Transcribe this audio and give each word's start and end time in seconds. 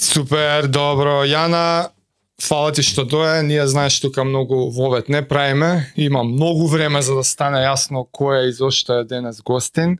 Супер, 0.00 0.64
добро. 0.72 1.20
Јана, 1.28 1.90
фала 2.40 2.72
ти 2.72 2.80
што 2.82 3.04
дое. 3.04 3.42
Ние 3.44 3.66
знаеш 3.68 4.00
тука 4.00 4.24
многу 4.24 4.70
вовет 4.72 5.08
не 5.12 5.20
правиме. 5.20 5.92
Има 5.96 6.24
многу 6.24 6.66
време 6.66 7.02
за 7.02 7.14
да 7.20 7.24
стане 7.24 7.60
јасно 7.66 8.06
кој 8.08 8.46
е 8.46 8.48
и 8.48 8.52
зошто 8.56 9.00
е 9.00 9.04
денес 9.04 9.42
гостин. 9.44 9.98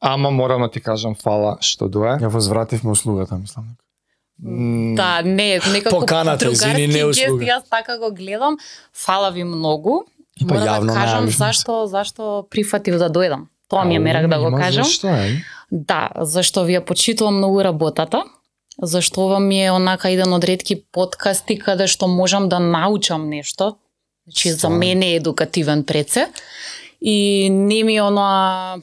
Ама 0.00 0.30
морам 0.30 0.62
да 0.62 0.70
ти 0.70 0.80
кажам 0.80 1.14
фала 1.14 1.58
што 1.60 1.88
дое. 1.92 2.16
Ја 2.16 2.32
возвративме 2.32 2.96
услугата, 2.96 3.36
мислам. 3.36 3.76
Да, 4.96 5.22
не, 5.22 5.60
некако 5.72 6.00
Поканата, 6.00 6.50
извини, 6.50 6.86
не 6.86 6.98
другарски 6.98 7.20
гест, 7.20 7.28
услуга. 7.28 7.44
Јас 7.44 7.68
така 7.70 7.98
го 7.98 8.10
гледам. 8.10 8.56
Фала 8.96 9.30
ви 9.30 9.44
многу. 9.44 10.02
И 10.40 10.46
па 10.46 10.54
Мора 10.54 10.80
да 10.80 10.94
кажам 10.94 11.28
зашто 11.28 11.86
зашто 11.86 12.46
прифатив 12.50 12.96
да 12.98 13.12
дојдам. 13.12 13.52
Тоа 13.68 13.84
ми 13.84 13.96
е 13.96 13.98
мерак 13.98 14.28
да 14.28 14.38
го 14.38 14.48
Има 14.48 14.58
кажам. 14.58 14.84
Зашто 14.84 15.08
е? 15.08 15.44
Да, 15.70 16.08
зашто 16.20 16.64
ви 16.64 16.72
ја 16.72 16.80
почитувам 16.80 17.36
многу 17.36 17.60
работата. 17.64 18.24
Зашто 18.82 19.20
ова 19.20 19.40
ми 19.40 19.64
е 19.64 19.70
онака 19.70 20.10
еден 20.10 20.32
од 20.32 20.44
ретки 20.44 20.78
подкасти 20.92 21.58
каде 21.58 21.86
што 21.86 22.08
можам 22.08 22.48
да 22.48 22.58
научам 22.58 23.28
нешто. 23.28 23.76
Значи 24.26 24.52
за 24.52 24.70
мене 24.70 25.12
е 25.12 25.16
едукативен 25.16 25.84
преце. 25.84 26.28
И 27.00 27.50
не 27.50 27.82
ми 27.84 27.96
е 27.96 28.02
оноа 28.02 28.78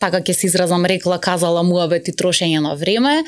така 0.00 0.20
ќе 0.20 0.32
се 0.32 0.46
изразам 0.46 0.84
рекла 0.84 1.20
казала 1.20 1.62
муабет 1.62 2.08
и 2.08 2.12
трошење 2.12 2.60
на 2.60 2.74
време. 2.74 3.24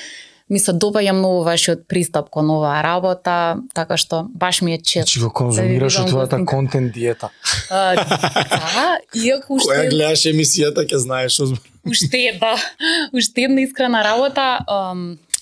Ми 0.50 0.58
се 0.60 0.72
допаѓа 0.76 1.12
многу 1.16 1.44
вашиот 1.46 1.86
пристап 1.88 2.28
кон 2.28 2.50
оваа 2.50 2.82
работа, 2.84 3.56
така 3.72 3.96
што 3.96 4.26
баш 4.34 4.60
ми 4.60 4.74
е 4.74 4.78
чест. 4.82 5.06
Значи 5.08 5.20
го 5.20 5.30
конзумираш 5.30 5.96
Да 5.96 6.02
од 6.02 6.10
твојата 6.10 6.44
контент 6.44 6.92
диета. 6.92 7.30
А, 7.70 7.94
да, 7.96 8.98
иако 9.14 9.56
уште 9.56 9.70
Која 9.70 9.88
гледаш 9.88 10.26
емисијата 10.28 10.84
ќе 10.84 11.00
знаеш 11.00 11.38
што 11.38 11.54
уште 11.88 12.36
да, 12.40 12.56
уште 13.16 13.48
една 13.48 13.64
искрена 13.64 14.04
работа. 14.04 14.58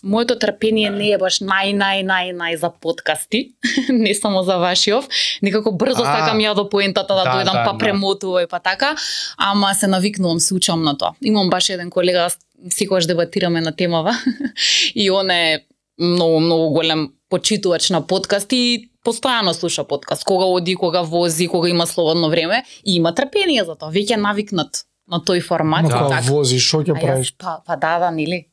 Моето 0.03 0.39
трпение 0.39 0.91
не 0.91 1.11
е 1.13 1.19
баш 1.21 1.41
нај 1.45 1.75
нај 1.77 2.05
нај 2.09 2.33
нај 2.37 2.57
за 2.57 2.71
подкасти, 2.71 3.53
не 3.89 4.15
само 4.15 4.43
за 4.43 4.57
вашиов. 4.59 5.09
Некако 5.43 5.73
брзо 5.73 6.05
А, 6.05 6.13
сакам 6.19 6.41
ја 6.41 6.55
до 6.55 6.69
поентата 6.69 7.15
да, 7.15 7.25
да, 7.25 7.31
дојдам 7.37 7.57
да, 7.59 7.65
па 7.65 7.73
да. 7.73 7.79
премотувај 7.85 8.49
па 8.49 8.61
така, 8.61 8.95
ама 9.37 9.75
се 9.75 9.87
навикнувам, 9.87 10.41
се 10.41 10.55
учам 10.55 10.83
на 10.83 10.97
тоа. 10.99 11.13
Имам 11.21 11.51
баш 11.51 11.69
еден 11.69 11.91
колега, 11.91 12.29
секогаш 12.71 13.07
дебатираме 13.07 13.61
на 13.61 13.77
темава 13.77 14.17
и 14.95 15.11
он 15.11 15.31
е 15.31 15.65
многу 16.01 16.41
многу 16.41 16.71
голем 16.71 17.13
почитувач 17.29 17.91
на 17.91 18.01
подкасти 18.07 18.57
и 18.57 18.91
постојано 19.05 19.53
слуша 19.53 19.85
подкаст, 19.85 20.25
кога 20.25 20.45
оди, 20.45 20.75
кога 20.75 21.03
вози, 21.03 21.49
кога 21.49 21.69
има 21.69 21.87
слободно 21.87 22.31
време 22.31 22.65
и 22.85 22.97
има 22.97 23.15
трпение 23.15 23.65
за 23.65 23.77
тоа, 23.77 23.93
веќе 23.93 24.17
е 24.17 24.21
навикнат 24.21 24.85
на 25.11 25.21
тој 25.21 25.43
формат. 25.43 25.85
Ама 25.85 25.91
кога 25.91 26.17
така. 26.17 26.33
возиш, 26.33 26.67
што 26.69 26.83
ќе 26.85 27.01
правиш? 27.01 27.35
Па, 27.39 27.61
па 27.67 27.77
да, 27.77 27.99
да, 27.99 28.11
нели? 28.11 28.50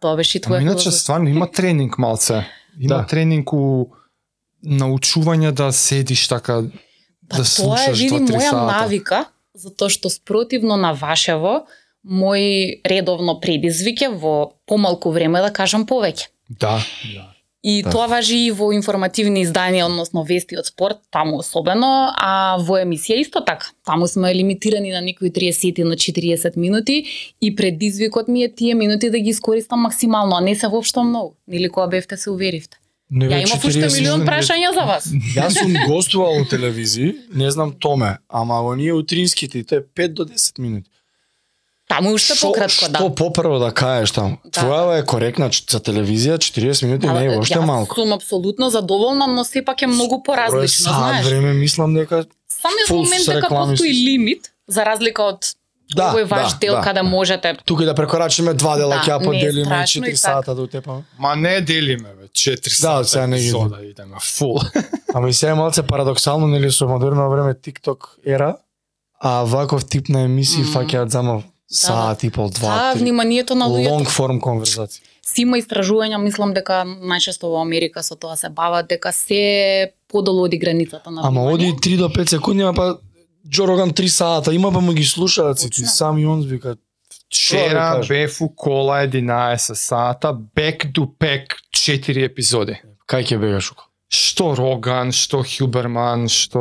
Тоа 0.00 0.16
беше 0.16 0.38
и 0.38 0.40
твоја 0.40 0.62
иначе 0.62 0.90
стварно 0.90 1.28
има 1.28 1.46
тренинг 1.46 1.98
малце. 1.98 2.44
Има 2.80 2.96
Да. 2.96 3.06
тренинг 3.06 3.52
у 3.52 3.90
научување 4.64 5.50
да 5.52 5.72
седиш 5.72 6.28
така 6.28 6.62
Па 7.28 7.36
да 7.36 7.42
тоа 7.42 7.42
е, 7.42 7.44
слушаш 7.44 7.98
види, 7.98 8.14
моја 8.14 8.50
сата. 8.50 8.80
навика, 8.80 9.24
затоа 9.54 9.88
што 9.88 10.10
спротивно 10.10 10.76
на 10.76 10.92
вашево, 10.92 11.66
мој 12.06 12.80
редовно 12.86 13.40
предизвик 13.40 14.02
е 14.02 14.08
во 14.08 14.52
помалку 14.66 15.10
време 15.10 15.40
да 15.40 15.52
кажам 15.52 15.86
повеќе. 15.86 16.26
Да, 16.48 16.80
да. 17.14 17.34
И 17.68 17.82
Да. 17.82 17.90
тоа 17.90 18.06
важи 18.06 18.46
и 18.46 18.50
во 18.50 18.70
информативни 18.72 19.42
изданија, 19.44 19.84
односно 19.84 20.22
вести 20.24 20.56
од 20.56 20.64
спорт, 20.66 21.02
таму 21.12 21.36
особено, 21.36 22.08
а 22.16 22.56
во 22.64 22.78
емисија 22.80 23.20
исто 23.20 23.42
така. 23.44 23.66
Таму 23.84 24.08
сме 24.08 24.32
лимитирани 24.34 24.90
на 24.90 25.02
некои 25.04 25.28
30 25.30 25.84
на 25.84 25.96
40 25.96 26.56
минути 26.56 27.04
и 27.40 27.54
предизвикот 27.56 28.28
ми 28.28 28.42
е 28.44 28.48
тие 28.48 28.74
минути 28.74 29.10
да 29.10 29.18
ги 29.18 29.30
искористам 29.30 29.80
максимално, 29.80 30.36
а 30.36 30.40
не 30.40 30.54
се 30.54 30.68
воопшто 30.68 31.04
многу. 31.04 31.34
Нели 31.48 31.68
кога 31.68 31.86
бевте 31.86 32.16
се 32.16 32.30
уверивте. 32.30 32.78
Не 33.10 33.26
Ја 33.26 33.28
бе, 33.28 33.40
имав 33.44 33.64
уште 33.64 33.84
40 33.84 34.00
милион 34.00 34.20
прашања 34.24 34.72
за 34.74 34.84
вас. 34.84 35.04
Јас 35.36 35.60
сум 35.60 35.72
гостувал 35.88 36.40
у 36.40 36.44
телевизии, 36.44 37.14
не 37.34 37.50
знам 37.50 37.72
Томе, 37.78 38.16
ама 38.28 38.62
оние 38.64 38.92
утринските, 38.92 39.64
тоа 39.64 39.78
е 39.78 40.08
5 40.08 40.08
до 40.08 40.24
10 40.24 40.58
минути. 40.58 40.90
Таму 41.88 42.12
уште 42.12 42.34
Шо- 42.34 42.46
пократко, 42.46 42.88
да. 42.88 42.98
Што 42.98 43.08
попрво 43.10 43.58
да 43.58 43.72
кажеш 43.72 44.12
таму? 44.12 44.36
Да. 44.44 44.50
Твоја 44.52 44.98
е 44.98 45.04
коректна 45.04 45.48
за 45.48 45.80
телевизија 45.80 46.36
40 46.36 46.84
минути 46.84 47.06
не 47.08 47.24
е 47.24 47.28
воопште 47.30 47.54
јас 47.54 47.64
малку. 47.64 47.94
сум 47.94 48.12
апсолутно 48.12 48.70
задоволна, 48.70 49.26
но 49.26 49.44
сепак 49.44 49.82
е 49.82 49.86
многу 49.86 50.22
поразлично, 50.22 50.92
знаеш. 50.92 51.26
време 51.26 51.52
мислам 51.54 51.94
дека 51.94 52.24
Самиот 52.50 52.88
фул 52.88 52.96
момент 52.98 53.26
дека 53.26 53.40
реклами 53.40 53.72
постои 53.72 53.92
лимит, 54.04 54.52
за 54.68 54.84
разлика 54.84 55.22
од 55.24 55.54
Да, 55.88 56.12
овој 56.12 56.24
ваш 56.24 56.52
да, 56.52 56.58
дел 56.58 56.74
да, 56.74 56.80
каде 56.82 57.00
да. 57.00 57.02
можете 57.04 57.56
тука 57.64 57.82
и 57.82 57.86
да 57.86 57.94
прекорачиме 57.94 58.52
два 58.54 58.76
дела 58.76 58.94
Да, 58.96 59.02
ќе 59.02 59.10
ја 59.10 59.24
поделиме 59.24 59.64
страшно 59.64 60.02
4 60.02 60.08
и 60.08 60.16
сата 60.16 60.54
до 60.54 60.66
тепа. 60.66 61.02
Ма 61.18 61.36
не 61.36 61.60
делиме 61.62 62.08
бе, 62.10 62.28
4 62.28 62.60
Да, 62.62 62.70
сата 62.70 63.00
од 63.00 63.08
сега 63.08 63.26
не 63.26 63.38
ги 63.38 63.42
епизода 63.44 63.80
идеме 63.82 64.16
фул. 64.20 64.60
Ама 65.14 65.28
и 65.28 65.32
сега 65.32 65.52
е 65.52 65.54
малце 65.54 65.82
парадоксално, 65.82 66.46
нели 66.46 66.70
со 66.70 66.86
модерно 66.86 67.30
време 67.30 67.54
TikTok 67.54 67.96
ера, 68.26 68.56
а 69.20 69.42
ваков 69.44 69.86
тип 69.86 70.08
на 70.08 70.20
емисии 70.20 70.60
Мм. 70.60 70.72
фаќаат 70.74 71.08
само 71.08 71.42
саат 71.70 72.22
и 72.24 72.30
пол, 72.30 72.48
Да, 72.48 72.58
два, 72.60 72.92
три. 72.92 73.00
вниманието 73.00 73.54
на 73.54 73.66
луѓето. 73.66 73.88
Long 73.90 74.08
form 74.08 74.40
конверзација. 74.40 75.00
Си 75.22 75.42
има 75.42 75.58
истражувања, 75.58 76.16
мислам 76.18 76.54
дека 76.54 76.84
најчесто 76.84 77.42
во 77.42 77.60
Америка 77.60 78.02
со 78.02 78.16
тоа 78.16 78.36
се 78.36 78.48
бават 78.48 78.88
дека 78.88 79.12
се 79.12 79.92
подолу 80.08 80.44
оди 80.44 80.58
границата 80.58 81.10
на 81.10 81.20
Ама 81.24 81.42
оди 81.44 81.72
3 81.72 81.96
до 81.98 82.08
5 82.08 82.28
секунди, 82.28 82.62
ама 82.62 82.74
па 82.74 82.98
Джо 83.48 83.66
Роган 83.68 83.90
3 83.90 84.06
сата, 84.06 84.54
има 84.54 84.72
па 84.72 84.80
му 84.80 84.92
ги 84.92 85.04
слушаат 85.04 85.58
Точно. 85.62 85.86
сами 85.86 86.26
он 86.26 86.42
вика. 86.42 86.76
Вчера 87.26 87.68
да 87.68 87.96
кажам? 87.96 88.08
бев 88.08 88.40
у 88.40 88.48
кола 88.48 89.06
11 89.06 89.56
сата, 89.74 90.34
back 90.56 90.92
to 90.92 91.06
back 91.20 91.44
4 91.72 92.24
епизоди. 92.24 92.76
Кај 93.08 93.24
ќе 93.24 93.38
бегаш 93.38 93.72
уко? 93.72 93.84
Што 94.08 94.54
Роган, 94.56 95.10
што 95.12 95.42
Хюберман, 95.44 96.28
што 96.32 96.60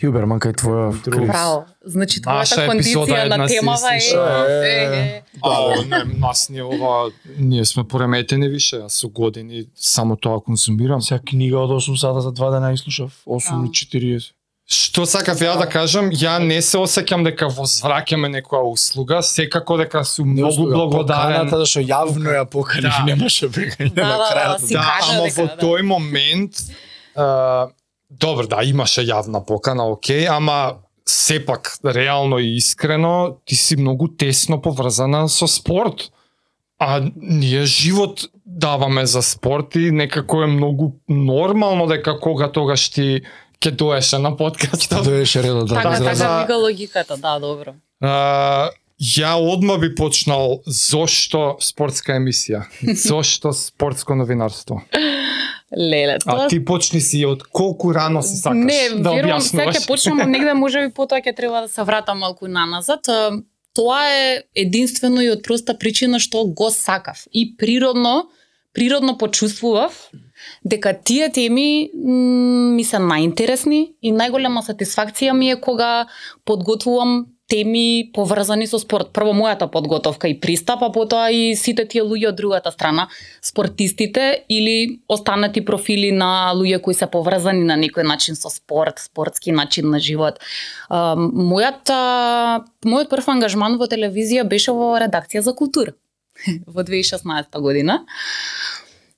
Хюберман 0.00 0.40
кај 0.42 0.56
твоја 0.58 0.88
Друг. 1.04 1.28
Браво. 1.28 1.60
Значи 1.86 2.18
твојата 2.24 2.66
кондиција 2.66 3.28
на 3.30 3.46
темава 3.46 3.92
е, 3.94 4.00
е, 4.02 4.72
е, 4.98 5.22
А, 5.42 5.84
не, 5.86 6.18
нас 6.18 6.48
не 6.48 6.62
ова, 6.62 7.10
ние 7.38 7.64
сме 7.64 7.84
пореметени 7.84 8.48
више, 8.48 8.82
јас 8.82 8.98
со 8.98 9.08
години 9.08 9.68
само 9.74 10.16
тоа 10.16 10.40
конзумирам. 10.40 11.02
Сега 11.02 11.20
книга 11.22 11.62
од 11.62 11.70
8 11.70 11.94
сата 11.96 12.20
за 12.20 12.32
2 12.32 12.50
дена 12.50 12.72
изслушав, 12.72 13.22
8 13.26 13.62
Да. 13.62 13.66
и 13.66 13.70
40. 13.70 14.32
Што 14.74 15.04
сакав 15.06 15.38
ја 15.38 15.52
да 15.60 15.66
кажам, 15.70 16.08
ја 16.10 16.38
не 16.42 16.56
се 16.64 16.80
осеќам 16.82 17.22
дека 17.26 17.46
возвраќаме 17.52 18.30
некоја 18.32 18.64
услуга, 18.72 19.20
секако 19.22 19.76
дека 19.78 20.02
сум 20.08 20.32
многу 20.34 20.66
благодарен. 20.72 21.44
Поканата 21.46 21.60
да 21.62 21.66
што 21.68 21.82
јавно 21.84 22.34
ја 22.34 22.44
покани, 22.50 22.88
Да. 22.88 23.04
немаше 23.06 23.48
бегање 23.54 23.92
Да, 23.94 24.02
на 24.02 24.16
да, 24.16 24.18
да, 24.18 24.30
крајот. 24.32 24.72
Да, 24.72 24.86
ама 25.02 25.28
во 25.36 25.46
да. 25.46 25.56
тој 25.62 25.82
момент 25.86 26.64
а, 27.14 27.68
добро, 28.10 28.46
да, 28.50 28.64
имаше 28.66 29.06
јавна 29.06 29.44
покана, 29.46 29.86
окей, 29.86 30.26
ама 30.26 30.80
сепак 31.06 31.76
реално 31.84 32.38
и 32.38 32.56
искрено 32.56 33.36
ти 33.44 33.54
си 33.54 33.76
многу 33.76 34.08
тесно 34.08 34.60
поврзана 34.62 35.28
со 35.28 35.46
спорт. 35.46 36.10
А 36.78 37.00
ние 37.16 37.64
живот 37.64 38.26
даваме 38.46 39.06
за 39.06 39.22
спорт 39.22 39.74
и 39.76 39.90
некако 39.90 40.42
е 40.42 40.46
многу 40.46 40.92
нормално 41.08 41.86
дека 41.86 42.20
кога 42.20 42.52
тогаш 42.52 42.88
ти 42.90 43.22
ќе 43.60 43.70
доеше 43.70 44.18
на 44.18 44.36
подкастот. 44.36 45.04
Доеше 45.04 45.42
редот 45.42 45.68
да 45.68 45.74
Така, 45.74 45.90
да, 45.90 46.04
така 46.04 46.40
вика 46.40 46.56
логиката, 46.56 47.16
да, 47.16 47.38
добро. 47.38 47.74
А, 48.00 48.70
ја 49.00 49.34
одма 49.34 49.78
би 49.78 49.94
почнал 49.94 50.60
зошто 50.66 51.56
спортска 51.60 52.18
емисија, 52.18 52.64
зошто 53.08 53.52
спортско 53.52 54.14
новинарство. 54.14 54.82
Леле, 55.74 56.18
А 56.26 56.36
тоа 56.36 56.48
ти 56.48 56.60
почни 56.64 57.00
си 57.00 57.24
од 57.26 57.42
колку 57.42 57.94
рано 57.94 58.22
си 58.22 58.36
сакаш 58.36 58.62
Не, 58.64 59.02
да 59.02 59.10
верувам 59.10 59.40
сега 59.40 59.72
ќе 59.72 59.86
почнам 59.88 60.30
негде 60.30 60.54
можеби 60.54 60.92
потоа 60.94 61.18
ќе 61.18 61.34
треба 61.34 61.64
да 61.66 61.68
се 61.68 61.82
вратам 61.82 62.22
малку 62.22 62.46
наназад. 62.48 63.08
А, 63.08 63.42
Тоа 63.74 64.06
е 64.06 64.44
единствено 64.54 65.18
и 65.18 65.32
од 65.34 65.42
проста 65.42 65.74
причина 65.74 66.20
што 66.22 66.44
го 66.46 66.70
сакав 66.70 67.24
и 67.34 67.56
природно 67.58 68.28
природно 68.74 69.18
почувствував 69.18 69.96
дека 70.64 70.94
тие 71.04 71.28
теми 71.32 71.90
ми 71.94 72.84
се 72.84 72.96
најинтересни 72.96 73.94
и 74.02 74.12
најголема 74.12 74.64
сатисфакција 74.64 75.36
ми 75.36 75.50
е 75.52 75.60
кога 75.60 76.06
подготвувам 76.44 77.26
теми 77.48 78.10
поврзани 78.14 78.66
со 78.66 78.78
спорт. 78.80 79.10
Прво 79.12 79.34
мојата 79.36 79.68
подготовка 79.70 80.28
и 80.28 80.38
пристап, 80.40 80.82
а 80.82 80.90
потоа 80.92 81.28
и 81.30 81.52
сите 81.56 81.84
тие 81.84 82.02
луѓе 82.02 82.30
од 82.32 82.38
другата 82.38 82.72
страна, 82.72 83.08
спортистите 83.44 84.44
или 84.48 85.00
останати 85.08 85.60
профили 85.64 86.10
на 86.12 86.52
луѓе 86.56 86.80
кои 86.80 86.96
се 86.96 87.06
поврзани 87.10 87.64
на 87.68 87.76
некој 87.76 88.08
начин 88.08 88.36
со 88.36 88.48
спорт, 88.48 88.98
спортски 89.04 89.52
начин 89.52 89.90
на 89.92 90.00
живот. 90.00 90.40
Мојата 90.90 92.64
мојот 92.86 93.12
прв 93.12 93.28
ангажман 93.36 93.76
во 93.76 93.90
телевизија 93.92 94.48
беше 94.48 94.72
во 94.72 94.94
редакција 95.04 95.44
за 95.44 95.52
култура 95.52 95.92
во 96.66 96.80
2016 96.80 97.60
година. 97.60 98.00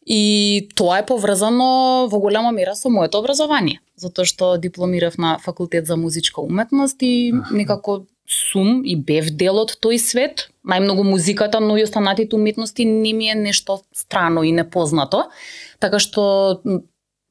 И 0.07 0.69
тоа 0.79 1.01
е 1.03 1.07
поврзано 1.07 2.07
во 2.07 2.19
голема 2.23 2.53
мера 2.55 2.77
со 2.79 2.89
моето 2.89 3.19
образование, 3.19 3.81
затоа 3.99 4.25
што 4.25 4.55
дипломирав 4.57 5.19
на 5.19 5.39
факултет 5.43 5.87
за 5.87 5.97
музичка 5.97 6.41
уметност 6.41 7.03
и 7.03 7.35
некако 7.51 8.07
сум 8.27 8.85
и 8.85 8.95
бев 8.95 9.31
дел 9.35 9.59
од 9.59 9.75
тој 9.83 9.99
свет. 9.99 10.49
Најмногу 10.67 11.03
музиката, 11.07 11.61
но 11.61 11.77
и 11.77 11.83
останатите 11.83 12.37
уметности 12.37 12.85
не 12.85 13.13
ми 13.13 13.31
е 13.31 13.35
нешто 13.35 13.81
страно 13.95 14.43
и 14.43 14.53
непознато. 14.53 15.27
Така 15.79 15.99
што 15.99 16.63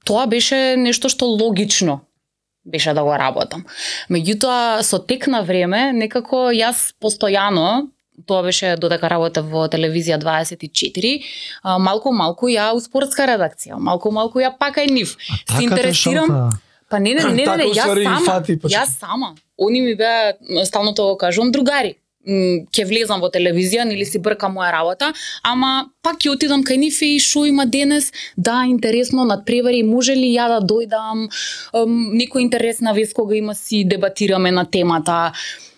тоа 0.03 0.27
беше 0.27 0.75
нешто 0.75 1.09
што 1.09 1.31
логично 1.31 2.01
беше 2.65 2.93
да 2.93 3.03
го 3.03 3.13
работам. 3.13 3.65
Меѓутоа, 4.09 4.81
со 4.81 4.99
тек 4.99 5.27
на 5.27 5.43
време, 5.45 5.93
некако 5.93 6.49
јас 6.51 6.95
постојано 6.99 7.87
тоа 8.25 8.43
беше 8.43 8.75
додека 8.79 9.09
работев 9.11 9.47
во 9.51 9.65
телевизија 9.71 10.19
24, 10.21 11.15
а, 11.63 11.77
малку 11.79 12.13
малку 12.15 12.49
ја 12.51 12.71
у 12.75 12.79
спортска 12.79 13.27
редакција, 13.29 13.79
малку 13.79 14.11
малку 14.11 14.39
ја 14.39 14.53
пака 14.57 14.85
и 14.85 14.91
нив. 14.91 15.17
Се 15.57 15.63
интересирам. 15.63 16.51
Па 16.89 16.99
не, 16.99 17.15
не, 17.15 17.23
не, 17.23 17.45
не, 17.45 17.57
не, 17.57 17.69
јас 17.73 17.91
сама, 18.03 18.21
фати 18.25 18.57
јас 18.69 18.97
сама. 18.99 19.35
Они 19.57 19.81
ми 19.81 19.95
беа, 19.95 20.35
стално 20.65 20.93
тоа 20.93 21.17
кажувам, 21.17 21.51
другари. 21.51 21.95
Ќе 22.25 22.85
влезам 22.89 23.21
во 23.21 23.29
телевизија, 23.29 23.83
нели 23.85 24.05
си 24.05 24.17
брка 24.17 24.47
моја 24.49 24.71
работа, 24.73 25.11
ама 25.45 25.91
пак 26.01 26.17
ќе 26.23 26.31
отидам 26.33 26.63
кај 26.65 26.79
нив 26.81 26.97
и 27.05 27.19
шо 27.21 27.43
има 27.45 27.65
денес, 27.69 28.11
да, 28.37 28.63
интересно, 28.65 29.25
надпревари, 29.29 29.83
може 29.85 30.15
ли 30.17 30.31
ја 30.33 30.47
да 30.55 30.61
дојдам, 30.65 31.27
некој 32.21 32.45
интересна 32.45 32.93
вест 32.97 33.13
кога 33.13 33.35
има 33.37 33.53
си 33.55 33.83
дебатираме 33.85 34.51
на 34.51 34.65
темата. 34.65 35.33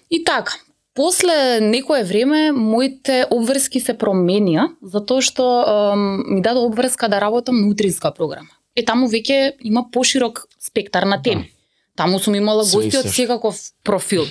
И 0.09 0.23
така, 0.23 0.55
после 0.97 1.59
некое 1.61 2.03
време 2.03 2.51
моите 2.51 3.19
обврски 3.29 3.79
се 3.79 3.93
променија 3.93 4.71
затоа 4.81 5.21
што 5.21 5.45
ем, 5.61 6.07
ми 6.25 6.41
даде 6.41 6.63
обврска 6.65 7.05
да 7.07 7.21
работам 7.21 7.61
на 7.61 7.69
утринска 7.69 8.09
програма. 8.11 8.49
Е 8.73 8.81
таму 8.81 9.05
веќе 9.05 9.53
има 9.61 9.85
поширок 9.93 10.47
спектар 10.57 11.05
на 11.05 11.21
теми. 11.21 11.51
Таму 11.95 12.17
сум 12.19 12.35
имала 12.35 12.65
гости 12.65 12.97
од 12.97 13.09
секаков 13.13 13.59
профил. 13.85 14.25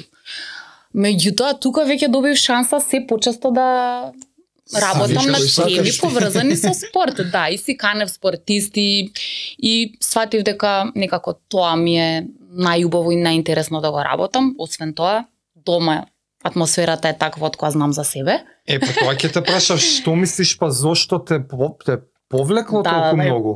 Меѓутоа 0.90 1.54
тука 1.62 1.86
веќе 1.86 2.10
добив 2.10 2.34
шанса 2.42 2.82
се 2.82 3.04
почесто 3.06 3.54
да 3.54 4.10
работам 4.74 5.30
на 5.30 5.38
теми 5.38 5.94
поврзани 6.00 6.56
со 6.58 6.74
спорт, 6.74 7.22
да, 7.30 7.46
и 7.48 7.58
си 7.58 7.76
канев 7.78 8.10
спортисти 8.10 9.12
и 9.58 9.94
сватив 10.00 10.42
дека 10.42 10.90
некако 10.94 11.38
тоа 11.48 11.76
ми 11.78 11.94
е 11.94 12.26
најубаво 12.50 13.14
и 13.14 13.22
најинтересно 13.22 13.80
да 13.80 13.94
го 13.94 14.02
работам. 14.02 14.54
Освен 14.58 14.94
тоа, 14.94 15.26
дома 15.54 16.06
атмосферата 16.46 17.10
е 17.10 17.18
таква 17.18 17.50
од 17.50 17.58
која 17.58 17.74
знам 17.76 17.92
за 17.92 18.04
себе. 18.04 18.40
Е, 18.66 18.78
па 18.82 18.92
тоа 18.94 19.14
ќе 19.14 19.32
те 19.34 19.42
прашав, 19.42 19.82
што 19.82 20.14
мислиш 20.18 20.56
па 20.58 20.70
зошто 20.70 21.18
те, 21.18 21.40
те 21.84 22.00
повлекло 22.28 22.82
Да, 22.82 22.90
толку 22.90 23.16
да, 23.16 23.22
да. 23.22 23.28
многу? 23.28 23.52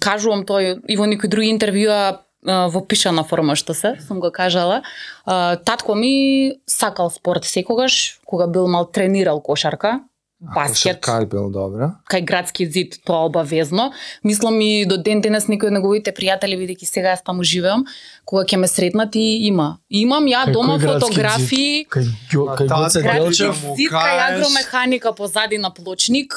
Кажувам 0.00 0.46
тој 0.46 0.80
и 0.88 0.96
во 0.96 1.06
некои 1.06 1.30
други 1.30 1.52
интервјуа 1.54 2.24
во 2.42 2.80
пишана 2.86 3.24
форма 3.26 3.56
што 3.58 3.74
се, 3.74 3.96
сум 4.06 4.20
го 4.20 4.30
кажала. 4.30 4.82
Татко 5.26 5.94
ми 5.94 6.54
сакал 6.66 7.10
спорт 7.10 7.44
секогаш, 7.44 8.20
кога 8.24 8.46
бил 8.46 8.68
мал 8.68 8.86
тренирал 8.86 9.40
кошарка, 9.40 10.00
баскет, 10.40 11.00
Кај 11.02 11.26
бил 11.26 11.50
добра. 11.50 11.98
кај 12.10 12.24
градски 12.24 12.66
зид 12.66 13.00
тоа 13.04 13.26
обавезно. 13.26 13.92
Мислам 14.22 14.60
и 14.60 14.86
до 14.86 14.96
ден 14.96 15.20
денес 15.20 15.48
некои 15.48 15.66
од 15.66 15.74
неговите 15.74 16.12
пријатели 16.14 16.54
бидејќи 16.54 16.86
сега 16.86 17.14
јас 17.14 17.24
таму 17.26 17.42
живеам, 17.42 17.84
кога 18.24 18.44
ќе 18.44 18.56
ме 18.56 18.68
сретнат 18.68 19.16
и 19.16 19.46
има. 19.48 19.78
Имам 19.90 20.26
ја 20.26 20.46
Кај 20.46 20.52
дома 20.52 20.78
фотографии 20.78 21.86
Кај 21.90 22.06
На 22.32 22.54
кај 22.54 22.68
Гоце 22.68 23.02
градски 23.02 23.18
Делчев, 23.18 23.64
кај 23.90 24.18
агромеханика 24.28 25.12
позади 25.12 25.58
на 25.58 25.70
плочник 25.70 26.34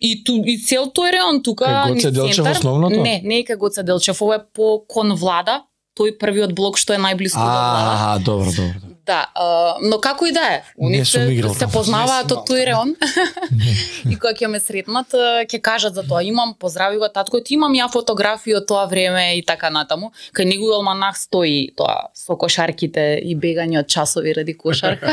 и 0.00 0.24
ту 0.24 0.42
и 0.44 0.56
цел 0.58 0.88
тој 0.88 1.12
реон 1.12 1.42
тука 1.42 1.64
Кај 1.64 1.94
Гоце 1.94 2.10
Делчев 2.10 2.46
основното? 2.46 3.02
Не, 3.02 3.20
не 3.24 3.40
е 3.40 3.44
кај 3.44 3.56
Гоце 3.56 3.82
Делчев, 3.82 4.22
ова 4.22 4.40
е 4.40 4.44
по 4.54 4.80
кон 4.88 5.12
влада, 5.12 5.62
тој 5.98 6.16
првиот 6.18 6.54
блок 6.56 6.80
што 6.80 6.96
е 6.96 6.98
најблиску 6.98 7.36
до 7.36 7.52
влада. 7.52 7.92
А, 8.00 8.18
добро, 8.18 8.48
добро. 8.48 8.91
Да, 9.12 9.26
а, 9.34 9.76
но 9.82 9.98
како 10.00 10.26
и 10.26 10.32
да 10.32 10.42
е, 10.54 10.58
сум 10.72 10.94
се, 11.04 11.24
се 11.58 11.66
познаваат 11.68 12.32
од 12.32 12.46
тој 12.48 12.64
реон. 12.70 12.94
и 14.12 14.16
кога 14.16 14.32
ќе 14.38 14.48
ме 14.48 14.60
сретнат, 14.62 15.12
ќе 15.50 15.60
кажат 15.60 15.98
за 15.98 16.04
тоа. 16.08 16.22
Имам, 16.24 16.54
поздрави 16.56 16.96
го 17.02 17.10
таткот, 17.12 17.50
имам 17.52 17.76
ја 17.76 17.90
фотографии 17.92 18.56
од 18.56 18.64
тоа 18.70 18.86
време 18.88 19.36
и 19.36 19.44
така 19.44 19.68
натаму. 19.74 20.12
Кај 20.32 20.48
него 20.54 20.72
алманах 20.78 21.20
стои 21.20 21.74
тоа 21.76 22.08
со 22.16 22.38
кошарките 22.40 23.20
и 23.20 23.36
бегање 23.36 23.82
од 23.82 23.92
часови 23.92 24.32
ради 24.38 24.56
кошарка. 24.56 25.12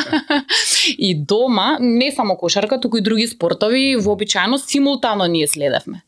и 1.10 1.12
дома, 1.16 1.74
не 1.80 2.14
само 2.16 2.38
кошарка, 2.40 2.80
туку 2.80 3.02
и 3.02 3.04
други 3.04 3.28
спортови, 3.28 3.98
вообичаено 4.00 4.58
симултано 4.58 5.28
ние 5.28 5.48
следевме. 5.48 6.06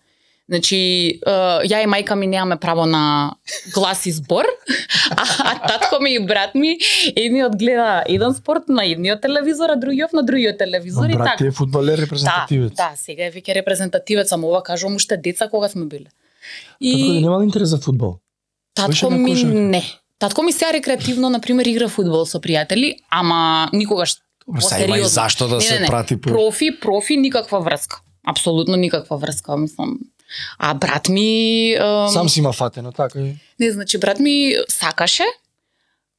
Значи, 0.50 1.20
ја 1.64 1.84
и 1.84 1.88
мајка 1.88 2.16
ми 2.16 2.28
немаме 2.28 2.58
право 2.60 2.86
на 2.86 3.34
глас 3.74 4.06
и 4.06 4.12
збор, 4.12 4.46
а, 5.12 5.26
а 5.40 5.68
татко 5.68 6.02
ми 6.02 6.14
и 6.14 6.20
брат 6.20 6.56
ми 6.56 6.78
едниот 7.16 7.56
гледа 7.56 8.04
еден 8.08 8.34
спорт 8.34 8.64
на 8.68 8.86
едниот 8.86 9.22
телевизор, 9.22 9.70
а 9.70 9.76
другиот 9.76 10.14
на 10.14 10.24
другиот 10.24 10.58
телевизор 10.58 11.10
и 11.10 11.14
Брат 11.14 11.26
така. 11.26 11.38
ти 11.38 11.48
е 11.48 11.52
фудбалер 11.52 11.98
Да, 11.98 12.04
репрезентативец. 12.04 12.74
да, 12.74 12.92
сега 12.96 13.26
е 13.26 13.32
веќе 13.32 13.56
репрезентативец, 13.56 14.32
ама 14.32 14.48
ова 14.48 14.64
кажувам 14.64 14.96
уште 14.96 15.18
деца 15.18 15.48
кога 15.50 15.70
сме 15.70 15.86
биле. 15.86 16.06
Татко 16.06 16.78
ти 16.80 16.88
И 16.88 17.22
немал 17.22 17.42
интерес 17.44 17.70
за 17.70 17.78
фудбал? 17.78 18.20
Татко 18.74 19.10
ми 19.10 19.44
не. 19.44 19.84
Татко 20.20 20.44
ми 20.44 20.52
сега 20.52 20.74
рекреативно, 20.74 21.30
на 21.30 21.40
пример, 21.40 21.66
игра 21.66 21.88
фудбал 21.88 22.26
со 22.26 22.40
пријатели, 22.40 22.96
ама 23.10 23.70
никогаш 23.74 24.16
сега 24.60 24.86
има 24.86 25.00
и 25.00 25.04
зашто 25.06 25.48
да 25.48 25.56
Не, 25.56 25.62
се 25.62 25.74
не, 25.74 25.80
не. 25.80 25.88
прати 25.88 26.22
по... 26.22 26.30
профи, 26.30 26.80
профи 26.80 27.18
никаква 27.18 27.62
врска. 27.62 28.02
Апсолутно 28.28 28.76
никаква 28.76 29.18
врска, 29.18 29.58
мислам. 29.58 30.00
А 30.60 30.74
брат 30.74 31.10
ми 31.10 31.72
ем, 31.74 32.08
Сам 32.10 32.30
си 32.30 32.40
има 32.40 32.54
фатено, 32.54 32.92
така 32.92 33.20
и... 33.20 33.36
Не, 33.60 33.72
значи 33.72 33.98
брат 33.98 34.20
ми 34.20 34.56
сакаше, 34.70 35.24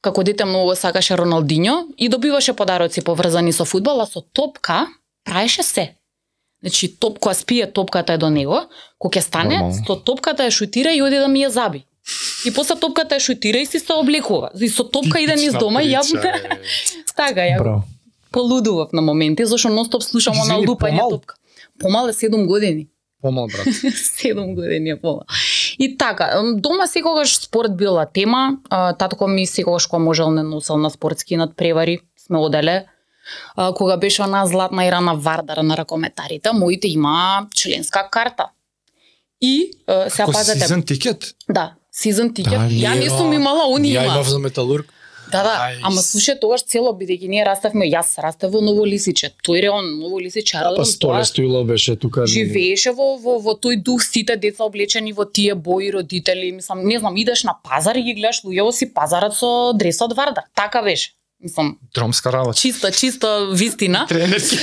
како 0.01 0.23
дете 0.23 0.45
многу 0.45 0.75
сакаше 0.75 1.17
Роналдиньо 1.17 1.87
и 1.97 2.09
добиваше 2.09 2.53
подароци 2.53 3.01
поврзани 3.01 3.53
со 3.53 3.65
фудбал, 3.65 4.01
а 4.01 4.05
со 4.05 4.21
топка 4.21 4.87
правеше 5.25 5.63
се. 5.63 5.93
Значи, 6.63 6.99
топ, 6.99 7.19
кога 7.19 7.33
спие 7.35 7.71
топката 7.71 8.13
е 8.13 8.17
до 8.17 8.29
него, 8.29 8.59
кога 8.99 9.19
ќе 9.19 9.23
стане, 9.23 9.55
Нормално. 9.55 9.85
со 9.87 9.95
топката 9.95 10.43
ја 10.43 10.51
шутира 10.51 10.91
и 10.93 11.01
оди 11.01 11.15
да 11.15 11.27
ми 11.27 11.39
ја 11.45 11.47
заби. 11.47 11.85
И 12.45 12.53
после 12.53 12.75
топката 12.75 13.15
ја 13.15 13.19
шутира 13.19 13.57
и 13.57 13.65
си 13.65 13.79
се 13.79 13.93
облекува. 13.93 14.49
И 14.59 14.69
со 14.69 14.83
топка 14.83 15.19
иде 15.19 15.35
низ 15.35 15.53
дома 15.59 15.81
и 15.83 15.91
ја 15.95 16.03
така, 17.15 17.41
ја 17.41 17.57
Браво. 17.59 17.83
полудував 18.31 18.93
на 18.93 19.01
моменти, 19.01 19.45
зашто 19.45 19.69
ностоп 19.69 20.03
слушам 20.03 20.39
она 20.39 20.55
лупање 20.59 21.09
топка. 21.09 21.35
Помал 21.79 22.07
е 22.09 22.13
7 22.13 22.45
години. 22.47 22.87
Помал, 23.23 23.47
брат. 23.47 23.65
7 23.65 24.55
години 24.55 24.89
е 24.89 24.95
помал. 24.95 25.21
И 25.79 25.97
така, 25.97 26.41
дома 26.55 26.87
секогаш 26.87 27.37
спорт 27.37 27.77
била 27.77 28.05
тема, 28.05 28.57
татко 28.99 29.27
ми 29.27 29.47
секогаш 29.47 29.87
кога 29.87 29.99
можел 29.99 30.31
не 30.31 30.43
носел 30.43 30.77
на 30.77 30.89
спортски 30.89 31.37
надпревари, 31.37 31.99
сме 32.17 32.37
оделе. 32.37 32.85
Кога 33.75 33.97
беше 33.97 34.21
она 34.21 34.45
златна 34.45 34.85
ера 34.85 35.01
на 35.01 35.15
Вардар 35.15 35.57
на 35.57 35.77
ракометарите, 35.77 36.51
моите 36.53 36.87
има 36.87 37.47
членска 37.55 38.09
карта. 38.11 38.45
И 39.41 39.71
Како 40.17 40.31
пазете, 40.31 40.59
сезон 40.59 40.83
тикет? 40.83 41.35
да, 41.49 41.73
сезон 41.91 42.33
тикет. 42.33 42.51
Да, 42.51 42.67
ја 42.67 42.93
не 42.95 43.09
сум 43.09 43.33
имала, 43.33 43.75
они 43.75 43.89
Ја 43.89 44.03
има. 44.03 44.13
имав 44.13 44.27
за 44.27 44.39
металург. 44.39 44.85
Да, 45.33 45.43
да, 45.43 45.53
Ај, 45.67 45.79
ама 45.83 46.01
слушај, 46.05 46.37
тогаш 46.39 46.63
цело 46.69 46.93
бидејќи 46.93 47.27
ние 47.27 47.43
раставме, 47.45 47.87
јас 47.89 48.13
растев 48.21 48.53
во 48.53 48.61
Ново 48.61 48.85
Лисиче. 48.85 49.31
Тој 49.43 49.63
реон 49.65 49.89
Ново 49.99 50.21
Лисиче, 50.21 50.53
Па 50.53 50.59
аеродром, 50.59 50.85
Столе 50.85 51.19
тоа 51.19 51.25
Стоилов 51.25 51.65
беше 51.67 51.95
тука. 51.95 52.27
живееше 52.27 52.93
во, 52.93 53.17
во, 53.17 53.39
во 53.39 53.57
тој 53.57 53.81
дух 53.81 54.03
сите 54.05 54.37
деца 54.37 54.63
облечени 54.63 55.13
во 55.13 55.25
тие 55.25 55.55
бои 55.55 55.91
родители, 55.91 56.51
мислам, 56.51 56.85
не 56.85 56.99
знам, 56.99 57.17
идеш 57.17 57.43
на 57.43 57.57
пазар 57.63 57.95
и 57.95 58.03
ги 58.03 58.13
гледаш 58.13 58.43
луѓе 58.45 58.63
во 58.63 58.71
си 58.71 58.93
пазарат 58.93 59.35
со 59.35 59.73
дресот 59.73 60.13
Вардар. 60.13 60.45
Така 60.55 60.81
беше. 60.81 61.11
Мислам, 61.43 61.77
Дромска 61.93 62.31
работа. 62.31 62.59
чиста, 62.59 62.91
чиста 62.91 63.49
вистина. 63.51 64.05
Тренерски. 64.09 64.57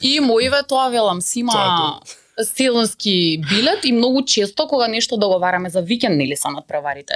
И 0.00 0.20
моиве 0.20 0.60
тоа 0.68 0.90
велам, 0.90 1.22
си 1.22 1.40
има 1.40 2.00
сезонски 2.42 3.40
билет 3.50 3.84
и 3.84 3.92
многу 3.92 4.22
често 4.24 4.66
кога 4.68 4.88
нешто 4.88 5.16
договараме 5.16 5.70
за 5.70 5.82
викенд 5.82 6.16
нели 6.16 6.36
са 6.36 6.48
надпреварите. 6.48 7.14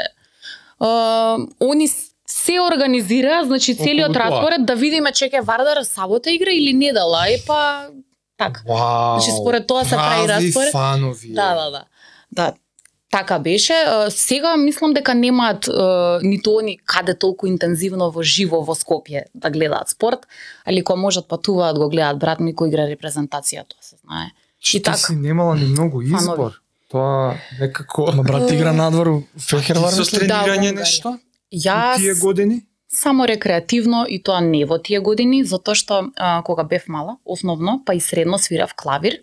Uh, 0.80 1.48
они 1.60 1.88
се 2.30 2.60
организира, 2.60 3.42
значи 3.44 3.76
целиот 3.76 4.16
распоред 4.16 4.66
да 4.66 4.74
видиме 4.74 5.12
чеке 5.12 5.40
Вардар 5.40 5.82
сабота 5.82 6.30
игра 6.30 6.50
или 6.50 6.72
недела, 6.72 7.26
е 7.28 7.36
па 7.46 7.86
така. 8.38 8.60
Вау. 8.68 9.18
Значи, 9.20 9.30
според 9.40 9.66
тоа 9.66 9.84
се 9.84 9.96
прави 9.96 10.28
распоред. 10.28 10.72
фанови. 10.72 11.32
Да, 11.32 11.54
да, 11.54 11.70
да. 11.70 11.84
Да. 12.32 12.52
Така 13.10 13.38
беше. 13.38 13.74
Сега 14.08 14.56
мислам 14.56 14.92
дека 14.92 15.14
немаат 15.14 15.68
ниту 16.22 16.58
они 16.58 16.78
каде 16.86 17.14
толку 17.18 17.46
интензивно 17.46 18.10
во 18.10 18.22
живо 18.22 18.62
во 18.62 18.74
Скопје 18.74 19.22
да 19.34 19.50
гледаат 19.50 19.88
спорт, 19.88 20.26
али 20.64 20.84
кога 20.84 21.00
можат 21.00 21.28
патуваат 21.28 21.78
го 21.78 21.88
гледаат 21.90 22.18
брат 22.18 22.40
ми 22.40 22.54
кој 22.54 22.68
игра 22.68 22.86
репрезентација, 22.86 23.66
тоа 23.66 23.82
се 23.82 23.96
знае. 24.06 24.30
Што 24.62 24.76
И 24.76 24.82
така. 24.82 24.96
си 24.98 25.16
немала 25.16 25.56
ни 25.56 25.64
многу 25.64 26.02
Фанови. 26.02 26.22
избор. 26.22 26.52
Тоа 26.90 27.34
некако 27.60 28.12
Ма 28.14 28.22
брат 28.22 28.50
игра 28.50 28.72
надвор 28.72 29.22
фехервар. 29.38 29.90
Ти? 29.90 29.96
Да, 29.96 30.02
во 30.02 30.06
тренирање 30.06 30.70
Унгарија. 30.70 30.78
нешто? 30.78 31.18
Јас 31.52 31.96
Тие 31.98 32.14
години? 32.14 32.62
само 32.90 33.26
рекреативно 33.26 34.04
и 34.08 34.18
тоа 34.22 34.40
не 34.40 34.64
во 34.66 34.78
тие 34.78 35.00
години, 35.00 35.44
затоа 35.44 35.74
што 35.78 36.10
а, 36.16 36.42
кога 36.42 36.64
бев 36.64 36.88
мала, 36.88 37.16
основно, 37.24 37.82
па 37.86 37.94
и 37.94 38.00
средно 38.00 38.38
свирав 38.38 38.74
клавир 38.74 39.20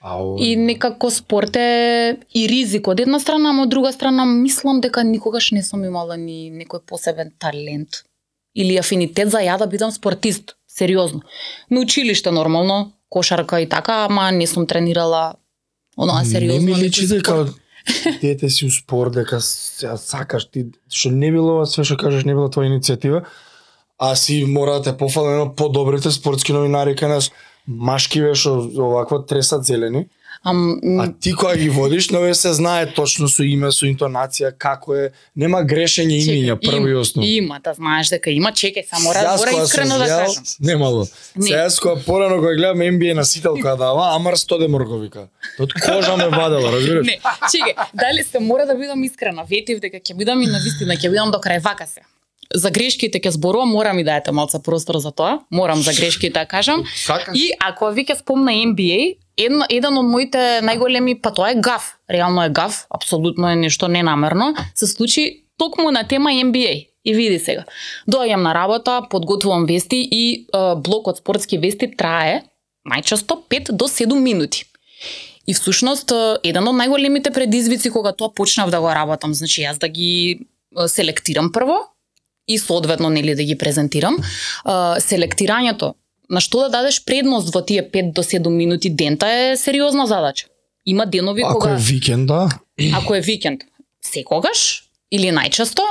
Ау. 0.00 0.36
и 0.38 0.56
некако 0.56 1.10
спорт 1.10 1.56
е 1.56 2.16
и 2.34 2.48
ризик 2.48 2.88
од 2.88 3.00
една 3.00 3.20
страна, 3.20 3.52
а 3.52 3.62
од 3.62 3.68
друга 3.68 3.92
страна 3.92 4.24
мислам 4.24 4.80
дека 4.80 5.04
никогаш 5.04 5.50
не 5.52 5.62
сум 5.62 5.84
имала 5.84 6.16
ни 6.16 6.50
некој 6.50 6.80
посебен 6.86 7.32
талент 7.38 8.04
или 8.54 8.76
афинитет 8.76 9.30
за 9.30 9.44
ја 9.44 9.58
да 9.58 9.66
бидам 9.66 9.92
спортист, 9.92 10.56
сериозно. 10.68 11.22
На 11.70 11.80
училиште 11.80 12.30
нормално, 12.30 12.92
кошарка 13.08 13.60
и 13.60 13.68
така, 13.68 14.06
ама 14.08 14.32
не 14.32 14.46
сум 14.46 14.66
тренирала 14.66 15.34
онаа 15.96 16.24
сериозно. 16.24 16.60
Не 16.60 16.74
ми 16.74 16.82
личи 16.82 17.06
дека 17.06 17.52
дете 18.20 18.50
си 18.50 18.66
у 18.66 18.70
спорт, 18.70 19.14
дека 19.14 19.40
сакаш 19.40 20.48
ти, 20.50 20.66
што 20.88 21.10
не 21.10 21.32
било 21.32 21.58
ова 21.58 21.66
све 21.66 21.84
што 21.84 21.98
кажеш 22.00 22.26
не 22.28 22.34
била 22.34 22.50
твоја 22.50 22.72
иницијатива, 22.72 23.24
а 23.98 24.14
си 24.16 24.42
мора 24.48 24.80
да 24.80 24.90
те 24.90 24.98
пофала 24.98 25.32
едно 25.32 25.54
подобрите 25.54 26.10
спортски 26.10 26.52
новинари 26.52 26.96
кај 26.98 27.14
нас 27.14 27.30
машкиве 27.66 28.34
што 28.34 28.58
овакво 28.66 29.22
тресат 29.22 29.64
зелени. 29.64 30.08
Ам, 30.44 30.80
А 31.00 31.12
ти 31.20 31.32
кога 31.32 31.56
ги 31.56 31.68
водиш, 31.68 32.08
нове 32.10 32.34
се 32.34 32.52
знае 32.52 32.86
точно 32.94 33.28
со 33.28 33.44
име, 33.46 33.70
со 33.70 33.86
интонација, 33.86 34.50
како 34.58 34.96
е, 34.98 35.10
нема 35.38 35.60
грешење 35.62 36.18
имиња, 36.18 36.56
прво 36.58 36.88
и 36.88 36.94
основно. 36.98 37.28
Има, 37.30 37.60
да 37.62 37.74
знаеш 37.74 38.10
дека 38.10 38.30
има, 38.30 38.50
чекај, 38.50 38.82
само 38.90 39.12
кога 39.14 39.62
искрено 39.62 39.98
да 39.98 40.06
кажам. 40.06 40.44
Немало. 40.60 41.06
Не. 41.36 41.46
Сега 41.46 41.62
јас 41.68 41.78
кога 41.78 42.02
порано 42.02 42.40
кога 42.42 42.54
гледам 42.58 42.82
NBA 42.82 43.14
на 43.14 43.24
сителка 43.24 43.76
дава, 43.76 44.16
Амар 44.16 44.34
Стодемор 44.34 44.82
го 44.84 44.98
вика. 44.98 45.28
Од 45.62 45.72
кожа 45.78 46.16
ме 46.16 46.26
вадела, 46.26 46.72
разбираш? 46.74 47.06
Не, 47.06 47.20
чекај, 47.46 47.74
дали 47.94 48.24
се 48.26 48.40
мора 48.40 48.66
да 48.66 48.74
бидам 48.74 49.04
искрена, 49.04 49.46
ветив 49.46 49.78
дека 49.80 50.02
ќе 50.02 50.16
бидам 50.16 50.42
и 50.42 50.50
на 50.50 50.58
вистина, 50.58 50.98
ќе 50.98 51.10
бидам 51.10 51.30
до 51.30 51.38
крај 51.38 51.62
вака 51.62 51.86
се. 51.86 52.02
За 52.54 52.70
грешките 52.70 53.20
ќе 53.20 53.30
зборувам, 53.30 53.70
мора 53.72 53.94
ми 53.94 54.04
даете 54.04 54.32
малце 54.32 54.58
простор 54.62 54.98
за 54.98 55.12
тоа. 55.12 55.38
Морам 55.50 55.82
за 55.82 55.94
грешките 55.94 56.34
да 56.34 56.46
кажам. 56.46 56.82
Сакаш? 56.96 57.38
И 57.38 57.52
ако 57.60 57.94
ви 57.94 58.04
ќе 58.04 58.18
спомна 58.18 58.52
NBA, 58.52 59.21
едно, 59.36 59.66
еден 59.70 59.98
од 59.98 60.06
моите 60.06 60.60
најголеми, 60.64 61.18
па 61.22 61.32
тоа 61.34 61.52
е 61.52 61.60
гаф. 61.60 61.96
Реално 62.10 62.44
е 62.44 62.50
гаф, 62.50 62.86
апсолутно 62.90 63.50
е 63.50 63.56
нешто 63.56 63.88
ненамерно. 63.88 64.54
Се 64.74 64.86
случи 64.86 65.44
токму 65.58 65.90
на 65.90 66.08
тема 66.08 66.30
NBA. 66.30 66.88
И 67.04 67.14
види 67.14 67.38
сега. 67.38 67.64
Доаѓам 68.06 68.42
на 68.46 68.54
работа, 68.54 69.00
подготвувам 69.10 69.66
вести 69.66 70.08
и 70.10 70.34
е, 70.34 70.58
блокот 70.76 71.18
спортски 71.18 71.58
вести 71.58 71.88
трае 71.90 72.44
најчесто 72.86 73.40
5 73.50 73.72
до 73.72 73.88
7 73.88 74.18
минути. 74.18 74.64
И 75.46 75.54
всушност 75.54 76.12
еден 76.46 76.68
од 76.68 76.76
најголемите 76.78 77.32
предизвици 77.34 77.90
кога 77.90 78.12
тоа 78.14 78.30
почнав 78.30 78.70
да 78.70 78.80
го 78.80 78.92
работам, 78.94 79.34
значи 79.34 79.64
јас 79.66 79.78
да 79.82 79.88
ги 79.88 80.46
селектирам 80.86 81.50
прво 81.52 81.90
и 82.46 82.58
соодветно 82.58 83.10
нели 83.10 83.34
да 83.34 83.42
ги 83.42 83.58
презентирам. 83.58 84.18
Селектирањето 85.02 85.94
на 86.32 86.40
што 86.40 86.64
да 86.64 86.68
дадеш 86.80 87.02
предност 87.04 87.52
во 87.54 87.60
тие 87.60 87.84
5 87.84 88.12
до 88.16 88.22
7 88.24 88.48
минути 88.48 88.90
дента 88.90 89.28
е 89.28 89.56
сериозна 89.56 90.06
задача. 90.06 90.46
Има 90.86 91.06
денови 91.06 91.42
Ако 91.44 91.58
кога 91.58 91.74
е 91.74 91.76
викенд, 91.76 92.26
да. 92.26 92.48
ако 92.94 93.14
е 93.14 93.20
викенд, 93.20 93.60
секогаш 94.02 94.88
или 95.12 95.28
најчесто, 95.28 95.84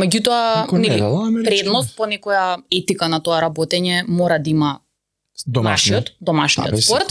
меѓутоа 0.00 0.64
Ако 0.64 0.78
не, 0.78 0.88
нели, 0.88 1.00
да, 1.00 1.44
предност 1.44 1.96
по 1.96 2.08
некоја 2.08 2.62
етика 2.72 3.08
на 3.12 3.20
тоа 3.20 3.42
работење 3.44 4.06
мора 4.08 4.38
да 4.38 4.50
има 4.50 4.78
Домашниот. 5.46 6.12
домашниот 6.20 6.78
спорт. 6.78 7.10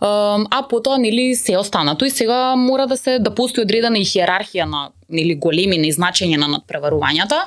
А, 0.00 0.38
а 0.50 0.62
потоа 0.68 0.98
нели 0.98 1.34
се 1.34 1.58
останато 1.58 2.04
и 2.04 2.10
сега 2.10 2.56
мора 2.56 2.86
да 2.86 2.96
се 2.96 3.18
да 3.18 3.34
постои 3.34 3.64
одредена 3.66 3.98
хиерархија 3.98 4.64
на 4.64 4.90
нели 5.10 5.34
големина 5.34 5.86
и 5.86 5.92
значење 5.92 6.38
на 6.38 6.46
надпреварувањата, 6.48 7.42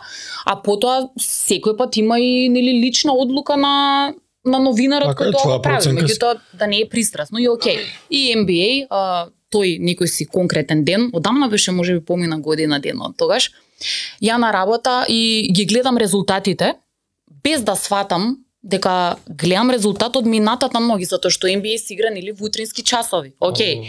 а 0.46 0.56
потоа 0.62 1.10
секој 1.18 1.78
пат 1.78 1.98
има 1.98 2.20
и 2.20 2.50
нели 2.50 2.78
лична 2.84 3.16
одлука 3.16 3.58
на 3.58 4.14
на 4.50 4.60
новинарот 4.60 5.14
Така 5.14 5.30
кој 5.30 5.36
тоа 5.36 5.58
го 5.58 5.62
прави, 5.62 5.94
меѓутоа 5.96 6.40
да 6.54 6.68
не 6.68 6.82
е 6.82 6.90
пристрасно 6.90 7.40
и 7.40 7.48
окей. 7.50 7.80
И 8.10 8.34
NBA, 8.36 8.88
а, 8.90 9.30
тој 9.54 9.80
некој 9.82 10.10
си 10.10 10.26
конкретен 10.26 10.84
ден, 10.86 11.10
одамна 11.14 11.50
беше 11.50 11.72
можеби 11.72 12.04
помина 12.06 12.40
година 12.40 12.80
ден 12.80 13.02
од 13.02 13.18
тогаш, 13.18 13.52
ја 14.22 14.38
на 14.38 14.52
работа 14.54 15.06
и 15.10 15.50
ги 15.54 15.66
гледам 15.66 15.98
резултатите 15.98 16.76
без 17.44 17.62
да 17.64 17.76
сватам 17.76 18.38
дека 18.64 19.16
гледам 19.30 19.72
резултатот 19.72 20.26
минатата 20.26 20.80
ноги 20.80 21.06
затоа 21.06 21.32
што 21.32 21.48
NBA 21.48 21.78
се 21.80 21.94
игра 21.96 22.12
нели 22.12 22.34
во 22.36 22.50
утрински 22.50 22.84
часови. 22.84 23.34
Океј. 23.40 23.88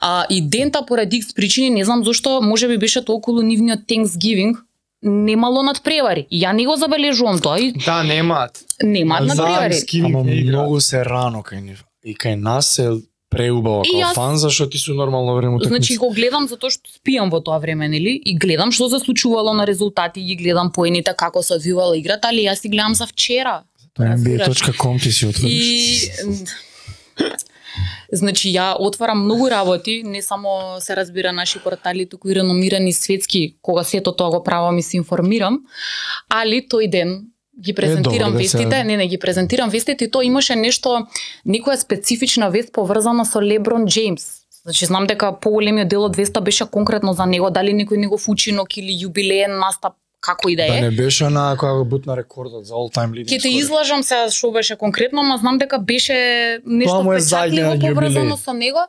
А 0.00 0.26
и 0.28 0.42
дента 0.42 0.84
поради 0.86 1.22
X 1.22 1.34
причини 1.34 1.70
не 1.70 1.84
знам 1.84 2.04
зошто 2.04 2.40
можеби 2.42 2.76
беше 2.78 3.04
тоа 3.04 3.16
околу 3.16 3.42
нивниот 3.42 3.88
Thanksgiving 3.88 4.56
немало 5.04 5.62
надпревари. 5.62 6.26
Ја 6.32 6.52
не 6.52 6.64
го 6.64 6.76
забележувам 6.76 7.38
тоа 7.38 7.58
и 7.58 7.72
Да, 7.74 8.02
немаат. 8.02 8.58
немаат 8.82 9.26
надпревари. 9.26 9.80
Ама 10.04 10.24
многу 10.24 10.80
се 10.80 11.04
рано 11.04 11.42
кај 11.42 11.60
нив. 11.62 11.84
И 12.04 12.14
кај 12.14 12.34
нас 12.36 12.66
се 12.68 12.90
преубаво 13.30 13.82
И 13.82 13.90
како 13.90 13.98
јас- 14.00 14.14
фан, 14.14 14.36
зашто 14.36 14.66
ти 14.66 14.78
су 14.78 14.94
нормално 14.94 15.34
време 15.34 15.56
утакмица. 15.56 15.68
Значи 15.70 15.96
го 15.96 16.10
гледам 16.10 16.46
затоа 16.46 16.70
што 16.70 16.90
спиам 16.90 17.30
во 17.30 17.40
тоа 17.40 17.58
време, 17.58 17.88
нели? 17.88 18.14
И 18.16 18.36
гледам 18.36 18.70
што 18.70 18.88
се 18.88 18.98
случувало 19.00 19.52
на 19.52 19.66
резултати, 19.66 20.20
ги 20.22 20.36
гледам 20.36 20.70
поените 20.70 21.14
како 21.14 21.42
се 21.42 21.54
одвивала 21.54 21.96
играта, 21.96 22.28
али 22.28 22.42
јас 22.42 22.54
си 22.56 22.68
гледам 22.68 22.94
за 22.94 23.06
вчера. 23.06 23.62
Тоа 23.94 24.06
разбираш. 24.06 24.46
NBA.com 24.48 25.02
ти 25.02 25.12
си 25.12 25.26
отвориш. 25.26 25.52
И 25.52 26.10
Значи 28.12 28.48
ја 28.48 28.76
отварам 28.78 29.24
многу 29.24 29.50
работи, 29.50 30.02
не 30.04 30.22
само 30.22 30.76
се 30.80 30.96
разбира 30.96 31.32
наши 31.32 31.58
портали, 31.58 32.08
туку 32.08 32.28
и 32.28 32.34
реномирани 32.34 32.92
светски, 32.92 33.56
кога 33.62 33.84
сето 33.84 34.12
тоа 34.12 34.30
го 34.30 34.44
правам 34.44 34.78
и 34.78 34.82
се 34.82 34.96
информирам, 34.96 35.60
али 36.28 36.62
тој 36.68 36.90
ден 36.90 37.26
ги 37.60 37.72
презентирам 37.74 38.32
добро 38.32 38.42
да 38.42 38.48
се- 38.48 38.58
вестите, 38.58 38.84
не 38.84 38.96
не 38.96 39.06
ги 39.06 39.18
презентирам 39.18 39.70
вестите 39.70 40.04
и 40.04 40.10
тоа 40.10 40.24
имаше 40.24 40.56
нешто 40.56 41.06
некоја 41.46 41.76
специфична 41.76 42.50
вест 42.50 42.72
поврзана 42.72 43.24
со 43.24 43.40
Леброн 43.42 43.86
Джеймс. 43.86 44.24
Значи 44.64 44.86
знам 44.86 45.06
дека 45.06 45.32
поголемиот 45.40 45.88
дел 45.88 46.04
од 46.04 46.16
веста 46.16 46.40
беше 46.40 46.64
конкретно 46.64 47.12
за 47.12 47.26
него, 47.26 47.50
дали 47.50 47.72
некој 47.72 47.96
негов 47.96 48.28
учинок 48.28 48.76
или 48.76 48.92
јубилеен 49.06 49.58
настап, 49.60 49.92
како 50.24 50.48
и 50.48 50.56
да 50.56 50.66
Да 50.66 50.78
е. 50.78 50.80
не 50.80 50.90
беше 50.90 51.28
на 51.30 51.52
која 51.60 51.78
го 51.78 51.84
бутна 51.84 52.16
рекордот 52.16 52.66
за 52.66 52.74
all 52.74 52.88
time 52.92 53.12
leading 53.12 53.32
Ќе 53.36 53.42
те 53.42 53.52
излажам 53.52 54.02
се 54.02 54.24
што 54.32 54.50
беше 54.54 54.76
конкретно, 54.80 55.22
но 55.22 55.36
знам 55.36 55.58
дека 55.60 55.78
беше 55.78 56.16
нешто 56.64 57.02
впечатливо 57.04 57.76
поврзано 57.80 58.36
со 58.40 58.52
него 58.52 58.86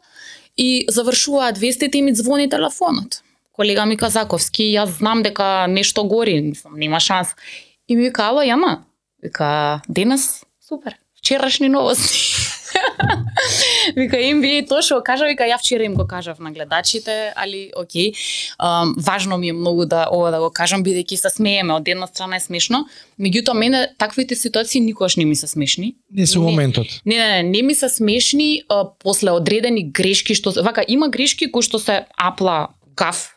и 0.57 0.85
завршуваат 0.89 1.57
вестите 1.57 1.97
и 1.97 2.01
ми 2.01 2.15
звони 2.15 2.49
телефонот. 2.49 3.21
Колега 3.51 3.85
ми 3.85 3.97
Казаковски, 3.97 4.63
јас 4.75 4.97
знам 4.99 5.23
дека 5.23 5.67
нешто 5.67 6.03
гори, 6.03 6.41
мислам, 6.41 6.73
нема 6.75 6.99
шанс. 6.99 7.35
И 7.87 7.95
ми 7.95 8.09
вика, 8.09 8.23
ало, 8.31 8.43
Јана, 8.43 8.79
вика, 9.23 9.81
денес, 9.87 10.43
супер, 10.67 10.95
вчерашни 11.19 11.69
новости. 11.69 12.35
вика 13.95 14.17
NBA 14.17 14.65
тоа 14.69 14.81
што 14.85 15.01
кажа, 15.05 15.27
вика 15.29 15.47
ја 15.47 15.57
вчера 15.59 15.85
им 15.85 15.95
го 15.95 16.07
кажав 16.07 16.39
на 16.39 16.51
гледачите, 16.51 17.33
али 17.35 17.71
окей. 17.75 18.13
Um, 18.59 18.95
важно 18.97 19.37
ми 19.37 19.49
е 19.49 19.53
многу 19.53 19.85
да 19.85 20.07
ова 20.11 20.31
да 20.31 20.39
го 20.39 20.49
кажам 20.49 20.83
бидејќи 20.83 21.15
се 21.15 21.29
смееме, 21.29 21.73
од 21.73 21.87
една 21.87 22.07
страна 22.07 22.37
е 22.37 22.39
смешно, 22.39 22.85
меѓутоа 23.19 23.53
мене 23.53 23.87
таквите 23.97 24.35
ситуации 24.35 24.81
никогаш 24.81 25.15
не 25.15 25.25
ми 25.25 25.35
се 25.35 25.47
смешни. 25.47 25.95
Не 26.11 26.27
се 26.27 26.39
моментот. 26.39 26.87
Не, 27.05 27.17
не, 27.17 27.43
не, 27.43 27.49
не 27.49 27.61
ми 27.61 27.75
се 27.75 27.89
смешни 27.89 28.63
а, 28.69 28.85
после 28.99 29.31
одредени 29.31 29.83
грешки 29.91 30.35
што 30.35 30.53
вака 30.63 30.85
има 30.87 31.09
грешки 31.09 31.51
кои 31.51 31.61
што 31.61 31.79
се 31.79 32.05
апла 32.17 32.75
гаф. 32.95 33.34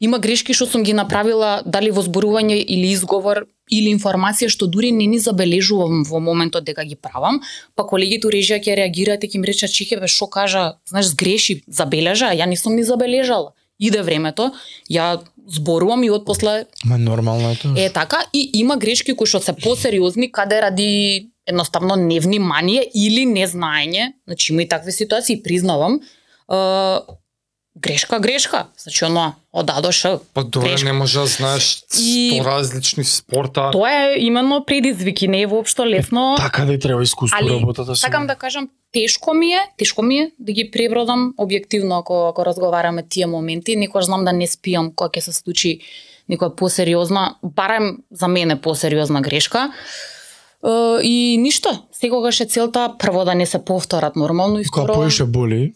Има 0.00 0.18
грешки 0.18 0.54
што 0.54 0.66
сум 0.66 0.82
ги 0.82 0.92
направила 0.92 1.62
дали 1.64 1.90
во 1.94 2.02
зборување 2.02 2.56
или 2.58 2.90
изговор 2.92 3.46
или 3.70 3.92
информација 3.94 4.50
што 4.52 4.66
дури 4.66 4.90
не 4.92 5.06
ни 5.06 5.18
забележувам 5.18 6.02
во 6.04 6.20
моментот 6.20 6.64
дека 6.64 6.84
ги 6.84 6.96
правам, 6.96 7.40
па 7.74 7.86
колегите 7.86 8.26
у 8.28 8.32
режија 8.34 8.58
ќе 8.60 8.76
реагираат 8.80 9.24
и 9.24 9.30
ќе 9.30 9.40
ми 9.40 9.48
речат 9.48 9.72
чеке 9.72 10.00
бе 10.00 10.08
што 10.10 10.26
кажа, 10.26 10.64
знаеш 10.90 11.14
сгреши, 11.14 11.62
забележа, 11.66 12.32
а 12.32 12.36
ја 12.36 12.48
не 12.50 12.56
сум 12.56 12.76
ни 12.76 12.84
забележала. 12.84 13.54
Иде 13.78 14.02
времето, 14.02 14.52
ја 14.90 15.22
зборувам 15.50 16.04
и 16.04 16.10
од 16.10 16.26
после 16.26 16.66
Ма 16.84 16.98
нормално 16.98 17.50
е 17.50 17.56
тоа. 17.56 17.74
Е 17.76 17.90
така 17.90 18.24
и 18.32 18.50
има 18.54 18.76
грешки 18.76 19.14
кои 19.14 19.26
што 19.26 19.40
се 19.40 19.52
посериозни 19.52 20.30
каде 20.32 20.60
ради 20.62 21.30
едноставно 21.46 21.96
невнимание 21.96 22.86
или 22.94 23.26
незнаење, 23.26 24.12
значи 24.26 24.52
има 24.52 24.62
и 24.62 24.68
такви 24.68 24.92
ситуации, 24.92 25.42
признавам. 25.42 26.00
Е, 27.76 27.80
грешка, 27.80 28.20
грешка. 28.20 28.66
Значи 28.78 29.04
оно 29.04 29.34
од 29.52 29.70
А 29.70 29.80
до 29.80 29.92
Ш. 29.92 30.18
Па 30.34 30.44
добре, 30.44 30.68
Грешка. 30.68 30.86
не 30.86 30.92
може 30.92 31.18
да 31.18 31.26
знаеш 31.26 31.82
И- 32.00 32.38
сто 32.40 32.44
различни 32.50 33.04
спорта. 33.04 33.70
Тоа 33.72 33.90
е 33.90 34.14
именно 34.18 34.64
предизвик 34.66 35.22
и 35.22 35.28
не 35.28 35.40
е 35.40 35.46
воопшто 35.46 35.86
лесно. 35.86 36.34
Така 36.38 36.64
да 36.64 36.72
и 36.72 36.78
треба 36.78 37.02
искуство 37.02 37.38
Али 37.42 37.60
работата 37.60 37.94
си. 37.94 38.00
Сакам 38.00 38.26
да 38.26 38.34
кажам 38.34 38.68
тешко 38.92 39.34
ми 39.34 39.52
е, 39.52 39.60
тешко 39.78 40.02
ми 40.02 40.18
е 40.18 40.30
да 40.38 40.52
ги 40.52 40.70
пребродам 40.70 41.34
објективно 41.38 42.00
ако 42.00 42.28
ако 42.28 42.46
разговараме 42.46 43.02
тие 43.08 43.26
моменти, 43.26 43.76
некојаш 43.76 44.00
знам 44.00 44.24
да 44.24 44.32
не 44.32 44.46
спиам 44.46 44.92
кога 44.94 45.10
ќе 45.10 45.20
се 45.20 45.32
случи 45.32 45.80
некоја 46.30 46.54
посериозна, 46.54 47.34
барем 47.42 47.98
за 48.10 48.28
мене 48.28 48.60
посериозна 48.60 49.20
грешка. 49.20 49.72
Е, 50.66 51.02
и 51.02 51.36
ништо, 51.38 51.86
секогаш 51.92 52.40
е 52.40 52.46
целта 52.46 52.94
прво 52.98 53.24
да 53.24 53.34
не 53.34 53.46
се 53.46 53.64
повторат 53.64 54.16
нормално 54.16 54.60
и 54.60 54.64
Кога 54.64 54.84
второ 54.84 54.94
поише 55.00 55.24
боли, 55.24 55.72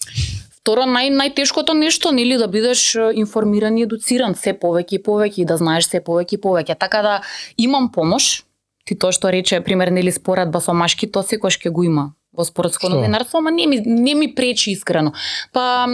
Второ, 0.69 0.83
нај, 0.85 1.09
најтешкото 1.17 1.73
нешто, 1.73 2.11
нели, 2.13 2.37
да 2.37 2.45
бидеш 2.45 2.91
информиран 3.17 3.79
и 3.79 3.87
едуциран 3.87 4.35
се 4.37 4.53
повеќе 4.53 4.99
и 4.99 5.03
повеќе 5.07 5.41
и 5.41 5.47
да 5.49 5.55
знаеш 5.57 5.87
се 5.89 6.03
повеќе 6.05 6.37
и 6.37 6.39
повеќе. 6.43 6.75
Така 6.77 7.01
да 7.07 7.15
имам 7.57 7.87
помош, 7.89 8.43
ти 8.85 8.93
тоа 8.93 9.17
што 9.17 9.33
рече, 9.33 9.63
пример, 9.65 9.89
нели, 9.89 10.13
споредба 10.13 10.61
со 10.61 10.75
машки, 10.77 11.09
тоа 11.09 11.25
секојаш 11.25 11.57
ќе 11.63 11.73
го 11.73 11.87
има 11.89 12.05
во 12.37 12.45
спортско 12.45 12.93
новинарство, 12.93 13.41
ама 13.41 13.49
не 13.51 13.65
ми, 13.65 13.81
не 13.81 14.13
ми 14.15 14.29
пречи 14.35 14.77
искрено. 14.77 15.15
Па, 15.57 15.89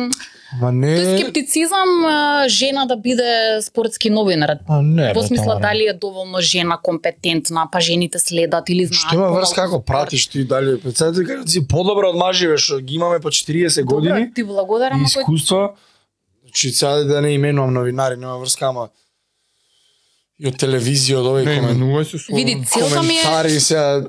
ма 0.60 0.70
не... 0.72 0.92
тој 0.96 1.18
скептицизам 1.18 1.90
жена 2.48 2.84
да 2.86 2.96
биде 2.96 3.60
спортски 3.62 4.10
новинар. 4.10 4.58
А 4.68 4.82
не, 4.82 5.12
Во 5.14 5.22
смисла 5.22 5.58
дали 5.60 5.86
е 5.88 5.92
доволно 5.92 6.40
жена 6.40 6.78
компетентна, 6.82 7.68
па 7.72 7.80
жените 7.80 8.18
следат 8.18 8.68
или 8.68 8.86
знаат. 8.86 9.08
Што 9.08 9.16
има 9.16 9.30
врска 9.32 9.66
како 9.66 9.82
пратиш 9.82 10.26
ти 10.26 10.44
дали? 10.44 10.80
Представете 10.80 11.24
кажа 11.24 11.48
си 11.48 11.66
подобро 11.68 12.10
од 12.10 12.16
маживе 12.16 12.58
што 12.58 12.80
ги 12.80 12.94
имаме 13.00 13.20
по 13.20 13.28
40 13.28 13.80
Добро, 13.80 13.94
години 13.96 14.34
ти 14.34 14.44
благодарам 14.44 15.00
и 15.02 15.04
искуство. 15.04 15.74
Значи 16.44 16.70
сега 16.70 17.04
да 17.04 17.20
не 17.20 17.30
именувам 17.34 17.74
новинари, 17.74 18.16
нема 18.16 18.38
врска, 18.38 18.68
ама 18.68 18.88
и 20.38 20.48
од 20.50 20.56
телевизија, 20.58 21.20
од 21.22 21.26
овој 21.30 21.44
Не, 21.46 21.56
комен... 21.60 21.76
именувај 21.78 22.04
се 22.04 22.18
слободно. 22.18 22.36
Види, 22.36 22.54
целта 22.66 23.02
ми 23.02 23.14
е 23.14 23.22
коментари 23.22 23.60
сега 23.60 24.02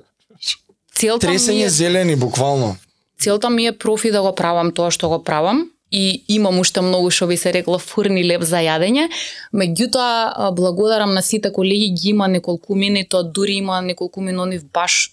целта 0.95 1.27
ми 1.29 1.61
е 1.63 1.69
зелени 1.69 2.15
буквално. 2.15 2.75
целта 3.19 3.49
ми 3.49 3.65
е 3.67 3.77
профи 3.77 4.11
да 4.11 4.21
го 4.21 4.35
правам 4.35 4.71
тоа 4.71 4.91
што 4.91 5.09
го 5.09 5.23
правам 5.23 5.69
и 5.91 6.23
имам 6.27 6.59
уште 6.59 6.81
многу 6.81 7.11
што 7.11 7.27
би 7.27 7.37
се 7.37 7.53
рекло 7.53 7.77
фурни 7.79 8.23
леп 8.23 8.43
за 8.43 8.63
јадење. 8.65 9.09
Меѓутоа 9.53 10.51
благодарам 10.55 11.13
на 11.13 11.21
сите 11.21 11.51
колеги 11.51 11.91
ги 11.93 12.09
има 12.09 12.27
неколку 12.27 12.75
мини, 12.75 13.05
тоа 13.07 13.23
дури 13.23 13.59
има 13.61 13.81
неколку 13.81 14.21
минонив 14.21 14.65
баш 14.73 15.11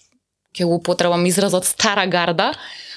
ќе 0.56 0.64
го 0.64 0.82
потребам 0.82 1.26
изразот 1.26 1.64
стара 1.64 2.06
гарда 2.06 2.52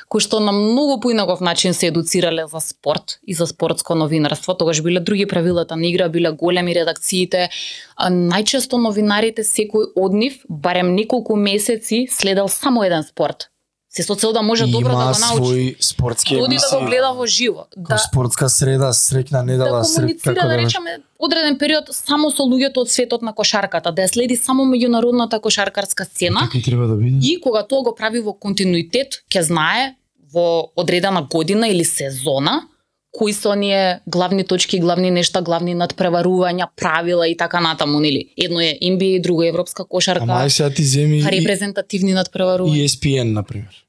кои 0.08 0.22
што 0.22 0.40
на 0.40 0.52
многу 0.54 1.00
поинаков 1.02 1.42
начин 1.42 1.74
се 1.74 1.88
едуцирале 1.88 2.46
за 2.48 2.60
спорт 2.62 3.18
и 3.28 3.34
за 3.34 3.48
спортско 3.48 3.96
новинарство. 3.96 4.54
Тогаш 4.54 4.82
биле 4.82 5.00
други 5.00 5.26
правилата 5.26 5.76
на 5.76 5.88
игра, 5.88 6.10
биле 6.10 6.32
големи 6.32 6.76
редакциите. 6.76 7.50
А, 7.96 8.10
најчесто 8.10 8.78
новинарите 8.78 9.44
секој 9.44 9.92
од 9.96 10.14
нив, 10.14 10.38
барем 10.50 10.94
неколку 10.96 11.36
месеци, 11.36 12.06
следел 12.12 12.48
само 12.48 12.86
еден 12.86 13.04
спорт. 13.04 13.50
Се 13.96 14.04
со 14.04 14.16
цел 14.16 14.34
да 14.34 14.42
може 14.42 14.66
добро 14.68 14.90
да 14.90 14.96
го 14.96 15.20
научи. 15.20 15.36
свои 15.36 15.76
спортски 15.80 16.36
Оди 16.36 16.58
да 16.58 16.80
го 16.80 16.86
гледа 16.86 17.14
во 17.14 17.26
живо. 17.26 17.66
Да, 17.78 17.98
спортска 17.98 18.50
среда, 18.50 18.92
среќна 18.92 19.40
да 19.40 19.44
недела, 19.44 19.84
сред 19.86 19.96
комуницира, 19.96 20.36
како 20.36 20.48
да 20.48 20.58
да 20.58 20.58
речеме, 20.58 20.98
одреден 21.20 21.58
период 21.58 21.88
само 21.96 22.28
со 22.32 22.44
луѓето 22.44 22.84
од 22.84 22.92
светот 22.92 23.22
на 23.24 23.32
кошарката, 23.34 23.94
да 23.96 24.04
ја 24.04 24.12
следи 24.12 24.36
само 24.36 24.66
меѓународната 24.68 25.40
кошаркарска 25.40 26.06
сцена 26.06 26.44
Како 26.44 26.60
треба 26.66 26.88
да 26.88 26.96
биде? 27.00 27.24
и 27.24 27.40
кога 27.40 27.64
тоа 27.64 27.84
го 27.84 27.96
прави 27.96 28.20
во 28.20 28.34
континуитет, 28.34 29.24
ќе 29.32 29.42
знае 29.48 29.96
во 30.34 30.72
одредена 30.76 31.24
година 31.24 31.68
или 31.68 31.86
сезона 31.86 32.68
кои 33.16 33.34
се 33.34 33.48
оние 33.48 34.00
главни 34.08 34.44
точки, 34.44 34.80
главни 34.80 35.12
нешта, 35.12 35.42
главни 35.42 35.76
надпреварувања, 35.76 36.68
правила 36.76 37.28
и 37.28 37.38
така 37.38 37.62
натаму, 37.62 38.00
нели? 38.00 38.34
Едно 38.38 38.60
е 38.60 38.76
NBA, 38.82 39.22
друго 39.22 39.44
е 39.44 39.48
европска 39.48 39.86
кошарка, 39.86 40.24
Ама 40.24 40.44
ај 40.44 40.48
сега 40.48 40.70
ти 40.70 40.84
земи 40.84 41.20
и 41.20 41.24
репрезентативни 41.24 42.12
надпреварувања. 42.14 42.84
ESPN, 42.84 43.32
например. 43.32 43.72
Добро. 43.72 43.85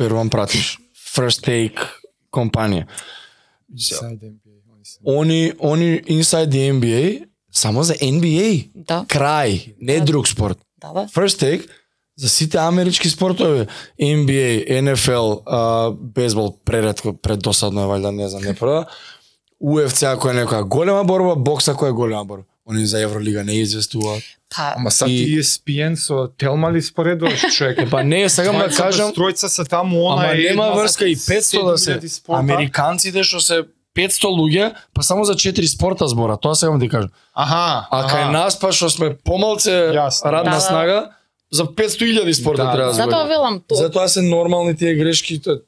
Верувам 0.00 0.30
пратиш. 0.30 0.78
First 1.16 1.44
Take 1.44 1.78
компанија. 2.32 2.86
Inside 3.70 4.20
NBA, 4.22 4.56
они 5.20 5.52
Они, 5.62 6.02
Inside 6.02 6.48
the 6.48 6.72
NBA, 6.72 7.24
само 7.52 7.82
за 7.82 7.94
NBA. 7.94 8.70
Да, 8.74 9.04
Крај, 9.08 9.74
не 9.80 9.98
Да. 9.98 10.04
друг 10.04 10.28
спорт. 10.28 10.58
да, 10.80 10.92
бе. 10.92 11.00
First 11.00 11.42
Take 11.42 11.68
за 12.16 12.28
сите 12.28 12.58
амерички 12.58 13.08
спортови, 13.08 13.66
NBA, 14.00 14.82
NFL, 14.82 15.42
а, 15.46 15.90
бейсбол 15.90 16.58
преретко, 16.64 17.12
преддосадно 17.12 17.80
е 17.80 17.84
валјда, 17.84 18.10
не 18.10 18.28
знам, 18.28 18.42
не 18.42 18.54
прва. 18.54 18.86
UFC 19.62 20.02
ако 20.12 20.30
е 20.30 20.34
некоја 20.34 20.62
голема 20.62 21.04
борба, 21.04 21.34
бокс 21.34 21.68
ако 21.68 21.86
е 21.86 21.92
голема 21.92 22.24
борба. 22.24 22.44
Они 22.70 22.86
за 22.86 22.98
Евролига 22.98 23.44
не 23.44 23.62
известуваат. 23.62 24.22
Па, 24.56 24.74
Ама 24.76 24.90
сад 24.90 25.08
И-. 25.08 25.38
ESPN 25.38 25.94
со 25.94 26.28
Телма 26.38 26.70
ли 26.70 26.82
споредуваш 26.82 27.40
човек? 27.54 27.90
Па 27.90 28.02
не, 28.04 28.28
сакам 28.28 28.58
да 28.58 28.68
кажам, 28.68 29.12
Тројца 29.12 29.46
се 29.46 29.64
таму, 29.64 30.06
она 30.06 30.24
Ама 30.24 30.32
е 30.32 30.36
нема 30.44 30.72
врска 30.72 31.04
и 31.04 31.16
500 31.16 31.64
да 31.64 31.78
се 31.78 31.90
7000 31.92 32.08
спорта. 32.08 32.38
Американците 32.40 33.22
што 33.22 33.40
се 33.40 33.62
500 33.96 34.24
луѓе, 34.30 34.74
па 34.94 35.02
само 35.02 35.24
за 35.24 35.34
4 35.34 35.66
спорта 35.66 36.06
збора, 36.08 36.36
тоа 36.36 36.54
да 36.54 36.78
ти 36.78 36.88
кажам. 36.88 37.10
Аха, 37.34 37.86
А 37.90 38.06
кај 38.06 38.22
аха. 38.22 38.32
нас 38.32 38.58
па 38.58 38.72
што 38.72 38.90
сме 38.90 39.14
помалце 39.16 39.70
Јасно. 39.90 40.24
радна 40.24 40.50
Да, 40.50 40.56
да. 40.56 40.60
снага, 40.60 41.10
за 41.52 41.64
500.000 41.64 42.32
спорта 42.32 42.64
Да, 42.64 42.72
треба 42.72 42.86
да 42.86 42.92
затоа 42.94 43.10
збори. 43.10 43.28
велам 43.28 43.60
тоа. 43.60 43.76
Затоа 43.76 44.08
се 44.08 44.22
нормални 44.22 44.76
тие 44.76 44.94
грешки, 44.94 45.42
тоа 45.42 45.58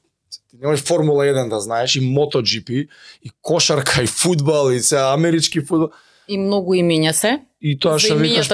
ти 0.51 0.57
немаш 0.61 0.81
Формула 0.81 1.25
1 1.25 1.49
да 1.49 1.61
знаеш 1.61 1.97
и 1.97 2.01
MotoGP 2.01 2.89
и 3.23 3.31
кошарка 3.43 4.03
и 4.03 4.07
фудбал 4.07 4.71
и 4.71 4.81
се 4.81 4.97
амерички 4.99 5.61
фудбал 5.61 5.91
И 6.33 6.39
многу 6.41 6.75
имиња 6.79 7.13
се. 7.13 7.39
и 7.63 7.77
тоа 7.79 7.99
што 8.03 8.17
викаш 8.19 8.49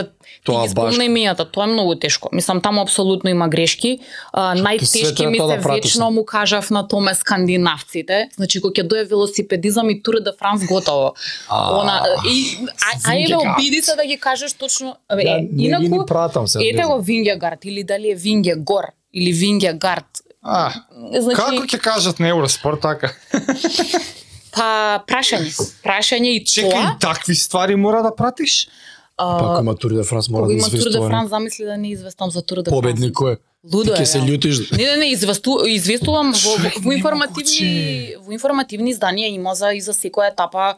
тоа 0.45 0.67
ги 0.69 0.75
баш. 0.77 0.99
имињата, 1.01 1.47
тоа 1.49 1.65
е 1.65 1.73
многу 1.73 1.95
тешко. 1.97 2.29
Мислам, 2.33 2.61
таму 2.61 2.83
апсолутно 2.85 3.31
има 3.31 3.49
грешки. 3.49 3.99
А, 4.33 4.53
најтешки 4.57 5.27
ми 5.27 5.39
се 5.39 5.47
да 5.47 5.57
вечно 5.57 6.11
му 6.11 6.25
кажав 6.25 6.71
на 6.71 6.83
томе 6.89 7.15
скандинавците. 7.15 8.29
Значи, 8.37 8.61
кога 8.61 8.83
ќе 8.83 8.89
дое 8.89 9.05
велосипедизам 9.05 9.91
и 9.91 10.03
Тур 10.03 10.21
де 10.21 10.33
Франс 10.39 10.67
готово. 10.69 11.15
А, 11.49 11.81
Она, 11.81 12.05
и, 12.29 12.59
а, 12.69 13.15
ајде, 13.15 13.37
обиди 13.41 13.83
се 13.83 13.97
да 13.97 14.05
ги 14.07 14.19
кажеш 14.19 14.53
точно. 14.53 14.97
Е, 15.11 15.49
ни 15.53 15.67
инаку, 15.67 16.07
пратам 16.07 16.49
се. 16.49 16.59
ете 16.61 16.83
го 16.83 17.01
Вингегард, 17.01 17.65
или 17.65 17.85
дали 17.85 18.11
е 18.11 18.15
Вингегор, 18.15 18.85
или 19.15 19.33
Вингегард. 19.33 20.07
А, 20.43 20.73
Значи, 21.21 21.37
како 21.37 21.65
ќе 21.65 21.79
кажат 21.81 22.21
на 22.21 22.29
Евроспорт 22.29 22.81
така? 22.81 23.13
па, 24.51 24.69
прашање. 25.07 25.51
Прашање 25.83 26.31
и 26.33 26.45
Чекај, 26.45 26.71
тоа. 26.73 26.97
такви 27.01 27.35
ствари 27.35 27.77
мора 27.77 28.03
да 28.03 28.11
пратиш? 28.13 28.69
а, 29.17 29.39
Па 29.39 29.45
ако 29.47 29.61
има 29.61 29.75
Тур 29.75 29.91
де 29.91 30.03
Франс 30.03 30.29
мора 30.29 30.47
да 30.47 30.53
има 30.53 30.69
Тур 30.69 30.91
де. 30.91 30.99
Франс, 31.01 31.31
замисли 31.31 31.65
да 31.65 31.77
не 31.77 31.91
известам 31.91 32.31
за 32.31 32.43
Тур 32.43 32.57
де 32.59 32.71
Франс. 32.71 32.75
Победник 32.75 33.15
кој? 33.15 33.35
е? 33.35 33.39
Лудо 33.67 33.95
Ти 33.95 34.03
е. 34.03 34.07
се 34.07 34.19
љутиш. 34.21 34.71
Не, 34.73 34.85
не, 34.87 34.97
не, 34.97 35.07
известу, 35.09 35.59
известувам 35.67 36.33
во, 36.35 36.53
во 36.81 36.93
информативни 36.93 38.15
во 38.19 38.33
информативни 38.33 38.95
изданија 38.95 39.29
има 39.31 39.55
за 39.55 39.73
и 39.73 39.81
за 39.81 39.93
секоја 39.93 40.31
етапа 40.31 40.75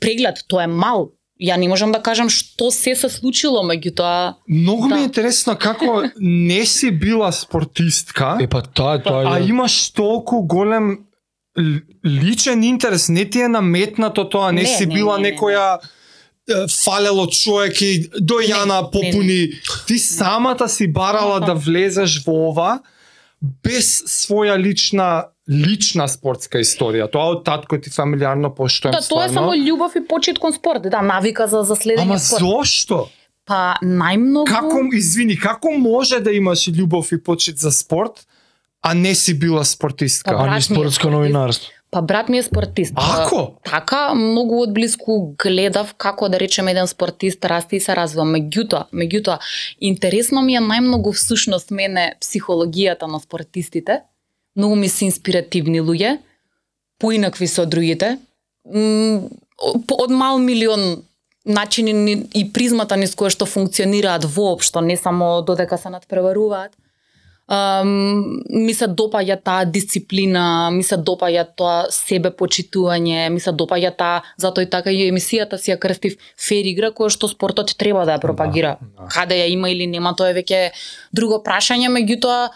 преглед. 0.00 0.44
Тоа 0.48 0.62
е 0.62 0.66
мал. 0.68 1.10
Ја 1.38 1.56
не 1.56 1.68
можам 1.68 1.88
да 1.88 2.00
кажам 2.00 2.28
што 2.28 2.70
се 2.70 2.94
се 2.94 3.08
случило, 3.08 3.62
меѓутоа 3.62 4.34
Многу 4.46 4.84
ми 4.84 4.88
Да. 4.90 5.00
е 5.00 5.04
интересно 5.04 5.56
како 5.56 6.04
не 6.16 6.66
си 6.66 6.90
била 6.90 7.32
спортистка, 7.32 8.36
Е 8.40 8.46
па 8.46 8.62
тоа 8.62 8.94
е 8.94 9.02
тоа. 9.02 9.24
а 9.26 9.40
имаш 9.40 9.90
толку 9.90 10.42
голем 10.42 10.98
личен 12.06 12.62
интерес, 12.62 13.08
не 13.08 13.24
ти 13.30 13.40
е 13.40 13.48
наметнато 13.48 14.28
тоа, 14.28 14.52
не, 14.52 14.62
Не, 14.62 14.66
си 14.66 14.86
не, 14.86 14.94
била 14.94 15.18
не, 15.18 15.22
не, 15.22 15.30
не. 15.30 15.36
некоја 15.36 15.78
е, 16.48 16.54
фалело 16.84 17.26
човек 17.26 17.80
и 17.80 18.10
до 18.20 18.38
Не, 18.38 18.46
Јана 18.46 18.82
не, 18.82 18.90
попуни. 18.90 19.48
Ти 19.86 19.98
самата 19.98 20.68
си 20.68 20.92
барала 20.92 21.36
Аха. 21.36 21.46
да 21.46 21.54
влезеш 21.54 22.24
во 22.26 22.48
ова 22.50 22.80
без 23.42 24.02
своја 24.04 24.58
лична 24.58 25.24
лична 25.50 26.06
спортска 26.08 26.60
историја. 26.62 27.08
Тоа 27.10 27.34
од 27.34 27.44
татко 27.44 27.78
ти 27.80 27.90
фамилиарно 27.90 28.54
поштоем 28.54 28.92
да, 28.94 29.00
тоа 29.02 29.24
е 29.24 29.28
само 29.28 29.52
љубов 29.58 29.96
и 29.96 30.06
почит 30.06 30.38
кон 30.38 30.52
спорт, 30.52 30.82
да, 30.82 31.02
навика 31.02 31.48
за 31.48 31.62
за 31.62 31.74
следење 31.74 32.02
Ама 32.02 32.18
спорт. 32.18 32.40
зошто? 32.40 33.08
Па 33.44 33.74
најмногу 33.82 34.46
Како, 34.46 34.84
извини, 34.94 35.36
како 35.36 35.70
може 35.74 36.20
да 36.20 36.30
имаш 36.30 36.68
љубов 36.70 37.10
и 37.12 37.18
почит 37.22 37.58
за 37.58 37.72
спорт, 37.72 38.26
а 38.82 38.94
не 38.94 39.14
си 39.14 39.38
била 39.38 39.64
спортистка? 39.64 40.30
Па, 40.30 40.36
А 40.38 40.50
не 40.50 40.56
е 40.56 40.60
спортско 40.60 40.92
спортист. 40.92 41.10
новинарство. 41.10 41.70
Па 41.90 42.02
брат 42.02 42.28
ми 42.28 42.38
е 42.38 42.42
спортист. 42.42 42.92
Ако? 42.96 43.54
Така, 43.64 44.14
многу 44.14 44.62
одблиску 44.62 45.34
гледав 45.38 45.94
како 45.94 46.28
да 46.28 46.40
речеме 46.40 46.70
еден 46.70 46.86
спортист 46.86 47.44
расте 47.44 47.76
и 47.76 47.80
се 47.80 47.96
развива. 47.96 48.24
Меѓутоа, 48.24 48.84
меѓутоа, 48.94 49.38
интересно 49.80 50.42
ми 50.42 50.54
е 50.54 50.60
најмногу 50.60 51.12
всушност 51.12 51.70
мене 51.70 52.14
психологијата 52.20 53.02
на 53.02 53.20
спортистите. 53.20 54.00
Многу 54.56 54.76
ми 54.76 54.88
се 54.88 55.04
инспиративни 55.04 55.80
луѓе, 55.80 56.18
поинакви 56.98 57.46
се 57.46 57.62
од 57.62 57.70
другите. 57.70 58.18
Од 59.92 60.10
мал 60.10 60.38
милион 60.38 61.02
начини 61.46 61.92
ни- 61.92 62.26
и 62.34 62.52
призмата 62.52 62.96
низ 62.96 63.16
која 63.16 63.30
што 63.30 63.46
функционираат 63.46 64.24
воопшто, 64.24 64.80
не 64.80 64.96
само 64.96 65.42
додека 65.42 65.78
се 65.78 65.88
надпреваруваат. 65.88 66.70
Um, 67.50 68.44
ми 68.46 68.70
се 68.70 68.86
допаѓа 68.86 69.34
таа 69.42 69.64
дисциплина, 69.66 70.70
ми 70.70 70.84
се 70.86 70.94
допаѓа 70.94 71.48
тоа 71.58 71.88
себе 71.90 72.30
почитување, 72.30 73.24
ми 73.34 73.42
се 73.42 73.50
допаѓа 73.50 73.90
таа, 73.98 74.20
затоа 74.38 74.62
и 74.62 74.70
така 74.70 74.92
и 74.94 75.08
емисијата 75.10 75.58
си 75.58 75.72
ја 75.72 75.80
крстив 75.82 76.14
фер 76.38 76.68
игра 76.70 76.92
која 76.94 77.10
што 77.10 77.26
спортот 77.26 77.74
треба 77.74 78.06
да 78.06 78.14
ја 78.14 78.22
пропагира. 78.22 78.76
Да, 78.78 79.02
да. 79.02 79.08
Каде 79.10 79.40
ја 79.42 79.50
има 79.50 79.72
или 79.74 79.90
нема, 79.90 80.14
тоа 80.14 80.30
е 80.30 80.38
веќе 80.38 80.62
друго 81.10 81.42
прашање, 81.42 81.90
меѓутоа 81.90 82.52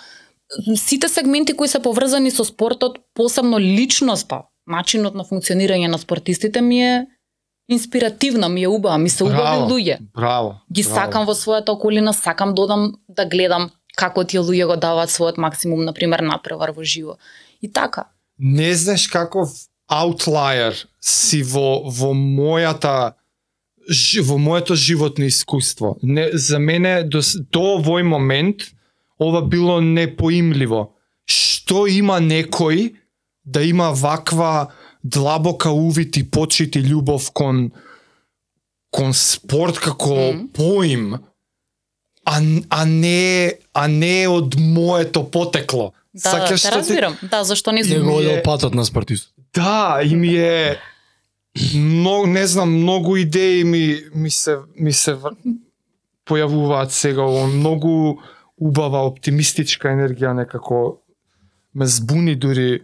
сите 0.79 1.11
сегменти 1.11 1.59
кои 1.59 1.69
се 1.69 1.83
поврзани 1.83 2.31
со 2.31 2.47
спортот, 2.47 3.03
посебно 3.19 3.59
личноста, 3.59 4.45
начинот 4.71 5.19
на 5.19 5.27
функционирање 5.27 5.91
на 5.91 5.99
спортистите 5.99 6.63
ми 6.63 6.83
е 6.83 7.07
инспиративна, 7.69 8.49
ми 8.49 8.63
е 8.63 8.69
убава, 8.69 8.99
ми 8.99 9.11
се 9.11 9.25
убави 9.25 9.67
луѓе. 9.73 9.99
Браво. 10.15 10.61
Ги 10.73 10.83
браво. 10.83 10.95
сакам 10.95 11.27
во 11.27 11.35
својата 11.35 11.75
околина, 11.75 12.13
сакам 12.13 12.55
додам 12.55 12.93
да 13.09 13.27
гледам 13.27 13.71
како 13.97 14.25
тие 14.25 14.41
луѓе 14.41 14.67
го 14.67 14.77
даваат 14.77 15.11
својот 15.11 15.39
максимум, 15.39 15.85
на 15.85 15.93
пример, 15.93 16.21
напревар 16.21 16.73
во 16.73 16.85
живо. 16.85 17.19
И 17.63 17.69
така. 17.73 18.11
не 18.39 18.75
знаеш 18.75 19.07
каков 19.09 19.49
аутлаер 19.89 20.75
си 21.01 21.43
во 21.43 21.85
во 21.87 22.13
мојата 22.15 23.15
во 24.23 24.39
моето 24.39 24.75
животно 24.75 25.25
искуство. 25.25 25.97
Не, 26.03 26.31
за 26.33 26.59
мене 26.59 27.03
до, 27.03 27.21
до 27.53 27.79
овој 27.79 28.03
момент 28.03 28.73
ова 29.19 29.43
било 29.43 29.81
непоимливо. 29.81 30.95
Што 31.27 31.87
има 31.87 32.19
некој 32.21 32.97
да 33.45 33.63
има 33.63 33.93
ваква 33.93 34.73
длабока 35.05 35.71
увид 35.71 36.17
и 36.17 36.25
почит 36.25 36.77
и 36.77 36.83
љубов 36.83 37.31
кон 37.33 37.73
кон 38.91 39.13
спорт 39.13 39.79
како 39.79 40.15
Мм. 40.15 40.49
поим, 40.55 41.19
а, 42.25 42.41
а 42.71 42.85
не 42.87 43.53
а 43.75 43.89
не 43.89 44.29
од 44.29 44.55
моето 44.59 45.25
потекло. 45.25 45.93
Да, 46.15 46.21
Сакаш 46.23 46.49
те 46.51 46.57
што 46.59 46.71
ти- 46.71 46.77
разбирам. 46.77 47.17
Да, 47.25 47.45
зашто 47.45 47.73
не 47.73 47.81
Ја 47.81 47.89
сум. 47.91 47.99
го 48.01 48.11
ми 48.11 48.13
е- 48.15 48.29
одел 48.29 48.43
патот 48.43 48.75
на 48.75 48.85
спортист. 48.85 49.31
Да, 49.55 50.01
и 50.05 50.15
ми 50.15 50.29
е 50.31 50.77
многу 51.75 52.27
не 52.29 52.47
знам, 52.47 52.73
многу 52.73 53.17
идеи 53.17 53.65
ми 53.65 53.83
ми 54.15 54.31
се 54.31 54.57
ми 54.77 54.93
се 54.93 55.15
вр- 55.15 55.37
појавуваат 56.27 56.89
сега 56.89 57.23
ово 57.23 57.47
многу 57.49 58.19
убава 58.59 58.99
оптимистичка 59.01 59.89
енергија 59.89 60.33
некако 60.33 60.99
ме 61.75 61.87
збуни 61.87 62.35
дури 62.37 62.81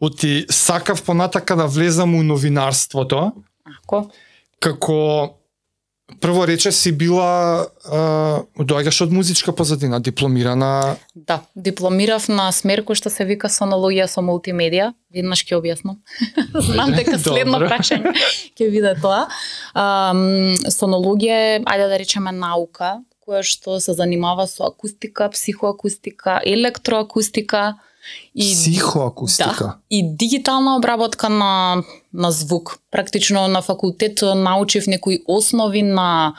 оти 0.00 0.44
сакав 0.50 1.02
понатака 1.02 1.56
да 1.56 1.66
влезам 1.66 2.14
у 2.14 2.22
новинарството 2.22 3.32
Ако? 3.78 4.10
како 4.60 5.30
прво 6.20 6.46
рече 6.46 6.72
си 6.72 6.92
била 6.92 7.66
а, 7.84 8.42
доаѓаш 8.58 9.04
од 9.06 9.12
музичка 9.12 9.52
позадина, 9.52 10.00
дипломирана 10.00 10.96
Да, 11.14 11.40
дипломирав 11.54 12.28
на 12.28 12.50
смер 12.52 12.84
кој 12.84 12.98
што 12.98 13.10
се 13.10 13.24
вика 13.24 13.48
сонологија 13.48 14.06
со 14.10 14.22
мултимедија. 14.24 14.92
Веднаш 15.14 15.44
ќе 15.46 15.58
објаснам. 15.60 16.00
Знам 16.68 16.94
дека 16.96 17.18
следно 17.18 17.62
прашање 17.62 18.14
ќе 18.58 18.70
биде 18.70 18.94
тоа. 19.02 19.26
Um, 19.74 20.54
сонологија 20.70 21.40
е, 21.48 21.58
ајде 21.62 21.90
да 21.90 21.98
речеме, 22.00 22.32
наука 22.32 22.98
која 23.24 23.40
што 23.46 23.78
се 23.80 23.94
занимава 23.96 24.46
со 24.50 24.68
акустика, 24.68 25.30
психоакустика, 25.32 26.40
електроакустика 26.44 27.74
и 28.34 28.52
психоакустика. 28.52 29.64
Да, 29.64 29.76
и 29.90 30.16
дигитална 30.16 30.76
обработка 30.76 31.28
на, 31.28 31.82
на 32.12 32.30
звук. 32.30 32.78
Практично 32.90 33.48
на 33.48 33.62
факултет 33.62 34.20
научив 34.22 34.86
некои 34.86 35.22
основи 35.26 35.82
на 35.82 36.34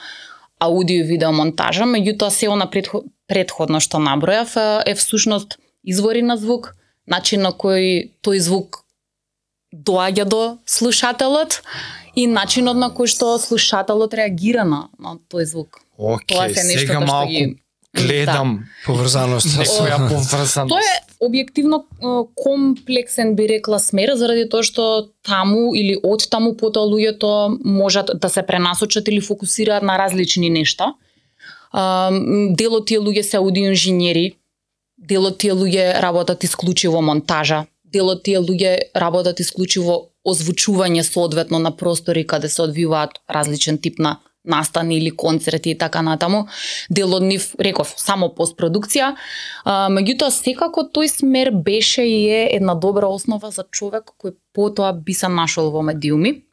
аудио 0.59 0.99
и 0.99 1.03
видео 1.03 1.31
монтажа, 1.31 1.83
меѓутоа 1.83 2.29
се 2.29 2.47
она 2.49 2.69
предхо, 2.71 3.03
предходно 3.27 3.79
што 3.79 3.97
набројав 3.97 4.55
е, 4.85 4.93
всушност 4.95 5.57
извори 5.83 6.21
на 6.21 6.37
звук, 6.37 6.75
начин 7.07 7.41
на 7.41 7.51
кој 7.51 8.11
тој 8.23 8.39
звук 8.39 8.85
доаѓа 9.75 10.25
до 10.25 10.57
слушателот 10.65 11.61
и 12.15 12.27
начинот 12.27 12.77
на 12.77 12.89
кој 12.89 13.07
што 13.11 13.37
слушателот 13.39 14.13
реагира 14.13 14.63
на, 14.63 14.87
на 14.99 15.17
тој 15.29 15.45
звук. 15.45 15.81
Тоа 15.97 16.17
Океј, 16.19 16.53
се 16.53 16.63
нешто 16.63 16.87
сега 16.87 17.01
што 17.01 17.07
малку 17.07 17.31
ги- 17.31 17.57
гледам 17.95 18.65
Поврзаност. 18.85 19.47
некоја 19.47 19.97
поврзаност. 20.09 20.69
Тоа 20.69 20.79
е 20.79 20.97
објективно 21.25 21.83
комплексен 22.35 23.35
би 23.35 23.47
рекла 23.47 23.79
смер 23.79 24.15
заради 24.15 24.49
тоа 24.49 24.63
што 24.63 25.09
таму 25.23 25.73
или 25.75 25.97
од 26.03 26.27
таму 26.29 26.55
потоа 26.55 26.85
луѓето 26.85 27.57
можат 27.63 28.11
да 28.21 28.29
се 28.29 28.43
пренасочат 28.43 29.07
или 29.07 29.21
фокусираат 29.21 29.83
на 29.83 29.97
различни 29.97 30.49
нешта. 30.49 30.93
Ам, 31.71 32.55
Дел 32.55 32.75
од 32.75 32.87
тие 32.87 32.99
луѓе 32.99 33.21
се 33.21 33.37
аудио 33.37 33.71
инженери, 33.71 34.35
дел 34.97 35.25
од 35.25 35.37
тие 35.37 35.53
луѓе 35.53 36.01
работат 36.01 36.43
исклучиво 36.43 37.01
монтажа, 37.01 37.65
дел 37.83 38.09
од 38.09 38.23
тие 38.23 38.39
луѓе 38.39 38.91
работат 38.95 39.39
исклучиво 39.39 40.11
озвучување 40.25 41.03
соодветно 41.03 41.59
на 41.59 41.71
простори 41.71 42.25
каде 42.27 42.49
се 42.49 42.61
одвиваат 42.61 43.19
различен 43.29 43.77
тип 43.77 43.99
на 43.99 44.19
настани 44.45 44.97
или 44.97 45.11
концерти 45.11 45.69
и 45.69 45.77
така 45.77 46.01
натаму. 46.01 46.47
Дел 46.89 47.13
од 47.15 47.23
нив, 47.23 47.55
реков, 47.59 47.93
само 47.97 48.29
постпродукција. 48.29 49.15
А, 49.65 49.89
меѓутоа, 49.89 50.29
секако 50.31 50.85
тој 50.93 51.07
смер 51.07 51.51
беше 51.51 52.01
и 52.01 52.29
е 52.29 52.49
една 52.55 52.75
добра 52.75 53.07
основа 53.07 53.51
за 53.51 53.65
човек 53.71 54.11
кој 54.21 54.35
потоа 54.53 54.93
би 54.93 55.13
се 55.13 55.27
нашол 55.27 55.71
во 55.71 55.81
медиуми. 55.81 56.43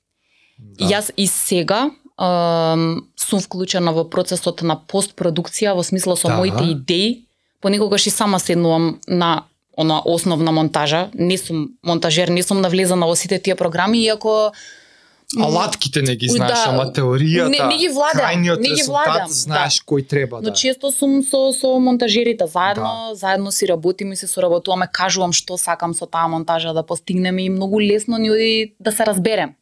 Да. 0.59 0.85
Јас 0.85 1.11
и 1.16 1.26
сега 1.26 1.90
ам, 2.16 3.09
сум 3.16 3.40
вклучена 3.40 3.92
во 3.92 4.05
процесот 4.05 4.62
на 4.62 4.76
постпродукција 4.76 5.74
во 5.74 5.83
смисла 5.83 6.16
со 6.16 6.28
Да. 6.28 6.37
моите 6.37 6.64
идеи. 6.72 7.26
Понекогаш 7.61 8.07
и 8.07 8.11
сама 8.11 8.38
седнувам 8.38 9.00
на 9.09 9.44
она 9.76 10.02
основна 10.05 10.52
монтажа. 10.52 11.11
Не 11.14 11.38
сум 11.38 11.68
монтажер, 11.83 12.28
не 12.28 12.42
сум 12.42 12.61
навлезана 12.61 13.07
во 13.07 13.16
сите 13.16 13.38
тие 13.38 13.55
програми, 13.55 13.98
иако 14.05 14.52
Алатките 15.40 16.03
не 16.03 16.16
ги 16.16 16.27
Да. 16.27 16.33
знаеш, 16.33 16.59
ама 16.66 16.92
теоријата, 16.92 17.49
Не- 17.49 17.66
не 17.66 17.77
ги 17.79 17.88
владам, 17.88 18.21
крајниот 18.21 18.61
не 18.61 18.68
ги 18.68 18.81
резултат 18.81 19.07
владам, 19.07 19.29
знаеш 19.29 19.79
да. 19.79 19.85
кој 19.85 20.09
треба 20.09 20.37
Но 20.37 20.51
да. 20.51 20.53
често 20.53 20.92
сум 20.92 21.23
со 21.23 21.53
со 21.53 21.79
монтажерите 21.79 22.47
заедно, 22.47 23.09
Да. 23.09 23.14
заедно 23.14 23.53
си 23.53 23.68
работиме 23.68 24.12
и 24.12 24.16
се 24.16 24.27
соработуваме, 24.27 24.88
кажувам 24.92 25.33
што 25.33 25.57
сакам 25.59 25.95
со 25.95 26.07
таа 26.07 26.29
монтажа 26.29 26.73
да 26.73 26.83
постигнеме 26.83 27.45
и 27.45 27.51
многу 27.51 27.81
лесно 27.81 28.18
ни 28.18 28.31
оди 28.31 28.75
да 28.81 28.92
се 28.92 29.07
разберем. 29.07 29.55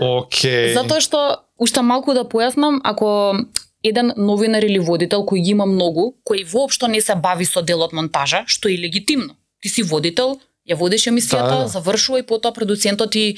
Океј. 0.00 0.74
Затоа 0.74 1.00
што 1.00 1.36
уште 1.58 1.82
малку 1.82 2.14
да 2.14 2.24
појаснам, 2.24 2.80
ако 2.84 3.36
еден 3.82 4.12
новинар 4.16 4.62
или 4.62 4.78
водител 4.78 5.24
кој 5.24 5.42
ги 5.44 5.50
има 5.50 5.66
многу, 5.66 6.14
кој 6.24 6.44
воопшто 6.44 6.88
не 6.88 7.00
се 7.00 7.14
бави 7.14 7.44
со 7.44 7.62
делот 7.62 7.92
монтажа, 7.92 8.44
што 8.46 8.68
е 8.68 8.78
легитимно. 8.78 9.34
Ти 9.62 9.68
си 9.68 9.82
водител, 9.82 10.38
ја 10.68 10.76
водиш 10.76 11.06
емисијата, 11.06 11.48
Да, 11.48 11.62
да. 11.64 11.68
завршува 11.68 12.18
и 12.18 12.26
потоа 12.26 12.52
продуцентот 12.52 13.14
и 13.14 13.36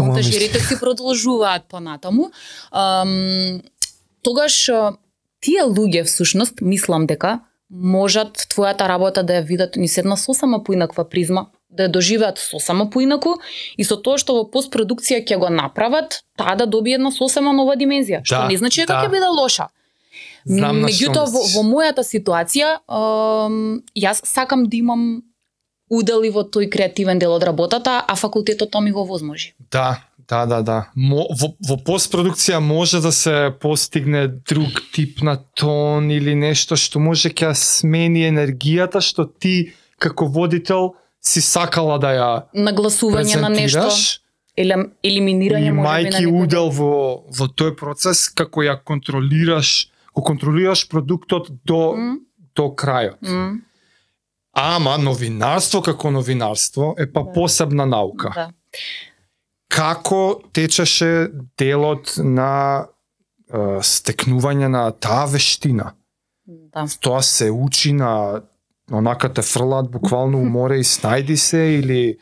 монтажерите 0.00 0.60
си 0.60 0.78
продолжуваат 0.80 1.68
понатаму. 1.68 2.30
Ам, 2.72 3.60
тогаш 4.22 4.70
тие 5.40 5.62
луѓе 5.64 6.04
всушност 6.04 6.60
мислам 6.60 7.06
дека 7.06 7.40
можат 7.70 8.36
твојата 8.48 8.88
работа 8.88 9.22
да 9.22 9.40
ја 9.40 9.46
видат 9.46 9.76
ни 9.76 9.88
седна 9.88 10.16
сосема 10.16 10.62
поинаква 10.64 11.04
призма, 11.08 11.46
да 11.70 11.84
ја 11.88 11.92
доживеат 11.92 12.38
сосема 12.38 12.90
поинаку 12.90 13.36
и 13.76 13.84
со 13.84 13.96
тоа 13.96 14.18
што 14.18 14.34
во 14.34 14.44
постпродукција 14.50 15.24
ќе 15.24 15.38
го 15.38 15.50
направат, 15.52 16.22
таа 16.36 16.56
да 16.56 16.66
добие 16.66 16.94
една 16.96 17.10
сосема 17.12 17.52
нова 17.52 17.76
димензија, 17.76 18.24
што 18.24 18.44
Да, 18.44 18.48
не 18.48 18.56
значи 18.56 18.80
дека 18.80 18.92
да. 18.92 19.04
ќе 19.04 19.10
биде 19.10 19.28
лоша. 19.28 19.68
Знам 20.44 20.80
што 20.80 20.88
Меѓутоа 20.88 21.26
во, 21.28 21.42
во 21.54 21.62
мојата 21.62 22.04
ситуација, 22.04 22.78
јас 23.96 24.24
сакам 24.24 24.68
да 24.68 24.76
имам 24.76 25.22
удел 25.90 26.22
и 26.24 26.30
во 26.30 26.44
тој 26.44 26.68
креативен 26.70 27.18
дел 27.18 27.32
од 27.32 27.42
работата, 27.42 28.04
а 28.06 28.16
факултетот 28.16 28.70
тоа 28.70 28.80
ми 28.80 28.92
го 28.92 29.04
возможи. 29.06 29.54
Да, 29.70 30.04
да, 30.28 30.46
да, 30.46 30.62
да. 30.62 30.78
Мо, 30.94 31.26
во, 31.40 31.54
во 31.68 31.76
постпродукција 31.80 32.60
може 32.60 33.00
да 33.00 33.12
се 33.12 33.50
постигне 33.60 34.28
друг 34.28 34.82
тип 34.92 35.22
на 35.22 35.36
тон 35.56 36.10
или 36.10 36.34
нешто 36.34 36.76
што 36.76 37.00
може 37.00 37.32
ќе 37.32 37.54
смени 37.56 38.26
енергијата 38.28 39.00
што 39.00 39.24
ти 39.24 39.72
како 39.98 40.28
водител 40.28 40.94
си 41.20 41.40
сакала 41.40 41.98
да 41.98 42.10
ја 42.14 42.30
Нагласување 42.54 43.40
на 43.40 43.48
нешто, 43.48 43.88
или 44.58 44.74
елиминирање 45.02 45.72
може 45.72 46.04
би 46.04 46.26
на 46.26 46.42
удел 46.42 46.70
во 46.70 46.92
во 47.30 47.46
тој 47.48 47.74
процес 47.78 48.28
како 48.28 48.62
ја 48.66 48.76
контролираш, 48.84 49.88
го 50.14 50.22
контролираш 50.22 50.88
продуктот 50.88 51.48
до 51.64 51.94
М, 51.96 52.20
до 52.56 52.68
крајот. 52.74 53.22
м, 53.22 53.62
Ама 54.58 54.96
новинарство 54.98 55.80
како 55.82 56.10
новинарство 56.10 56.94
е 56.98 57.06
па 57.06 57.22
Да. 57.24 57.32
посебна 57.32 57.86
наука. 57.86 58.32
Да. 58.34 58.50
Како 59.68 60.40
течеше 60.52 61.30
делот 61.58 62.14
на 62.18 62.86
е, 63.52 63.80
стекнување 63.80 64.68
на 64.68 64.90
таа 64.92 65.26
вештина? 65.30 65.92
Да. 66.46 66.86
Тоа 67.00 67.22
се 67.22 67.50
учи 67.50 67.92
на 67.92 68.42
онака 68.92 69.32
те 69.32 69.42
фрлаат 69.42 69.90
буквално 69.90 70.40
у 70.40 70.44
море 70.48 70.80
и 70.80 70.84
снајди 70.84 71.36
се 71.36 71.62
или 71.78 72.18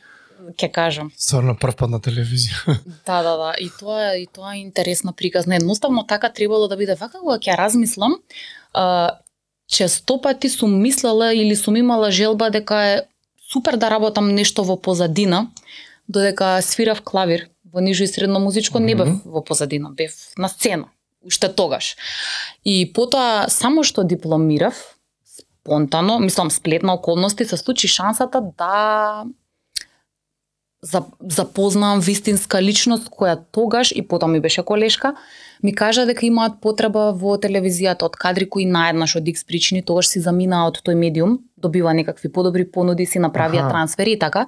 Ќе 0.46 0.68
кажам. 0.70 1.09
Стварно 1.18 1.57
прв 1.59 1.75
пат 1.75 1.90
на 1.90 1.99
телевизија. 1.99 2.77
Да, 3.07 3.22
да, 3.22 3.37
да. 3.37 3.55
И 3.59 3.70
тоа 3.81 4.14
и 4.14 4.27
тоа 4.27 4.55
е 4.55 4.61
интересна 4.62 5.12
приказна. 5.12 5.57
Едноставно 5.57 6.07
така 6.07 6.29
требало 6.33 6.68
да 6.68 6.77
биде 6.77 6.94
вака 6.94 7.18
кога 7.18 7.38
ќе 7.38 7.57
размислам. 7.59 8.14
А, 8.72 9.11
често 9.66 10.20
пати 10.20 10.48
сум 10.48 10.81
мислела 10.81 11.35
или 11.35 11.57
сум 11.57 11.76
имала 11.76 12.11
желба 12.11 12.50
дека 12.50 12.76
е 12.85 13.02
супер 13.52 13.76
да 13.76 13.90
работам 13.90 14.35
нешто 14.35 14.64
во 14.64 14.76
позадина, 14.76 15.50
додека 16.09 16.62
свирав 16.62 17.02
клавир 17.02 17.48
во 17.72 17.81
нижо 17.81 18.05
и 18.05 18.07
средно 18.07 18.40
музичко 18.40 18.79
не 18.79 18.94
бев 18.94 19.09
во 19.24 19.42
позадина, 19.42 19.90
бев 19.90 20.12
на 20.38 20.48
сцена 20.48 20.87
уште 21.26 21.48
тогаш. 21.48 21.96
И 22.64 22.87
потоа 22.87 23.50
само 23.50 23.83
што 23.83 24.05
дипломирав, 24.05 24.96
спонтано, 25.26 26.18
мислам 26.18 26.50
сплет 26.50 26.83
на 26.83 26.94
околности 26.94 27.44
се 27.44 27.57
случи 27.57 27.88
шансата 27.88 28.40
да 28.59 29.24
за, 30.83 31.02
запознавам 31.20 32.00
вистинска 32.00 32.62
личност 32.62 33.11
која 33.11 33.38
тогаш 33.50 33.92
и 33.92 34.02
потоа 34.07 34.29
ми 34.29 34.40
беше 34.40 34.62
колешка, 34.62 35.16
ми 35.66 35.74
кажа 35.74 36.05
дека 36.07 36.22
имаат 36.26 36.61
потреба 36.62 37.09
во 37.11 37.35
телевизијата 37.42 38.07
од 38.07 38.14
кадри 38.22 38.46
кои 38.46 38.64
наеднаш 38.70 39.16
од 39.18 39.26
X 39.33 39.42
причини 39.48 39.83
тогаш 39.83 40.07
си 40.12 40.20
заминаа 40.22 40.68
од 40.70 40.79
тој 40.87 40.94
медиум, 41.00 41.38
добива 41.59 41.94
некакви 41.98 42.31
подобри 42.31 42.66
понуди, 42.76 43.07
си 43.07 43.18
направија 43.18 43.64
Аха. 43.64 43.72
трансфери 43.74 44.12
и 44.14 44.18
така. 44.18 44.46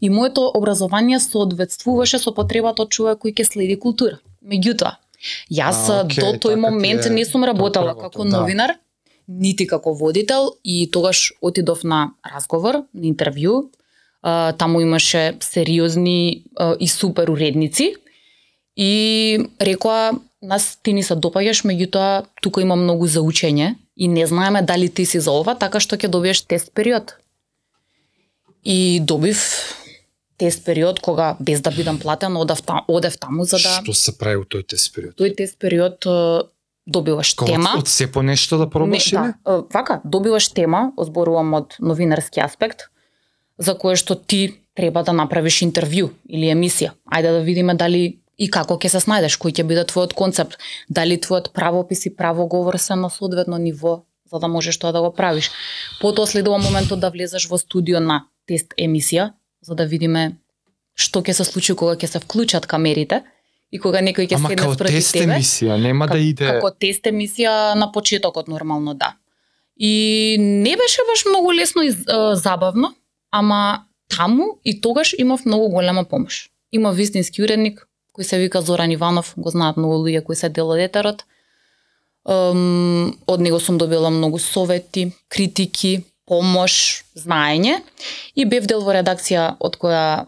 И 0.00 0.08
моето 0.08 0.46
образование 0.54 1.20
соодветствуваше 1.20 2.18
со 2.18 2.32
потребата 2.32 2.86
од 2.86 2.94
човек 2.96 3.20
кој 3.20 3.34
ќе 3.36 3.44
следи 3.50 3.76
култура. 3.76 4.20
Меѓутоа, 4.40 4.96
јас 5.52 5.84
А, 5.92 6.00
окей, 6.04 6.24
до 6.24 6.32
тој 6.40 6.56
така 6.56 6.60
момент 6.64 7.06
е 7.06 7.10
не 7.10 7.24
сум 7.24 7.44
работела 7.44 7.92
како 7.98 8.24
да. 8.24 8.38
новинар, 8.38 8.76
нити 9.28 9.66
како 9.66 9.92
водител 9.92 10.54
и 10.64 10.88
тогаш 10.90 11.32
отидов 11.42 11.84
на 11.84 12.14
разговор, 12.24 12.84
на 12.94 13.04
интервју. 13.12 13.68
А, 14.22 14.52
таму 14.52 14.80
имаше 14.80 15.36
сериозни 15.40 16.44
и 16.80 16.88
супер 16.88 17.28
уредници 17.28 17.94
и 18.76 19.38
рекоа 19.60 20.12
нас 20.44 20.78
ти 20.82 20.92
ни 20.92 21.02
се 21.02 21.14
допаѓаш, 21.16 21.64
меѓутоа 21.64 22.24
тука 22.42 22.62
има 22.62 22.76
многу 22.76 23.06
за 23.06 23.20
учење 23.20 23.74
и 23.96 24.08
не 24.08 24.26
знаеме 24.26 24.62
дали 24.62 24.88
ти 24.88 25.06
си 25.06 25.20
за 25.20 25.32
ова, 25.32 25.54
така 25.58 25.80
што 25.80 25.96
ќе 25.96 26.08
добиеш 26.08 26.42
тест 26.46 26.72
период. 26.74 27.16
И 28.64 29.00
добив 29.00 29.40
тест 30.38 30.64
период 30.64 31.00
кога 31.00 31.36
без 31.40 31.60
да 31.60 31.70
бидам 31.70 31.98
платен 31.98 32.36
одев, 32.36 32.62
та, 32.62 32.84
одев 32.88 33.18
таму 33.18 33.44
за 33.44 33.56
да 33.56 33.80
Што 33.82 33.94
се 33.94 34.18
прави 34.18 34.42
у 34.42 34.44
тој 34.44 34.66
тест 34.66 34.94
период? 34.94 35.14
тој 35.16 35.36
тест 35.36 35.58
период 35.58 36.04
добиваш 36.86 37.34
Кога 37.34 37.52
тема. 37.52 37.74
од 37.78 37.88
се 37.88 38.10
по 38.12 38.22
нешто 38.22 38.58
да 38.58 38.70
пробаш 38.70 39.12
не, 39.12 39.18
или? 39.18 39.32
да, 39.44 39.64
вака, 39.74 40.00
добиваш 40.04 40.48
тема, 40.48 40.92
озборувам 40.96 41.54
од 41.54 41.76
новинарски 41.80 42.40
аспект, 42.40 42.90
за 43.58 43.74
кое 43.74 43.96
што 43.96 44.14
ти 44.14 44.60
треба 44.74 45.02
да 45.02 45.12
направиш 45.12 45.62
интервју 45.62 46.10
или 46.28 46.50
емисија. 46.52 46.92
Ајде 47.08 47.30
да 47.30 47.40
видиме 47.40 47.74
дали 47.74 48.18
и 48.38 48.50
како 48.50 48.78
ќе 48.78 48.88
се 48.96 49.00
снајдеш, 49.04 49.38
кој 49.38 49.54
ќе 49.60 49.66
биде 49.68 49.84
твојот 49.84 50.14
концепт, 50.14 50.58
дали 50.88 51.18
твојот 51.18 51.52
правопис 51.52 52.06
и 52.06 52.14
правоговор 52.16 52.78
се 52.78 52.96
на 52.96 53.10
соодветно 53.10 53.58
ниво 53.58 54.02
за 54.34 54.38
да 54.38 54.48
можеш 54.48 54.78
тоа 54.78 54.92
да 54.92 55.00
го 55.00 55.12
правиш. 55.14 55.50
Потоа 56.00 56.26
следува 56.26 56.58
моментот 56.58 57.00
да 57.00 57.10
влезеш 57.10 57.46
во 57.48 57.58
студио 57.58 58.00
на 58.00 58.24
тест 58.48 58.74
емисија, 58.78 59.32
за 59.62 59.74
да 59.74 59.86
видиме 59.86 60.36
што 60.94 61.22
ќе 61.22 61.34
се 61.38 61.44
случи 61.44 61.74
кога 61.74 61.94
ќе 61.94 62.10
се 62.10 62.20
вклучат 62.22 62.66
камерите 62.66 63.22
и 63.70 63.78
кога 63.78 64.02
некој 64.02 64.30
ќе 64.30 64.38
Ама 64.38 64.50
седне 64.50 64.74
спроти 64.74 64.96
тест 64.98 65.14
тебе. 65.14 65.38
емисија, 65.38 65.78
нема 65.78 66.08
да 66.10 66.18
иде... 66.18 66.46
Како 66.56 66.70
тест 66.70 67.06
емисија 67.10 67.74
на 67.78 67.90
почетокот 67.92 68.48
нормално 68.48 68.94
да. 68.94 69.14
И 69.76 70.36
не 70.38 70.76
беше 70.78 71.02
баш 71.08 71.24
многу 71.30 71.52
лесно 71.52 71.82
и 71.82 71.90
е, 71.90 71.94
забавно, 72.34 72.94
ама 73.30 73.86
таму 74.08 74.58
и 74.64 74.80
тогаш 74.80 75.14
имав 75.18 75.44
многу 75.46 75.68
голема 75.68 76.04
помош. 76.04 76.50
Има 76.72 76.92
вистински 76.92 77.42
уредник 77.42 77.86
кој 78.14 78.22
се 78.22 78.38
вика 78.38 78.62
Зоран 78.62 78.90
Иванов, 78.94 79.34
го 79.36 79.50
знаат 79.50 79.76
многу 79.76 80.04
луѓе 80.06 80.22
кои 80.22 80.36
се 80.36 80.48
дел 80.48 80.70
од 80.70 80.78
етерот. 80.78 81.24
Од 82.24 83.40
него 83.40 83.60
сум 83.60 83.78
добила 83.78 84.10
многу 84.10 84.38
совети, 84.38 85.10
критики, 85.28 86.04
помош, 86.26 87.04
знаење 87.18 87.80
и 88.34 88.46
бев 88.48 88.64
дел 88.70 88.80
во 88.80 88.94
редакција 88.96 89.56
од 89.60 89.76
која 89.76 90.26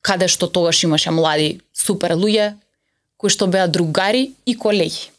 каде 0.00 0.28
што 0.32 0.48
тогаш 0.48 0.84
имаше 0.86 1.12
млади 1.12 1.60
супер 1.76 2.16
луѓе 2.16 2.54
кои 3.20 3.32
што 3.32 3.46
беа 3.46 3.66
другари 3.68 4.32
и 4.46 4.56
колеги. 4.56 5.10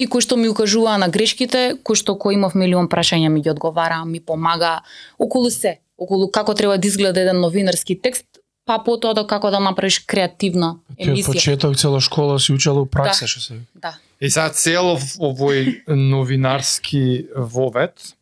И 0.00 0.06
кои 0.08 0.24
што 0.24 0.36
ми 0.40 0.48
укажуваа 0.48 0.96
на 0.98 1.10
грешките, 1.12 1.76
кои 1.84 1.98
што 1.98 2.16
кој 2.16 2.38
имав 2.38 2.56
милион 2.56 2.88
прашања 2.88 3.28
ми 3.28 3.42
ги 3.44 3.50
одговара, 3.52 4.04
ми 4.04 4.20
помага 4.20 4.80
околу 5.18 5.50
се, 5.50 5.78
околу 5.98 6.30
како 6.32 6.54
треба 6.54 6.78
да 6.78 6.88
изгледа 6.88 7.20
еден 7.20 7.40
новинарски 7.40 7.98
текст, 8.00 8.24
па 8.66 8.78
потоа 8.84 9.14
до 9.14 9.26
како 9.26 9.50
да 9.50 9.60
направиш 9.60 9.98
креативна 10.00 10.76
Ти 10.96 11.10
од 11.10 11.16
емисија. 11.16 11.26
почеток 11.26 11.76
цела 11.76 12.00
школа 12.00 12.38
си 12.40 12.52
учела 12.52 12.80
у 12.82 12.86
пракса, 12.86 13.24
Да. 13.24 13.28
што 13.28 13.40
се. 13.40 13.60
Да. 13.74 13.98
И 14.20 14.30
сега 14.30 14.48
цел 14.50 14.96
овој 15.18 15.82
новинарски 15.88 17.26
вовет 17.36 18.14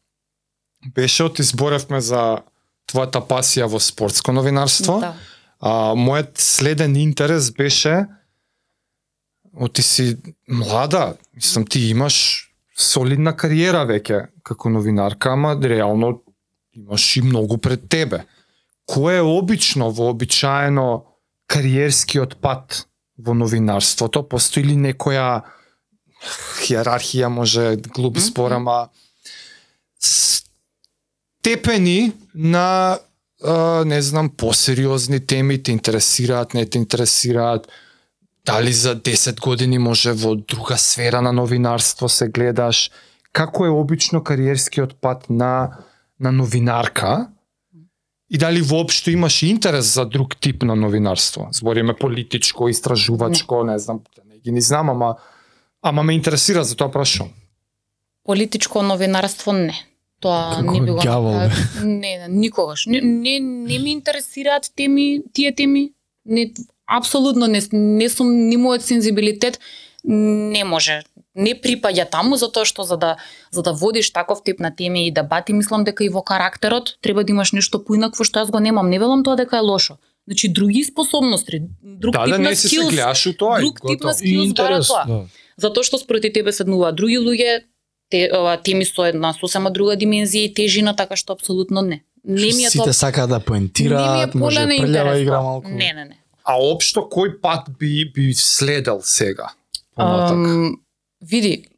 беше 0.94 1.24
од 1.24 1.38
изборевме 1.38 2.00
за 2.00 2.38
твојата 2.88 3.20
пасија 3.20 3.66
во 3.66 3.80
спортско 3.80 4.32
новинарство. 4.32 5.00
Да. 5.00 5.14
А, 5.60 5.70
мојот 5.94 6.38
следен 6.38 6.96
интерес 6.96 7.50
беше 7.50 8.06
О, 9.60 9.68
ти 9.68 9.82
си 9.82 10.16
млада, 10.48 11.16
мислам 11.34 11.66
ти 11.66 11.80
имаш 11.90 12.46
солидна 12.78 13.32
кариера 13.36 13.82
веќе 13.86 14.28
како 14.42 14.70
новинарка, 14.70 15.32
ама 15.32 15.58
реално 15.58 16.22
имаш 16.72 17.16
и 17.16 17.22
многу 17.22 17.58
пред 17.58 17.88
тебе. 17.88 18.20
Кој 18.88 19.20
е 19.20 19.22
обично, 19.22 19.90
вообичаено 19.92 21.04
кариерскиот 21.46 22.40
пат 22.40 22.86
во 23.18 23.34
новинарството? 23.34 24.24
Постои 24.24 24.64
ли 24.64 24.76
некоја 24.76 25.42
хиерархија, 26.64 27.28
може 27.28 27.76
глуп 27.76 28.16
Мгм. 28.16 28.24
спор, 28.24 28.52
ама 28.52 28.88
степени 30.00 32.12
на 32.34 32.98
а, 33.44 33.84
не 33.84 34.02
знам, 34.02 34.30
посериозни 34.30 35.26
теми 35.26 35.62
те 35.62 35.72
интересираат, 35.72 36.54
не 36.54 36.66
те 36.66 36.78
интересираат, 36.78 37.68
дали 38.46 38.72
за 38.72 38.96
10 38.96 39.40
години 39.40 39.78
може 39.78 40.12
во 40.12 40.34
друга 40.34 40.78
сфера 40.78 41.22
на 41.22 41.32
новинарство 41.32 42.08
се 42.08 42.28
гледаш, 42.28 42.90
како 43.32 43.66
е 43.66 43.70
обично 43.70 44.24
кариерскиот 44.24 45.00
пат 45.00 45.30
на 45.30 45.70
на 46.20 46.32
новинарка 46.32 47.28
и 48.30 48.38
дали 48.38 48.60
воопшто 48.60 49.10
имаш 49.10 49.42
интерес 49.42 49.94
за 49.94 50.04
друг 50.04 50.36
тип 50.36 50.62
на 50.62 50.76
новинарство. 50.76 51.48
Збориме 51.52 51.94
политичко, 51.94 52.68
истражувачко, 52.68 53.64
не, 53.64 53.72
не 53.72 53.78
знам, 53.78 54.00
не 54.28 54.38
ги 54.38 54.52
ни 54.52 54.60
знам, 54.60 54.90
ама 54.90 55.16
ама 55.82 56.02
ме 56.02 56.12
интересира 56.12 56.64
за 56.64 56.76
тоа 56.76 56.90
прашувам. 56.90 57.32
Политичко 58.24 58.82
новинарство 58.82 59.52
не. 59.52 59.74
Тоа 60.20 60.56
Како 60.60 60.72
не 60.72 60.80
би 60.80 60.90
го. 60.90 61.00
Не, 61.00 62.18
не, 62.18 62.26
никогаш. 62.28 62.86
Не, 62.86 63.00
не, 63.00 63.40
не 63.40 63.78
ми 63.78 63.90
интересираат 63.90 64.72
теми, 64.76 65.22
тие 65.32 65.54
теми. 65.54 65.92
Не, 66.26 66.52
апсолутно 66.86 67.46
не, 67.46 67.62
не 67.72 68.08
сум 68.08 68.32
ни 68.48 68.56
мојот 68.56 68.82
сензибилитет 68.82 69.60
не 70.04 70.64
може 70.64 71.02
не 71.38 71.54
припаѓа 71.54 72.08
таму 72.10 72.36
затоа 72.36 72.66
што 72.68 72.82
за 72.84 72.98
да 72.98 73.16
за 73.54 73.62
да 73.62 73.72
водиш 73.72 74.10
таков 74.10 74.42
тип 74.44 74.60
на 74.60 74.74
теми 74.74 75.06
и 75.06 75.14
дебати 75.14 75.52
мислам 75.54 75.84
дека 75.86 76.04
и 76.04 76.08
во 76.08 76.22
карактерот 76.22 76.96
треба 77.00 77.24
да 77.24 77.32
имаш 77.32 77.52
нешто 77.52 77.78
поинакво 77.78 78.24
што 78.26 78.42
јас 78.42 78.50
го 78.50 78.58
немам 78.58 78.90
не 78.90 78.98
велам 78.98 79.24
тоа 79.24 79.36
дека 79.38 79.62
е 79.62 79.66
лошо 79.70 79.98
значи 80.26 80.48
други 80.52 80.84
способности 80.84 81.62
друг 81.82 82.12
Да, 82.14 82.24
тип 82.24 82.34
да 82.34 82.38
на 82.38 82.56
се 82.56 83.30
у 83.30 83.32
тоа. 83.32 83.60
друг 83.60 83.80
тип 83.80 84.04
на 84.04 84.12
skills 84.14 84.54
бара 84.54 84.82
тоа 84.82 85.04
да. 85.06 85.24
затоа 85.56 85.84
што 85.84 85.98
спроти 85.98 86.32
тебе 86.32 86.52
седнуваат 86.52 86.96
други 86.96 87.18
луѓе, 87.18 87.62
те 88.10 88.28
ова 88.32 88.56
теми 88.56 88.84
со 88.84 89.06
една 89.08 89.32
сосема 89.32 89.70
друга 89.70 89.96
димензија 89.96 90.48
и 90.48 90.54
тежина, 90.54 90.96
така 90.96 91.16
што 91.16 91.32
апсолутно 91.32 91.82
не. 91.82 92.02
Не 92.24 92.52
ми 92.52 92.64
е 92.64 92.70
Сите 92.70 92.84
тоа 92.84 92.92
сакаат 92.92 93.30
да 93.30 93.40
поентираат, 93.40 94.34
може 94.34 94.66
прљава 94.66 95.16
игра 95.20 95.40
малку. 95.42 95.68
Не, 95.70 95.92
не, 95.92 96.04
не. 96.04 96.18
А 96.44 96.56
општо 96.56 97.08
кој 97.12 97.40
пат 97.40 97.68
би 97.78 98.04
би 98.14 98.34
следел 98.34 99.00
сега? 99.04 99.52
Понатак. 99.94 100.32
Ам, 100.32 100.80
види, 101.20 101.68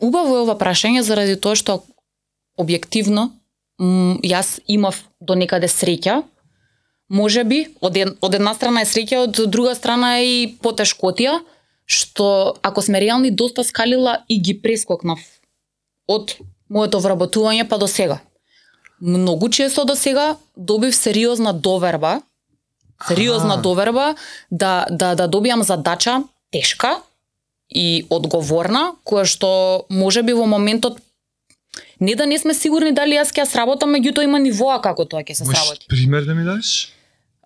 убаво 0.00 0.36
е 0.36 0.44
ова 0.46 0.56
прашање 0.58 1.02
заради 1.02 1.36
тоа 1.36 1.56
што 1.56 1.82
објективно 2.60 3.30
јас 3.80 4.58
имав 4.66 5.04
до 5.20 5.34
некаде 5.34 5.68
среќа, 5.68 6.22
може 7.08 7.44
би, 7.44 7.66
од, 7.80 7.96
ед, 7.96 8.16
од 8.20 8.34
една 8.34 8.54
страна 8.54 8.84
е 8.84 8.88
среќа, 8.88 9.24
од 9.24 9.40
друга 9.50 9.74
страна 9.74 10.18
е 10.20 10.26
и 10.28 10.40
потешкотија, 10.62 11.40
што 11.86 12.56
ако 12.62 12.82
сме 12.82 13.00
реални 13.00 13.30
доста 13.30 13.64
скалила 13.64 14.20
и 14.28 14.38
ги 14.40 14.54
прескокнав 14.62 15.20
од 16.06 16.36
моето 16.68 17.00
вработување 17.00 17.66
па 17.68 17.78
до 17.78 17.88
сега. 17.88 18.20
Многу 19.00 19.48
често 19.48 19.84
до 19.84 19.96
сега 19.96 20.36
добив 20.56 20.94
сериозна 20.94 21.52
доверба, 21.52 22.20
сериозна 23.08 23.54
Аха. 23.54 23.62
доверба 23.62 24.14
да 24.50 24.86
да 24.90 25.14
да 25.14 25.28
добијам 25.28 25.62
задача 25.62 26.22
тешка 26.52 27.00
и 27.70 28.06
одговорна, 28.10 28.94
која 29.06 29.24
што 29.24 29.86
може 29.90 30.22
би 30.22 30.34
во 30.34 30.46
моментот 30.46 30.98
не 32.00 32.14
да 32.16 32.26
не 32.26 32.38
сме 32.38 32.54
сигурни 32.54 32.92
дали 32.92 33.14
јас 33.14 33.30
ќе 33.30 33.44
ја 33.44 33.46
сработам, 33.46 33.92
меѓутоа 33.94 34.24
има 34.24 34.40
нивоа 34.42 34.80
како 34.82 35.04
тоа 35.04 35.22
ќе 35.22 35.34
се 35.34 35.44
Можеш 35.44 35.60
сработи. 35.60 35.86
пример 35.88 36.24
да 36.24 36.34
ми 36.34 36.44
дадеш? 36.44 36.90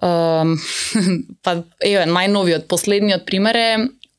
Па 1.45 1.53
еве 1.81 2.05
најновиот, 2.07 2.67
последниот 2.69 3.25
пример 3.27 3.57
е 3.57 3.71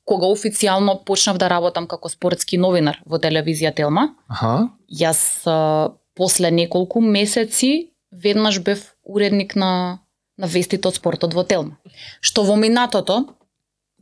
кога 0.06 0.30
официјално 0.30 1.04
почнав 1.06 1.38
да 1.38 1.50
работам 1.50 1.88
како 1.88 2.10
спортски 2.10 2.58
новинар 2.58 3.02
во 3.06 3.18
телевизија 3.18 3.74
Телма. 3.76 4.16
Аха. 4.30 4.70
Јас 4.90 5.46
а, 5.50 5.94
после 6.16 6.52
неколку 6.52 7.02
месеци 7.02 7.92
веднаш 8.12 8.62
бев 8.62 8.94
уредник 9.04 9.56
на 9.56 10.00
на 10.38 10.48
вестите 10.52 10.88
од 10.88 10.98
спортот 10.98 11.34
во 11.34 11.46
Телма. 11.48 11.78
Што 12.20 12.44
во 12.44 12.58
минатото 12.60 13.24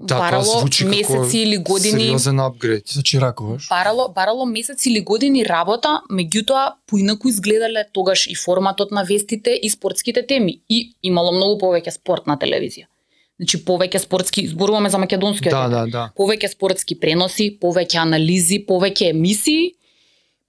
Да, 0.03 0.17
тоа 0.17 0.19
барало 0.19 0.59
звучи 0.59 0.85
како 0.85 0.95
месеци 0.95 1.37
или 1.39 1.57
години 1.57 2.07
сериозен 2.07 2.39
апгрейд. 2.39 2.87
Значи 2.87 3.19
раковаш. 3.19 3.67
барало, 3.69 4.07
барало 4.15 4.45
месеци 4.45 4.89
или 4.89 5.01
години 5.01 5.45
работа, 5.45 6.01
меѓутоа 6.11 6.73
поинаку 6.87 7.29
изгледале 7.29 7.85
тогаш 7.93 8.27
и 8.27 8.35
форматот 8.35 8.91
на 8.91 9.03
вестите 9.03 9.59
и 9.63 9.69
спортските 9.69 10.25
теми 10.27 10.61
и 10.69 10.95
имало 11.03 11.31
многу 11.31 11.59
повеќе 11.65 11.89
спорт 11.89 12.27
на 12.27 12.37
телевизија. 12.37 12.85
Значи 13.39 13.65
повеќе 13.65 13.97
спортски, 13.97 14.47
зборуваме 14.47 14.89
за 14.89 14.97
македонскиот. 14.97 15.51
Да, 15.51 15.67
да, 15.67 15.85
да. 15.87 16.09
Повеќе 16.17 16.51
спортски 16.51 16.99
преноси, 16.99 17.49
повеќе 17.61 18.03
анализи, 18.03 18.65
повеќе 18.67 19.09
емисии, 19.09 19.73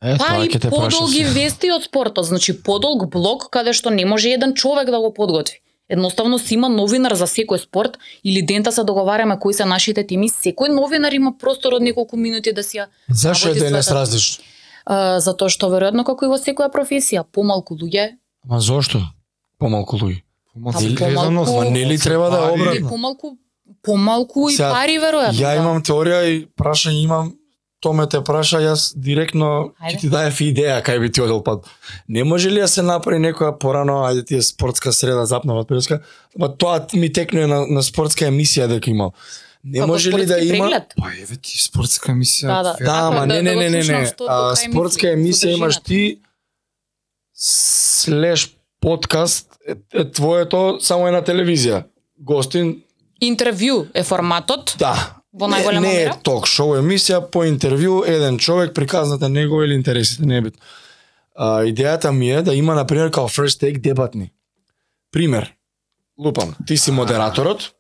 Е, 0.05 0.17
па 0.19 0.45
и 0.45 0.59
подолги 0.69 1.25
вести 1.33 1.71
од 1.73 1.87
спортот, 1.87 2.27
значи 2.29 2.53
подолг 2.67 3.07
блок 3.09 3.47
каде 3.49 3.73
што 3.73 3.89
не 3.91 4.05
може 4.05 4.35
еден 4.37 4.53
човек 4.53 4.91
да 4.93 5.01
го 5.01 5.15
подготви. 5.17 5.63
Едноставно 5.91 6.39
си 6.39 6.55
има 6.55 6.69
новинар 6.69 7.13
за 7.13 7.27
секој 7.27 7.57
спорт 7.59 7.99
или 8.25 8.43
дента 8.43 8.73
се 8.73 8.85
договараме 8.85 9.39
кои 9.39 9.55
се 9.55 9.65
нашите 9.65 10.05
теми, 10.05 10.29
секој 10.29 10.69
новинар 10.71 11.13
има 11.13 11.33
простор 11.39 11.73
од 11.73 11.83
неколку 11.83 12.17
минути 12.17 12.53
да 12.53 12.63
си 12.63 12.79
ја 12.79 12.87
Зашо 13.11 13.49
е 13.49 13.55
денес 13.55 13.85
својата- 13.85 13.95
различно? 13.95 14.45
А, 14.87 15.21
затоа 15.21 15.49
што 15.49 15.67
веројатно 15.67 16.05
како 16.05 16.25
и 16.25 16.29
во 16.29 16.37
секоја 16.37 16.71
професија, 16.71 17.25
помалку 17.25 17.75
луѓе, 17.75 18.17
Ма 18.45 18.61
зошто? 18.61 19.01
Помалку 19.59 19.97
луѓе. 19.97 20.23
Помалку 20.55 20.81
гледано, 20.81 21.45
помалку- 21.45 21.65
Ма 21.65 21.71
нели 21.71 21.99
треба 21.99 22.31
да 22.31 22.37
е 22.39 22.51
обратно? 22.53 22.89
помалку 22.89 23.37
помалку 23.83 24.49
и 24.49 24.53
Сега, 24.53 24.71
пари 24.73 24.99
веројатно. 24.99 25.33
Ја 25.35 25.51
да. 25.51 25.57
имам 25.57 25.83
теорија 25.83 26.25
и 26.27 26.47
прашање 26.49 27.03
имам 27.03 27.33
Томе 27.85 28.07
те 28.09 28.23
праша, 28.25 28.63
јас 28.65 28.95
директно 28.97 29.75
Ајде. 29.77 29.93
ќе 29.93 30.01
ти 30.01 30.09
даев 30.09 30.39
идеја 30.41 30.81
кај 30.81 31.01
би 31.03 31.11
ти 31.13 31.21
одел 31.21 31.43
пат. 31.45 31.67
Не 32.09 32.25
може 32.25 32.49
ли 32.51 32.61
да 32.65 32.69
се 32.69 32.83
направи 32.83 33.21
некоја 33.21 33.53
порано, 33.61 33.99
ајде 34.09 34.25
ти 34.25 34.39
е 34.41 34.43
спортска 34.43 34.93
среда 34.93 35.27
запнава 35.29 35.67
преска, 35.69 36.01
ма 36.39 36.49
тоа 36.57 36.87
ми 36.95 37.13
текнува 37.13 37.47
на, 37.47 37.59
на 37.67 37.83
спортска 37.85 38.25
емисија 38.25 38.71
дека 38.73 38.89
имал. 38.91 39.13
Не 39.65 39.79
Како 39.79 39.89
може 39.93 40.13
ли 40.13 40.27
да 40.27 40.39
има 40.41 40.65
преглед? 40.65 40.95
Па 40.97 41.13
еве 41.13 41.37
ти 41.37 41.59
спортска 41.61 42.13
емисија. 42.13 42.47
Да, 42.47 42.63
да. 42.63 42.77
Да, 42.85 42.99
ама 43.09 43.21
да- 43.21 43.27
не, 43.27 43.43
да 43.43 43.43
не, 43.43 43.71
не, 43.71 43.83
не, 43.83 44.01
не. 44.01 44.13
А, 44.29 44.57
спортска 44.57 45.07
емисија 45.13 45.57
имаш 45.57 45.81
ти 45.85 46.21
слеш 47.35 48.57
подкаст 48.81 49.59
е, 49.69 50.01
е 50.01 50.11
твоето 50.11 50.79
само 50.81 51.09
е 51.09 51.11
на 51.11 51.23
телевизија. 51.23 51.85
Гостин, 52.19 52.81
Интервју 53.23 53.87
е 53.95 54.03
форматот. 54.03 54.77
да. 54.79 55.17
Во 55.35 55.49
најголема 55.51 55.83
не, 55.83 55.93
не 55.93 56.03
е 56.07 56.11
ток 56.23 56.47
шоу 56.47 56.77
емисија 56.79 57.19
по 57.31 57.43
интервју 57.43 58.05
еден 58.07 58.39
човек 58.39 58.75
приказната 58.75 59.29
негови 59.29 59.67
или 59.67 59.75
интересите, 59.75 60.27
не 60.27 60.37
е 60.37 60.41
битно. 60.41 60.63
А, 61.35 61.65
идејата 61.67 62.13
ми 62.15 62.31
е 62.31 62.43
да 62.43 62.55
има 62.55 62.75
на 62.75 62.87
пример 62.87 63.11
као 63.11 63.29
first 63.29 63.63
take 63.63 63.81
дебатни. 63.81 64.31
Пример. 65.13 65.53
Лупам, 66.19 66.55
ти 66.67 66.77
си 66.77 66.91
модераторот, 66.95 67.73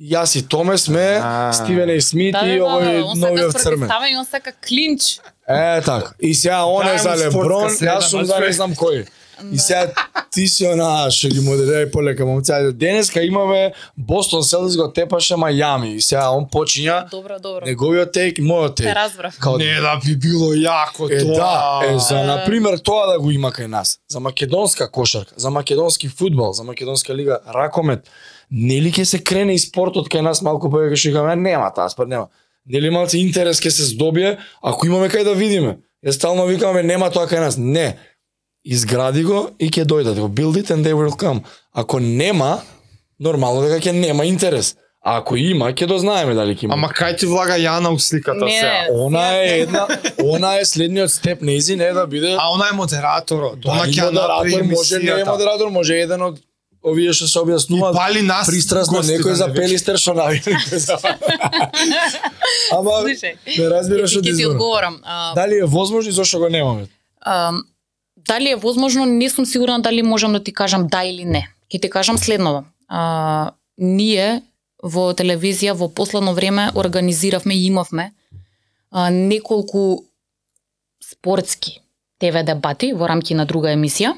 јас 0.00 0.38
и 0.38 0.42
Томе 0.48 0.78
сме 0.78 1.18
А. 1.22 1.52
Стивен 1.52 1.90
и 1.90 2.00
Смит 2.00 2.32
Да, 2.32 2.44
да, 2.46 2.52
и 2.52 2.58
да, 2.58 2.64
овој 2.64 2.94
да, 3.02 3.26
новиот 3.26 3.58
црмен. 3.58 3.88
спротивставање, 3.88 4.18
он 4.18 4.24
сака 4.26 4.52
клинч. 4.52 5.18
Е, 5.48 5.80
така. 5.82 6.14
И 6.20 6.34
сега 6.34 6.64
он 6.64 6.86
е 6.86 6.98
за 6.98 7.16
Леброн, 7.18 7.70
јас 7.70 8.00
сум 8.10 8.24
за 8.24 8.38
не 8.38 8.52
знам 8.52 8.74
кој. 8.78 9.06
И 9.44 9.58
сега 9.58 9.92
ти 10.30 10.48
си 10.48 10.66
она 10.66 11.10
што 11.10 11.28
ги 11.28 11.40
модерирај 11.40 11.90
полека 11.90 12.24
момци. 12.24 12.52
Ајде, 12.52 12.72
денеска 12.72 13.22
имаме 13.22 13.72
Бостон 13.96 14.42
Селтикс 14.42 14.76
го 14.76 14.88
тепаше 14.88 15.34
Мајами. 15.34 15.94
И 15.94 16.00
сега 16.00 16.30
он 16.30 16.46
почиња 16.46 17.10
Добро, 17.10 17.38
добро. 17.38 17.66
неговиот 17.66 18.12
тейк, 18.12 18.38
и 18.38 18.42
мојот 18.42 18.74
Те 18.74 18.82
тейк. 18.84 18.94
разбрав. 18.94 19.38
Као 19.38 19.58
Не 19.58 19.80
да 19.80 19.98
би 19.98 20.16
било 20.16 20.52
јако 20.52 21.10
Е, 21.10 21.18
тоа. 21.20 21.34
да, 21.34 21.86
е, 21.86 21.98
за, 21.98 22.14
на 22.16 22.44
пример, 22.44 22.78
тоа 22.78 23.06
да 23.06 23.18
го 23.18 23.30
има 23.30 23.50
кај 23.50 23.66
нас. 23.66 23.98
За 24.08 24.20
македонска 24.20 24.90
кошарка, 24.90 25.34
за 25.36 25.50
македонски 25.50 26.08
фудбал, 26.08 26.52
за 26.52 26.64
македонска 26.64 27.14
лига, 27.14 27.38
ракомет. 27.48 28.08
Нели 28.50 28.92
ќе 28.92 29.04
се 29.04 29.18
крене 29.18 29.54
и 29.54 29.58
спортот 29.58 30.08
кај 30.08 30.20
нас 30.20 30.42
малку 30.42 30.68
повеќе 30.68 30.96
што 30.96 31.12
кажаме, 31.12 31.36
нема 31.38 31.70
таа 31.70 31.88
спорт, 31.88 32.08
нема. 32.08 32.28
Нели 32.66 32.90
малце 32.90 33.18
интерес 33.18 33.60
ќе 33.60 33.68
се 33.70 33.84
здобие, 33.84 34.38
ако 34.62 34.86
имаме 34.86 35.08
кај 35.08 35.24
да 35.24 35.34
видиме. 35.34 35.78
Ја 36.06 36.10
стално 36.12 36.46
викаме, 36.46 36.82
нема 36.82 37.10
тоа 37.10 37.26
кај 37.26 37.40
нас. 37.40 37.56
Не. 37.56 37.96
Изгради 38.64 39.24
го 39.24 39.48
и 39.58 39.70
ќе 39.70 39.84
дојдат. 39.84 40.20
Го 40.20 40.28
build 40.28 40.60
it 40.60 40.70
and 40.70 40.86
they 40.86 40.94
will 40.94 41.16
come. 41.18 41.40
Ако 41.72 41.98
нема, 42.00 42.60
нормално 43.20 43.62
дека 43.62 43.80
ќе 43.80 43.92
нема 43.92 44.24
интерес. 44.24 44.76
А 45.02 45.16
ако 45.18 45.36
има, 45.36 45.72
ќе 45.74 45.86
дознаеме 45.90 46.34
дали 46.34 46.54
ќе 46.54 46.68
има. 46.68 46.74
Ама 46.78 46.88
кај 46.94 47.16
ти 47.18 47.26
влага 47.26 47.56
Јана 47.58 47.90
у 47.90 47.98
сликата 47.98 48.44
Не, 48.44 48.60
сега? 48.60 48.86
Она 48.94 49.24
е 49.34 49.58
една, 49.64 49.86
она 50.22 50.54
е 50.60 50.64
следниот 50.64 51.10
степ 51.10 51.42
неизин 51.42 51.80
е 51.80 51.92
да 51.92 52.06
биде 52.06 52.36
А 52.38 52.52
она 52.54 52.68
е 52.70 52.76
модераторот. 52.76 53.66
Она 53.66 53.86
ќе 53.86 54.04
модератор, 54.04 54.62
може 54.70 54.98
не 54.98 55.10
е 55.10 55.24
модератор, 55.24 55.70
може 55.70 55.98
еден 55.98 56.22
од 56.22 56.38
овие 56.86 57.10
што 57.12 57.26
се 57.26 57.38
И 57.38 57.42
објаснуваат 57.42 57.98
пали 57.98 58.22
нас 58.22 58.46
пристрасно 58.46 59.02
некој 59.02 59.34
за 59.42 59.50
пелистер 59.50 59.98
што 59.98 60.14
навините 60.14 60.78
за. 60.78 60.98
Ама 62.78 63.02
не 63.02 63.68
разбираш 63.74 64.16
од 64.22 64.24
ќе 64.24 64.36
ти 64.38 64.46
одговорам. 64.46 65.02
Дали 65.34 65.58
е 65.58 65.66
возможно 65.66 66.10
и 66.10 66.14
зошто 66.14 66.38
го 66.38 66.48
немаме? 66.48 66.86
а, 67.22 67.52
дали 68.26 68.50
е 68.50 68.56
возможно, 68.56 69.06
не 69.06 69.30
сум 69.30 69.46
сигурна 69.46 69.80
дали 69.80 70.02
можам 70.02 70.32
да 70.32 70.44
ти 70.44 70.52
кажам 70.52 70.86
да 70.86 71.04
или 71.04 71.24
не. 71.24 71.48
Ќе 71.72 71.80
ти 71.80 71.90
кажам 71.90 72.18
следново. 72.18 72.64
А, 72.88 73.52
ние 73.78 74.42
во 74.82 75.12
телевизија 75.14 75.72
во 75.72 75.88
последно 75.88 76.34
време 76.34 76.70
организиравме 76.74 77.54
и 77.54 77.66
имавме 77.66 78.12
а, 78.90 79.10
неколку 79.10 80.04
спортски 81.02 81.80
ТВ 82.18 82.42
дебати 82.44 82.92
во 82.92 83.08
рамки 83.08 83.34
на 83.34 83.46
друга 83.46 83.72
емисија, 83.74 84.14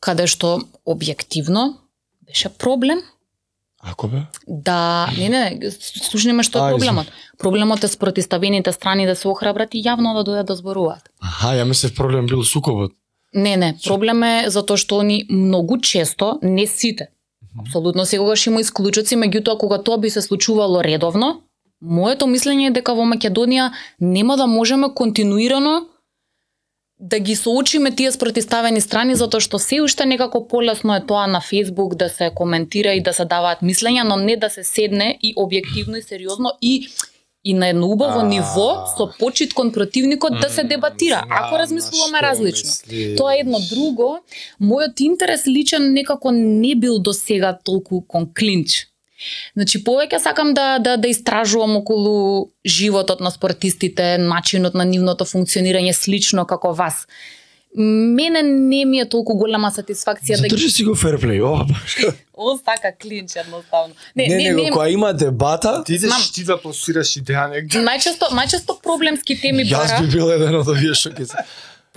каде 0.00 0.26
што 0.26 0.58
објективно 0.86 1.76
беше 2.26 2.48
проблем 2.48 3.02
Ако 3.82 4.08
бе? 4.08 4.22
да 4.46 5.08
не 5.18 5.28
не 5.28 5.70
слушни 5.70 6.32
ме 6.32 6.42
што 6.42 6.58
е 6.58 6.72
проблемот. 6.74 7.06
Проблемот 7.38 7.84
е 7.84 7.88
спротивставените 7.88 8.72
страни 8.72 9.06
да 9.06 9.14
се 9.16 9.28
охрабрат 9.28 9.74
и 9.74 9.82
јавно 9.82 10.14
да 10.18 10.24
дојдат 10.26 10.50
да 10.50 10.56
зборуваат. 10.56 11.10
Аха, 11.22 11.54
ја 11.54 11.64
мислев 11.64 11.94
проблем 11.94 12.26
бил 12.26 12.42
сукобот. 12.42 12.92
Не, 13.34 13.56
не, 13.56 13.76
проблем 13.84 14.22
е 14.22 14.50
затоа 14.50 14.76
што 14.76 14.98
они 15.04 15.26
многу 15.30 15.78
често, 15.78 16.38
не 16.42 16.66
сите, 16.66 17.08
апсолутно 17.60 18.06
секогаш 18.06 18.46
има 18.46 18.60
исклучоци, 18.60 19.16
меѓутоа 19.16 19.58
кога 19.58 19.78
тоа 19.78 19.98
би 19.98 20.10
се 20.10 20.22
случувало 20.22 20.82
редовно, 20.82 21.42
моето 21.80 22.26
мислење 22.26 22.68
е 22.68 22.74
дека 22.80 22.94
во 22.94 23.04
Македонија 23.06 23.70
нема 24.00 24.36
да 24.36 24.46
можеме 24.46 24.88
континуирано 24.94 25.86
да 27.00 27.18
ги 27.18 27.36
соочиме 27.36 27.94
тие 27.94 28.12
спротивставени 28.12 28.80
страни 28.80 29.14
затоа 29.14 29.40
што 29.40 29.58
се 29.62 29.80
уште 29.82 30.06
некако 30.06 30.42
полесно 30.48 30.96
е 30.96 31.04
тоа 31.06 31.26
на 31.26 31.40
Facebook 31.40 31.94
да 31.94 32.08
се 32.08 32.30
коментира 32.34 32.94
и 32.94 33.02
да 33.02 33.12
се 33.12 33.24
даваат 33.24 33.62
мислења, 33.62 34.02
но 34.02 34.16
не 34.16 34.36
да 34.36 34.50
се 34.50 34.64
седне 34.64 35.18
и 35.22 35.34
објективно 35.34 35.98
и 35.98 36.02
сериозно 36.02 36.52
и 36.62 36.88
и 37.44 37.54
на 37.54 37.68
едно 37.68 37.86
убаво 37.86 38.20
А. 38.20 38.26
ниво 38.26 38.86
со 38.96 39.06
почит 39.18 39.54
кон 39.54 39.72
противникот 39.72 40.40
да 40.40 40.50
се 40.50 40.64
дебатира. 40.64 41.24
Ако 41.30 41.58
размислуваме 41.58 42.22
различно. 42.22 42.70
Тоа 43.16 43.34
е 43.34 43.40
едно 43.40 43.58
друго. 43.70 44.18
Мојот 44.60 45.00
интерес 45.00 45.46
личен 45.46 45.92
некако 45.92 46.30
не 46.32 46.74
бил 46.74 46.98
до 46.98 47.12
сега 47.12 47.58
толку 47.64 48.02
кон 48.08 48.28
клинч. 48.38 48.88
Значи 49.56 49.82
повеќе 49.84 50.18
сакам 50.18 50.54
да 50.54 50.78
да 50.78 50.96
да 50.96 51.08
истражувам 51.08 51.76
околу 51.76 52.50
животот 52.66 53.20
на 53.20 53.30
спортистите, 53.30 54.18
начинот 54.18 54.74
на 54.74 54.84
нивното 54.84 55.24
функционирање 55.24 55.92
слично 55.92 56.46
како 56.46 56.72
вас. 56.72 57.06
Мене 57.76 58.42
не 58.42 58.84
ми 58.84 59.00
е 59.00 59.04
толку 59.08 59.34
голема 59.36 59.68
сатисфакција 59.70 60.38
да 60.40 60.48
ги 60.48 60.54
Задржи 60.54 60.70
си 60.70 60.84
го 60.84 60.94
ферплей. 60.94 61.42
О, 61.42 61.64
баш. 61.68 61.96
О, 62.34 62.56
сака 62.56 62.92
клинч 63.02 63.36
едноставно. 63.36 63.94
Не, 64.16 64.26
не, 64.26 64.36
не, 64.36 64.44
него 64.44 64.62
не, 64.62 64.70
кога 64.70 64.88
има 64.88 65.12
дебата, 65.14 65.82
Ти 65.84 65.94
идеш 65.94 66.08
Знам. 66.08 66.22
ти 66.34 66.44
да 66.44 66.56
пласираш 66.62 67.12
идеја 67.20 67.50
негде. 67.50 67.78
најчесто 67.84 68.30
најчесто 68.32 68.78
проблемски 68.82 69.36
теми 69.40 69.66
јас 69.68 69.92
бара. 69.92 70.00
би 70.00 70.16
бил 70.16 70.30
еден 70.32 70.54
од 70.54 70.68
овие 70.68 70.94
што 70.94 71.10
ќе 71.10 71.24
се... 71.28 71.44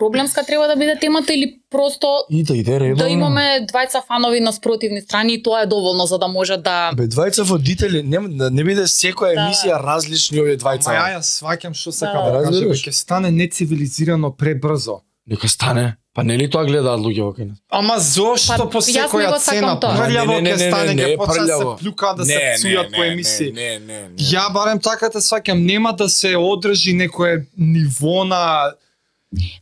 Проблемска 0.01 0.43
треба 0.43 0.67
да 0.67 0.75
биде 0.75 0.95
темата 0.97 1.33
или 1.33 1.59
просто 1.69 2.07
И 2.29 2.43
да 2.43 2.55
иде 2.55 2.79
редовно. 2.79 2.95
да 2.97 3.09
имаме 3.09 3.41
двајца 3.63 4.01
фанови 4.03 4.39
на 4.39 4.51
спротивни 4.51 5.01
страни 5.01 5.33
и 5.33 5.43
тоа 5.43 5.61
е 5.61 5.65
доволно 5.67 6.05
за 6.05 6.17
да 6.17 6.27
може 6.27 6.57
да 6.59 6.91
Бе, 6.93 7.03
двајца 7.05 7.43
водители, 7.43 8.01
не, 8.03 8.17
да 8.29 8.49
не 8.51 8.63
биде 8.63 8.81
секоја 8.83 9.35
Да. 9.35 9.41
емисија 9.41 9.77
различни 9.79 10.39
овие 10.39 10.55
Ма 10.55 10.73
ја 10.73 10.79
двајца. 10.79 10.89
ја 11.09 11.21
сваќам 11.21 11.73
што 11.73 11.91
сака 11.93 12.17
Да. 12.19 12.23
да, 12.25 12.31
да 12.31 12.37
Разбираш? 12.41 12.81
ќе 12.81 12.91
стане 12.93 13.31
нецивилизирано 13.31 14.31
пребрзо. 14.33 15.01
Нека 15.27 15.47
стане. 15.47 15.95
Па 16.13 16.23
нели 16.23 16.49
тоа 16.49 16.65
гледаат 16.65 16.99
луѓе 16.99 17.21
во 17.21 17.45
нас? 17.45 17.57
Ама 17.71 17.99
зошто 17.99 18.57
Па, 18.57 18.69
по 18.69 18.77
не 18.77 18.83
секоја 18.83 19.29
сакам 19.29 19.39
цена 19.39 19.79
тоа. 19.79 19.93
прљаво 19.95 20.27
Не, 20.27 20.35
не, 20.35 20.41
не, 20.41 20.51
ќе 20.51 20.57
не, 20.57 20.67
стане, 20.67 20.93
не, 20.93 21.03
ќе 21.03 21.07
не, 21.07 21.17
почнат 21.17 21.47
да 21.47 21.57
се 21.57 21.65
плюка 21.79 22.13
да 22.17 22.25
се 22.25 22.39
пцујат 22.57 22.95
по 22.95 23.03
емисии. 23.03 23.51
Не, 23.53 23.79
не, 23.79 23.99
не. 24.01 24.17
Ја 24.25 24.51
барем 24.51 24.79
така 24.81 25.09
те 25.09 25.17
сваќам, 25.19 25.57
нема 25.63 25.93
да 25.93 26.09
се 26.09 26.35
одржи 26.35 26.93
некое 26.93 27.33
ниво 27.57 28.23
на 28.25 28.73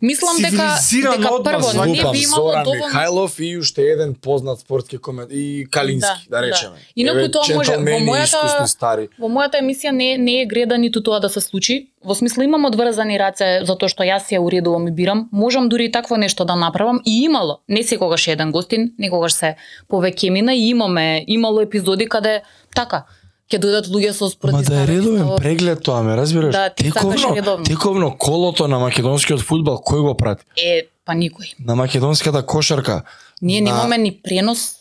Мислам 0.02 0.38
дека 0.38 0.78
дека 0.94 1.44
прво 1.44 1.86
не 1.86 1.92
би 1.92 2.24
имало 2.24 2.50
Зоран 2.50 2.64
доволно 2.64 2.86
Михајлов 2.86 3.40
и 3.40 3.58
уште 3.58 3.82
еден 3.84 4.16
познат 4.16 4.60
спортски 4.60 4.98
комент 4.98 5.30
и 5.32 5.68
Калински, 5.72 6.28
да, 6.30 6.38
Да, 6.38 6.42
речеме. 6.44 6.72
да. 6.72 6.82
Инаку 6.96 7.32
тоа 7.32 7.56
може- 7.56 7.72
во 7.72 7.84
мојата- 7.84 8.66
стари. 8.66 9.10
Во 9.20 9.28
мојата 9.28 9.62
емисија 9.62 9.92
не 9.92 10.18
не 10.18 10.42
е 10.42 10.46
греда 10.46 10.78
ниту 10.78 11.04
тоа 11.04 11.20
да 11.20 11.30
се 11.30 11.42
случи. 11.42 11.88
Во 12.04 12.16
смисло 12.16 12.44
имам 12.44 12.66
одврзани 12.66 13.20
раце 13.20 13.62
затоа 13.64 13.90
што 13.90 14.04
јас 14.04 14.32
ја 14.32 14.40
уредувам 14.40 14.88
и 14.88 14.92
бирам. 14.92 15.30
Можам 15.32 15.70
дури 15.70 15.86
и 15.86 15.92
такво 15.92 16.18
нешто 16.18 16.46
да 16.46 16.56
направам 16.56 17.02
и 17.06 17.24
имало. 17.24 17.60
Не 17.70 17.84
секогаш 17.84 18.28
е 18.28 18.32
еден 18.32 18.52
гостин, 18.52 18.94
некогаш 19.00 19.34
се 19.34 19.56
повеќе 19.90 20.30
мина 20.30 20.54
и 20.54 20.70
имаме 20.70 21.24
имало 21.28 21.62
епизоди 21.62 22.08
каде 22.08 22.42
така 22.76 23.04
ќе 23.50 23.58
дојдат 23.58 23.88
луѓе 23.88 24.12
со 24.12 24.24
Ма 24.24 24.30
спротив. 24.30 24.68
да 24.68 24.76
е 24.76 24.88
редовен 24.88 25.28
преглед 25.38 25.84
тоа, 25.84 26.04
ме 26.04 26.16
разбираш? 26.16 26.52
Да, 26.52 26.70
ти 26.70 26.92
сакаш 26.92 27.24
редовно. 27.36 27.66
тековно 27.66 28.18
колото 28.18 28.68
на 28.68 28.80
македонскиот 28.80 29.42
фудбал, 29.42 29.78
кој 29.80 30.02
го 30.02 30.16
прати? 30.16 30.44
Е, 30.58 30.84
па 31.06 31.14
никој. 31.14 31.54
На 31.60 31.76
македонската 31.76 32.42
кошарка. 32.44 33.02
Ние 33.42 33.62
На- 33.62 33.66
немаме 33.66 33.98
ни 33.98 34.20
пренос. 34.20 34.76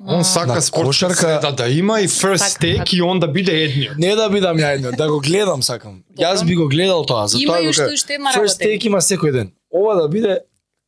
Он 0.00 0.20
а, 0.20 0.24
сака 0.24 0.46
на 0.48 0.60
спортска 0.60 1.06
кошарка- 1.06 1.14
среда 1.16 1.52
да 1.52 1.68
има 1.68 2.00
и 2.00 2.08
first 2.08 2.60
take 2.60 2.94
и 2.94 3.02
он 3.02 3.20
да 3.20 3.28
биде 3.28 3.52
едниот. 3.54 3.98
Не 3.98 4.14
да 4.14 4.28
бидам 4.28 4.56
ја 4.56 4.74
едно, 4.74 4.90
да 4.92 5.08
го 5.08 5.20
гледам 5.20 5.62
сакам. 5.62 6.02
Јас 6.18 6.44
би 6.44 6.54
го 6.54 6.68
гледал 6.68 7.04
тоа, 7.04 7.26
за 7.26 7.38
Има 7.38 7.52
тоа 7.52 7.60
и 7.60 7.64
го 7.64 7.70
уште- 7.70 7.78
кажам. 7.78 7.94
уште 7.94 8.14
една 8.14 8.30
First 8.32 8.58
take 8.58 8.84
има 8.84 8.98
секој 8.98 9.32
ден. 9.32 9.52
Ова 9.72 9.94
да 9.94 10.08
биде 10.08 10.38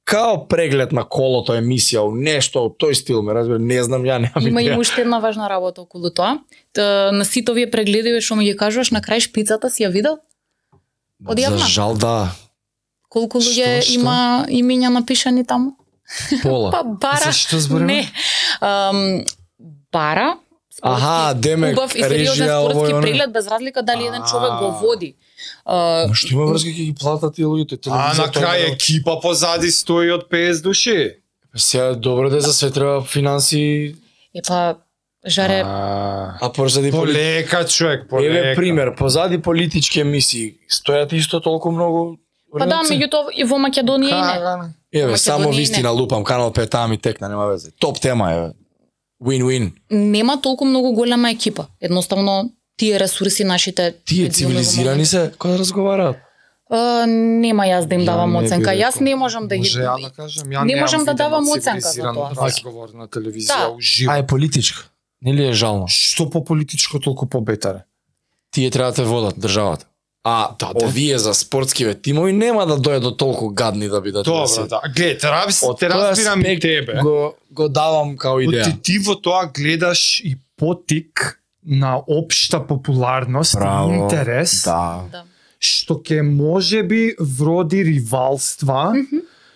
као 0.07 0.45
преглед 0.49 0.93
на 0.95 1.03
колото 1.05 1.57
емисија, 1.59 2.07
у 2.07 2.15
нешто 2.15 2.69
од 2.71 2.77
тој 2.79 2.95
стил, 2.95 3.25
ме 3.27 3.35
разбира, 3.35 3.59
не 3.59 3.83
знам, 3.83 4.07
ја 4.07 4.21
немам 4.23 4.47
Има 4.47 4.63
и 4.63 4.71
уште 4.79 5.03
една 5.03 5.19
важна 5.19 5.51
работа 5.51 5.83
околу 5.83 6.11
тоа. 6.15 6.39
Т, 6.73 7.11
на 7.13 7.27
сите 7.27 7.51
овие 7.51 7.67
прегледи 7.71 8.15
што 8.23 8.39
ми 8.39 8.47
ги 8.47 8.55
кажуваш 8.57 8.95
на 8.95 9.03
крај 9.03 9.27
шпицата 9.27 9.71
си 9.71 9.83
ја 9.83 9.91
видел? 9.91 10.23
од 11.27 11.39
јавна? 11.39 11.59
За 11.59 11.73
жал 11.73 11.97
да, 11.99 12.31
Колку 13.09 13.41
луѓе 13.41 13.81
има 13.97 14.47
имиња 14.53 14.93
напишани 14.93 15.45
таму? 15.45 15.75
пола. 16.43 16.71
Па 16.75 16.83
бара. 16.85 17.25
Зашто 17.25 17.59
збориме? 17.59 17.87
Не. 17.87 18.13
Ам, 18.61 19.25
бара. 19.93 20.37
спортски, 20.71 21.05
Аха, 21.05 21.35
демек, 21.35 21.79
убав 21.79 21.95
и 21.95 22.03
сериозен 22.03 22.47
режија, 22.47 22.59
спортски 22.61 22.93
овој, 22.93 23.03
преглед 23.03 23.33
без 23.33 23.49
разлика 23.49 23.83
дали 23.83 24.07
еден 24.07 24.23
човек 24.29 24.59
го 24.61 24.71
води. 24.83 25.15
А, 25.65 26.07
Ма 26.09 26.15
што 26.15 26.33
има 26.33 26.47
врска 26.47 26.69
ќе 26.71 26.85
ги 26.85 26.95
платат 26.95 27.35
тие 27.35 27.45
луѓето 27.45 27.75
А 27.75 27.79
телевизија? 27.79 28.19
на 28.19 28.27
крај 28.33 28.73
екипа 28.73 29.21
позади 29.21 29.71
стои 29.71 30.11
од 30.11 30.29
50 30.31 30.63
души. 30.63 31.11
Сега 31.57 31.95
добро 31.95 32.31
да 32.31 32.41
за 32.41 32.53
све 32.53 32.71
треба 32.71 33.03
финанси, 33.03 33.97
е 34.35 34.41
па 34.47 34.77
жаре 35.27 35.63
А, 35.65 36.39
а 36.41 36.53
позади 36.53 36.91
полека 36.91 37.65
човек, 37.67 38.09
полека. 38.09 38.39
Еве 38.39 38.55
пример, 38.55 38.95
позади 38.95 39.39
политички 39.43 40.01
емисии 40.01 40.55
стојат 40.71 41.13
исто 41.13 41.41
толку 41.41 41.71
многу 41.71 42.19
Па 42.59 42.65
да, 42.67 42.81
меѓутоа 42.85 43.33
и 43.35 43.45
во 43.45 43.57
Македонија 43.59 44.09
и 44.09 44.15
не. 44.15 44.37
Кага, 44.39 44.71
Еве, 44.93 45.13
Македонија 45.13 45.17
само 45.17 45.51
не. 45.51 45.57
вистина 45.57 45.91
лупам, 45.91 46.25
канал 46.25 46.51
5 46.51 46.71
таа 46.71 46.89
ми 46.89 46.97
текна, 46.99 47.29
нема 47.29 47.47
везе. 47.47 47.71
Топ 47.79 48.01
тема 48.01 48.33
е. 48.33 48.53
Win-win. 49.25 49.73
Нема 49.91 50.41
толку 50.43 50.65
многу 50.65 50.93
голема 50.93 51.31
екипа. 51.31 51.67
Едноставно 51.81 52.51
тие 52.77 53.01
ресурси 53.01 53.45
нашите 53.45 53.95
Тие 54.05 54.29
цивилизирани 54.29 55.07
се 55.07 55.33
кога 55.39 55.59
разговараат. 55.59 56.17
А, 56.71 57.07
нема 57.07 57.63
јас 57.65 57.87
да 57.87 57.95
им 57.95 58.01
Ја 58.01 58.05
давам 58.07 58.37
оценка. 58.37 58.71
Јас 58.71 59.01
не 59.01 59.15
можам 59.15 59.49
да 59.49 59.57
ги 59.57 59.61
Може 59.61 59.81
ја 59.81 60.03
да 60.03 60.11
кажам, 60.13 60.49
ја 60.49 60.65
Не 60.65 60.77
можам 60.77 61.05
да 61.05 61.15
давам 61.15 61.49
оценка 61.49 61.89
за 61.89 62.03
тоа. 62.05 62.31
разговор 62.37 62.89
на 62.91 63.07
телевизија 63.09 63.47
Да. 63.59 63.69
уживо. 63.71 64.13
А 64.13 64.17
е 64.17 64.27
политичка. 64.27 64.89
Нели 65.23 65.45
е 65.45 65.53
жално? 65.53 65.87
Што 65.89 66.31
по 66.31 66.45
политичко 66.45 67.01
толку 67.01 67.27
побетаре? 67.27 67.85
Тие 68.51 68.71
треба 68.71 68.89
да 68.89 68.95
те 68.95 69.05
водат 69.05 69.39
државата. 69.39 69.87
А 70.25 70.51
Да, 70.59 70.73
да. 70.75 70.87
овие 70.87 71.19
за 71.19 71.35
спортскиве 71.35 71.95
тимови 71.95 72.33
нема 72.33 72.67
да 72.67 72.77
дојдат 72.77 73.01
до 73.01 73.11
толку 73.13 73.49
гадни 73.51 73.89
да 73.89 74.01
бидат. 74.01 74.25
Добро, 74.25 74.67
да. 74.67 74.81
Глед, 74.97 75.21
те, 75.21 75.29
раб, 75.29 75.51
Од 75.63 75.79
те 75.79 75.89
разбирам 75.89 76.41
и 76.43 76.61
тебе. 76.61 76.99
Го, 77.03 77.35
го 77.51 77.69
давам 77.69 78.17
као 78.17 78.39
Ти, 78.41 78.47
идеја. 78.47 78.83
ти 78.83 78.99
во 78.99 79.15
тоа 79.15 79.47
гледаш 79.49 80.21
и 80.21 80.37
потик 80.57 81.41
на 81.67 81.97
општа 82.07 82.67
популарност 82.67 83.55
Браво. 83.59 83.91
и 83.93 83.97
интерес, 83.97 84.65
Да. 84.65 85.03
Да. 85.13 85.25
што 85.61 85.95
ќе 85.95 86.23
може 86.23 86.83
би 86.83 87.15
вроди 87.19 87.83
ривалства, 87.85 88.95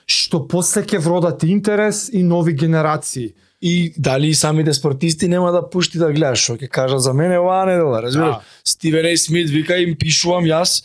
што 0.07 0.49
после 0.49 0.83
ќе 0.83 0.99
вродат 0.99 1.43
интерес 1.45 2.09
и 2.13 2.23
нови 2.23 2.53
генерации. 2.53 3.35
И 3.63 3.93
дали 3.99 4.29
и 4.29 4.35
самите 4.35 4.73
спортисти 4.73 5.29
нема 5.29 5.53
да 5.53 5.61
пушти 5.71 5.99
да 5.99 6.09
гледаш, 6.13 6.41
што 6.41 6.57
ќе 6.57 6.69
кажат 6.69 7.03
за 7.03 7.13
мене 7.13 7.39
оваа 7.39 7.67
недела, 7.67 8.01
разбираш? 8.03 8.35
Да. 8.35 8.41
Стивен 8.65 9.05
Ей 9.07 9.17
Смит 9.17 9.51
вика 9.51 9.77
им 9.77 9.95
пишувам 9.97 10.45
јас. 10.45 10.85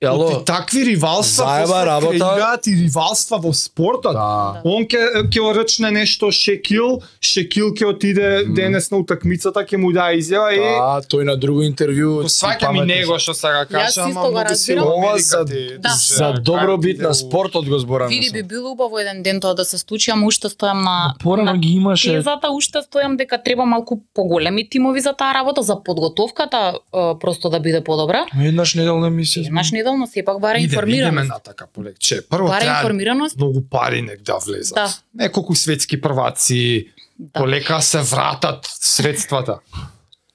Јало, 0.00 0.44
такви 0.44 0.84
ривалства 0.84 1.44
Заеба 1.44 1.84
работа. 1.86 2.58
и 2.66 2.74
ривалства 2.74 3.36
во 3.36 3.52
спортот. 3.52 4.12
Да. 4.14 4.62
Он 4.64 4.86
ќе 4.86 5.28
ќе 5.28 5.54
речне 5.54 5.90
нешто 5.90 6.30
Шекил, 6.32 7.02
Шекил 7.20 7.74
ќе 7.74 7.84
отиде 7.84 8.44
денес 8.48 8.90
на 8.90 8.96
утакмицата, 8.96 9.60
ќе 9.60 9.76
му 9.76 9.92
даде 9.92 10.16
изјава 10.16 10.54
и 10.54 10.60
Да, 10.60 11.02
тој 11.04 11.24
на 11.24 11.36
друго 11.36 11.60
интервју. 11.68 12.22
Го 12.24 12.32
сваќам 12.32 12.80
и 12.80 12.86
него 12.86 13.18
што 13.18 13.34
сега 13.34 13.66
кажа, 13.66 14.02
ама 14.02 14.20
многу 14.24 14.40
разбирам. 14.40 14.56
силно 14.56 14.94
Ова 14.96 15.18
за, 15.18 15.44
Да. 15.78 15.88
за 15.92 16.32
добробит 16.32 16.96
карти 16.96 17.08
на 17.08 17.14
спортот 17.14 17.68
го 17.68 17.78
зборам. 17.78 18.08
Види 18.08 18.30
би 18.32 18.42
било 18.42 18.70
убаво 18.72 18.98
еден 18.98 19.22
ден 19.22 19.40
тоа 19.40 19.54
да 19.54 19.64
се 19.64 19.78
случи, 19.78 20.10
ама 20.10 20.26
уште 20.26 20.48
стојам 20.48 20.80
на 20.80 21.14
Порано 21.20 21.52
на 21.52 21.58
ги 21.58 21.68
имаше. 21.68 22.12
тезата, 22.12 22.48
уште 22.48 22.78
стојам 22.80 23.16
дека 23.16 23.36
треба 23.36 23.66
малку 23.66 24.00
поголеми 24.14 24.64
тимови 24.64 25.00
за 25.00 25.12
таа 25.12 25.34
работа, 25.34 25.62
за 25.62 25.76
подготовката 25.84 26.72
просто 27.20 27.50
да 27.50 27.60
биде 27.60 27.84
подобра. 27.84 28.24
Еднаш 28.40 28.74
неделна 28.74 29.10
емисија. 29.10 29.46
Еднаш 29.46 29.72
неделно 29.92 30.06
сепак 30.06 30.40
бара 30.40 30.58
Иде, 30.58 30.64
идеме 30.64 30.76
информираност. 30.76 31.28
на 31.28 31.38
така 31.38 31.66
полекче. 31.66 32.28
Прво 32.28 32.46
Бара 32.46 32.60
треба 32.60 32.78
информираност. 32.78 33.36
многу 33.36 33.62
пари 33.62 34.02
нек 34.02 34.22
да 34.22 34.38
влезат. 34.38 34.74
Да. 34.74 34.94
Неколку 35.14 35.54
светски 35.54 36.00
прваци, 36.00 36.88
Да. 37.18 37.32
полека 37.32 37.82
се 37.82 37.98
вратат 37.98 38.66
средствата. 38.80 39.58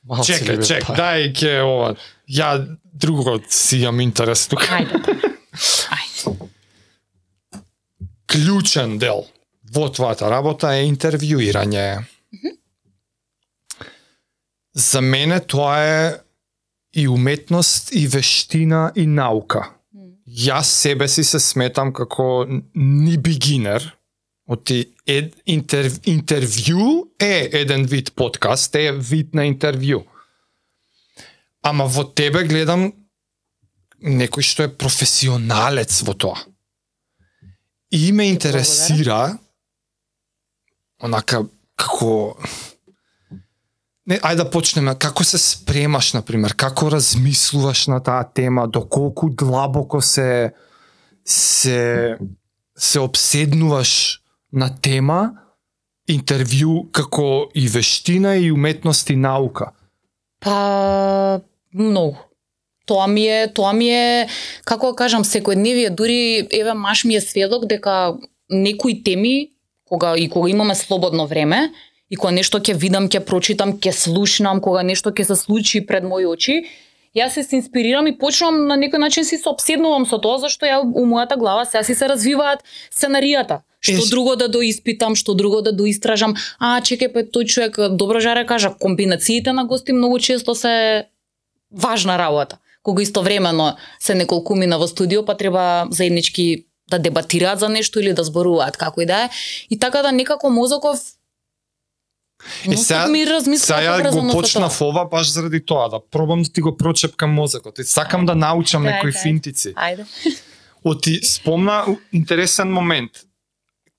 Малце 0.06 0.44
бе, 0.46 0.62
чек, 0.62 0.84
дај 0.86 1.34
ќе 1.34 1.62
ова. 1.62 1.96
Ја 2.30 2.68
друго 2.94 3.40
си 3.50 3.78
имам 3.78 4.00
интерес 4.00 4.48
тука. 4.48 4.66
Ајде. 4.66 5.02
Ајде. 5.90 6.36
Клучен 8.28 8.98
дел 8.98 9.26
во 9.74 9.88
твојата 9.90 10.30
работа 10.30 10.76
е 10.76 10.86
интервјуирање. 10.86 12.04
За 14.74 15.02
мене 15.02 15.40
тоа 15.40 15.80
е 15.80 16.14
и 16.96 17.08
уметност, 17.08 17.92
и 17.92 18.08
вештина, 18.08 18.92
и 18.96 19.06
наука. 19.08 19.70
Јас 20.26 20.72
себе 20.82 21.08
си 21.08 21.24
се 21.24 21.40
сметам 21.40 21.94
како 21.94 22.46
ни 22.76 23.18
бигинер, 23.18 23.92
Оти 24.46 24.94
ед, 25.10 25.34
интер, 25.50 25.90
интервју 26.06 27.08
е 27.18 27.50
еден 27.62 27.86
вид 27.90 28.12
подкаст, 28.14 28.76
е 28.78 28.92
вид 28.94 29.34
на 29.34 29.48
интервју. 29.50 30.04
Ама 31.66 31.88
во 31.90 32.06
тебе 32.06 32.44
гледам 32.46 32.92
некој 34.06 34.46
што 34.46 34.68
е 34.68 34.76
професионалец 34.78 36.04
во 36.06 36.14
тоа. 36.14 36.38
И 37.90 38.12
ме 38.14 38.30
интересира 38.30 39.34
онака 41.02 41.42
како 41.74 42.38
Не, 44.06 44.20
ајде 44.22 44.44
да 44.44 44.50
почнеме. 44.50 44.94
Како 45.02 45.26
се 45.26 45.40
спремаш, 45.42 46.14
на 46.14 46.22
пример? 46.22 46.54
Како 46.54 46.92
размислуваш 46.94 47.88
на 47.90 48.00
таа 48.06 48.24
тема? 48.24 48.68
Доколку 48.68 49.30
длабоко 49.30 50.02
се 50.02 50.54
се 51.26 52.18
се 52.78 53.00
обседнуваш 53.00 54.22
на 54.54 54.70
тема 54.82 55.32
интервју 56.12 56.92
како 56.92 57.50
и 57.56 57.66
вештина 57.68 58.36
и 58.38 58.52
уметност 58.52 59.10
и 59.10 59.16
наука? 59.16 59.72
Па 60.40 61.42
многу. 61.74 62.22
Тоа 62.86 63.08
ми 63.08 63.26
е, 63.26 63.48
тоа 63.50 63.74
ми 63.74 63.90
е, 63.90 64.28
како 64.66 64.92
да 64.94 65.00
кажам, 65.00 65.24
секојдневие, 65.26 65.90
дури 65.90 66.46
еве 66.54 66.74
маш 66.78 67.04
ми 67.10 67.16
е 67.18 67.22
сведок 67.22 67.66
дека 67.66 68.14
некои 68.50 69.02
теми 69.04 69.50
кога 69.90 70.14
и 70.18 70.30
кога 70.30 70.50
имаме 70.50 70.76
слободно 70.76 71.26
време 71.28 71.72
и 72.10 72.16
кога 72.16 72.32
нешто 72.32 72.60
ќе 72.60 72.76
видам, 72.78 73.10
ќе 73.10 73.24
прочитам, 73.26 73.78
ќе 73.80 73.94
слушнам, 73.94 74.62
кога 74.62 74.84
нешто 74.84 75.12
ќе 75.12 75.26
се 75.32 75.36
случи 75.36 75.86
пред 75.86 76.04
мои 76.04 76.26
очи, 76.26 76.66
јас 77.16 77.38
се, 77.38 77.44
се 77.44 77.56
инспирирам 77.58 78.08
и 78.08 78.18
почнувам 78.18 78.68
на 78.68 78.78
некој 78.78 79.02
начин 79.02 79.26
си 79.26 79.38
се 79.38 79.50
обседнувам 79.50 80.06
со 80.06 80.20
тоа 80.22 80.38
зашто 80.44 80.68
ја 80.68 80.82
у 80.84 81.06
мојата 81.08 81.38
глава 81.40 81.66
сега 81.66 81.84
си 81.84 81.96
се 81.96 82.10
развиваат 82.12 82.64
сценаријата. 82.92 83.64
Што 83.80 84.02
Е, 84.02 84.10
друго 84.10 84.36
да 84.36 84.48
доиспитам, 84.50 85.16
што 85.16 85.34
друго 85.34 85.62
да 85.62 85.72
доистражам. 85.72 86.36
А, 86.60 86.82
чекај, 86.82 87.12
па 87.14 87.22
тој 87.22 87.46
човек 87.46 87.78
добро 87.94 88.20
жаре 88.20 88.46
кажа, 88.46 88.74
комбинациите 88.74 89.54
на 89.54 89.66
гости 89.66 89.94
многу 89.94 90.20
често 90.20 90.56
се 90.56 91.08
важна 91.72 92.18
работа. 92.18 92.58
Кога 92.84 93.02
истовремено 93.02 93.76
се 94.00 94.16
неколкумина 94.16 94.78
во 94.78 94.88
студио, 94.88 95.26
па 95.26 95.38
треба 95.38 95.88
заеднички 95.90 96.66
да 96.90 97.00
дебатираат 97.00 97.60
за 97.60 97.70
нешто 97.70 98.00
или 98.00 98.14
да 98.14 98.24
зборуваат 98.24 98.78
како 98.78 99.02
и 99.02 99.06
да 99.06 99.26
е. 99.26 99.30
И 99.70 99.80
така 99.80 100.02
да 100.02 100.12
некако 100.12 100.50
мозоков 100.50 101.00
Е, 102.72 102.78
сега- 102.78 103.08
ми 103.08 103.26
Сега 103.58 103.80
ја 103.80 104.12
го 104.12 104.32
почнав 104.32 104.82
ова 104.82 105.06
баш 105.06 105.32
заради 105.32 105.66
тоа, 105.66 105.90
да 105.90 106.00
пробам 106.12 106.42
да 106.44 106.50
ти 106.50 106.62
го 106.62 106.78
прочепкам 106.78 107.32
мозокот. 107.34 107.80
И 107.80 107.84
сакам 107.84 108.26
да 108.26 108.36
научам 108.36 108.84
Дај, 108.84 108.92
некои 108.94 109.12
финтици. 109.12 109.74
Ајде. 109.74 110.06
Оти 110.84 111.20
спомна 111.24 111.86
интересен 112.14 112.72
момент. 112.72 113.12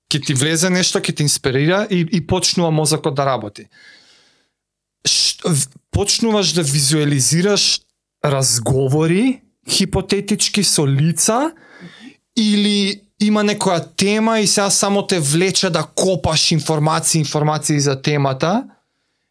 Ке 0.09 0.21
ти 0.21 0.35
влезе 0.35 0.71
нешто, 0.71 1.01
ке 1.03 1.13
ти 1.13 1.23
инспирира 1.23 1.87
и, 1.91 2.07
и 2.13 2.27
почнува 2.27 2.71
мозокот 2.71 3.15
да 3.15 3.27
работи. 3.27 3.67
Ш, 5.07 5.37
в- 5.45 5.69
почнуваш 5.91 6.53
да 6.53 6.63
визуализираш 6.63 7.81
разговори 8.25 9.41
хипотетички 9.71 10.65
со 10.65 10.87
лица 10.87 11.53
или 12.37 13.01
има 13.21 13.43
некоја 13.45 13.81
тема 13.97 14.41
и 14.41 14.47
сега 14.47 14.71
само 14.71 15.07
те 15.07 15.21
влече 15.21 15.71
да 15.71 15.87
копаш 15.95 16.53
информации, 16.53 17.19
информации 17.19 17.81
за 17.81 18.03
темата 18.03 18.65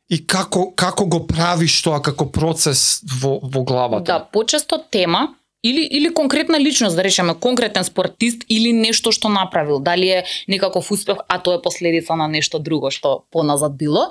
и 0.10 0.28
како 0.28 0.72
како 0.76 1.06
го 1.06 1.26
правиш 1.28 1.82
тоа 1.82 2.02
како 2.02 2.30
процес 2.32 3.02
во 3.22 3.40
во 3.42 3.64
главата. 3.64 4.06
Да, 4.06 4.20
почесто 4.34 4.82
тема 4.92 5.36
или 5.64 5.82
или 5.92 6.14
конкретна 6.14 6.60
личност, 6.60 6.96
да 6.96 7.04
речеме 7.04 7.34
конкретен 7.34 7.84
спортист 7.84 8.46
или 8.50 8.74
нешто 8.74 9.12
што 9.12 9.30
направил, 9.30 9.80
дали 9.80 10.10
е 10.10 10.26
некаков 10.48 10.92
успех, 10.92 11.18
а 11.28 11.40
тоа 11.40 11.58
е 11.58 11.62
последица 11.62 12.16
на 12.16 12.28
нешто 12.28 12.60
друго 12.60 12.92
што 12.92 13.24
поназад 13.32 13.78
било. 13.78 14.10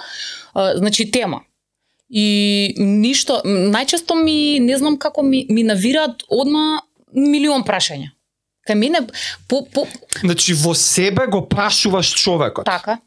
Значи 0.55 1.11
тема. 1.11 1.43
И 2.11 2.75
ништо, 2.79 3.41
најчесто 3.45 4.14
ми 4.14 4.59
не 4.61 4.77
знам 4.79 4.99
како 4.99 5.22
ми 5.22 5.47
ми 5.49 5.62
навираат 5.62 6.22
одма 6.29 6.83
милион 7.14 7.62
прашања. 7.62 8.13
Кај 8.68 8.74
мене 8.74 9.06
по 9.48 9.64
по 9.64 9.86
Значи 10.20 10.54
во 10.54 10.74
себе 10.74 11.26
го 11.26 11.48
прашуваш 11.48 12.14
човекот 12.14 12.64
така 12.64 12.98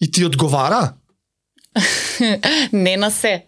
и 0.00 0.10
ти 0.10 0.24
одговара? 0.24 0.94
не 2.72 2.96
на 2.96 3.10
се. 3.10 3.44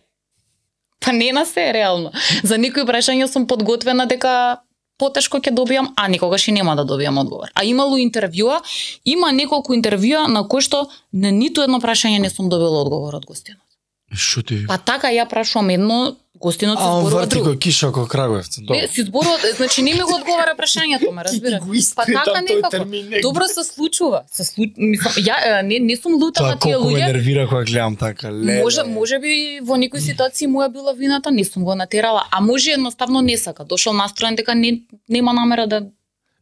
Па 1.00 1.12
не 1.12 1.32
на 1.32 1.46
се, 1.46 1.72
реално. 1.72 2.12
За 2.44 2.58
некои 2.58 2.84
прашања 2.84 3.26
сум 3.26 3.46
подготвена 3.48 4.04
дека 4.06 4.60
потешко 5.00 5.40
ќе 5.40 5.54
добијам, 5.56 5.92
а 5.96 6.08
никогаш 6.12 6.48
и 6.48 6.52
нема 6.52 6.76
да 6.76 6.84
добијам 6.84 7.20
одговор. 7.22 7.48
А 7.54 7.64
имало 7.64 7.96
интервјуа, 7.96 8.60
има 9.04 9.32
неколку 9.32 9.74
интервјуа 9.74 10.26
на 10.28 10.44
кои 10.48 10.60
што 10.60 10.88
на 11.12 11.32
ниту 11.32 11.64
едно 11.64 11.80
прашање 11.80 12.20
не 12.20 12.30
сум 12.30 12.50
добила 12.52 12.82
одговор 12.84 13.16
од 13.16 13.24
гостинот. 13.24 13.64
Шо 14.12 14.42
ти? 14.42 14.66
Па 14.68 14.76
така 14.76 15.08
ја 15.14 15.24
прашувам 15.30 15.70
едно, 15.70 16.16
гостинот 16.40 16.78
се 16.78 16.84
А 16.84 16.88
он 16.88 17.00
зборува 17.00 17.20
врти 17.20 17.36
друго. 17.36 17.50
кој 17.50 17.58
киша 17.58 17.86
кој 17.88 18.08
Крагуевци. 18.08 18.60
Не, 18.70 18.88
си 18.88 19.02
зборува, 19.02 19.36
значи 19.56 19.82
не 19.82 19.94
ми 19.94 20.00
го 20.00 20.14
одговара 20.14 20.54
прашањето, 20.58 21.12
ме 21.12 21.24
разбира. 21.24 21.60
Па 21.96 22.04
така 22.06 22.40
некако. 22.40 22.84
Добро 23.22 23.46
се 23.46 23.64
случува. 23.64 24.22
Се 24.26 24.44
слу... 24.44 24.64
мислам, 24.76 25.12
ја 25.14 25.62
не 25.62 25.78
не 25.80 25.96
сум 25.96 26.14
лута 26.14 26.40
Тоа 26.40 26.48
на 26.48 26.56
тие 26.58 26.74
колку 26.74 26.90
ме 26.90 26.96
луѓе. 26.96 27.06
нервира 27.06 27.48
кога 27.48 27.64
гледам 27.64 27.96
така. 27.96 28.30
Леле. 28.30 28.62
Може, 28.62 28.82
може 28.84 29.18
би 29.18 29.32
во 29.62 29.76
некои 29.76 30.00
ситуации 30.00 30.48
моја 30.48 30.68
била 30.68 30.92
вината, 30.92 31.30
не 31.30 31.44
сум 31.44 31.64
го 31.64 31.74
натерала, 31.74 32.24
а 32.30 32.40
може 32.40 32.70
едноставно 32.72 33.20
не 33.20 33.38
сака. 33.38 33.64
Дошол 33.64 33.92
настроен 33.92 34.34
дека 34.34 34.54
не 34.54 34.80
нема 35.08 35.32
намера 35.32 35.66
да 35.66 35.82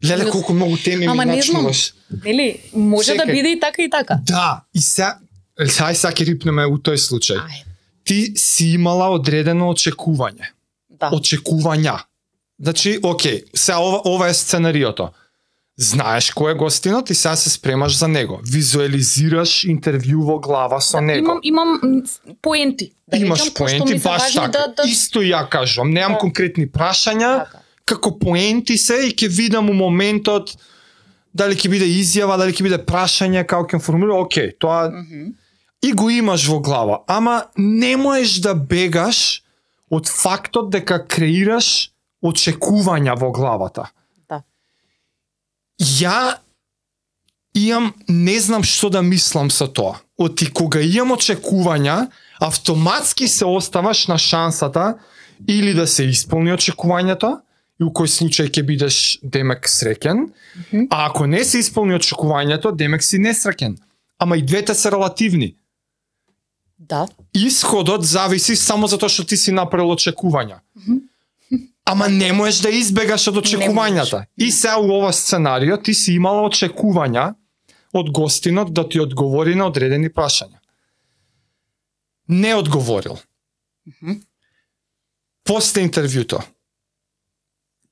Леле 0.05 0.31
колку 0.31 0.53
многу 0.53 0.77
теми 0.77 1.07
Ама 1.07 1.25
ми 1.25 1.37
не 1.37 1.43
знам. 1.43 1.55
начнуваш. 1.57 1.95
нели, 2.25 2.59
може 2.75 3.15
да 3.15 3.27
биде 3.27 3.49
и 3.49 3.61
така 3.61 3.83
и 3.83 3.91
така. 3.91 4.19
Да, 4.23 4.63
и 4.75 4.81
се 4.81 5.05
Хај 5.59 5.93
сега 5.93 6.13
ќе 6.15 6.25
рипнеме 6.25 6.67
у 6.67 6.79
тој 6.79 6.95
случај. 6.95 7.35
Ај, 7.35 7.65
Ти 8.09 8.33
си 8.37 8.73
имала 8.75 9.11
одредено 9.13 9.69
очекување. 9.73 10.49
да. 10.91 11.11
Очекувања. 11.13 11.99
Значи, 12.59 12.99
окей, 13.03 13.43
сега 13.55 13.79
ова, 13.79 14.01
ова 14.05 14.29
е 14.29 14.35
сценариото. 14.35 15.11
Знаеш 15.79 16.33
кој 16.35 16.51
е 16.51 16.59
гостинот 16.59 17.11
и 17.11 17.15
сега 17.15 17.37
се 17.37 17.51
спремаш 17.51 17.99
за 17.99 18.09
него. 18.09 18.41
Визуализираш 18.43 19.63
интервју 19.71 20.25
во 20.27 20.39
глава 20.41 20.81
со 20.81 21.01
него. 21.01 21.39
Имам 21.43 21.79
имам 21.79 22.03
поенти. 22.43 22.91
Да 23.09 23.17
Имаш 23.17 23.41
речам, 23.41 23.55
поенти, 23.55 23.99
се 23.99 24.09
баш 24.09 24.35
така. 24.35 24.49
Да, 24.49 24.67
да, 24.77 24.83
Исто 24.89 25.23
ја 25.23 25.49
кажам, 25.49 25.91
немам 25.91 26.13
Да. 26.13 26.19
конкретни 26.19 26.67
прашања, 26.67 27.45
така. 27.45 27.59
како 27.85 28.19
поенти 28.19 28.77
се 28.79 28.95
и 29.07 29.15
ќе 29.15 29.29
видам 29.29 29.71
у 29.71 29.73
моментот 29.73 30.57
дали 31.35 31.55
ќе 31.55 31.69
биде 31.71 31.87
изјава, 31.87 32.39
дали 32.39 32.53
ќе 32.53 32.63
биде 32.63 32.79
прашање, 32.85 33.47
како 33.47 33.77
ќе 33.77 33.81
формулира, 33.81 34.19
окей, 34.19 34.51
тоа 34.59 34.91
Мгм. 34.91 35.31
И 35.83 35.93
го 35.93 36.11
имаш 36.11 36.47
во 36.49 36.61
глава, 36.61 37.03
ама 37.07 37.45
не 37.57 37.97
можеш 37.97 38.41
да 38.41 38.55
бегаш 38.55 39.43
од 39.91 40.09
фактот 40.09 40.71
дека 40.71 41.01
креираш 41.07 41.91
очекувања 42.23 43.15
во 43.19 43.31
главата. 43.33 43.89
Да. 44.29 44.43
Ја 45.81 46.39
имам, 47.55 47.95
не 48.09 48.41
знам 48.41 48.63
што 48.63 48.91
да 48.91 49.03
мислам 49.03 49.51
со 49.51 49.69
тоа. 49.69 50.01
Оти 50.19 50.51
кога 50.51 50.81
имам 50.83 51.17
очекувања, 51.17 52.09
автоматски 52.41 53.29
се 53.29 53.45
оставаш 53.47 54.07
на 54.09 54.19
шансата 54.19 54.99
или 55.49 55.75
да 55.75 55.87
се 55.87 56.05
исполни 56.05 56.51
очекувањето, 56.53 57.39
и 57.81 57.85
у 57.87 57.93
кој 57.95 58.11
случај 58.11 58.51
ќе 58.51 58.63
бидеш 58.67 59.19
демек 59.23 59.69
среќен, 59.71 60.27
Мгм. 60.73 60.87
а 60.91 61.07
ако 61.07 61.27
не 61.27 61.45
се 61.45 61.59
исполни 61.59 61.95
очекувањето, 61.95 62.75
демек 62.75 63.03
си 63.03 63.19
несреќен. 63.19 63.77
Ама 64.19 64.37
и 64.37 64.43
двете 64.43 64.75
се 64.75 64.91
релативни. 64.91 65.55
Да. 66.79 67.09
Исходот 67.35 68.05
зависи 68.07 68.57
само 68.57 68.87
затоа 68.87 69.11
што 69.11 69.27
ти 69.27 69.37
си 69.37 69.53
направил 69.53 69.91
очекувања. 69.97 70.61
Мгм. 70.79 71.03
Ама 71.85 72.09
не 72.09 72.33
можеш 72.33 72.61
да 72.61 72.71
избегаш 72.71 73.29
од 73.29 73.41
очекувањата. 73.43 74.27
И 74.37 74.53
сега 74.53 74.79
у 74.79 74.93
ова 74.93 75.13
сценарио 75.13 75.79
ти 75.83 75.95
си 75.95 76.15
имала 76.15 76.45
очекувања 76.47 77.35
од 77.93 78.11
гостинот 78.13 78.73
да 78.75 78.89
ти 78.89 79.01
одговори 79.01 79.55
на 79.55 79.67
одредени 79.67 80.11
прашања. 80.11 80.61
Не 82.29 82.55
одговорил. 82.55 83.19
Мгм. 83.87 84.21
После 85.45 85.83
интервјуто, 85.83 86.43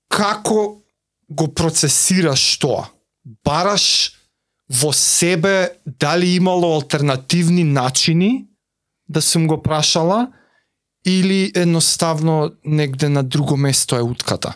како 0.08 0.82
го 1.28 1.46
процесираш 1.48 2.58
тоа? 2.60 2.84
Бараш 3.44 4.12
во 4.68 4.92
себе 4.92 5.80
дали 5.86 6.36
имало 6.36 6.74
алтернативни 6.74 7.64
начини 7.64 8.46
да 9.08 9.22
сум 9.22 9.46
го 9.46 9.62
прашала 9.62 10.32
или 11.06 11.52
едноставно 11.54 12.50
негде 12.64 13.08
на 13.08 13.22
друго 13.22 13.56
место 13.56 13.96
е 13.96 14.02
утката? 14.02 14.54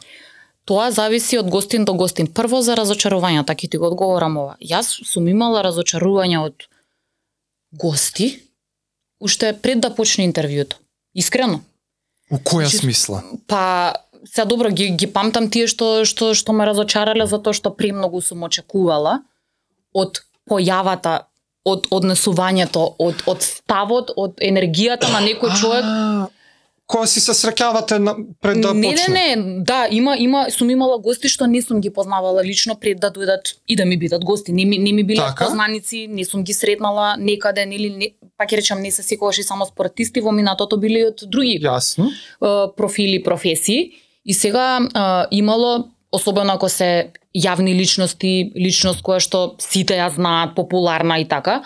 Тоа 0.65 0.91
зависи 0.91 1.39
од 1.39 1.51
гостин 1.51 1.85
до 1.85 1.95
гостин. 1.95 2.27
Прво 2.27 2.61
за 2.63 2.77
разочарувањата, 2.79 3.55
ќе 3.55 3.71
ти 3.71 3.79
го 3.79 3.89
одговорам 3.91 4.37
ова. 4.37 4.57
Јас 4.63 4.93
сум 5.07 5.29
имала 5.29 5.63
разочарувања 5.67 6.45
од 6.47 6.69
гости 7.73 8.37
уште 9.21 9.53
пред 9.63 9.81
да 9.81 9.91
почне 9.95 10.27
интервјуто. 10.29 10.79
Искрено. 11.15 11.61
У 12.31 12.39
која 12.39 12.69
Значи, 12.71 12.79
смисла? 12.79 13.23
Па 13.47 13.95
се 14.25 14.45
добро 14.45 14.71
ги 14.71 14.91
ги 14.91 15.07
памтам 15.07 15.51
тие 15.51 15.67
што 15.67 16.05
што 16.05 16.35
што 16.35 16.53
ме 16.53 16.67
разочарале 16.69 17.27
затоа 17.27 17.57
што 17.57 17.75
премногу 17.75 18.21
сум 18.23 18.47
очекувала 18.47 19.21
од 19.95 20.23
појавата, 20.51 21.30
од 21.65 21.87
однесувањето, 21.91 22.95
од 22.99 23.23
од 23.27 23.43
ставот, 23.45 24.13
од 24.17 24.41
енергијата 24.41 25.11
на 25.13 25.21
некој 25.25 25.57
човек. 25.61 25.85
А, 25.85 26.29
Кога 26.91 27.07
си 27.07 27.21
се 27.23 27.31
среќавате 27.39 28.01
на, 28.03 28.17
пред 28.43 28.65
да 28.65 28.73
не, 28.75 28.89
почне? 28.91 29.15
не, 29.15 29.37
не, 29.37 29.65
да, 29.65 29.87
има 29.91 30.17
има 30.19 30.47
сум 30.51 30.71
имала 30.71 30.99
гости 30.99 31.29
што 31.31 31.47
не 31.47 31.61
сум 31.63 31.81
ги 31.81 31.91
познавала 31.91 32.43
лично 32.43 32.75
пред 32.75 32.99
да 32.99 33.13
дојдат 33.15 33.53
и 33.69 33.77
да 33.77 33.85
ми 33.87 33.97
бидат 33.97 34.25
гости. 34.25 34.53
Не 34.53 34.65
ми 34.65 34.79
не 34.79 34.93
ми 34.93 35.05
биле 35.05 35.23
Така? 35.23 35.45
познаници, 35.45 36.09
не 36.11 36.25
сум 36.25 36.43
ги 36.43 36.53
сретнала 36.53 37.15
некаде 37.19 37.63
или 37.71 37.91
не, 37.95 38.11
па 38.37 38.45
ќе 38.45 38.59
речам 38.59 38.83
не 38.83 38.91
се 38.91 39.03
секогаш 39.03 39.39
и 39.39 39.43
само 39.47 39.67
спортисти 39.67 40.21
во 40.21 40.33
минатото 40.33 40.77
биле 40.77 41.05
и 41.05 41.07
од 41.13 41.23
други 41.31 41.61
Јасно. 41.63 42.11
профили, 42.77 43.23
професии 43.23 43.93
и 44.25 44.35
сега 44.35 44.81
е, 44.83 45.37
имало 45.37 45.91
особено 46.13 46.53
ако 46.53 46.69
се 46.69 47.13
јавни 47.37 47.75
личности, 47.75 48.53
личност 48.57 49.03
која 49.03 49.21
што 49.23 49.55
сите 49.63 49.99
ја 49.99 50.11
знаат, 50.15 50.55
популарна 50.57 51.21
и 51.21 51.29
така, 51.29 51.63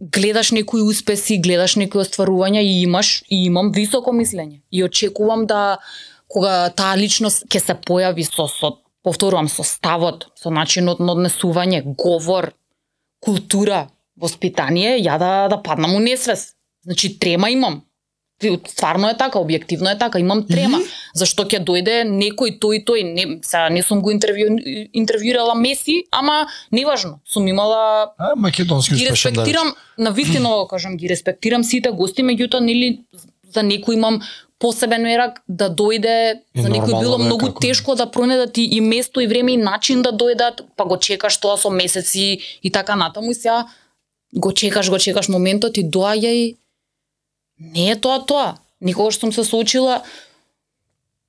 гледаш 0.00 0.52
некои 0.52 0.82
успеси, 0.82 1.40
гледаш 1.42 1.76
некои 1.76 2.02
остварувања 2.04 2.62
и 2.62 2.82
имаш 2.82 3.22
и 3.28 3.44
имам 3.46 3.72
високо 3.72 4.12
мислење. 4.12 4.62
И 4.70 4.84
очекувам 4.84 5.46
да 5.46 5.78
кога 6.28 6.70
таа 6.70 6.96
личност 6.96 7.44
ќе 7.50 7.60
се 7.60 7.74
појави 7.74 8.24
со 8.24 8.46
со 8.48 8.78
повторувам 9.02 9.48
со 9.48 9.64
ставот, 9.66 10.28
со 10.38 10.50
начинот 10.50 11.00
на 11.00 11.12
однесување, 11.16 11.82
говор, 11.98 12.52
култура, 13.20 13.88
воспитание, 14.16 14.96
ја 15.02 15.18
да 15.18 15.48
да 15.50 15.58
паднам 15.62 15.94
у 15.94 15.98
несвес. 15.98 16.54
Значи 16.84 17.18
трема 17.18 17.50
имам. 17.50 17.82
Стварно 18.68 19.08
е 19.10 19.16
така, 19.16 19.38
објективно 19.38 19.92
е 19.92 19.98
така, 19.98 20.18
имам 20.18 20.46
трема. 20.46 20.80
И? 20.80 20.86
Зашто 21.14 21.44
ќе 21.44 21.60
дојде 21.64 22.02
некој 22.08 22.58
тој 22.58 22.84
тој, 22.84 23.02
не, 23.14 23.26
сега 23.42 23.68
не 23.70 23.82
сум 23.82 24.00
го 24.02 24.10
интервју, 24.12 24.88
интервјуирала 24.92 25.54
Меси, 25.54 26.04
ама 26.10 26.46
неважно, 26.72 27.20
сум 27.24 27.48
имала 27.48 28.12
А, 28.18 28.32
македонски 28.36 28.94
ги 28.94 29.04
да 29.04 29.10
респектирам, 29.10 29.74
на 29.98 30.10
вистина 30.10 30.48
го 30.60 30.66
кажам, 30.66 30.96
ги 30.96 31.08
респектирам 31.08 31.64
сите 31.64 31.90
гости, 31.90 32.22
меѓутоа 32.22 32.60
нели 32.60 33.04
за 33.54 33.60
некој 33.60 33.94
имам 33.94 34.22
посебен 34.58 35.02
мерак 35.02 35.42
да 35.48 35.66
дојде, 35.70 36.40
И 36.54 36.62
за 36.62 36.68
некој 36.70 37.00
било 37.00 37.18
да 37.18 37.24
многу 37.24 37.46
како- 37.50 37.60
тешко 37.60 37.94
да 37.94 38.06
пронедат 38.10 38.58
и, 38.58 38.64
и 38.76 38.80
место 38.80 39.20
и 39.20 39.26
време 39.26 39.52
и 39.52 39.56
начин 39.56 40.02
да 40.02 40.12
дојдат, 40.12 40.62
па 40.76 40.84
го 40.84 40.96
чекаш 40.96 41.36
тоа 41.36 41.56
со 41.58 41.70
месеци 41.70 42.38
и 42.62 42.70
така 42.70 42.96
натаму 42.96 43.30
и 43.30 43.34
сега 43.34 43.66
го 44.34 44.52
чекаш, 44.52 44.90
го 44.90 44.98
чекаш 44.98 45.28
моментот 45.28 45.76
и 45.76 45.84
доаѓа 45.84 46.30
и 46.32 46.56
не 47.58 47.90
е 47.90 47.96
тоа 47.96 48.18
тоа. 48.20 48.54
Никогаш 48.80 49.18
сум 49.18 49.32
се 49.32 49.44
соочила 49.44 50.02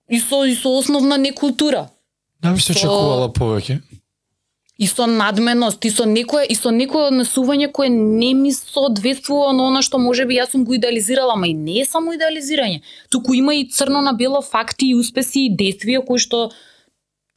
и 0.09 0.19
со, 0.19 0.43
и 0.45 0.55
со 0.55 0.77
основна 0.77 1.17
некултура 1.17 1.89
Да 2.41 2.51
би 2.51 2.59
се 2.59 2.73
Со- 2.73 2.77
очекувала 2.77 3.29
повеќе. 3.29 3.81
и 4.79 4.87
со 4.87 5.05
надменост, 5.07 5.85
и 5.85 5.89
со 5.89 6.05
некое 6.05 6.45
и 6.45 6.55
со 6.55 6.71
некое 6.71 7.11
однесување 7.11 7.71
кое 7.71 7.89
не 7.89 8.33
ми 8.33 8.51
соодветствува 8.51 9.53
на 9.53 9.67
она 9.67 9.81
што 9.81 9.97
можеби 9.97 10.35
јас 10.35 10.49
сум 10.51 10.65
го 10.65 10.73
идеализирала, 10.73 11.33
ама 11.33 11.47
и 11.47 11.53
не 11.53 11.79
е 11.79 11.85
само 11.85 12.13
идеализирање. 12.13 12.81
Туку 13.09 13.33
има 13.33 13.53
и 13.55 13.69
црно 13.69 14.01
на 14.01 14.13
бело 14.13 14.41
факти 14.41 14.87
и 14.87 14.95
успеси 14.95 15.45
и 15.45 15.55
действија 15.55 16.03
кои 16.05 16.17
што 16.19 16.51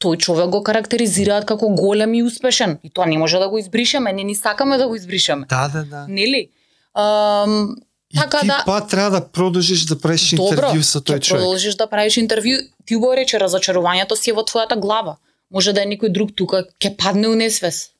тој 0.00 0.16
човек 0.18 0.48
го 0.48 0.62
карактеризираат 0.62 1.44
како 1.44 1.68
голем 1.68 2.14
и 2.14 2.22
успешен. 2.22 2.78
И 2.82 2.90
тоа 2.90 3.06
не 3.06 3.18
може 3.18 3.38
да 3.38 3.48
го 3.48 3.58
избришеме, 3.58 4.12
не 4.12 4.24
ни 4.24 4.34
сакаме 4.34 4.78
да 4.78 4.88
го 4.88 4.96
избришеме. 4.96 5.46
Да, 5.48 5.68
да, 5.68 5.84
да. 5.84 6.06
Нели? 6.08 6.48
Ам, 6.94 7.76
Така 8.16 8.40
ти 8.40 8.46
да 8.46 8.62
па 8.66 8.86
треба 8.86 9.10
да 9.10 9.20
продолжиш 9.28 9.84
да 9.84 9.98
правиш 9.98 10.30
Добро, 10.34 10.72
интервју 10.72 10.82
со 10.82 11.00
тој 11.00 11.20
човек. 11.20 11.42
продолжиш 11.42 11.74
да 11.74 11.86
правиш 11.86 12.16
интервју, 12.16 12.68
ти 12.84 12.96
убаво 12.96 13.16
рече 13.16 13.38
разочарувањето 13.38 14.14
си 14.14 14.30
е 14.30 14.32
во 14.34 14.42
твојата 14.42 14.78
глава. 14.78 15.16
Може 15.50 15.72
да 15.72 15.82
е 15.82 15.86
некој 15.86 16.12
друг 16.12 16.34
тука 16.34 16.64
ќе 16.80 16.96
падне 16.96 17.28
у 17.28 17.34
несвес 17.34 17.90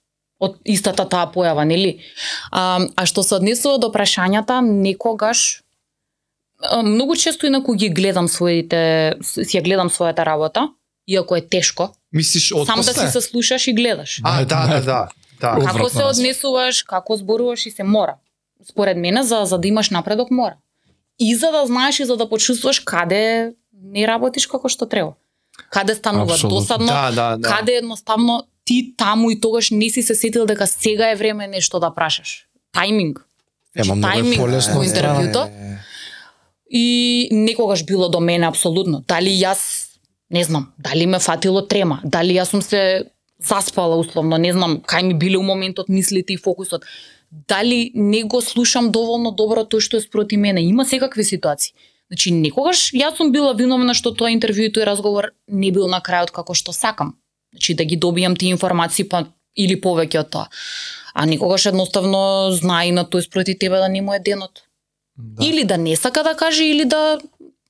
од 0.40 0.56
истата 0.64 1.06
таа 1.08 1.30
појава, 1.32 1.64
нели? 1.64 2.00
А, 2.50 2.86
а 2.96 3.06
што 3.06 3.22
се 3.22 3.38
однесува 3.38 3.78
до 3.78 3.92
прашањата, 3.92 4.60
некогаш 4.60 5.62
многу 6.84 7.16
често 7.16 7.46
инаку 7.46 7.74
ги 7.74 7.88
гледам 7.88 8.28
своите 8.28 9.16
си 9.22 9.58
ја 9.58 9.62
гледам 9.64 9.88
својата 9.88 10.24
работа, 10.24 10.68
иако 11.06 11.36
е 11.36 11.40
тешко. 11.40 11.92
Мислиш 12.12 12.52
од 12.52 12.66
Само 12.66 12.82
да 12.82 12.94
си 12.94 13.08
се 13.12 13.20
слушаш 13.20 13.66
и 13.66 13.72
гледаш. 13.72 14.20
А, 14.24 14.44
да, 14.44 14.66
да, 14.66 14.80
да. 14.80 15.08
Да. 15.40 15.58
Како 15.60 15.88
се 15.88 16.04
однесуваш, 16.04 16.82
како 16.82 17.16
зборуваш 17.16 17.66
и 17.66 17.70
се 17.70 17.84
мора. 17.84 18.16
Според 18.70 18.96
мене 18.96 19.22
за 19.22 19.44
за 19.44 19.58
да 19.58 19.68
имаш 19.68 19.90
напредок 19.90 20.30
мора. 20.30 20.56
И 21.18 21.34
за 21.34 21.50
да 21.50 21.66
знаеш 21.66 22.00
и 22.00 22.04
за 22.04 22.16
да 22.16 22.28
почувствуваш 22.28 22.80
каде 22.80 23.54
не 23.82 24.06
работиш 24.06 24.46
како 24.46 24.68
што 24.68 24.86
треба. 24.86 25.14
Каде 25.70 25.94
станува 25.94 26.34
Апсолутно. 26.34 26.60
досадно, 26.60 26.86
Да, 26.86 27.10
да, 27.10 27.36
да. 27.36 27.48
каде 27.48 27.72
едноставно 27.72 28.42
ти 28.64 28.94
таму 28.96 29.30
и 29.30 29.40
тогаш 29.40 29.70
не 29.70 29.90
си 29.90 30.02
се 30.02 30.14
сетил 30.14 30.46
дека 30.46 30.66
сега 30.66 31.10
е 31.10 31.16
време 31.16 31.46
нешто 31.46 31.80
да 31.80 31.90
прашаш. 31.94 32.46
Тајминг. 32.74 33.22
Ема 33.76 33.94
многу 33.94 34.32
е 34.32 34.36
полесно 34.36 34.84
интервјуто. 34.84 35.48
И 36.70 37.28
некогаш 37.32 37.84
било 37.84 38.08
до 38.08 38.20
мене 38.20 38.46
апсолутно. 38.46 39.04
Дали 39.08 39.30
јас 39.30 39.86
не 40.30 40.44
знам, 40.44 40.72
дали 40.78 41.06
ме 41.06 41.18
фатило 41.18 41.62
трема, 41.62 42.00
дали 42.04 42.34
јас 42.34 42.50
сум 42.50 42.62
се 42.62 43.04
заспала 43.38 43.96
условно, 43.96 44.38
не 44.38 44.52
знам, 44.52 44.80
кај 44.80 45.02
ми 45.02 45.14
биле 45.14 45.38
у 45.38 45.42
моментот 45.42 45.88
мислите 45.88 46.32
и 46.32 46.36
фокусот. 46.36 46.82
Дали 47.30 47.90
не 47.94 48.22
го 48.22 48.40
слушам 48.40 48.90
доволно 48.90 49.30
добро 49.30 49.64
тој 49.64 49.80
што 49.80 49.96
е 49.96 50.00
спроти 50.00 50.36
мене. 50.36 50.62
Има 50.62 50.84
секакви 50.84 51.24
ситуации. 51.24 51.74
Значи, 52.08 52.30
некогаш 52.30 52.92
јас 52.94 53.16
сум 53.18 53.32
била 53.32 53.52
виновна 53.52 53.94
што 53.94 54.14
тоа 54.14 54.30
интервју 54.30 54.68
и 54.68 54.72
тој 54.72 54.86
разговор 54.86 55.32
не 55.48 55.72
бил 55.74 55.88
на 55.90 55.98
крајот 56.00 56.30
како 56.30 56.54
што 56.54 56.72
сакам. 56.72 57.16
Значи, 57.52 57.74
да 57.74 57.84
ги 57.84 57.98
добијам 57.98 58.38
тие 58.38 58.54
информации 58.54 59.04
па 59.04 59.26
или 59.56 59.74
повеќе 59.80 60.20
од 60.20 60.30
тоа. 60.30 60.46
А 61.14 61.26
некогаш 61.26 61.66
едноставно 61.72 62.52
знае 62.52 62.92
на 62.92 63.04
тој 63.04 63.26
спроти 63.26 63.58
тебе 63.58 63.82
да 63.82 63.88
не 63.88 64.02
му 64.02 64.14
е 64.14 64.20
денот. 64.20 64.62
Да. 65.16 65.44
Или 65.44 65.64
да 65.64 65.78
не 65.78 65.96
сака 65.96 66.22
да 66.22 66.36
каже, 66.36 66.64
или 66.64 66.84
да 66.84 67.18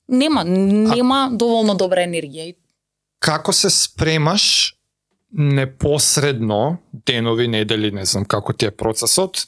нема, 0.07 0.43
нема 0.43 1.29
доволно 1.31 1.75
добра 1.75 2.03
енергија. 2.05 2.53
Како 3.19 3.53
се 3.53 3.69
спремаш 3.73 4.76
непосредно, 5.31 6.77
денови, 6.93 7.47
недели, 7.47 7.91
не 7.91 8.05
знам 8.05 8.25
како 8.25 8.53
ти 8.53 8.69
е 8.69 8.71
процесот, 8.71 9.45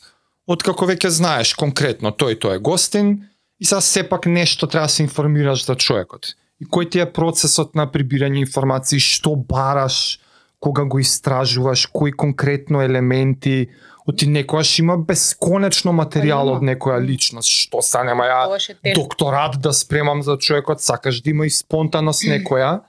од 0.50 0.64
како 0.66 0.88
веќе 0.90 1.12
знаеш 1.14 1.54
конкретно 1.58 2.12
тој 2.12 2.40
тој 2.42 2.58
е 2.58 2.64
гостин 2.64 3.12
и 3.60 3.66
сега 3.66 3.82
сепак 3.82 4.26
нешто 4.26 4.68
треба 4.68 4.88
да 4.88 4.94
се 4.94 5.04
информираш 5.04 5.66
за 5.66 5.76
човекот. 5.76 6.36
И 6.60 6.66
кој 6.66 6.90
ти 6.92 7.00
е 7.00 7.08
процесот 7.08 7.76
на 7.76 7.88
прибирање 7.88 8.42
информации, 8.44 9.00
што 9.00 9.36
бараш, 9.36 10.20
кога 10.60 10.84
го 10.84 11.00
истражуваш, 11.00 11.86
кои 11.86 12.12
конкретно 12.12 12.82
елементи, 12.84 13.70
оти 14.10 14.28
некојаш 14.28 14.80
има 14.82 14.98
бесконечно 14.98 15.94
материјал 15.96 16.50
Па 16.50 16.58
од 16.58 16.66
некоја 16.68 17.00
личност, 17.00 17.48
што 17.48 17.84
са 17.86 18.04
нема 18.04 18.26
ја 18.28 18.94
докторат 18.96 19.60
да 19.62 19.72
спремам 19.74 20.24
за 20.24 20.38
човекот, 20.38 20.82
сакаш 20.82 21.22
да 21.22 21.30
има 21.30 21.46
и 21.46 21.50
спонтаност 21.50 22.26
некоја. 22.34 22.82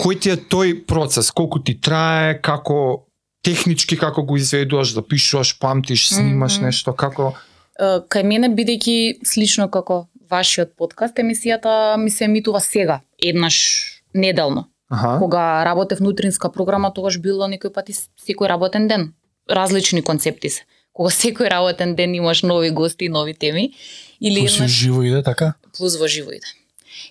Кој 0.00 0.20
ти 0.20 0.30
е 0.30 0.36
тој 0.36 0.84
процес? 0.86 1.30
Колку 1.30 1.60
ти 1.60 1.74
трае, 1.80 2.40
како 2.40 3.06
технички 3.44 3.96
како 4.00 4.22
го 4.24 4.36
изведуваш, 4.36 4.94
да 4.96 5.02
пишуваш, 5.02 5.58
памтиш, 5.58 6.08
снимаш 6.08 6.56
Мгм. 6.56 6.64
нешто, 6.66 6.92
како 6.92 7.34
Кај 7.80 8.22
мене 8.22 8.48
бидејќи 8.54 9.26
слично 9.26 9.66
како 9.68 10.06
вашиот 10.30 10.76
подкаст, 10.76 11.16
емисијата 11.18 11.96
ми 11.98 12.10
се 12.10 12.24
емитува 12.24 12.60
сега, 12.60 13.00
еднаш 13.18 13.56
неделно. 14.14 14.68
Аха. 14.88 15.18
Кога 15.18 15.64
работев 15.64 15.98
внутринска 15.98 16.52
програма, 16.52 16.92
тогаш 16.94 17.18
било 17.18 17.48
некој 17.50 17.72
пати 17.74 17.92
секој 17.92 18.48
работен 18.48 18.88
ден. 18.88 19.12
Различни 19.50 20.02
концепти 20.02 20.48
се. 20.48 20.62
Кога 20.92 21.10
секој 21.22 21.50
работен 21.50 21.94
ден 21.94 22.14
имаш 22.14 22.42
нови 22.42 22.70
гости 22.70 23.04
и 23.04 23.08
нови 23.08 23.34
теми. 23.34 23.74
Или 24.20 24.40
Плюс 24.40 24.54
еднаш 24.54 24.70
живо 24.70 25.02
иде 25.02 25.22
така? 25.22 25.54
плюс 25.76 25.96
во 25.98 26.06
живо 26.06 26.30
иде. 26.30 26.46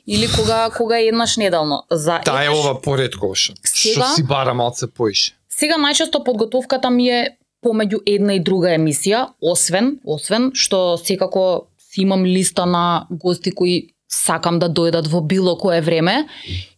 Или 0.07 0.27
кога 0.31 0.69
кога 0.69 0.97
еднаш 0.99 1.37
неделно. 1.37 1.83
За 1.91 2.19
Таа 2.19 2.45
е 2.45 2.49
ова 2.49 2.81
поредковаш. 2.81 3.51
Што 3.63 3.77
Сега- 3.93 4.05
си 4.07 4.23
бара 4.23 4.53
малце 4.53 4.87
поише. 4.87 5.31
Сега 5.49 5.75
најчесто 5.75 6.23
подготовката 6.23 6.89
ми 6.89 7.09
е 7.09 7.29
помеѓу 7.65 7.99
една 8.05 8.33
и 8.33 8.39
друга 8.39 8.67
емисија, 8.69 9.27
освен, 9.41 9.99
освен 10.05 10.51
што 10.53 10.97
секако 10.97 11.43
си 11.79 12.01
имам 12.01 12.25
листа 12.25 12.65
на 12.65 13.07
гости 13.11 13.51
кои 13.51 13.87
сакам 14.11 14.59
да 14.59 14.69
дојдат 14.69 15.07
во 15.07 15.21
било 15.21 15.57
кое 15.57 15.81
време 15.81 16.27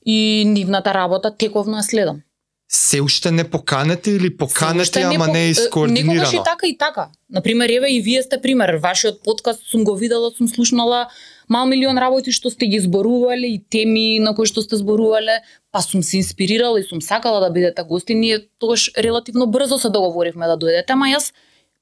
и 0.06 0.44
нивната 0.46 0.94
работа 0.94 1.32
тековно 1.32 1.78
ја 1.78 1.82
следам. 1.82 2.22
Се 2.70 3.02
уште 3.02 3.32
не 3.32 3.44
поканете 3.44 4.12
или 4.12 4.38
поканете, 4.38 4.82
уште 4.82 5.02
ама 5.02 5.26
по- 5.26 5.32
не 5.32 5.40
е 5.40 5.44
е, 5.44 5.48
Некогаш 5.48 5.58
и 5.58 5.62
искоординирано? 5.62 6.44
така 6.44 6.68
и 6.68 6.78
така. 6.78 7.08
Например, 7.30 7.70
еве 7.70 7.90
и 7.90 8.02
вие 8.02 8.24
сте 8.24 8.42
пример. 8.42 8.74
Вашиот 8.76 9.24
подкаст 9.24 9.64
сум 9.64 9.84
го 9.84 9.96
видела, 9.96 10.32
сум 10.32 10.48
слушнала 10.48 11.08
мал 11.50 11.68
милион 11.68 11.98
работи 11.98 12.32
што 12.32 12.50
сте 12.50 12.68
ги 12.68 12.80
зборувале 12.80 13.56
и 13.56 13.60
теми 13.60 14.20
на 14.20 14.36
кои 14.36 14.46
што 14.50 14.62
сте 14.66 14.78
зборувале, 14.78 15.42
па 15.72 15.82
сум 15.82 16.04
се 16.04 16.18
инспирирала 16.18 16.80
и 16.80 16.84
сум 16.84 17.02
сакала 17.02 17.42
да 17.42 17.50
бидете 17.50 17.84
гости. 17.84 18.16
Ние 18.16 18.48
тогаш 18.60 18.92
релативно 18.98 19.48
брзо 19.48 19.78
се 19.78 19.90
договоривме 19.90 20.48
да 20.48 20.58
дојдете, 20.58 20.94
ама 20.94 21.12
јас 21.14 21.34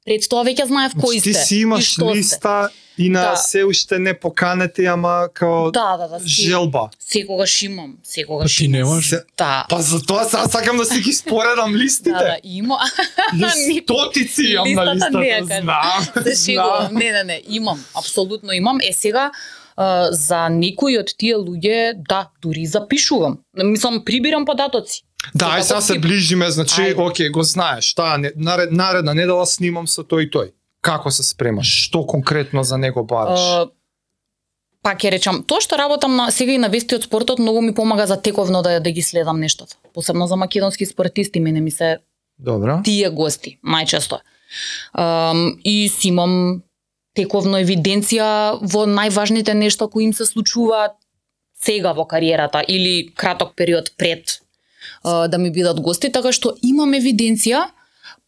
пред 0.05 0.29
тоа 0.29 0.43
веќе 0.43 0.65
знаев 0.65 0.91
кои 0.93 1.17
Значи, 1.17 1.19
сте. 1.21 1.31
ти 1.33 1.45
си 1.45 1.55
и 1.55 1.61
имаш 1.61 1.83
што 1.85 2.05
сте. 2.05 2.15
листа 2.15 2.69
и 2.97 3.09
на 3.09 3.21
Да. 3.21 3.35
се 3.35 3.63
уште 3.63 3.99
не 3.99 4.13
поканете, 4.15 4.85
ама 4.85 5.27
као 5.33 5.71
Да, 5.71 5.97
да, 5.97 6.07
да. 6.09 6.19
Си, 6.19 6.41
желба. 6.43 6.89
секогаш 7.01 7.61
имам, 7.61 7.93
секогаш. 8.03 8.51
Па 8.51 8.57
ти 8.57 8.65
имам. 8.65 8.71
немаш? 8.79 9.09
Се- 9.09 9.23
Да. 9.37 9.65
Па 9.69 9.81
за 9.81 10.01
тоа 10.01 10.23
сега 10.23 10.47
сакам 10.47 10.77
да 10.77 10.85
си 10.85 10.99
ги 10.99 11.13
споредам 11.13 11.75
листите. 11.75 12.09
Да, 12.11 12.19
да, 12.19 12.37
има. 12.43 12.77
Ја 13.35 13.81
Стотици 13.83 14.43
имам 14.43 14.73
на 14.75 14.95
Листата 14.95 15.19
не 15.19 15.41
знам. 15.43 16.07
Се 16.25 16.35
шегувам. 16.45 16.79
знам. 16.81 16.93
Не, 16.93 17.11
не, 17.11 17.23
не, 17.23 17.41
имам, 17.47 17.85
апсолутно 17.95 18.51
имам. 18.51 18.77
Е 18.79 18.93
сега 18.93 19.31
а, 19.75 20.11
за 20.11 20.49
некои 20.49 20.97
од 20.97 21.09
тие 21.17 21.35
луѓе, 21.35 21.93
да, 22.09 22.29
дури 22.41 22.65
запишувам. 22.65 23.37
Мислам, 23.55 24.03
прибирам 24.05 24.45
податоци. 24.45 25.01
Да, 25.33 25.55
ај 25.57 25.61
сега 25.61 25.81
се 25.81 25.99
ближиме, 25.99 26.49
значи, 26.51 26.93
окей, 26.97 27.29
го 27.29 27.43
знаеш, 27.43 27.93
таа 27.95 28.17
не, 28.17 28.31
наред, 28.35 28.71
наредна 28.71 29.13
недела 29.13 29.45
снимам 29.47 29.87
со 29.87 30.03
тој 30.03 30.27
и 30.27 30.29
тој. 30.29 30.51
Како 30.83 31.11
се 31.11 31.23
спремаш? 31.23 31.69
Што 31.87 32.03
конкретно 32.05 32.63
за 32.63 32.77
него 32.77 33.05
бараш? 33.07 33.39
А, 33.39 33.69
па 34.83 34.95
ќе 34.99 35.13
речам, 35.15 35.43
тоа 35.47 35.63
што 35.63 35.79
работам 35.79 36.15
на 36.19 36.27
сега 36.31 36.57
и 36.57 36.59
на 36.59 36.67
вести 36.67 36.99
од 36.99 37.07
спортот 37.07 37.39
многу 37.39 37.61
ми 37.63 37.73
помага 37.73 38.07
за 38.07 38.19
тековно 38.19 38.61
да 38.61 38.79
да 38.83 38.91
ги 38.91 39.01
следам 39.01 39.39
нештото. 39.39 39.79
Посебно 39.93 40.27
за 40.27 40.35
македонски 40.35 40.85
спортисти 40.85 41.39
мене 41.39 41.61
ми 41.61 41.71
се 41.71 41.97
Добро. 42.37 42.81
тие 42.83 43.09
гости, 43.09 43.57
најчесто. 43.63 44.19
Um, 44.93 45.57
и 45.63 45.89
си 45.89 46.11
имам 46.11 46.61
тековно 47.15 47.57
евиденција 47.63 48.59
во 48.61 48.85
најважните 48.85 49.53
нешта 49.53 49.87
кои 49.87 50.03
им 50.03 50.13
се 50.13 50.25
случуваат 50.25 50.97
сега 51.55 51.93
во 51.93 52.05
кариерата 52.05 52.63
или 52.67 53.13
краток 53.15 53.55
период 53.55 53.91
пред 53.97 54.42
да 55.03 55.37
ми 55.37 55.51
бидат 55.51 55.79
гости, 55.81 56.11
така 56.11 56.31
што 56.31 56.55
имам 56.61 56.93
евиденција 56.93 57.67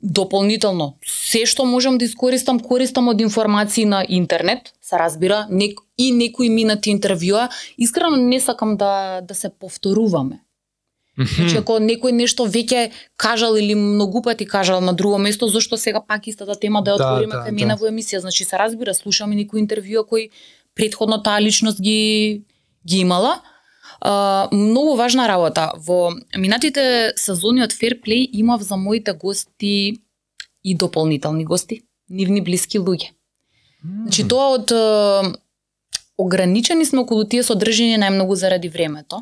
дополнително 0.01 0.95
се 1.05 1.45
што 1.49 1.65
можам 1.65 1.97
да 1.97 2.05
искористам, 2.05 2.59
користам 2.59 3.07
од 3.07 3.21
информации 3.21 3.85
на 3.85 4.05
интернет, 4.07 4.73
се 4.81 4.99
разбира, 4.99 5.47
нек, 5.49 5.79
и 5.97 6.11
некои 6.11 6.49
минати 6.49 6.93
интервјуа, 6.93 7.49
искрено 7.77 8.15
не 8.15 8.39
сакам 8.39 8.77
да 8.77 9.21
да 9.21 9.35
се 9.35 9.49
повторуваме. 9.49 10.45
Значи, 11.15 11.55
ако 11.61 11.77
некој 11.79 12.11
нешто 12.11 12.43
веќе 12.43 12.89
кажал 13.15 13.55
или 13.55 13.75
многу 13.75 14.21
пати 14.21 14.45
кажал 14.45 14.81
на 14.81 14.93
друго 14.93 15.17
место, 15.17 15.47
зашто 15.47 15.77
сега 15.77 16.01
пак 16.03 16.27
истата 16.27 16.59
тема 16.59 16.83
да 16.83 16.91
ја 16.91 16.97
Да, 16.97 17.05
отвориме 17.05 17.35
да, 17.35 17.43
кај 17.47 17.51
мене 17.51 17.75
да. 17.75 17.79
во 17.79 17.87
емисија? 17.87 18.19
Значи, 18.19 18.43
се 18.43 18.57
разбира, 18.59 18.93
слушаме 18.93 19.35
некои 19.35 19.63
интервјуа 19.63 20.05
кои 20.05 20.29
предходно 20.75 21.23
таа 21.23 21.41
личност 21.41 21.81
ги 21.81 22.43
ги 22.85 22.99
имала. 22.99 23.39
А, 24.01 24.47
многу 24.51 24.95
важна 24.95 25.27
работа. 25.27 25.71
Во 25.77 26.13
минатите 26.35 27.13
сезони 27.15 27.63
од 27.63 27.73
Fair 27.73 27.99
Play 28.01 28.27
имав 28.31 28.61
за 28.61 28.75
моите 28.75 29.13
гости 29.13 30.01
и 30.63 30.75
дополнителни 30.75 31.45
гости, 31.45 31.83
нивни 32.09 32.41
блиски 32.41 32.79
луѓе. 32.79 33.13
Значи 33.83 34.27
тоа 34.27 34.57
од 34.57 34.71
ограничени 36.17 36.85
сме 36.85 37.03
околу 37.05 37.23
тие 37.23 37.43
содржини 37.43 37.99
најмногу 38.01 38.35
заради 38.35 38.69
времето 38.69 39.21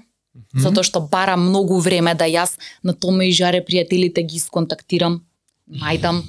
затоа 0.54 0.84
што 0.86 1.02
бара 1.02 1.36
многу 1.38 1.80
време 1.80 2.14
да 2.18 2.26
јас 2.30 2.58
на 2.84 2.94
Томе 2.94 3.30
и 3.30 3.34
Жаре 3.34 3.62
пријателите 3.66 4.24
ги 4.26 4.40
сконтактирам, 4.40 5.22
најдам, 5.70 6.24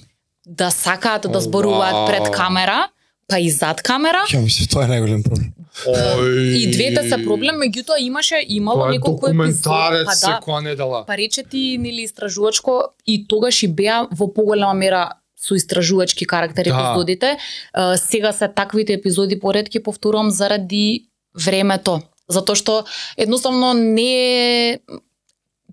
да 0.45 0.71
сакаат 0.71 1.31
да 1.33 1.41
зборуваат 1.41 1.95
вау. 1.95 2.07
пред 2.09 2.29
камера, 2.35 2.89
па 3.27 3.39
и 3.39 3.51
зад 3.51 3.83
камера. 3.83 4.25
Ја 4.31 4.41
мислам, 4.43 4.67
тоа 4.69 4.85
е 4.85 4.89
најголем 4.89 5.23
проблем. 5.25 5.53
Ој. 5.87 6.57
И 6.57 6.71
двете 6.71 7.03
се 7.09 7.19
проблем, 7.25 7.57
меѓутоа 7.63 7.99
имаше 8.01 8.39
имало 8.49 8.87
неколку 8.91 9.27
епизоди, 9.27 10.05
па 10.07 10.15
да, 10.15 10.17
секоја 10.17 10.63
недела. 10.63 11.05
па 11.07 11.17
рече 11.17 11.43
ти 11.43 11.79
нели 11.79 12.03
истражувачко 12.03 12.95
и 13.07 13.27
тогаш 13.29 13.63
и 13.63 13.69
беа 13.69 14.07
во 14.13 14.29
поголема 14.29 14.75
мера 14.75 15.11
со 15.37 15.55
истражувачки 15.57 16.25
карактер 16.25 16.65
Да. 16.65 16.71
епизодите. 16.71 17.37
Е, 17.37 17.97
сега 17.97 18.33
се 18.33 18.49
таквите 18.49 18.93
епизоди 18.93 19.41
поредки 19.41 19.83
повторувам 19.83 20.31
заради 20.31 21.09
времето. 21.35 22.01
Затоа 22.29 22.57
што 22.57 22.85
едноставно 23.19 23.75
не 23.75 24.71
е 24.71 24.79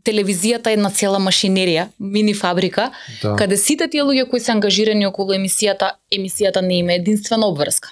телевизијата 0.03 0.69
е 0.69 0.73
една 0.73 0.89
цела 0.89 1.19
машинерија, 1.19 1.87
мини 1.99 2.33
фабрика, 2.33 2.91
Да. 3.21 3.35
каде 3.35 3.57
сите 3.57 3.87
тие 3.87 4.03
луѓе 4.03 4.29
кои 4.29 4.39
се 4.39 4.51
ангажирани 4.51 5.05
околу 5.07 5.33
емисијата, 5.33 5.91
емисијата 6.11 6.61
не 6.61 6.77
има 6.79 6.93
единствена 6.93 7.47
обврска. 7.47 7.89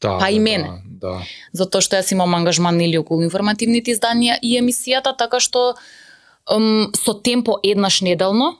да, 0.00 0.18
па 0.18 0.30
и 0.30 0.34
да, 0.34 0.40
мене. 0.40 0.68
Да. 1.00 1.20
Затоа 1.52 1.80
што 1.80 1.96
јас 1.96 2.12
имам 2.12 2.34
ангажман 2.34 2.76
нели 2.76 2.98
околу 2.98 3.22
информативните 3.22 3.92
изданија 3.92 4.38
и 4.42 4.56
емисијата, 4.60 5.12
така 5.16 5.40
што 5.40 5.74
ем, 6.50 6.90
со 6.96 7.12
темпо 7.14 7.58
еднаш 7.62 8.00
неделно, 8.00 8.56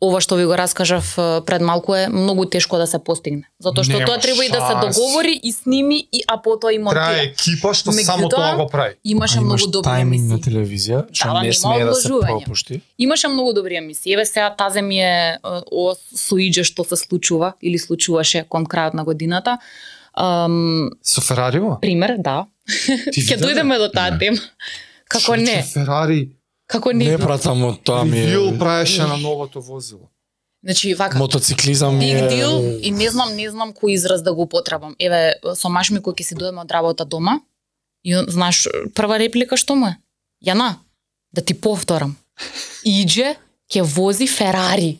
ова 0.00 0.20
што 0.20 0.36
ви 0.38 0.44
го 0.46 0.54
раскажав 0.54 1.14
пред 1.46 1.60
малку 1.60 1.94
е 1.94 2.08
многу 2.08 2.44
тешко 2.46 2.78
да 2.78 2.86
се 2.86 2.98
постигне. 2.98 3.42
Затоа 3.58 3.82
што 3.84 3.98
Нема 3.98 4.06
тоа 4.06 4.18
треба 4.18 4.44
и 4.44 4.48
да 4.48 4.60
се 4.60 4.72
шанс. 4.72 4.96
договори 4.96 5.40
и 5.42 5.52
сними 5.52 6.08
и 6.12 6.22
а 6.26 6.36
потоа 6.38 6.72
и 6.72 6.78
монтира. 6.78 7.22
екипа 7.22 7.74
што 7.74 7.90
само 7.92 8.28
Меѓутоа, 8.28 8.30
тоа 8.30 8.56
го 8.56 8.66
прави. 8.66 8.94
Имаше 9.04 9.38
А 9.38 9.40
многу 9.40 9.66
добри 9.66 9.90
тајминг 9.90 10.22
на 10.22 10.38
емисии. 10.38 10.42
телевизија, 10.42 11.04
што 11.12 11.32
да, 11.32 11.42
не 11.42 11.52
смее 11.52 11.84
да 11.84 11.94
се 11.94 12.08
пропушти. 12.08 12.80
Имаше 12.98 13.28
многу 13.28 13.52
добри 13.52 13.76
емисии. 13.76 14.12
Еве 14.12 14.24
сега 14.24 14.54
тазе 14.54 14.82
ми 14.82 15.00
е 15.00 15.34
е, 15.34 15.38
ова 15.72 15.94
соиџе 16.14 16.62
што 16.62 16.84
се 16.84 16.96
случува 16.96 17.54
или 17.62 17.78
случуваше 17.78 18.44
кон 18.48 18.66
крајот 18.66 18.94
на 18.94 19.04
годината. 19.04 19.58
Um, 20.16 20.90
Со 21.02 21.20
Ферариво? 21.20 21.78
пример, 21.80 22.16
да. 22.18 22.46
Ќе 23.14 23.38
дојдеме 23.38 23.78
до 23.78 23.88
таа 23.88 24.18
тема. 24.18 24.38
Како 25.08 25.22
Човече, 25.34 25.42
не? 25.56 25.62
Ферари 25.62 26.30
Како 26.68 26.92
не? 26.92 27.04
Не 27.06 27.18
пратам 27.18 27.62
од 27.64 27.80
тоа 27.82 28.04
ми 28.04 28.20
Вил 28.22 28.50
е. 28.50 28.58
правеше 28.58 29.02
на 29.02 29.16
новото 29.16 29.62
возило. 29.62 30.08
Значи, 30.64 30.94
вака, 30.94 31.18
Мотоциклизам 31.18 31.96
big 31.96 32.18
е. 32.18 32.28
deal 32.30 32.78
и 32.78 32.90
не 32.92 33.08
знам, 33.08 33.32
не 33.32 33.48
знам 33.48 33.72
кој 33.72 33.90
израз 33.90 34.22
да 34.22 34.34
го 34.34 34.42
употребам. 34.42 34.96
Еве, 34.98 35.20
со 35.54 35.68
маш 35.68 35.90
ми 35.90 35.98
кој 35.98 36.14
ќе 36.14 36.22
си 36.24 36.34
дојдеме 36.34 36.60
од 36.60 36.70
работа 36.70 37.04
дома, 37.06 37.40
и 38.04 38.14
он, 38.14 38.26
знаеш, 38.28 38.66
прва 38.94 39.18
реплика 39.18 39.56
што 39.56 39.74
му 39.74 39.86
е? 39.86 39.96
Јана, 40.42 40.74
да 41.32 41.40
ти 41.40 41.54
повторам. 41.56 42.16
Иđе, 42.84 43.34
ќе 43.66 43.82
вози 43.84 44.26
Ферари. 44.26 44.98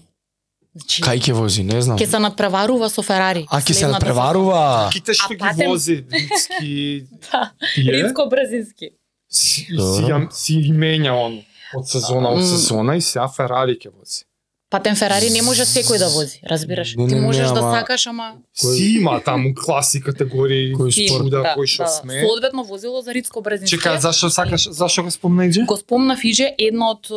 Значи, 0.73 1.03
Кај 1.03 1.19
ќе 1.21 1.33
вози, 1.33 1.63
не 1.65 1.83
знам. 1.83 1.99
ќе 1.99 2.07
се 2.07 2.19
надпреварува 2.19 2.89
со 2.89 3.03
Ферари. 3.03 3.45
А 3.51 3.61
ќе 3.61 3.73
се 3.75 3.87
надпреварува. 3.89 4.91
Ките 4.93 5.13
што 5.13 5.27
А 5.27 5.29
ги 5.29 5.39
патем- 5.39 5.69
вози 5.69 6.05
Рицки 6.07 7.05
Да. 7.25 7.51
тие, 7.75 7.93
Рицко-брзински. 7.95 8.91
си, 9.29 9.61
си, 9.61 9.67
Добро. 9.71 10.07
ја- 10.09 10.33
си 10.33 10.55
ги 10.57 10.73
менја 10.73 11.13
он 11.19 11.43
од 11.75 11.89
сезона 11.89 12.29
од 12.31 12.45
сезона 12.45 12.97
и 12.97 13.01
сега 13.01 13.29
Ферари 13.29 13.75
ќе 13.75 13.91
вози. 13.91 14.25
Патен 14.71 14.97
Ферари 14.97 15.31
не 15.31 15.41
може 15.43 15.65
секој 15.65 15.99
да 15.99 16.09
вози, 16.09 16.41
разбираш? 16.45 16.95
Не, 16.95 17.07
Ти 17.09 17.15
не, 17.15 17.21
не, 17.21 17.27
можеш 17.27 17.47
да 17.49 17.61
ама- 17.61 17.73
сакаш, 17.73 18.07
ама 18.07 18.35
Кој- 18.55 18.77
Си 18.77 18.85
има 18.95 19.21
таму 19.21 19.55
класи 19.55 20.01
категории 20.01 20.75
Кој 20.75 20.91
спорт? 20.91 21.23
чуда 21.23 21.55
кој 21.57 21.67
што 21.67 21.83
да, 21.83 21.89
сме. 21.89 22.21
Соодветно 22.21 22.65
возило 22.65 23.01
за 23.03 23.15
Рицко 23.15 23.41
Брезински. 23.41 23.77
Чека, 23.77 24.01
зашо 24.01 24.31
сакаш, 24.31 24.69
зашо 24.71 25.03
го 25.03 25.11
спомна 25.11 25.47
Иđе? 25.47 25.63
Го 25.63 25.77
спомнав 25.77 26.21
Иже, 26.25 26.53
една 26.59 26.91
од 26.91 27.09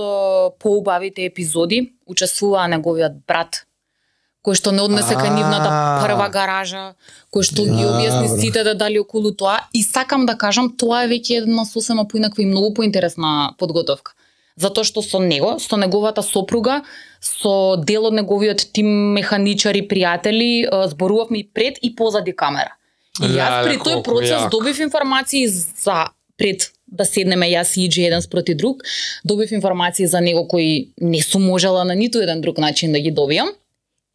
поубавите 0.59 1.25
епизоди, 1.25 1.91
учествуваа 2.07 2.67
неговиот 2.67 3.19
брат, 3.27 3.65
кој 4.45 4.55
што 4.55 4.71
не 4.71 4.81
однесе 4.81 5.13
кај 5.13 5.35
нивната 5.35 5.69
прва 6.01 6.29
гаража, 6.29 6.95
кој 7.33 7.43
што 7.43 7.63
ги 7.63 7.83
објасни 7.83 8.39
сите 8.39 8.63
дали 8.73 8.99
околу 8.99 9.31
тоа 9.31 9.59
и 9.73 9.83
сакам 9.83 10.25
да 10.25 10.37
кажам 10.37 10.71
тоа 10.77 11.03
е 11.03 11.07
веќе 11.07 11.43
една 11.43 11.65
сосема 11.65 12.07
поинаква 12.07 12.43
и 12.43 12.45
многу 12.45 12.73
поинтересна 12.73 13.53
подготовка. 13.57 14.13
Затоа 14.55 14.83
што 14.83 15.01
со 15.01 15.19
него, 15.19 15.57
со 15.59 15.77
неговата 15.77 16.21
сопруга, 16.21 16.81
со 17.19 17.77
дел 17.77 18.05
од 18.09 18.13
неговиот 18.13 18.67
тим 18.73 18.87
механичари, 19.15 19.81
пријатели, 19.87 20.67
зборувавме 20.87 21.39
и 21.39 21.43
пред 21.43 21.77
и 21.81 21.95
позади 21.95 22.31
камера. 22.31 22.75
И 23.19 23.31
јас 23.35 23.63
при 23.67 23.77
тој 23.77 24.03
процес 24.03 24.49
добив 24.51 24.79
информации 24.79 25.47
за 25.47 26.11
пред 26.37 26.71
да 26.91 27.05
седнеме 27.05 27.47
јас 27.51 27.77
и 27.77 27.85
Иджи 27.87 28.03
еден 28.03 28.21
спроти 28.21 28.55
друг, 28.55 28.83
добив 29.23 29.51
информации 29.51 30.05
за 30.05 30.21
него 30.21 30.47
кои 30.47 30.91
не 31.01 31.21
сум 31.21 31.43
можела 31.45 31.83
на 31.83 31.95
ниту 31.95 32.19
еден 32.19 32.41
друг 32.41 32.57
начин 32.57 32.91
да 32.91 32.99
ги 32.99 33.13
добијам. 33.13 33.53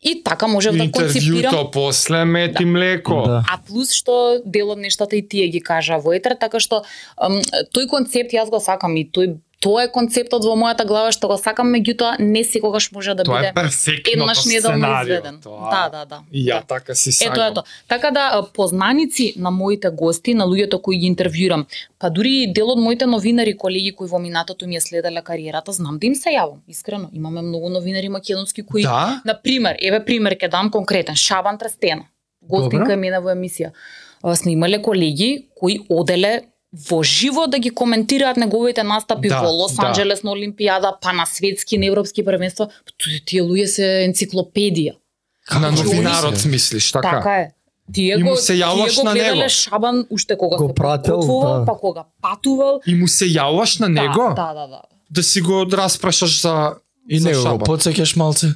И 0.02 0.22
така 0.22 0.46
можев 0.46 0.76
да 0.76 0.90
концепирам 0.92 1.40
Интервјуто 1.40 1.72
после 1.72 2.24
мет 2.24 2.60
и 2.60 2.64
млеко. 2.64 3.22
Да. 3.26 3.44
А 3.48 3.56
плюс 3.58 3.94
што 3.96 4.42
дел 4.44 4.70
од 4.70 4.78
нештата 4.78 5.16
и 5.16 5.22
тие 5.24 5.48
ги 5.48 5.60
кажа 5.60 5.96
во 5.96 6.12
етер, 6.12 6.36
така 6.36 6.60
што 6.60 6.82
ам, 7.16 7.40
тој 7.72 7.88
концепт 7.88 8.36
јас 8.36 8.52
го 8.52 8.60
сакам 8.60 8.96
и 9.00 9.06
тој 9.08 9.38
тоа 9.60 9.82
е 9.84 9.88
концептот 9.88 10.44
во 10.44 10.54
мојата 10.54 10.84
глава 10.86 11.12
што 11.12 11.28
го 11.28 11.36
сакам, 11.38 11.72
меѓутоа 11.74 12.16
не 12.18 12.44
секогаш 12.44 12.92
може 12.92 13.14
да 13.14 13.24
Тоа 13.24 13.38
е 13.38 13.40
биде 13.40 13.54
перфектното 13.54 14.34
сценарио. 14.34 15.22
Тоа- 15.42 15.70
Да, 15.70 15.88
да, 15.88 16.04
да. 16.04 16.20
И 16.32 16.44
ја 16.44 16.60
да. 16.60 16.66
така 16.66 16.94
си 16.94 17.08
Ето 17.10 17.16
сакам. 17.16 17.52
ето. 17.52 17.62
Така 17.88 18.10
да 18.10 18.42
познаници 18.54 19.34
на 19.36 19.50
моите 19.50 19.88
гости, 19.90 20.34
на 20.34 20.44
луѓето 20.44 20.80
кои 20.80 20.96
ги 20.96 21.06
интервјурам, 21.06 21.64
па 21.98 22.10
дури 22.10 22.42
и 22.42 22.52
дел 22.52 22.70
од 22.70 22.78
моите 22.78 23.06
новинари 23.06 23.56
колеги 23.56 23.92
кои 23.92 24.08
во 24.08 24.18
минатото 24.18 24.66
ми 24.66 24.76
е 24.76 24.80
следеле 24.80 25.22
кариерата, 25.22 25.72
знам 25.72 25.98
да 25.98 26.06
им 26.06 26.14
се 26.14 26.28
јавам, 26.28 26.58
искрено. 26.68 27.08
Имаме 27.12 27.42
многу 27.42 27.68
новинари 27.68 28.08
македонски 28.08 28.62
кои 28.62 28.82
Да? 28.82 29.22
На 29.24 29.42
пример, 29.42 29.76
еве 29.82 30.04
пример 30.04 30.36
ќе 30.36 30.50
дам 30.50 30.70
конкретен, 30.70 31.14
Шабан 31.14 31.58
Трестена. 31.58 32.04
Гостинка 32.42 32.92
е 32.92 32.96
мене 32.96 33.18
во 33.20 33.28
емисија. 33.30 33.70
А, 34.22 34.36
Снимале 34.36 34.82
колеги 34.82 35.46
кои 35.54 35.78
оделе 35.88 36.42
во 36.82 37.02
живо 37.02 37.46
да 37.46 37.58
ги 37.58 37.70
коментираат 37.70 38.36
неговите 38.36 38.82
настапи 38.82 39.28
Да, 39.28 39.40
во 39.40 39.50
Лос 39.50 39.74
да. 39.74 39.82
Анџелес 39.84 40.22
на 40.22 40.30
Олимпијада, 40.30 40.94
па 41.00 41.12
на 41.12 41.26
светски, 41.26 41.78
на 41.78 41.86
европски 41.86 42.24
првенства. 42.24 42.68
Тие- 42.96 43.20
Тие 43.20 43.42
луѓе 43.42 43.66
се 43.66 43.86
енциклопедија. 44.04 44.92
На 45.52 45.70
Како 45.70 45.82
новинарот 45.84 46.36
се? 46.36 46.48
мислиш, 46.48 46.92
така? 46.92 47.10
Така 47.12 47.34
е. 47.36 47.50
Тие 47.92 48.14
И 48.14 48.22
му 48.22 48.30
го, 48.30 48.36
се 48.38 48.52
јаваш 48.54 49.02
на 49.04 49.14
него. 49.14 49.48
Шабан 49.48 50.06
уште 50.10 50.36
кога 50.36 50.56
Го 50.56 50.68
се 50.68 50.74
прател, 50.74 51.20
да. 51.20 51.64
па 51.66 51.74
кога 51.74 52.04
патувал. 52.22 52.80
И 52.86 52.94
му 52.94 53.08
се 53.08 53.24
јаваш 53.26 53.80
на 53.80 53.88
него 53.90 54.32
Да, 54.36 54.54
да, 54.54 54.66
да. 54.66 54.80
да 55.10 55.22
си 55.22 55.40
го 55.40 55.66
распрашаш 55.66 56.42
за 56.42 56.74
И 57.08 57.18
за 57.18 57.28
него 57.28 57.38
го 57.38 57.46
Шабан. 57.46 57.66
подсеќаш 57.68 58.16
малце. 58.16 58.46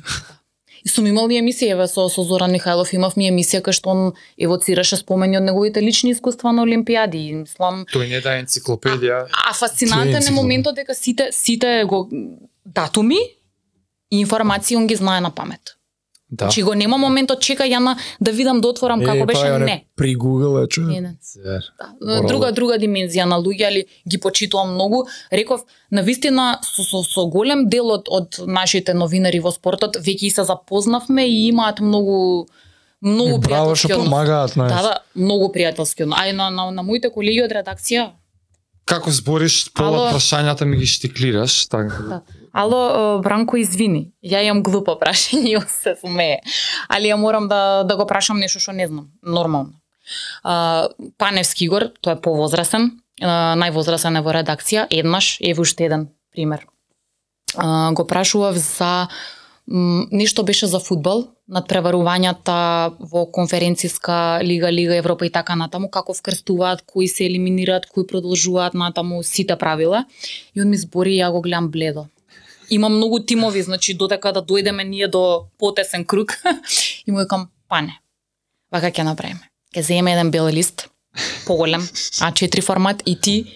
И 0.84 0.88
сум 0.88 1.06
имал 1.06 1.28
и 1.30 1.36
емисија, 1.40 1.74
еве 1.76 1.86
со, 1.88 2.08
со 2.08 2.22
Зоран 2.24 2.52
Михајлов 2.54 2.94
имав 2.94 3.16
ми 3.16 3.28
емисија 3.30 3.60
кај 3.60 3.72
што 3.76 3.90
он 3.90 4.12
евоцираше 4.38 4.96
спомени 4.96 5.36
од 5.36 5.44
неговите 5.44 5.82
лични 5.82 6.12
искуства 6.12 6.52
на 6.52 6.62
Олимпијади. 6.62 7.20
И 7.30 7.34
мислам, 7.34 7.84
Тој 7.92 8.08
не 8.08 8.20
да 8.20 8.36
е 8.36 8.44
енциклопедија. 8.44 9.26
а 9.30 9.52
фасцинантен 9.52 10.22
е 10.28 10.30
моментот 10.30 10.74
дека 10.74 10.94
сите 10.94 11.28
сите 11.32 11.84
го 11.84 12.08
датуми 12.64 13.18
и 14.10 14.20
информации 14.20 14.76
он 14.76 14.86
ги 14.86 14.96
знае 14.96 15.20
на 15.20 15.30
памет. 15.30 15.76
Да. 16.30 16.44
Значи 16.44 16.62
го 16.62 16.74
нема 16.74 16.98
моментот 16.98 17.40
чека 17.42 17.64
ја 17.66 17.96
да 18.20 18.30
видам 18.32 18.60
да 18.60 18.68
отворам 18.68 19.02
како 19.04 19.26
беше, 19.26 19.46
е 19.46 19.58
не. 19.58 19.84
При 19.96 20.14
Google 20.16 20.64
е 20.64 20.68
чуе. 20.68 20.84
Не, 20.84 21.00
не. 21.00 21.16
Зер. 21.22 21.64
Да. 22.00 22.22
Друга 22.22 22.52
друга 22.52 22.78
димензија 22.78 23.26
на 23.26 23.40
луѓе, 23.42 23.66
али 23.66 23.84
ги 24.08 24.18
почитувам 24.18 24.74
многу. 24.74 25.06
Реков, 25.32 25.60
на 25.90 26.02
вистина 26.02 26.60
со, 26.62 26.82
со, 26.82 27.02
со 27.02 27.26
голем 27.26 27.68
дел 27.68 27.90
од, 27.90 28.06
од 28.08 28.38
нашите 28.46 28.94
новинари 28.94 29.40
во 29.40 29.50
спортот 29.50 29.98
веќе 29.98 30.30
и 30.30 30.30
се 30.30 30.44
запознавме 30.44 31.26
и 31.26 31.48
имаат 31.48 31.80
многу 31.80 32.46
многу 33.00 33.40
пријателски 33.40 33.92
однос. 33.92 34.06
помагаат 34.06 34.56
на. 34.56 34.68
Да, 34.68 34.82
да, 34.82 34.94
многу 35.16 35.50
пријателски 35.50 36.04
однос. 36.04 36.18
А 36.20 36.28
и 36.28 36.32
на, 36.32 36.50
на, 36.50 36.70
на 36.70 36.82
моите 36.82 37.10
колеги 37.10 37.42
од 37.42 37.52
редакција, 37.52 38.10
Како 38.84 39.10
збориш, 39.10 39.72
пола 39.74 39.98
Ало. 39.98 40.12
прашањата 40.14 40.64
ми 40.66 40.76
ги 40.76 40.86
штиклираш, 40.86 41.68
така. 41.68 42.02
Да. 42.08 42.20
Ало, 42.52 43.20
Бранко, 43.22 43.56
извини. 43.56 44.10
Ја 44.24 44.42
имам 44.42 44.62
глупо 44.62 44.96
прашање 44.98 45.56
он 45.60 45.68
се 45.68 45.94
смее. 46.00 46.40
Али 46.88 47.12
ја 47.12 47.18
морам 47.20 47.48
да, 47.48 47.84
да 47.84 47.96
го 47.96 48.06
прашам 48.06 48.40
нешто 48.40 48.58
што 48.58 48.72
не 48.72 48.86
знам. 48.86 49.10
Нормално. 49.22 49.78
А, 50.42 50.88
Паневски 51.18 51.64
Игор, 51.68 51.92
тој 52.02 52.18
е 52.18 52.22
повозрасен, 52.24 52.90
а, 53.22 53.54
највозрасен 53.60 54.18
е 54.18 54.24
во 54.26 54.34
редакција, 54.34 54.88
еднаш, 54.90 55.36
еве 55.40 55.62
уште 55.62 55.86
еден 55.86 56.08
пример. 56.34 56.66
А, 57.56 57.92
го 57.92 58.06
прашував 58.06 58.58
за 58.58 59.06
нешто 59.70 60.44
беше 60.44 60.66
за 60.66 60.80
фудбал, 60.82 61.28
надпреварувањата 61.50 62.94
во 62.98 63.24
конференциска 63.30 64.40
лига, 64.42 64.70
лига 64.72 64.96
Европа 64.96 65.26
и 65.26 65.30
така 65.30 65.54
натаму, 65.56 65.90
како 65.90 66.14
вкрстуваат, 66.14 66.82
кои 66.86 67.08
се 67.08 67.24
елиминираат, 67.26 67.86
кои 67.86 68.06
продолжуваат 68.06 68.74
натаму 68.74 69.22
сите 69.22 69.56
правила. 69.56 70.04
И 70.54 70.62
он 70.62 70.70
ми 70.70 70.76
збори 70.76 71.14
и 71.14 71.22
ја 71.22 71.30
го 71.30 71.40
гледам 71.40 71.70
бледо. 71.70 72.06
Има 72.70 72.88
многу 72.88 73.20
тимови, 73.20 73.62
значи 73.62 73.94
додека 73.94 74.32
да 74.32 74.42
дојдеме 74.42 74.84
ние 74.84 75.08
до 75.08 75.46
потесен 75.58 76.04
круг, 76.04 76.38
и 77.06 77.10
му 77.10 77.18
викам, 77.18 77.48
пане, 77.68 78.00
вака 78.72 78.90
ќе 78.90 79.02
направиме. 79.02 79.46
Ќе 79.74 79.80
земе 79.80 80.12
еден 80.12 80.30
бел 80.30 80.50
лист, 80.50 80.88
поголем, 81.46 81.82
А4 81.82 82.62
формат 82.62 83.02
и 83.06 83.20
ти, 83.20 83.46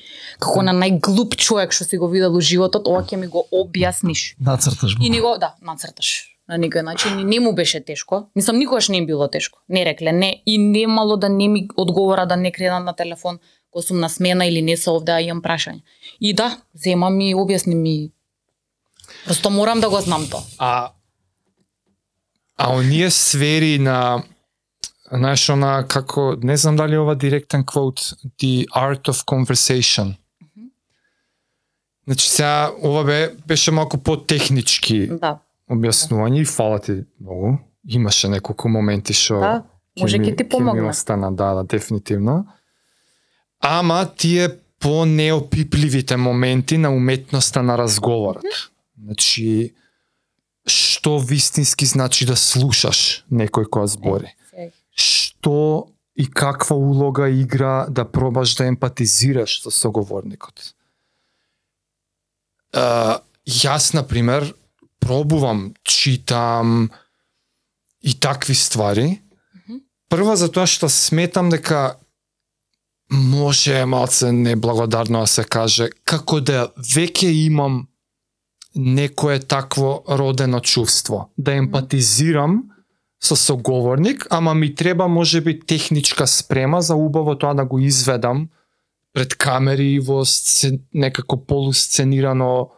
како 0.45 0.63
на 0.63 0.75
најглуп 0.77 1.37
човек 1.41 1.73
што 1.73 1.87
си 1.89 1.99
го 1.99 2.09
видел 2.13 2.37
у 2.37 2.41
животот, 2.41 2.89
ова 2.89 3.03
ќе 3.03 3.19
ми 3.21 3.27
го 3.33 3.47
објасниш. 3.53 4.35
Нацрташ 4.39 4.97
И 5.01 5.09
го. 5.09 5.15
него, 5.15 5.35
да, 5.41 5.55
нацрташ 5.63 6.31
на 6.49 6.59
никој 6.61 6.85
начин 6.85 7.19
и 7.19 7.25
не 7.25 7.41
му 7.41 7.55
беше 7.55 7.81
тешко. 7.81 8.29
Мислам 8.37 8.59
никогаш 8.59 8.89
не 8.89 8.99
им 8.99 9.07
било 9.07 9.29
тешко. 9.29 9.59
Не 9.69 9.85
рекле 9.85 10.13
не 10.13 10.43
и 10.47 10.59
немало 10.59 11.17
да 11.17 11.29
не 11.29 11.49
ми 11.49 11.69
одговора 11.77 12.27
да 12.27 12.37
не 12.37 12.53
кредам 12.53 12.85
на 12.85 12.93
телефон 12.93 13.39
кога 13.71 13.83
сум 13.83 14.01
на 14.01 14.09
смена 14.09 14.47
или 14.47 14.63
не 14.63 14.77
се 14.77 14.91
овде, 14.91 15.13
а 15.13 15.21
имам 15.21 15.43
прашање. 15.43 15.83
И 16.21 16.35
да, 16.35 16.59
земам 16.75 17.21
и 17.21 17.35
објасни 17.35 17.75
ми. 17.75 18.13
Просто 19.25 19.51
морам 19.51 19.81
да 19.81 19.91
го 19.91 20.01
знам 20.01 20.29
тоа. 20.31 20.43
А 20.59 20.91
А 22.57 22.71
оние 22.71 23.11
сфери 23.11 23.79
на 23.79 24.23
знаеш 25.11 25.49
она 25.51 25.87
како 25.89 26.37
не 26.43 26.57
знам 26.57 26.77
дали 26.77 26.97
ова 26.97 27.15
директен 27.15 27.65
квот 27.65 28.01
the 28.41 28.67
art 28.77 29.11
of 29.11 29.25
conversation. 29.27 30.15
Значи 32.07 32.31
сега 32.31 32.71
ова 32.83 33.05
бе 33.05 33.35
беше 33.47 33.71
малку 33.71 33.99
по-технички 33.99 35.07
Да. 35.07 35.39
објаснување 35.71 36.41
и 36.41 36.45
фала 36.45 36.79
ти 36.79 37.05
многу. 37.21 37.59
Имаше 37.89 38.29
неколку 38.29 38.69
моменти 38.69 39.13
што 39.13 39.41
Да, 39.41 39.63
може 40.01 40.19
ќе 40.19 40.37
ти 40.37 40.49
помогне. 40.49 40.89
остана, 40.89 41.33
да, 41.33 41.55
да, 41.55 41.65
дефинитивно. 41.65 42.47
Ама 43.61 44.11
тие 44.17 44.49
по 44.81 45.05
неопипливите 45.07 46.17
моменти 46.17 46.79
на 46.79 46.91
уметноста 46.91 47.63
на 47.63 47.79
разговорот. 47.79 48.45
Значи, 49.03 49.73
што 50.67 51.19
вистински 51.19 51.87
значи 51.87 52.27
да 52.27 52.37
слушаш 52.37 53.25
некој 53.33 53.65
кој 53.65 53.87
збори. 53.87 54.35
Што 54.97 55.89
и 56.17 56.27
каква 56.31 56.77
улога 56.77 57.29
игра 57.31 57.87
да 57.89 58.05
пробаш 58.05 58.55
да 58.57 58.65
емпатизираш 58.67 59.63
со 59.63 59.71
соговорникот. 59.71 60.74
Uh, 62.75 63.21
јас, 63.47 63.95
на 63.95 64.03
пример, 64.03 64.55
пробувам, 65.01 65.75
читам 65.85 66.91
и 68.03 68.15
такви 68.15 68.55
ствари. 68.55 69.21
Прва 70.11 70.37
затоа 70.37 70.67
што 70.67 70.89
сметам 70.93 71.51
дека 71.51 71.97
може 73.11 73.85
малце 73.87 74.33
неблагодарно 74.33 75.25
да 75.25 75.27
се 75.27 75.45
каже, 75.45 75.89
како 76.05 76.41
да 76.41 76.69
веќе 76.77 77.31
имам 77.47 77.87
некое 78.75 79.39
такво 79.39 80.03
родено 80.09 80.61
чувство, 80.61 81.31
да 81.37 81.55
емпатизирам 81.55 82.71
со 83.23 83.37
соговорник, 83.37 84.27
ама 84.31 84.55
ми 84.55 84.75
треба 84.75 85.09
можеби 85.09 85.61
техничка 85.61 86.27
спрема 86.27 86.83
за 86.83 86.95
убаво 86.95 87.39
тоа 87.39 87.55
да 87.55 87.65
го 87.65 87.79
изведам 87.79 88.49
пред 89.15 89.35
камери 89.35 89.99
во 90.03 90.25
сцен, 90.25 90.83
некако 90.93 91.39
полусценирано 91.39 92.71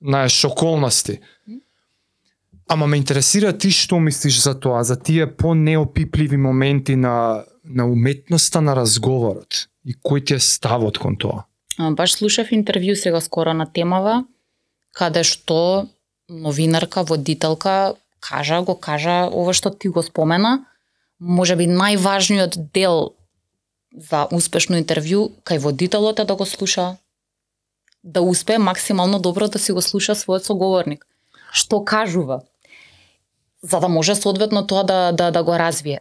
знаеш 0.00 0.44
околности. 0.44 1.20
Ама 2.68 2.86
ме 2.86 2.96
интересира 2.96 3.52
ти 3.52 3.70
што 3.70 4.00
мислиш 4.00 4.40
за 4.42 4.54
тоа, 4.54 4.82
за 4.84 4.96
тие 4.96 5.26
по-неопипливи 5.26 6.36
моменти 6.36 6.96
на 6.96 7.44
на 7.68 7.86
уметноста 7.86 8.60
на 8.60 8.74
разговорот 8.76 9.68
и 9.84 9.92
кој 9.92 10.24
ти 10.24 10.34
е 10.34 10.40
ставот 10.40 10.98
кон 10.98 11.16
тоа? 11.20 11.44
А, 11.78 11.90
Баш 11.92 12.16
слушав 12.16 12.50
интервју 12.52 12.96
сега 12.96 13.20
скоро 13.20 13.52
на 13.52 13.66
темава, 13.66 14.24
каде 14.96 15.22
што 15.24 15.88
новинарка, 16.28 17.04
водителка 17.04 17.94
кажа, 18.20 18.62
го 18.62 18.74
кажа 18.74 19.28
ова 19.28 19.52
што 19.52 19.70
ти 19.70 19.88
го 19.88 20.02
спомена, 20.02 20.64
може 21.20 21.56
би 21.56 21.68
најважниот 21.68 22.56
дел 22.72 23.12
за 23.98 24.26
успешно 24.32 24.78
интервју 24.78 25.30
кај 25.44 25.58
водителот 25.58 26.18
е 26.18 26.24
да 26.24 26.34
го 26.34 26.46
слуша, 26.46 26.96
да 28.04 28.22
успее 28.22 28.58
максимално 28.58 29.18
добро 29.18 29.48
да 29.48 29.58
си 29.58 29.72
го 29.72 29.82
слуша 29.82 30.14
својот 30.14 30.46
соговорник. 30.46 31.04
Што 31.52 31.84
кажува? 31.84 32.42
за 33.62 33.80
да 33.80 33.88
може 33.88 34.14
соодветно 34.14 34.66
тоа 34.66 34.84
да, 34.84 35.12
да, 35.12 35.30
да 35.30 35.42
го 35.42 35.58
развие. 35.58 36.00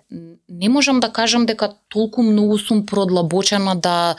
Не 0.50 0.70
можам 0.70 1.00
да 1.00 1.10
кажам 1.10 1.46
дека 1.46 1.74
толку 1.90 2.24
многу 2.24 2.58
сум 2.58 2.86
продлабочена 2.86 3.76
да 3.76 4.16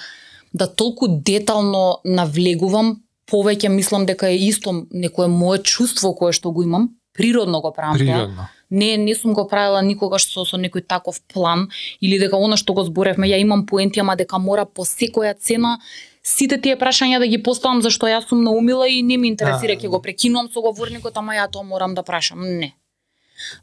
да 0.55 0.67
толку 0.75 1.07
детално 1.09 2.01
навлегувам, 2.05 2.97
повеќе 3.31 3.69
мислам 3.69 4.07
дека 4.09 4.31
е 4.33 4.39
исто 4.49 4.87
некое 4.91 5.29
мое 5.29 5.59
чувство 5.59 6.15
кое 6.17 6.33
што 6.33 6.53
го 6.53 6.63
имам, 6.63 6.89
природно 7.13 7.61
го 7.61 7.73
правам 7.73 7.99
тоа. 7.99 8.49
Не, 8.71 8.97
не 8.97 9.15
сум 9.15 9.33
го 9.33 9.47
правила 9.49 9.81
никогаш 9.83 10.27
со, 10.29 10.45
со 10.45 10.57
некој 10.61 10.85
таков 10.87 11.23
план 11.33 11.69
или 12.01 12.19
дека 12.19 12.37
она 12.37 12.57
што 12.57 12.75
го 12.75 12.85
зборевме, 12.85 13.29
ја 13.29 13.41
имам 13.41 13.67
поенти, 13.67 14.01
ама 14.01 14.17
дека 14.17 14.39
мора 14.39 14.67
по 14.67 14.85
секоја 14.85 15.35
цена 15.39 15.79
сите 16.23 16.59
тие 16.61 16.77
прашања 16.77 17.19
да 17.23 17.27
ги 17.27 17.41
поставам 17.43 17.81
зашто 17.83 18.09
јас 18.11 18.29
сум 18.29 18.43
наумила 18.45 18.89
и 18.89 19.03
не 19.03 19.17
ми 19.17 19.29
интересира, 19.29 19.73
А. 19.73 19.81
ќе 19.81 19.89
го 19.89 20.03
прекинувам 20.03 20.51
соговорникот, 20.53 21.17
ама 21.17 21.39
ја 21.39 21.49
тоа 21.51 21.63
морам 21.63 21.95
да 21.95 22.03
прашам. 22.03 22.45
Не. 22.45 22.75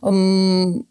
Um, 0.01 0.85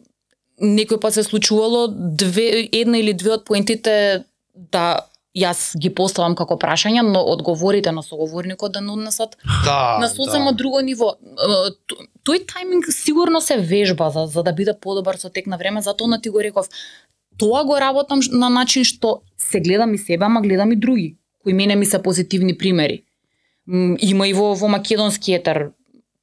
некој 0.61 1.01
пат 1.01 1.13
се 1.13 1.23
случувало 1.23 1.87
две 1.91 2.69
една 2.71 2.97
или 2.97 3.13
две 3.13 3.35
од 3.35 3.45
поентите 3.45 4.23
да 4.55 5.07
јас 5.35 5.75
ги 5.75 5.91
поставам 5.93 6.35
како 6.35 6.55
прашања, 6.59 7.03
но 7.03 7.21
одговорите 7.31 7.91
на 7.91 8.03
соговорникот 8.03 8.71
да 8.71 8.81
не 8.81 8.91
однесат 8.91 9.37
Да, 9.65 9.97
на 10.01 10.09
сосема 10.09 10.53
друго 10.53 10.81
ниво. 10.81 11.15
Тој 12.25 12.45
тајминг 12.47 12.89
сигурно 12.91 13.41
се 13.41 13.57
вежба 13.57 14.09
за, 14.09 14.25
за 14.25 14.43
да 14.43 14.53
биде 14.53 14.73
подобар 14.73 15.19
со 15.19 15.29
тек 15.29 15.47
на 15.47 15.57
време, 15.57 15.81
затоа 15.81 16.07
на 16.07 16.21
ти 16.21 16.29
го 16.29 16.43
реков. 16.43 16.69
Тоа 17.37 17.63
го 17.63 17.79
работам 17.79 18.19
на 18.31 18.49
начин 18.49 18.83
што 18.83 19.21
се 19.37 19.59
гледам 19.59 19.93
и 19.93 19.97
себе, 19.97 20.25
ама 20.25 20.41
гледам 20.41 20.71
и 20.71 20.75
други, 20.75 21.17
кои 21.43 21.53
мене 21.53 21.75
ми 21.75 21.85
се 21.85 22.01
позитивни 22.01 22.57
примери. 22.57 23.03
Има 23.99 24.27
и 24.27 24.33
во, 24.33 24.53
во 24.55 24.67
македонски 24.67 25.33
етер 25.33 25.71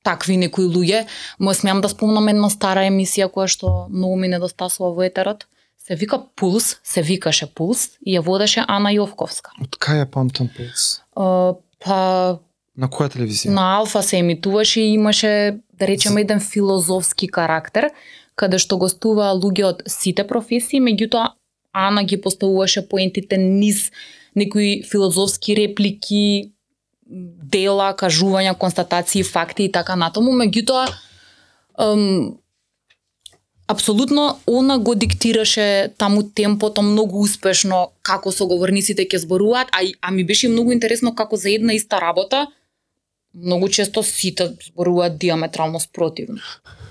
такви 0.03 0.37
некои 0.37 0.65
луѓе, 0.67 1.07
мо 1.39 1.55
смеам 1.55 1.81
да 1.81 1.89
спомнам 1.89 2.29
една 2.29 2.51
стара 2.51 2.87
емисија 2.89 3.29
која 3.31 3.47
што 3.47 3.73
многу 3.91 4.17
ми 4.17 4.29
недостасува 4.29 4.93
во 4.97 5.07
етерот. 5.07 5.47
Се 5.87 5.95
вика 5.97 6.21
Пулс, 6.37 6.77
се 6.85 7.03
викаше 7.03 7.47
Пулс 7.55 7.89
и 8.07 8.15
ја 8.17 8.23
водеше 8.23 8.63
Ана 8.69 8.93
Јовковска. 8.95 9.51
Од 9.63 9.77
кај 9.83 10.05
е 10.05 10.11
памтам 10.11 10.49
пулс? 10.49 11.03
Е, 11.19 11.59
Па 11.83 12.39
На 12.79 12.89
која 12.89 13.11
телевизија? 13.11 13.51
на 13.51 13.77
Алфа 13.77 14.03
се 14.03 14.17
емитуваше 14.23 14.81
и 14.81 14.95
имаше, 14.95 15.59
да 15.75 15.87
речеме, 15.87 16.21
еден 16.21 16.41
филозофски 16.41 17.29
карактер, 17.29 17.91
каде 18.35 18.59
што 18.59 18.79
гостуваа 18.79 19.35
луѓе 19.35 19.65
од 19.65 19.83
сите 19.87 20.25
професии, 20.27 20.81
меѓутоа 20.81 21.33
Ана 21.73 22.05
ги 22.05 22.21
поставуваше 22.21 22.89
поентите 22.89 23.37
низ 23.37 23.91
некои 24.37 24.83
филозофски 24.83 25.57
реплики, 25.57 26.53
дела, 27.53 27.93
кажувања, 27.99 28.55
констатации, 28.55 29.23
факти 29.23 29.65
и 29.65 29.73
така 29.73 29.97
натаму, 29.97 30.33
меѓутоа 30.33 30.87
ем, 31.79 32.39
апсолутно 33.73 34.39
она 34.47 34.79
го 34.79 34.95
диктираше 34.95 35.93
таму 35.99 36.23
темпото 36.23 36.83
многу 36.83 37.23
успешно 37.25 37.89
како 38.03 38.33
соговорниците 38.33 39.07
ќе 39.09 39.25
зборуваат, 39.25 39.73
а, 39.73 39.83
а 40.01 40.11
ми 40.11 40.25
беше 40.25 40.49
многу 40.49 40.73
интересно 40.73 41.15
како 41.15 41.37
за 41.37 41.51
една 41.51 41.75
иста 41.75 42.01
работа 42.01 42.47
многу 43.35 43.69
често 43.69 44.03
сите 44.03 44.53
зборуваат 44.69 45.19
диаметрално 45.19 45.81
спротивно. 45.81 46.41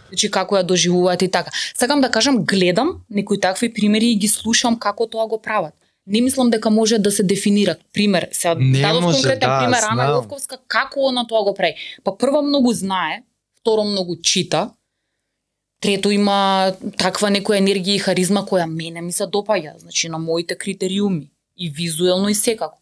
Значи 0.09 0.31
како 0.31 0.57
ја 0.57 0.63
доживуваат 0.67 1.21
и 1.21 1.29
така. 1.31 1.51
Сакам 1.77 2.01
да 2.01 2.11
кажам, 2.11 2.43
гледам 2.45 2.97
некои 3.09 3.39
такви 3.39 3.73
примери 3.73 4.11
и 4.11 4.15
ги 4.15 4.27
слушам 4.27 4.79
како 4.79 5.07
тоа 5.07 5.27
го 5.27 5.41
прават. 5.41 5.73
Не 6.07 6.21
мислам 6.21 6.49
дека 6.49 6.69
може 6.69 6.97
да 6.97 7.11
се 7.11 7.23
дефинира. 7.23 7.75
Пример, 7.93 8.27
се 8.31 8.55
Не 8.55 8.81
дадов 8.81 9.03
може, 9.03 9.15
конкретен 9.17 9.49
да, 9.49 9.59
пример 9.59 9.83
Ана 9.83 10.03
знам. 10.03 10.15
Јовковска 10.17 10.57
како 10.67 11.07
она 11.07 11.27
тоа 11.27 11.43
го 11.43 11.53
прави. 11.53 11.75
Па 12.03 12.17
прво 12.17 12.41
многу 12.41 12.73
знае, 12.73 13.23
второ 13.61 13.83
многу 13.83 14.17
чита, 14.21 14.71
трето 15.81 16.11
има 16.11 16.71
таква 16.97 17.29
некоја 17.29 17.57
енергија 17.57 17.95
и 17.95 17.99
харизма 17.99 18.41
која 18.41 18.65
мене 18.67 19.01
ми 19.01 19.11
се 19.11 19.23
допаѓа, 19.25 19.77
значи 19.77 20.09
на 20.09 20.19
моите 20.19 20.55
критериуми 20.55 21.31
и 21.57 21.69
визуелно 21.69 22.29
и 22.29 22.35
секако. 22.35 22.77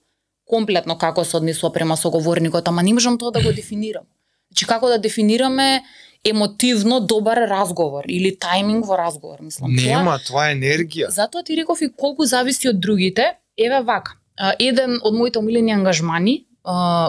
Комплетно 0.45 0.97
како 0.97 1.25
се 1.25 1.37
однесува 1.37 1.73
према 1.73 1.97
соговорникот, 1.97 2.67
ама 2.67 2.83
не 2.83 2.93
можам 2.93 3.17
тоа 3.17 3.31
да 3.31 3.41
го 3.41 3.51
дефинирам. 3.51 4.03
Значи 4.51 4.65
како 4.65 4.87
да 4.87 4.97
дефинираме 4.97 5.83
емотивно 6.25 6.99
добар 7.01 7.37
разговор 7.39 8.03
или 8.07 8.35
тајминг 8.35 8.85
во 8.85 8.97
разговор, 8.97 9.39
мислам. 9.41 9.71
Тоа- 9.71 9.85
Нема, 9.87 10.19
тоа 10.19 10.49
е 10.49 10.55
енергија. 10.55 11.09
Затоа 11.09 11.43
ти 11.43 11.55
реков 11.55 11.81
и 11.81 11.89
колку 11.89 12.25
зависи 12.25 12.69
од 12.69 12.79
другите. 12.79 13.35
Еве 13.57 13.81
вака. 13.81 14.17
Еден 14.59 14.99
од 15.03 15.13
моите 15.13 15.39
омилени 15.39 15.71
ангажмани 15.71 16.45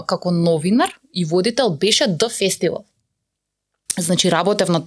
како 0.06 0.30
новинар 0.30 0.90
и 1.14 1.24
водител 1.24 1.70
беше 1.70 2.04
The 2.06 2.28
Festival. 2.30 2.84
Значи 3.98 4.30
работев 4.30 4.68
на 4.68 4.82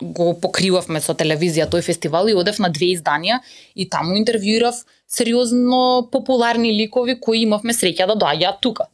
го 0.00 0.32
покривавме 0.40 1.00
со 1.00 1.14
телевизија 1.14 1.68
тој 1.70 1.82
фестивал 1.84 2.28
и 2.28 2.34
одев 2.34 2.58
на 2.58 2.70
две 2.72 2.92
изданија 2.94 3.40
и 3.74 3.88
таму 3.88 4.16
интервјуирав 4.18 4.82
сериозно 5.06 6.08
популарни 6.12 6.72
ликови 6.72 7.18
кои 7.20 7.42
имавме 7.42 7.72
среќа 7.72 8.06
да 8.06 8.16
доаѓаат 8.16 8.60
тука. 8.60 8.88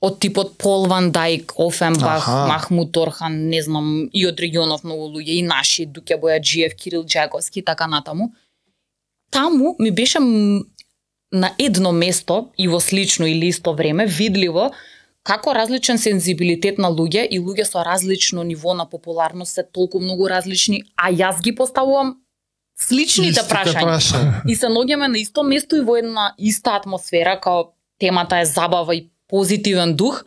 Од 0.00 0.16
типот 0.20 0.54
Пол 0.58 0.86
Ван 0.88 1.10
Дайк, 1.12 1.52
Офенбах, 1.60 2.24
Аха. 2.24 2.46
Махмут 2.48 2.96
Орхан, 2.96 3.34
не 3.48 3.62
знам, 3.62 4.08
и 4.12 4.24
од 4.26 4.40
регионов 4.40 4.84
многу 4.84 5.10
луѓе, 5.12 5.36
и 5.36 5.42
наши, 5.42 5.84
Дуке 5.86 6.16
Бојаджиев, 6.16 6.74
Кирил 6.74 7.04
Джаговски 7.04 7.60
и 7.60 7.64
така 7.64 7.86
натаму. 7.86 8.32
Таму 9.30 9.76
ми 9.78 9.90
беше 9.90 10.18
на 11.32 11.52
едно 11.58 11.92
место 11.92 12.48
и 12.58 12.68
во 12.68 12.80
слично 12.80 13.26
или 13.26 13.46
исто 13.46 13.74
време 13.74 14.06
видливо 14.06 14.72
како 15.22 15.54
различен 15.54 15.98
сензибилитет 15.98 16.78
на 16.78 16.88
луѓе 16.88 17.26
и 17.28 17.40
луѓе 17.40 17.66
со 17.68 17.84
различно 17.84 18.42
ниво 18.42 18.74
на 18.74 18.86
популарност 18.88 19.54
се 19.54 19.62
толку 19.62 20.00
многу 20.00 20.28
различни, 20.28 20.82
а 20.96 21.12
јас 21.12 21.42
ги 21.42 21.54
поставувам 21.54 22.16
сличните 22.80 23.44
прашања. 23.48 23.84
прашања. 23.84 24.40
И 24.48 24.56
се 24.56 24.72
наоѓаме 24.72 25.10
на 25.12 25.18
исто 25.20 25.44
место 25.44 25.76
и 25.76 25.84
во 25.84 25.98
една 26.00 26.32
иста 26.38 26.76
атмосфера, 26.80 27.36
као 27.40 27.72
темата 27.98 28.40
е 28.40 28.44
забава 28.44 28.96
и 28.96 29.08
позитивен 29.28 29.94
дух. 29.96 30.24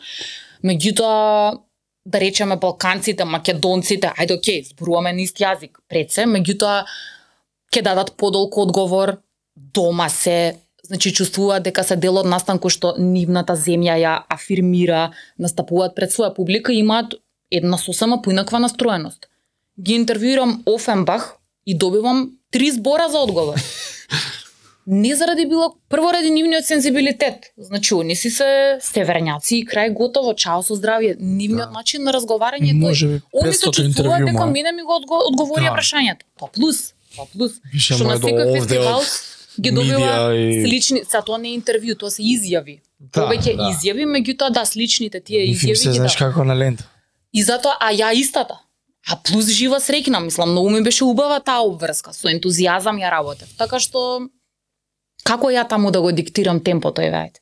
Меѓутоа, 0.63 1.59
да 2.05 2.19
речеме 2.19 2.55
балканците, 2.55 3.25
македонците, 3.25 4.13
ајде 4.13 4.37
окей, 4.37 4.63
зборуваме 4.63 5.13
на 5.13 5.21
ист 5.25 5.39
јазик, 5.41 5.81
пред 5.89 6.11
се, 6.11 6.27
меѓутоа 6.29 6.83
ќе 7.73 7.81
дадат 7.81 8.13
подолку 8.17 8.61
одговор, 8.61 9.17
дома 9.55 10.09
се, 10.09 10.55
значи 10.83 11.13
чувствуваат 11.13 11.63
дека 11.63 11.83
се 11.83 11.95
дел 11.95 12.17
од 12.17 12.25
настан 12.25 12.59
кој 12.59 12.69
што 12.69 12.95
нивната 12.99 13.55
земја 13.55 13.95
ја 13.95 14.13
афирмира, 14.29 15.11
настапуваат 15.39 15.95
пред 15.95 16.11
своја 16.11 16.33
публика 16.35 16.73
и 16.73 16.79
имаат 16.79 17.13
една 17.51 17.77
сосема 17.77 18.21
поинаква 18.21 18.59
настроеност. 18.59 19.27
Ги 19.79 19.95
интервјуирам 19.95 20.61
Офенбах 20.65 21.35
и 21.65 21.77
добивам 21.77 22.31
три 22.51 22.71
збора 22.71 23.09
за 23.09 23.19
одговор. 23.19 23.55
Не 24.87 25.15
заради 25.15 25.45
било 25.45 25.75
прво 25.89 26.11
ради 26.13 26.29
нивниот 26.29 26.65
сензибилитет. 26.65 27.35
Значи, 27.57 27.93
они 27.93 28.15
си 28.15 28.29
се 28.29 28.77
северњаци 28.81 29.53
и 29.53 29.65
крај 29.65 29.93
готово, 29.93 30.33
чао 30.35 30.59
со 30.61 30.75
здравје. 30.75 31.15
Нивниот 31.17 31.71
Да. 31.71 31.71
начин 31.71 32.03
на 32.03 32.11
разговарање. 32.11 32.73
Може 32.73 33.07
би 33.07 33.21
Они 33.33 33.53
се 33.53 33.65
500 33.65 33.71
чувствуваат 33.71 34.25
дека 34.25 34.45
мене 34.45 34.71
ми 34.71 34.81
го 34.83 34.91
одго- 34.91 35.23
одговорија 35.23 35.71
Да. 35.71 35.75
прашањето. 35.77 36.23
Па 36.39 36.47
плюс, 36.47 36.93
па 37.17 37.23
плюс. 37.27 37.51
Више 37.73 37.93
Што 37.93 38.03
на 38.03 38.17
секој 38.17 38.43
овде 38.43 38.59
фестивал 38.59 38.99
од 38.99 39.03
ги 39.59 39.71
добива 39.71 40.35
и- 40.35 40.65
слични, 40.65 41.01
са 41.05 41.21
тоа 41.21 41.37
не 41.37 41.49
е 41.49 41.57
интервју, 41.57 41.97
тоа 41.97 42.09
се 42.09 42.21
изјави. 42.23 42.79
Да, 42.99 43.21
Повеќе 43.21 43.55
да. 43.57 43.63
изјави, 43.69 44.05
меѓутоа 44.07 44.51
да, 44.51 44.65
сличните 44.65 45.19
тие 45.19 45.43
И 45.43 45.53
изјави 45.53 45.75
се 45.75 45.89
ги 45.89 45.95
знаеш 45.95 46.15
дава. 46.15 46.31
како 46.31 46.43
на 46.43 46.53
лента. 46.55 46.89
И 47.33 47.43
затоа, 47.43 47.77
а 47.79 47.91
ја 47.91 48.13
истата. 48.13 48.59
А 49.05 49.15
плюс 49.17 49.45
жива 49.47 49.79
среќна, 49.79 50.19
мислам, 50.19 50.51
многу 50.51 50.69
ми 50.69 50.83
беше 50.83 51.03
убава 51.03 51.39
таа 51.39 51.59
обврска, 51.61 52.13
со 52.13 52.27
ентузијазам 52.27 52.95
ја 52.97 53.11
работев. 53.11 53.49
Така 53.57 53.79
што 53.79 54.29
како 55.23 55.47
ја 55.47 55.67
таму 55.67 55.91
да 55.91 56.01
го 56.01 56.11
диктирам 56.11 56.59
темпото 56.59 57.01
е 57.01 57.11
вајде? 57.11 57.39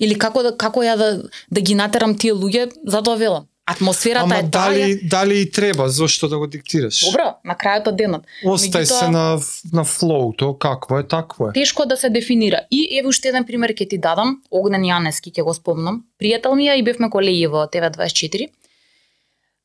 Или 0.00 0.18
како 0.18 0.42
да 0.42 0.56
како 0.56 0.80
ја 0.80 0.96
да 0.96 1.22
да 1.50 1.60
ги 1.60 1.74
натерам 1.74 2.18
тие 2.18 2.32
луѓе, 2.32 2.72
затоа 2.86 3.16
велам. 3.16 3.46
Атмосферата 3.66 4.24
Ама 4.24 4.36
е 4.36 4.42
таа. 4.42 4.48
дали 4.62 4.76
ја- 4.76 5.08
дали 5.08 5.38
и 5.38 5.50
треба, 5.50 5.88
зошто 5.88 6.28
да 6.28 6.38
го 6.38 6.46
диктираш? 6.46 7.00
Добро, 7.02 7.34
на 7.44 7.54
крајот 7.54 7.88
од 7.88 7.96
денот. 7.96 8.22
Остај 8.44 8.70
Меѓутоа- 8.76 8.98
се 8.98 9.08
на 9.08 9.40
на 9.72 9.84
флоуто, 9.84 10.58
какво 10.58 10.98
е, 10.98 11.02
такво 11.04 11.48
е. 11.48 11.52
Тешко 11.54 11.86
да 11.86 11.96
се 11.96 12.10
дефинира. 12.10 12.60
И 12.70 12.98
еве 12.98 13.08
уште 13.08 13.28
еден 13.28 13.44
пример 13.44 13.70
ќе 13.70 13.88
ти 13.88 13.98
дадам, 13.98 14.42
Огнен 14.50 14.82
Јанески 14.82 15.32
ќе 15.32 15.42
го 15.42 15.54
спомнам. 15.54 16.04
Пријател 16.20 16.54
ми 16.54 16.68
е 16.68 16.76
и 16.76 16.82
бевме 16.82 17.10
колеги 17.10 17.46
во 17.46 17.66
TV24. 17.66 18.48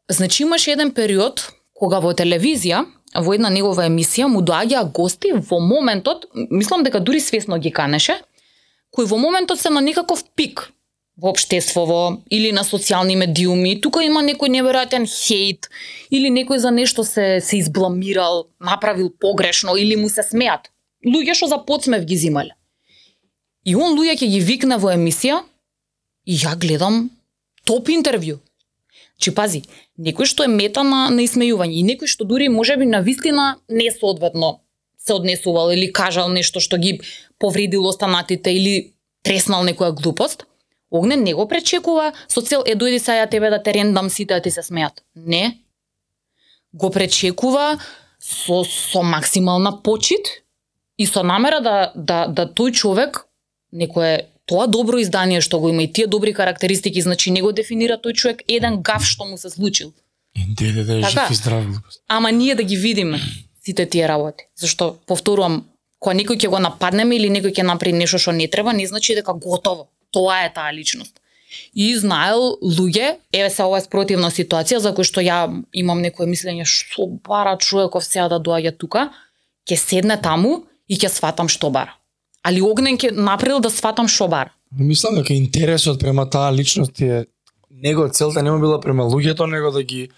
Значи 0.10 0.44
имаше 0.44 0.72
еден 0.72 0.92
период 0.92 1.52
кога 1.74 2.00
во 2.00 2.14
телевизија, 2.14 2.86
во 3.16 3.34
една 3.34 3.50
негова 3.50 3.84
емисија 3.84 4.26
му 4.26 4.42
доаѓаа 4.42 4.84
гости 4.86 5.32
во 5.34 5.60
моментот, 5.60 6.26
мислам 6.52 6.84
дека 6.84 7.00
дури 7.00 7.20
свесно 7.20 7.58
ги 7.58 7.72
канеше, 7.72 8.16
кои 8.92 9.06
во 9.06 9.18
моментот 9.18 9.60
се 9.60 9.70
на 9.70 9.82
некаков 9.82 10.24
пик 10.36 10.72
во 11.20 11.34
општествово 11.34 12.22
или 12.32 12.52
на 12.56 12.64
социјални 12.64 13.18
медиуми, 13.20 13.76
тука 13.84 14.02
има 14.06 14.22
некој 14.24 14.52
неверојатен 14.56 15.06
хейт 15.10 15.68
или 16.10 16.32
некој 16.32 16.58
за 16.64 16.72
нешто 16.72 17.04
се 17.04 17.40
се 17.44 17.58
избламирал, 17.60 18.48
направил 18.60 19.10
погрешно 19.10 19.76
или 19.76 19.96
му 19.96 20.10
се 20.10 20.24
смеат. 20.24 20.72
Луѓе 21.06 21.36
што 21.36 21.48
за 21.48 21.58
подсмев 21.66 22.06
ги 22.06 22.16
зимале. 22.16 22.56
И 23.66 23.76
он 23.76 23.98
луѓе 24.00 24.16
ќе 24.20 24.28
ги 24.32 24.40
викне 24.40 24.78
во 24.78 24.94
емисија 24.96 25.44
и 26.26 26.36
ја 26.40 26.56
гледам 26.56 27.10
топ 27.66 27.90
интервју. 27.90 28.40
Чи 29.20 29.36
пази, 29.36 29.66
некој 30.00 30.26
што 30.26 30.48
е 30.48 30.52
мета 30.52 30.84
на, 30.88 31.10
на 31.12 31.22
исмејување 31.26 31.82
и 31.82 31.84
некој 31.84 32.08
што 32.08 32.24
дури 32.24 32.48
можеби 32.48 32.88
на 32.88 33.02
вистина 33.04 33.58
несоодветно 33.68 34.62
се 34.98 35.14
однесувал 35.14 35.72
или 35.72 35.92
кажал 35.92 36.30
нешто 36.30 36.60
што 36.60 36.78
ги 36.78 37.02
повредил 37.40 37.86
останатите 37.88 38.52
или 38.52 38.94
треснал 39.24 39.66
некоја 39.68 39.92
глупост, 39.92 40.46
Огнен 40.92 41.24
не 41.24 41.34
го 41.34 41.48
пречекува 41.48 42.14
со 42.28 42.42
цел 42.42 42.64
е 42.66 42.76
дојди 42.76 43.00
сега 43.00 43.26
ја 43.26 43.30
тебе 43.30 43.50
да 43.50 43.62
те 43.64 43.74
рендам 43.74 44.10
сите 44.10 44.34
да 44.34 44.42
ти 44.42 44.52
се 44.52 44.64
смеат. 44.64 45.04
Не. 45.16 45.60
Го 46.74 46.90
пречекува 46.90 47.80
со 48.20 48.64
со 48.64 49.04
максимална 49.04 49.82
почит 49.84 50.28
и 50.98 51.06
со 51.06 51.24
намера 51.24 51.62
да 51.62 51.92
да 51.96 52.28
да 52.28 52.46
тој 52.46 52.72
човек 52.72 53.26
некое 53.72 54.28
тоа 54.46 54.68
добро 54.68 54.98
издание 54.98 55.42
што 55.42 55.60
го 55.60 55.70
има 55.70 55.84
и 55.84 55.94
тие 55.94 56.08
добри 56.08 56.34
карактеристики, 56.34 57.02
значи 57.02 57.32
не 57.32 57.42
го 57.42 57.52
дефинира 57.52 57.98
тој 57.98 58.14
човек 58.14 58.44
еден 58.48 58.82
гаф 58.82 59.06
што 59.06 59.26
му 59.26 59.38
се 59.38 59.50
случил. 59.50 59.94
Деде 60.58 60.84
да 60.84 60.98
е 60.98 61.02
Така. 61.02 61.10
жив 61.10 61.32
и 61.32 61.36
здрав. 61.36 61.66
Ама 62.08 62.32
ние 62.32 62.56
да 62.56 62.64
ги 62.64 62.78
видиме 62.78 63.20
сите 63.66 63.86
тие 63.86 64.08
работи. 64.08 64.44
Зашто 64.58 64.98
повторувам, 65.06 65.66
кога 66.00 66.16
некој 66.16 66.38
ќе 66.38 66.50
го 66.50 66.60
нападнеме 66.60 67.16
или 67.16 67.30
некој 67.30 67.54
ќе 67.54 67.64
направи 67.64 67.94
нешто 67.94 68.18
што 68.18 68.32
не 68.32 68.48
треба, 68.48 68.74
не 68.74 68.88
значи 68.88 69.16
дека 69.16 69.34
готово. 69.34 69.88
Тоа 70.12 70.44
е 70.46 70.54
таа 70.54 70.74
личност. 70.74 71.20
И 71.74 71.96
знаел 71.98 72.58
луѓе, 72.62 73.18
еве 73.34 73.50
се 73.50 73.64
ова 73.66 73.80
е 73.80 73.86
спротивна 73.86 74.30
ситуација 74.30 74.78
за 74.84 74.94
кој 74.94 75.08
што 75.08 75.22
ја 75.26 75.40
имам 75.74 76.02
некое 76.02 76.30
мислење 76.30 76.66
што 76.66 77.08
бара 77.26 77.58
човеков 77.58 78.06
сега 78.06 78.28
да 78.30 78.38
доаѓа 78.38 78.76
тука, 78.78 79.10
ќе 79.66 79.78
седне 79.78 80.20
таму 80.22 80.66
и 80.88 80.98
ќе 80.98 81.10
сватам 81.10 81.50
што 81.50 81.72
бара. 81.74 81.98
Али 82.46 82.62
Огнен 82.62 82.98
ќе 83.02 83.12
направил 83.18 83.60
да 83.60 83.70
сватам 83.74 84.08
што 84.08 84.30
бара. 84.30 84.54
Мислам 84.72 85.18
дека 85.18 85.34
интересот 85.34 86.00
према 86.00 86.30
таа 86.30 86.54
личност 86.54 87.02
е 87.02 87.26
него 87.72 88.08
целта 88.10 88.44
нема 88.44 88.60
била 88.60 88.80
према 88.82 89.04
луѓето, 89.04 89.50
него 89.50 89.72
да 89.72 89.84
ги 89.84 90.10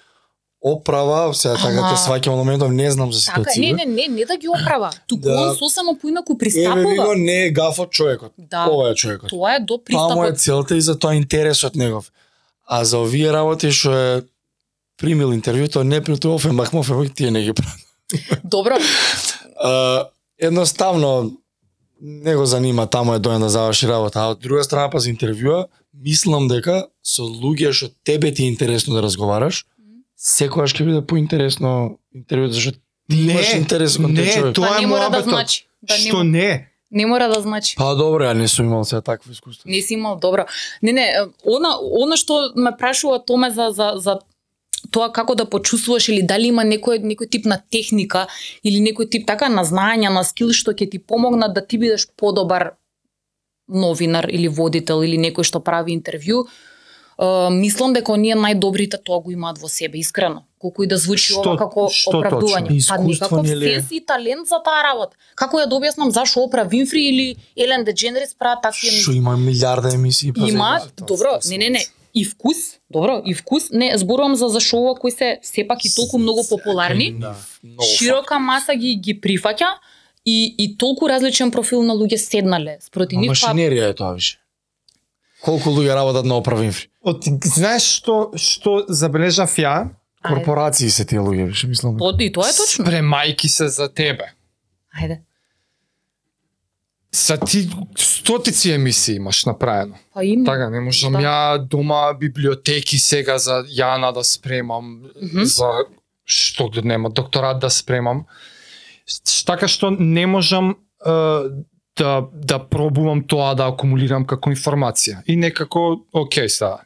оправа, 0.63 1.33
сега 1.33 1.55
така 1.55 1.67
Ама- 1.69 1.89
те 1.89 2.01
сваќам 2.01 2.29
моментов, 2.31 2.71
не 2.71 2.91
знам 2.91 3.11
за 3.11 3.25
Така, 3.25 3.41
ситуација. 3.41 3.59
не, 3.59 3.85
не, 3.85 3.85
не, 3.87 4.07
не 4.09 4.25
да 4.25 4.37
ги 4.37 4.47
оправа. 4.49 4.91
Туку 5.07 5.21
Да. 5.23 5.41
он 5.41 5.55
сосема 5.55 5.95
поинаку 5.95 6.33
Еве 6.33 6.37
пристапува. 6.39 6.81
ви 6.81 6.97
го 6.97 7.13
не 7.15 7.45
е 7.45 7.49
гафот 7.51 7.91
човекот. 7.91 8.31
Да. 8.37 8.67
Ова 8.67 8.89
е 8.89 8.95
човекот. 8.95 9.29
Тоа 9.29 9.55
е 9.55 9.59
до 9.59 9.77
Тоа 9.79 10.07
му 10.07 10.23
е 10.23 10.27
пристапот. 10.27 10.39
целта 10.39 10.75
и 10.75 10.81
за 10.81 10.93
тоа 10.95 11.15
интересот 11.15 11.75
негов. 11.75 12.11
А 12.67 12.85
за 12.85 12.97
овие 12.99 13.33
работи 13.33 13.71
што 13.71 13.91
е 13.91 14.21
примил 14.97 15.27
интервјуто, 15.29 15.81
не 15.83 15.99
при 15.99 16.15
тоа 16.15 16.35
Офенбах, 16.35 16.73
Мофенбах, 16.73 17.09
тие 17.11 17.31
не 17.31 17.41
ги 17.41 17.53
прави. 17.53 17.81
Добро, 18.43 18.77
А, 19.59 20.05
едноставно 20.39 21.31
не 22.01 22.35
го 22.35 22.45
занима, 22.45 22.85
таму 22.87 23.13
е 23.13 23.19
доен 23.19 23.41
да 23.41 23.49
заврши 23.49 23.87
работа. 23.87 24.19
А 24.19 24.27
од 24.27 24.39
друга 24.39 24.63
страна 24.63 24.89
па 24.89 24.99
за 24.99 25.09
интервјуа, 25.09 25.65
мислам 25.93 26.47
дека 26.47 26.85
со 27.03 27.21
луѓе 27.23 27.71
што 27.71 27.89
тебе 28.03 28.31
ти 28.31 28.43
е 28.43 28.47
интересно 28.47 28.93
да 28.93 29.01
разговараш, 29.01 29.65
секогаш 30.21 30.75
ќе 30.77 30.85
биде 30.85 31.01
поинтересно 31.01 31.97
интервјуто 32.15 32.57
зашто 32.57 32.77
ти 33.09 33.23
имаш 33.27 33.53
интерес 33.57 33.97
кон 33.97 34.13
тој 34.13 34.25
не, 34.25 34.33
човек. 34.33 34.55
тоа 34.55 34.75
Па 34.75 34.77
е 34.77 34.81
не 34.85 34.87
мора 34.87 35.09
да 35.09 35.21
значи. 35.25 35.65
Да 35.81 35.97
не 35.97 36.11
Што 36.11 36.23
не? 36.23 36.49
не 36.91 37.05
мора 37.05 37.27
да 37.31 37.41
значи. 37.41 37.75
Па 37.79 37.95
добро, 37.95 38.27
ја 38.27 38.35
не 38.37 38.47
сум 38.47 38.67
имал 38.67 38.83
сега 38.85 39.01
такво 39.01 39.31
искуство. 39.31 39.69
Не 39.69 39.81
си 39.81 39.93
имал 39.93 40.19
добро. 40.19 40.45
Не, 40.81 40.91
не, 40.91 41.05
она, 41.47 41.77
она 41.79 42.17
што 42.19 42.51
ме 42.55 42.75
прашува 42.77 43.23
Томе 43.25 43.49
за, 43.51 43.71
за, 43.71 43.93
за 43.95 44.19
тоа 44.91 45.11
како 45.13 45.35
да 45.35 45.45
почувствуваш 45.49 46.09
или 46.09 46.21
дали 46.21 46.51
има 46.51 46.65
некој 46.67 46.99
некој 47.01 47.29
тип 47.31 47.47
на 47.47 47.61
техника 47.71 48.27
или 48.63 48.83
некој 48.83 49.09
тип 49.09 49.25
така 49.27 49.49
на 49.49 49.63
знаење, 49.63 50.11
на 50.11 50.23
скил 50.27 50.51
што 50.53 50.75
ќе 50.75 50.89
ти 50.91 50.99
помогнат 50.99 51.55
да 51.55 51.65
ти 51.65 51.79
бидеш 51.79 52.07
подобар 52.17 52.75
новинар 53.71 54.27
или 54.29 54.47
водител 54.51 55.03
или 55.03 55.17
некој 55.17 55.47
што 55.47 55.63
прави 55.63 55.95
интервју. 55.95 56.45
Мислам 57.51 57.93
дека 57.93 58.11
оние 58.11 58.35
најдобрите 58.35 58.97
тоа 58.97 59.19
го 59.21 59.31
имаат 59.31 59.59
во 59.61 59.69
себе, 59.69 59.99
искрено. 59.99 60.43
Колку 60.57 60.83
и 60.83 60.87
да 60.87 60.97
звучи 60.97 61.33
Што- 61.33 61.41
ова 61.41 61.57
како 61.57 61.87
што 61.89 62.17
оправдување. 62.17 62.67
точно? 62.67 63.41
Нели 63.43 63.65
е? 63.65 63.81
сенс 63.81 63.91
и 63.91 64.01
талент 64.05 64.47
за 64.47 64.57
таа 64.65 64.83
работа. 64.83 65.15
Како 65.35 65.57
ја 65.57 65.67
да 65.69 65.75
објаснам 65.75 66.09
зашо 66.09 66.43
Опра 66.43 66.63
Винфри 66.63 67.01
или 67.09 67.35
Елен 67.55 67.83
Дедженерис 67.83 68.33
прават 68.33 68.61
такви 68.63 68.87
емисии? 68.87 69.01
Што 69.03 69.11
има 69.11 69.37
милиарда 69.37 69.93
емисии 69.93 70.33
па 70.33 70.49
Има, 70.49 70.81
за 70.81 71.05
добро, 71.05 71.39
не, 71.49 71.57
не, 71.57 71.69
не, 71.69 71.85
и 72.13 72.25
вкус, 72.25 72.57
добро, 72.89 73.21
и 73.25 73.33
вкус, 73.33 73.69
не, 73.71 73.97
зборувам 73.97 74.35
за 74.35 74.47
зашо 74.49 74.77
ова 74.77 74.95
кои 74.95 75.11
се 75.11 75.39
сепак 75.43 75.85
и 75.85 75.95
толку 75.95 76.17
многу 76.17 76.41
популарни, 76.49 77.15
Да. 77.19 77.35
Широка 77.97 78.39
маса 78.39 78.73
ги 78.75 78.95
ги 78.95 79.13
прифаќа 79.21 79.77
и 80.25 80.55
и 80.57 80.77
толку 80.77 81.07
различен 81.09 81.51
профил 81.51 81.83
на 81.83 81.93
луѓе 81.93 82.15
седнале 82.17 82.77
спроти 82.81 83.17
нив, 83.17 83.29
па 83.29 83.33
машинерија 83.33 83.89
е 83.89 83.93
тоа 83.93 84.13
више. 84.13 84.40
Колку 85.41 85.69
луѓе 85.69 85.95
работат 85.95 86.25
на 86.25 86.35
Опра 86.35 86.55
Винфри? 86.55 86.87
Од, 87.01 87.25
знаеш 87.45 87.83
што 87.97 88.31
што 88.37 88.85
забележав 88.87 89.49
ја? 89.57 89.89
Ајде. 90.21 90.27
Корпорации 90.27 90.89
се 90.89 91.05
тие 91.05 91.19
луѓе, 91.19 91.47
више 91.47 91.67
мислам. 91.67 91.97
то, 91.97 92.13
и 92.19 92.31
тоа 92.31 92.49
е 92.49 92.53
точно. 92.53 92.85
Спремајки 92.85 93.47
се 93.47 93.67
за 93.69 93.89
тебе. 93.89 94.33
Ајде. 94.93 95.21
Са 97.11 97.37
ти 97.37 97.69
стотици 97.97 98.71
емисии 98.71 99.15
имаш 99.15 99.45
направено. 99.45 99.95
Па 100.13 100.23
има. 100.23 100.45
Така, 100.45 100.69
не 100.69 100.79
можам 100.79 101.13
Да. 101.13 101.19
ја 101.19 101.57
дома 101.59 102.13
библиотеки 102.13 102.97
сега 102.97 103.37
за 103.37 103.63
Јана 103.65 104.13
да 104.13 104.23
спремам, 104.23 105.01
Мгм. 105.21 105.43
за 105.43 105.71
што 106.25 106.69
да 106.69 106.81
нема 106.81 107.09
докторат 107.09 107.59
да 107.59 107.69
спремам. 107.69 108.25
Така 109.45 109.67
што 109.67 109.91
не 109.91 110.27
можам 110.27 110.75
е, 111.01 111.11
да 112.01 112.13
да 112.33 112.59
пробувам 112.59 113.23
тоа 113.27 113.53
да 113.55 113.69
акумулирам 113.71 114.25
како 114.25 114.51
информација. 114.51 115.21
И 115.27 115.37
некако, 115.37 116.01
окей, 116.13 116.49
сега 116.49 116.79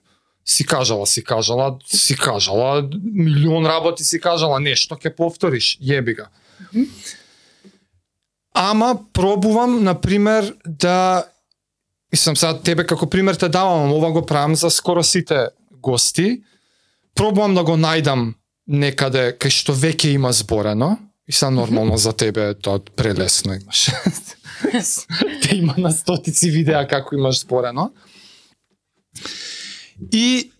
си 0.45 0.65
кажала, 0.65 1.07
си 1.07 1.23
кажала, 1.23 1.77
си 1.87 2.17
кажала, 2.17 2.89
милион 3.03 3.65
работи 3.65 4.03
си 4.03 4.19
кажала, 4.21 4.59
нешто 4.59 4.95
ќе 4.99 5.15
повториш, 5.15 5.75
јеби 5.81 6.19
га. 6.19 6.27
Ама 8.55 8.95
пробувам, 9.13 9.83
на 9.83 9.95
пример, 10.01 10.53
да 10.65 11.25
Мислам, 12.15 12.35
сега 12.39 12.53
тебе 12.63 12.85
како 12.87 13.09
пример 13.11 13.35
те 13.35 13.49
давам, 13.51 13.91
ова 13.91 14.11
го 14.15 14.21
правам 14.25 14.53
за 14.55 14.69
скоро 14.71 15.03
сите 15.03 15.47
гости. 15.83 16.43
пробувам 17.15 17.55
да 17.55 17.63
го 17.63 17.75
најдам 17.75 18.35
некаде 18.67 19.35
кај 19.39 19.51
што 19.51 19.73
веќе 19.73 20.13
има 20.15 20.31
зборено 20.31 20.97
и 21.27 21.31
са 21.31 21.51
нормално 21.51 21.97
за 21.97 22.13
тебе 22.13 22.53
тоа 22.53 22.79
прелесно 22.95 23.53
имаш. 23.53 23.91
Те 25.41 25.55
има 25.55 25.75
на 25.77 25.91
стотици 25.91 26.51
видеа 26.51 26.87
како 26.87 27.15
имаш 27.15 27.39
зборено. 27.41 27.91
И 30.13 30.51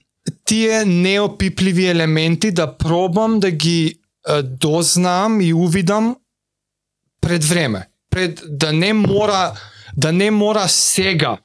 тие 0.46 0.86
неопипливи 0.86 1.86
елементи 1.86 2.52
да 2.52 2.78
пробам 2.78 3.40
да 3.40 3.52
ги 3.52 4.00
дознам 4.44 5.42
и 5.42 5.54
увидам 5.54 6.16
пред 7.22 7.44
време. 7.44 7.88
Пред 8.10 8.44
да 8.50 8.74
не 8.74 8.94
мора 8.94 9.60
да 9.98 10.12
не 10.12 10.32
мора 10.32 10.68
сега 10.68 11.38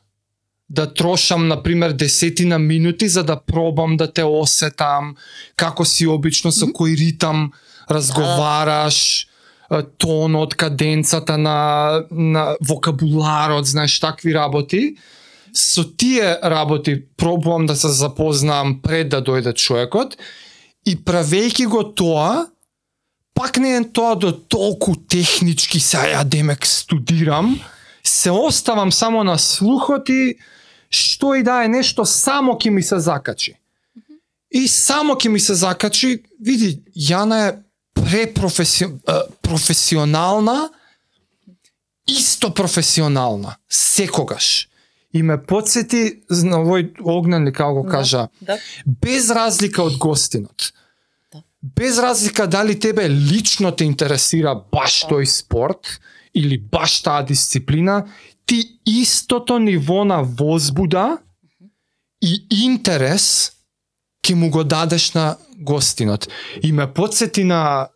да 0.71 0.95
трошам 0.95 1.49
на 1.49 1.62
пример 1.62 1.93
десетина 1.93 2.59
минути 2.59 3.09
за 3.09 3.25
да 3.25 3.41
пробам 3.41 3.97
да 3.97 4.12
те 4.12 4.25
осетам 4.25 5.16
како 5.57 5.85
си 5.85 6.07
обично 6.07 6.53
со 6.55 6.71
кој 6.71 6.95
ритам 6.99 7.51
разговараш 7.91 9.26
тонот, 9.99 10.55
каденцата 10.55 11.38
на 11.38 12.03
на 12.11 12.57
вокабуларот, 12.61 13.66
знаеш 13.66 14.01
такви 14.01 14.34
работи 14.34 14.97
со 15.53 15.84
тие 15.97 16.38
работи 16.43 17.03
пробувам 17.16 17.66
да 17.66 17.76
се 17.76 17.88
запознам 17.88 18.80
пред 18.82 19.09
да 19.09 19.22
дојде 19.22 19.55
човекот 19.55 20.16
и 20.86 20.97
правејќи 20.97 21.66
го 21.66 21.82
тоа, 21.84 22.47
пак 23.34 23.59
не 23.59 23.76
е 23.76 23.84
тоа 23.93 24.16
до 24.16 24.32
толку 24.32 24.95
технички, 24.97 25.80
се 25.80 25.99
ја 26.14 26.24
демек 26.24 26.66
студирам, 26.66 27.61
се 28.03 28.30
оставам 28.30 28.93
само 28.93 29.24
на 29.24 29.38
слухот 29.38 30.09
и 30.09 30.38
што 30.91 31.34
и 31.34 31.43
да 31.43 31.64
е 31.64 31.68
нешто 31.68 32.05
само 32.05 32.55
ќе 32.55 32.70
ми 32.70 32.82
се 32.82 32.99
закачи. 32.99 33.55
И 34.51 34.68
само 34.68 35.14
ќе 35.14 35.28
ми 35.28 35.41
се 35.41 35.55
закачи, 35.55 36.22
види, 36.41 36.82
Јана 36.97 37.49
е 37.49 37.59
препрофесионална, 38.11 40.71
исто 42.09 42.55
професионална, 42.55 43.57
секогаш. 43.69 44.69
И 45.15 45.23
ме 45.23 45.43
подсети 45.43 46.23
на 46.31 46.57
овој 46.63 46.93
Огнен 47.03 47.45
ли 47.45 47.53
како 47.53 47.75
го 47.75 47.83
Да. 47.83 47.89
кажа, 47.91 48.29
Да. 48.41 48.59
без 48.87 49.31
разлика 49.31 49.83
од 49.83 49.97
гостинот. 49.99 50.73
Да. 51.33 51.43
Без 51.63 51.99
разлика 51.99 52.47
дали 52.47 52.79
тебе 52.79 53.09
лично 53.11 53.73
те 53.73 53.85
интересира 53.85 54.55
баш 54.73 55.01
Да. 55.03 55.09
тој 55.15 55.25
спорт 55.25 56.01
или 56.35 56.59
баш 56.59 57.03
таа 57.03 57.23
дисциплина, 57.27 58.07
ти 58.47 58.79
истото 58.87 59.59
ниво 59.59 60.05
на 60.05 60.23
возбуда 60.23 61.19
и 62.23 62.47
интерес 62.65 63.53
ќе 64.23 64.35
му 64.35 64.51
го 64.51 64.65
дадеш 64.65 65.13
на 65.15 65.37
гостинот. 65.59 66.29
И 66.63 66.73
ме 66.73 66.93
подсети 66.93 67.45
на 67.45 67.89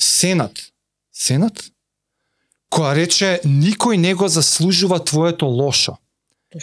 Сенат. 0.00 0.58
Сенат? 1.12 1.64
Која 2.70 2.94
рече, 2.94 3.40
никој 3.44 3.96
не 3.96 4.14
го 4.14 4.28
заслужува 4.28 5.04
твоето 5.04 5.46
лошо. 5.46 5.96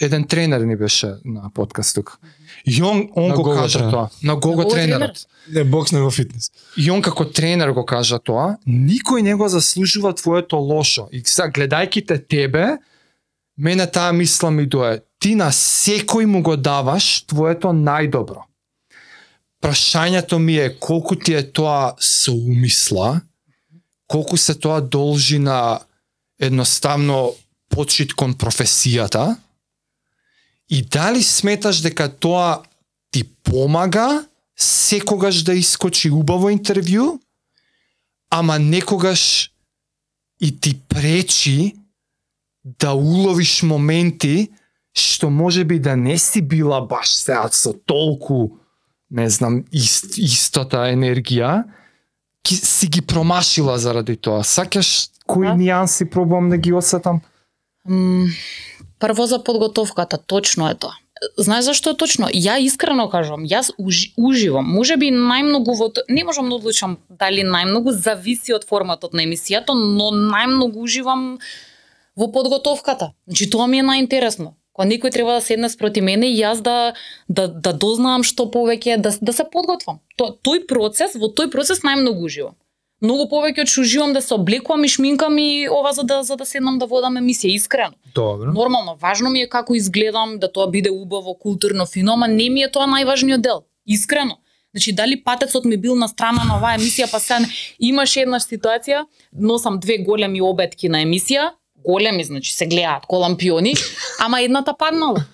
Еден 0.00 0.24
тренер 0.24 0.60
ни 0.60 0.76
беше 0.76 1.14
на 1.24 1.50
подкаст 1.54 1.94
тук. 1.94 2.18
И 2.66 2.82
он, 2.82 3.08
он 3.16 3.28
На 3.28 3.34
го 3.34 3.54
кажа 3.54 3.78
тренер. 3.78 3.90
тоа. 3.90 4.08
На 4.22 4.36
Гого 4.36 4.56
Гого 4.56 4.68
тренер? 4.70 4.98
тренерот. 4.98 5.26
Не 5.48 5.64
бокс 5.64 5.92
него 5.92 6.10
фитнес. 6.10 6.50
И 6.76 6.90
он 6.90 7.02
како 7.02 7.24
тренер 7.24 7.70
го 7.72 7.84
кажа 7.84 8.18
тоа, 8.18 8.56
никој 8.66 9.22
не 9.22 9.34
го 9.34 9.48
заслужува 9.48 10.12
твоето 10.14 10.56
лошо. 10.56 11.08
И 11.12 11.22
сега 11.24 11.48
гледајќи 11.48 12.06
те 12.06 12.18
тебе, 12.18 12.78
мене 13.58 13.86
таа 13.86 14.12
мисла 14.12 14.50
ми 14.50 14.66
дое, 14.66 15.00
ти 15.18 15.34
на 15.34 15.48
секој 15.52 16.24
му 16.24 16.42
го 16.42 16.56
даваш 16.56 17.24
твоето 17.26 17.68
најдобро. 17.72 18.44
Прашањето 19.62 20.38
ми 20.38 20.56
е 20.56 20.78
колку 20.78 21.16
ти 21.16 21.34
е 21.34 21.52
тоа 21.52 21.94
со 21.98 22.32
умисла, 22.32 23.20
колку 24.08 24.36
се 24.36 24.54
тоа 24.54 24.80
должи 24.80 25.38
на 25.38 25.80
едноставно 26.40 27.34
почит 27.68 28.14
кон 28.14 28.34
професијата? 28.34 29.36
И 30.68 30.82
дали 30.82 31.22
сметаш 31.22 31.80
дека 31.80 32.08
тоа 32.08 32.62
ти 33.10 33.24
помага 33.24 34.24
секогаш 34.56 35.42
да 35.42 35.54
искочи 35.54 36.10
убаво 36.10 36.50
интервју, 36.50 37.20
ама 38.30 38.58
некогаш 38.58 39.52
и 40.40 40.60
ти 40.60 40.80
пречи 40.88 41.76
да 42.64 42.92
уловиш 42.92 43.62
моменти 43.62 44.50
што 44.98 45.30
може 45.30 45.64
би 45.64 45.78
да 45.78 45.96
не 45.96 46.18
си 46.18 46.42
била 46.42 46.80
баш 46.80 47.14
сега 47.14 47.48
со 47.52 47.72
толку 47.72 48.58
не 49.10 49.30
знам, 49.30 49.62
ист, 49.72 50.18
истата 50.20 50.84
енергија, 50.92 51.64
ки, 52.48 52.56
си 52.56 52.86
ги 52.88 53.00
промашила 53.02 53.78
заради 53.78 54.16
тоа. 54.16 54.44
Сакаш 54.44 55.08
кои 55.26 55.46
Да. 55.46 55.52
нијанси 55.54 56.08
пробувам 56.10 56.48
да 56.50 56.56
ги 56.56 56.72
осетам? 56.72 57.20
М, 57.88 58.26
Прво 58.98 59.26
за 59.26 59.44
подготовката, 59.44 60.18
точно 60.18 60.68
е 60.70 60.74
тоа. 60.74 60.92
Знаеш 61.38 61.64
зашто 61.64 61.90
е 61.90 61.96
точно? 61.96 62.26
Ја 62.30 62.58
искрено 62.62 63.08
кажувам, 63.10 63.44
јас 63.46 63.70
уж, 63.78 64.14
уживам. 64.16 64.64
Може 64.64 64.96
би 64.96 65.10
најмногу 65.10 65.74
во 65.76 65.92
не 66.08 66.24
можам 66.24 66.48
да 66.48 66.54
одлучам 66.56 66.96
дали 67.10 67.42
најмногу 67.42 67.90
зависи 67.90 68.54
од 68.54 68.64
форматот 68.64 69.12
на 69.12 69.22
емисијата, 69.26 69.74
но 69.74 70.10
најмногу 70.14 70.78
уживам 70.78 71.38
во 72.16 72.30
подготовката. 72.32 73.12
Значи 73.26 73.50
тоа 73.50 73.66
ми 73.66 73.78
е 73.78 73.82
најинтересно. 73.82 74.54
Кога 74.78 74.86
некој 74.86 75.10
треба 75.10 75.32
да 75.34 75.40
седне 75.42 75.66
спроти 75.68 75.98
мене 76.00 76.28
и 76.30 76.36
јас 76.38 76.60
да 76.62 76.94
да 77.26 77.48
да 77.48 77.72
дознавам 77.74 78.22
што 78.22 78.44
повеќе, 78.46 79.00
да 79.02 79.10
да 79.20 79.32
се 79.34 79.42
подготвам. 79.42 79.98
То, 80.14 80.30
тој 80.38 80.68
процес, 80.70 81.16
во 81.18 81.26
тој 81.26 81.50
процес 81.50 81.82
најмногу 81.82 82.30
уживам. 82.30 82.54
Многу 83.02 83.26
повеќе 83.32 83.64
од 83.66 83.72
што 83.72 83.82
уживам 83.82 84.14
да 84.14 84.22
се 84.22 84.36
облекувам 84.38 84.84
и 84.86 84.92
шминкам 84.94 85.38
и 85.42 85.66
ова 85.66 85.90
за 85.98 86.06
да 86.06 86.22
за 86.22 86.36
да 86.38 86.46
седнам 86.46 86.78
да 86.78 86.86
водам 86.86 87.18
емисија 87.18 87.50
искрено. 87.58 87.98
Добро. 88.14 88.52
Нормално, 88.52 88.94
важно 89.02 89.30
ми 89.30 89.42
е 89.42 89.48
како 89.50 89.74
изгледам, 89.74 90.38
да 90.38 90.46
тоа 90.52 90.70
биде 90.70 90.94
убаво, 90.94 91.34
културно, 91.34 91.86
фино, 91.86 92.12
ама 92.12 92.28
не 92.28 92.48
ми 92.48 92.62
е 92.62 92.70
тоа 92.70 92.86
најважниот 92.86 93.42
дел. 93.42 93.64
Искрено. 93.86 94.38
Значи, 94.74 94.92
дали 94.92 95.22
патецот 95.24 95.64
ми 95.64 95.76
бил 95.76 95.96
на 95.96 96.08
страна 96.08 96.44
на 96.44 96.58
оваа 96.58 96.78
емисија, 96.78 97.10
па 97.10 97.18
сега 97.18 97.42
имаше 97.78 98.20
една 98.20 98.38
ситуација, 98.38 99.06
носам 99.32 99.80
две 99.80 99.98
големи 99.98 100.42
обетки 100.42 100.88
на 100.88 101.02
емисија, 101.02 101.50
големи, 101.88 102.24
значи 102.24 102.52
се 102.52 102.66
гледаат 102.66 103.06
ко 103.06 103.16
лампиони, 103.16 103.74
ама 104.20 104.42
едната 104.42 104.74
паднала. 104.78 105.24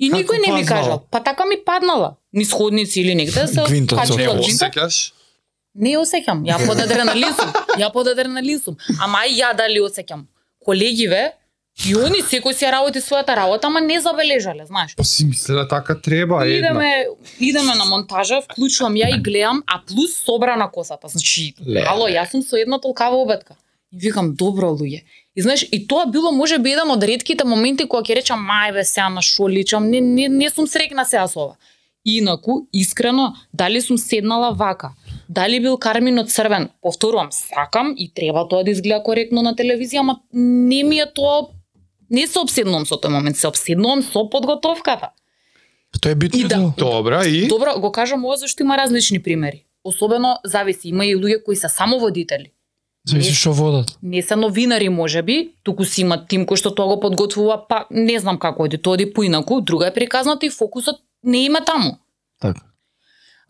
И 0.00 0.08
Како 0.08 0.20
никој 0.22 0.46
не 0.46 0.52
ми 0.56 0.66
кажал. 0.66 1.02
Па 1.10 1.20
така 1.20 1.44
ми 1.44 1.58
паднала. 1.66 2.14
Низ 2.32 2.52
ходници 2.52 3.00
или 3.00 3.14
негде 3.14 3.46
се 3.46 3.64
качила 3.88 4.40
джинта. 4.40 4.66
осекаш? 4.66 5.12
Не 5.74 5.98
осеќам, 6.00 6.40
ја 6.48 6.56
под 6.66 6.80
адреналин 6.82 7.34
сум. 7.36 7.50
Ја 7.78 7.92
под 7.92 8.08
адреналин 8.08 8.58
сум. 8.58 8.76
Ама 9.00 9.26
и 9.28 9.36
ја 9.38 9.52
дали 9.56 9.78
осеќам. 9.84 10.24
Колегиве, 10.64 11.32
и 11.86 11.94
они 11.96 12.20
секој 12.26 12.56
си 12.56 12.64
ја 12.66 12.72
работи 12.74 13.00
својата 13.00 13.36
работа, 13.36 13.68
ама 13.68 13.80
не 13.80 14.00
забележале, 14.00 14.66
знаеш. 14.66 14.96
Па 14.96 15.04
си 15.04 15.24
мислела 15.24 15.68
така 15.68 15.94
треба, 16.00 16.42
една. 16.46 16.72
Идеме, 16.72 17.06
идеме 17.40 17.74
на 17.74 17.84
монтажа, 17.84 18.40
вклучувам 18.42 18.98
ја 18.98 19.14
и 19.14 19.22
гледам, 19.22 19.62
а 19.66 19.80
плюс 19.86 20.16
собрана 20.24 20.70
косата. 20.70 21.08
Значи, 21.08 21.54
Леле. 21.66 21.86
ало, 21.88 22.08
јас 22.08 22.32
сум 22.32 22.42
со 22.42 22.56
една 22.56 22.80
толкава 22.80 23.16
обетка. 23.16 23.54
И 23.92 23.98
викам, 23.98 24.34
добро 24.34 24.74
луѓе. 24.74 25.04
И 25.36 25.42
знаеш, 25.42 25.66
и 25.72 25.86
тоа 25.86 26.06
било 26.06 26.32
може 26.32 26.58
би 26.58 26.72
еден 26.72 26.90
од 26.90 27.04
ретките 27.06 27.44
моменти 27.44 27.86
кога 27.86 28.02
ќе 28.02 28.18
речам, 28.18 28.42
мај 28.42 28.72
бе, 28.74 28.84
сега 28.84 29.08
на 29.08 29.22
шо 29.22 29.48
личам, 29.48 29.86
не, 29.90 30.00
не, 30.00 30.28
не 30.28 30.50
сум 30.50 30.66
срекна 30.66 31.04
сега 31.04 31.28
со 31.28 31.40
ова. 31.40 31.56
Инаку, 32.04 32.66
искрено, 32.72 33.34
дали 33.52 33.80
сум 33.80 33.98
седнала 33.98 34.50
вака, 34.52 34.94
дали 35.28 35.60
бил 35.60 35.76
карминот 35.78 36.30
црвен, 36.30 36.68
повторувам, 36.82 37.28
сакам 37.30 37.94
и 37.96 38.10
треба 38.14 38.48
тоа 38.48 38.64
да 38.64 38.70
изгледа 38.70 39.02
коректно 39.02 39.42
на 39.42 39.54
телевизија, 39.54 40.00
ама 40.00 40.20
не 40.32 40.82
ми 40.82 40.98
е 40.98 41.06
тоа 41.14 41.46
не 42.10 42.26
се 42.26 42.40
обседнувам 42.42 42.86
со 42.86 42.98
тој 42.98 43.14
момент, 43.14 43.38
се 43.38 43.46
обседнувам 43.46 44.02
со 44.02 44.26
подготовката. 44.30 45.12
Тоа 46.00 46.12
е 46.12 46.14
битно. 46.14 46.40
И 46.40 46.44
да. 46.44 46.72
Добра 46.78 47.24
и 47.26 47.46
Добро, 47.48 47.78
го 47.80 47.92
кажам 47.92 48.24
ова 48.24 48.36
зашто 48.36 48.62
има 48.62 48.78
различни 48.78 49.22
примери. 49.22 49.64
Особено 49.84 50.36
зависи, 50.44 50.88
има 50.88 51.06
и 51.06 51.16
луѓе 51.16 51.44
кои 51.44 51.56
се 51.56 51.68
само 51.68 51.98
водители. 51.98 52.52
Зависи 53.10 53.34
што 53.34 53.52
водат. 53.52 53.92
Не 54.02 54.22
се 54.22 54.36
новинари 54.36 54.88
можеби, 54.88 55.54
туку 55.62 55.84
си 55.84 56.02
има 56.06 56.20
тим 56.26 56.46
кој 56.46 56.60
што 56.60 56.70
тоа 56.74 56.86
го 56.94 57.00
подготвува, 57.00 57.64
па 57.68 57.84
не 57.90 58.18
знам 58.20 58.38
како 58.38 58.68
оди, 58.68 58.78
тоа 58.78 58.94
оди 58.94 59.08
поинаку, 59.12 59.60
друга 59.60 59.90
е 59.90 59.94
приказната 59.94 60.46
и 60.46 60.50
фокусот 60.50 61.00
не 61.22 61.44
има 61.44 61.64
таму. 61.64 61.98
Така. 62.40 62.60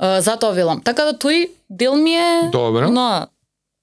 Uh, 0.01 0.19
затоа 0.19 0.53
велам. 0.57 0.81
Така 0.81 1.05
да 1.05 1.13
тој 1.13 1.51
дел 1.69 1.97
ми 1.97 2.15
е 2.17 2.51
Добро. 2.53 2.89
на 2.91 3.29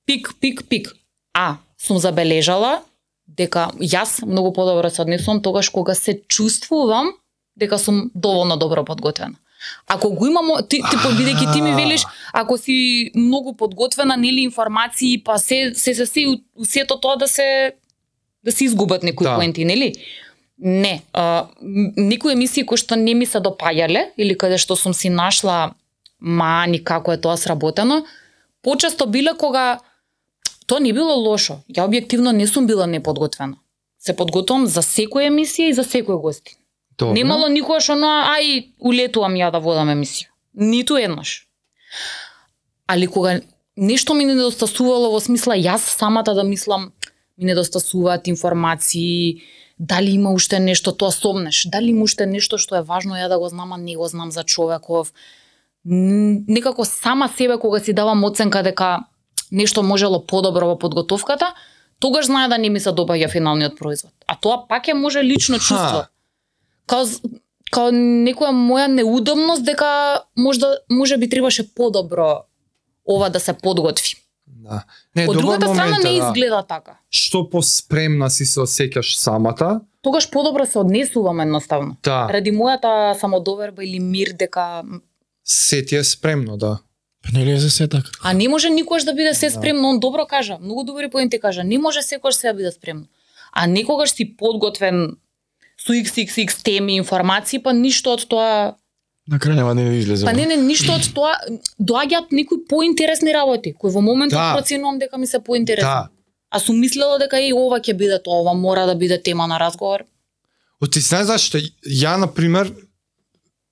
пик, 0.05 0.33
пик, 0.41 0.63
пик. 0.69 0.95
А, 1.33 1.57
сум 1.77 1.99
забележала 1.99 2.81
дека 3.27 3.69
јас 3.77 4.25
многу 4.25 4.53
подобро 4.53 4.89
се 4.89 5.01
однесувам 5.01 5.41
тогаш 5.41 5.69
кога 5.69 5.93
се 5.93 6.21
чувствувам 6.27 7.11
дека 7.55 7.77
сум 7.79 8.11
доволно 8.15 8.57
добро 8.57 8.85
подготвена. 8.85 9.35
Ако 9.87 10.13
го 10.13 10.27
имам, 10.27 10.51
ти, 10.69 10.81
ти 10.89 10.95
бидејќи 10.97 11.53
ти 11.53 11.61
ми 11.61 11.73
велиш, 11.75 12.03
ако 12.33 12.57
си 12.57 13.11
многу 13.15 13.53
подготвена, 13.57 14.17
нели 14.17 14.41
информации, 14.41 15.23
па 15.23 15.39
се 15.39 15.71
се 15.75 15.93
се, 15.93 16.05
се 16.05 16.25
сето 16.63 16.99
тоа 16.99 17.15
да 17.17 17.27
се 17.27 17.73
да 18.43 18.51
се 18.51 18.63
изгубат 18.63 19.03
некои 19.03 19.27
Да. 19.27 19.35
поенти, 19.35 19.65
нели? 19.65 19.93
Не, 20.59 21.01
а, 21.13 21.47
некои 21.97 22.33
емисии 22.33 22.65
кои 22.65 22.77
што 22.77 22.95
не 22.95 23.13
ми 23.13 23.25
се 23.25 23.37
допаѓале 23.37 24.09
или 24.17 24.37
каде 24.37 24.57
што 24.57 24.75
сум 24.75 24.93
си 24.93 25.09
нашла 25.09 25.73
мани 26.19 26.83
како 26.83 27.13
е 27.13 27.21
тоа 27.21 27.37
сработено, 27.37 28.05
почесто 28.63 29.05
биле 29.05 29.33
кога 29.37 29.79
тоа 30.65 30.79
не 30.79 30.93
било 30.93 31.15
лошо. 31.15 31.59
Ја 31.69 31.85
објективно 31.85 32.31
не 32.31 32.47
сум 32.47 32.67
била 32.67 32.87
неподготвена. 32.87 33.57
Се 33.99 34.15
подготвам 34.15 34.65
за 34.67 34.81
секоја 34.81 35.29
емисија 35.29 35.69
и 35.69 35.73
за 35.73 35.83
секој 35.83 36.21
гостин. 36.21 36.57
Добро. 36.97 37.13
Немало 37.13 37.47
никогаш 37.47 37.89
оно, 37.89 38.09
ај, 38.25 38.73
улетувам 38.79 39.37
ја 39.37 39.51
да 39.51 39.59
водам 39.59 39.91
емисија. 39.93 40.31
Ниту 40.53 40.97
еднаш. 40.97 41.47
Али 42.87 43.07
кога 43.07 43.39
нешто 43.77 44.13
ми 44.13 44.25
недостасувало 44.25 45.11
во 45.13 45.19
смисла 45.21 45.53
јас 45.53 45.85
самата 45.93 46.33
да 46.33 46.43
мислам 46.43 46.91
ми 47.37 47.45
недостасуваат 47.45 48.27
информации, 48.27 49.41
дали 49.79 50.11
има 50.11 50.31
уште 50.33 50.59
нешто 50.59 50.91
тоа 50.91 51.11
сомнеш, 51.11 51.67
дали 51.69 51.89
има 51.93 52.03
уште 52.03 52.25
нешто 52.25 52.57
што 52.57 52.79
е 52.79 52.81
важно 52.81 53.13
ја 53.13 53.29
да 53.29 53.37
го 53.39 53.49
знам, 53.49 53.73
а 53.73 53.77
не 53.77 53.95
го 53.95 54.07
знам 54.07 54.31
за 54.31 54.43
човеков. 54.43 55.13
Некако 55.85 56.85
сама 56.85 57.29
себе 57.29 57.57
кога 57.57 57.79
си 57.79 57.93
давам 57.93 58.23
оценка 58.23 58.63
дека 58.63 59.05
нешто 59.51 59.83
можело 59.83 60.25
подобро 60.25 60.65
во 60.65 60.77
подготовката, 60.79 61.53
тогаш 61.99 62.25
знае 62.25 62.49
да 62.49 62.57
не 62.57 62.69
ми 62.69 62.79
се 62.79 62.89
добаѓа 62.89 63.29
финалниот 63.29 63.77
производ. 63.77 64.11
А 64.27 64.35
тоа 64.35 64.67
пак 64.67 64.87
е 64.87 64.93
може 64.93 65.23
лично 65.23 65.59
чувство. 65.59 66.01
Ха. 66.01 66.09
Као, 66.87 67.05
као 67.71 67.91
некоја 67.91 68.51
моја 68.55 68.87
неудобност 68.87 69.65
дека 69.65 70.21
можда 70.37 70.77
може 70.89 71.17
би 71.17 71.29
требаше 71.29 71.73
подобро 71.75 72.43
ова 73.05 73.29
да 73.29 73.39
се 73.39 73.53
подготви. 73.53 74.15
Да. 74.47 74.83
Не, 75.15 75.27
Од 75.29 75.37
другата 75.37 75.67
страна 75.67 75.85
момент 75.85 76.05
е, 76.05 76.11
не 76.11 76.19
да. 76.19 76.25
изгледа 76.27 76.63
така. 76.67 76.97
Што 77.11 77.49
поспремна 77.49 78.29
си 78.29 78.45
се 78.45 78.59
осеќаш 78.59 79.15
самата, 79.15 79.81
Тогаш 80.01 80.29
подобро 80.31 80.65
се 80.65 80.79
однесувам 80.79 81.39
едноставно. 81.39 81.95
да, 82.03 82.27
Ради 82.31 82.51
мојата 82.51 83.13
самодоверба 83.19 83.83
или 83.83 83.99
мир 83.99 84.31
дека 84.33 84.83
се 85.43 85.85
ти 85.85 85.95
е 85.95 86.03
спремно, 86.03 86.57
да. 86.57 86.79
Па 87.23 87.37
нели 87.39 87.51
е 87.51 87.57
за 87.59 87.69
се 87.69 87.87
така? 87.87 88.09
а 88.23 88.33
не 88.33 88.47
може 88.47 88.69
никогаш 88.69 89.03
да 89.03 89.13
биде 89.13 89.33
се 89.33 89.49
спремно, 89.49 89.89
он 89.89 89.99
добро 89.99 90.25
кажа, 90.25 90.57
многу 90.61 90.83
добри 90.83 91.09
поенти 91.09 91.39
кажа, 91.39 91.63
не 91.63 91.77
може 91.77 92.01
секогаш 92.01 92.35
се 92.35 92.47
да 92.47 92.53
биде 92.53 92.71
спремно. 92.71 93.05
А 93.51 93.67
некогаш 93.67 94.09
си 94.11 94.37
подготвен 94.37 95.17
со 95.87 95.93
XXX 95.95 96.61
теми, 96.63 96.97
информации, 96.97 97.59
па 97.63 97.73
ништо 97.73 98.17
од 98.17 98.27
тоа 98.27 98.75
На 99.27 99.39
крај 99.43 99.57
нема 99.59 99.73
да 99.75 99.83
не 99.83 99.97
излезе. 99.99 100.23
Па 100.25 100.31
не, 100.31 100.45
не, 100.47 100.55
ништо 100.55 100.93
од 100.95 101.07
тоа, 101.11 101.33
доаѓаат 101.79 102.31
некои 102.31 102.61
поинтересни 102.69 103.33
работи, 103.35 103.73
кои 103.73 103.91
во 103.91 104.01
моментот 104.01 104.39
Да. 104.39 104.53
проценувам 104.55 104.99
дека 104.99 105.17
ми 105.17 105.27
се 105.27 105.39
поинтересни. 105.43 105.83
Да. 105.83 106.09
А 106.49 106.59
сум 106.59 106.79
мислела 106.79 107.19
дека 107.19 107.39
и 107.39 107.51
ова 107.53 107.79
ќе 107.79 107.93
биде 107.93 108.21
тоа, 108.23 108.39
ова 108.39 108.53
мора 108.53 108.85
да 108.87 108.95
биде 108.95 109.21
тема 109.21 109.47
на 109.47 109.59
разговор. 109.59 110.05
О, 110.79 110.87
ти 110.87 110.99
знаеш 110.99 111.27
зашто? 111.27 111.59
Ја, 111.83 112.15
на 112.15 112.27
пример, 112.27 112.71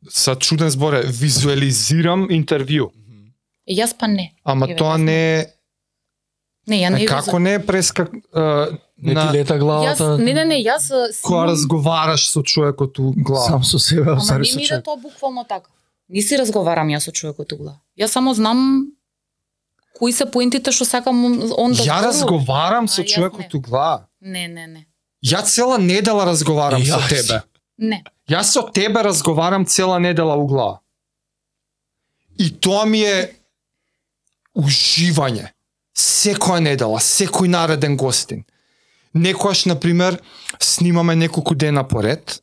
са 0.10 0.36
чуден 0.36 0.70
збор 0.70 0.94
е, 0.94 1.04
визуализирам 1.08 2.28
интервју. 2.30 2.90
Јас 3.70 3.96
па 3.98 4.08
не. 4.08 4.34
Ама 4.44 4.68
тоа 4.76 4.98
не. 4.98 5.48
Не, 6.68 6.80
ја 6.82 6.90
не 6.90 7.04
е, 7.04 7.06
како 7.06 7.40
не 7.40 7.54
е 7.54 7.66
прескак... 7.66 8.12
Uh, 8.34 8.78
Не 8.98 9.14
на, 9.14 9.28
ти 9.28 9.38
лета 9.38 9.54
Јас, 9.54 9.60
главата. 9.60 10.18
не, 10.18 10.34
не, 10.34 10.46
не, 10.46 10.56
јас 10.64 10.88
а, 10.90 11.12
кога 11.22 11.46
разговараш 11.46 12.30
со 12.32 12.42
човекот 12.44 13.00
у 13.00 13.12
глава. 13.14 13.46
Сам 13.46 13.64
со 13.64 13.80
себе, 13.80 14.12
Ама 14.12 14.22
стари 14.22 14.40
не 14.40 14.46
со 14.46 14.56
ми 14.56 14.62
иде 14.62 14.68
човек. 14.70 14.84
тоа 14.86 14.96
буквално 14.96 15.44
така. 15.44 15.70
Не 16.10 16.22
си 16.22 16.38
разговарам 16.38 16.88
јас 16.88 17.00
со 17.00 17.12
човекот 17.12 17.52
у 17.52 17.58
глава. 17.58 17.80
Јас 18.00 18.08
само 18.08 18.34
знам 18.34 18.88
кои 19.94 20.14
се 20.14 20.26
поентите 20.26 20.72
што 20.72 20.86
сакам 20.86 21.26
он 21.52 21.72
да 21.72 21.78
Ја 21.78 22.00
зборува. 22.00 22.08
разговарам 22.08 22.88
со 22.88 23.02
А, 23.02 23.04
јас 23.04 23.14
човекот 23.14 23.54
у 23.54 23.60
глава. 23.60 24.08
Не, 24.22 24.48
не, 24.48 24.68
не. 24.68 24.86
Ја 25.26 25.44
цела 25.44 25.78
недела 25.78 26.26
разговарам 26.26 26.82
И 26.82 26.86
со 26.86 26.98
јас. 26.98 27.10
тебе. 27.10 27.42
Не. 27.78 28.04
Јас 28.30 28.44
со 28.48 28.62
тебе 28.64 29.04
разговарам 29.04 29.66
цела 29.66 30.00
недела 30.00 30.36
у 30.36 30.48
глава. 30.48 30.80
И 32.40 32.50
тоа 32.50 32.86
ми 32.86 33.02
е 33.02 33.36
уживање. 34.56 35.52
Секоја 35.96 36.60
недела, 36.60 37.00
секој 37.00 37.48
нареден 37.48 37.96
гостин. 37.98 38.44
Некојаш, 39.16 39.66
на 39.66 39.76
пример, 39.80 40.20
снимаме 40.60 41.16
неколку 41.16 41.56
дена 41.56 41.88
поред 41.88 42.42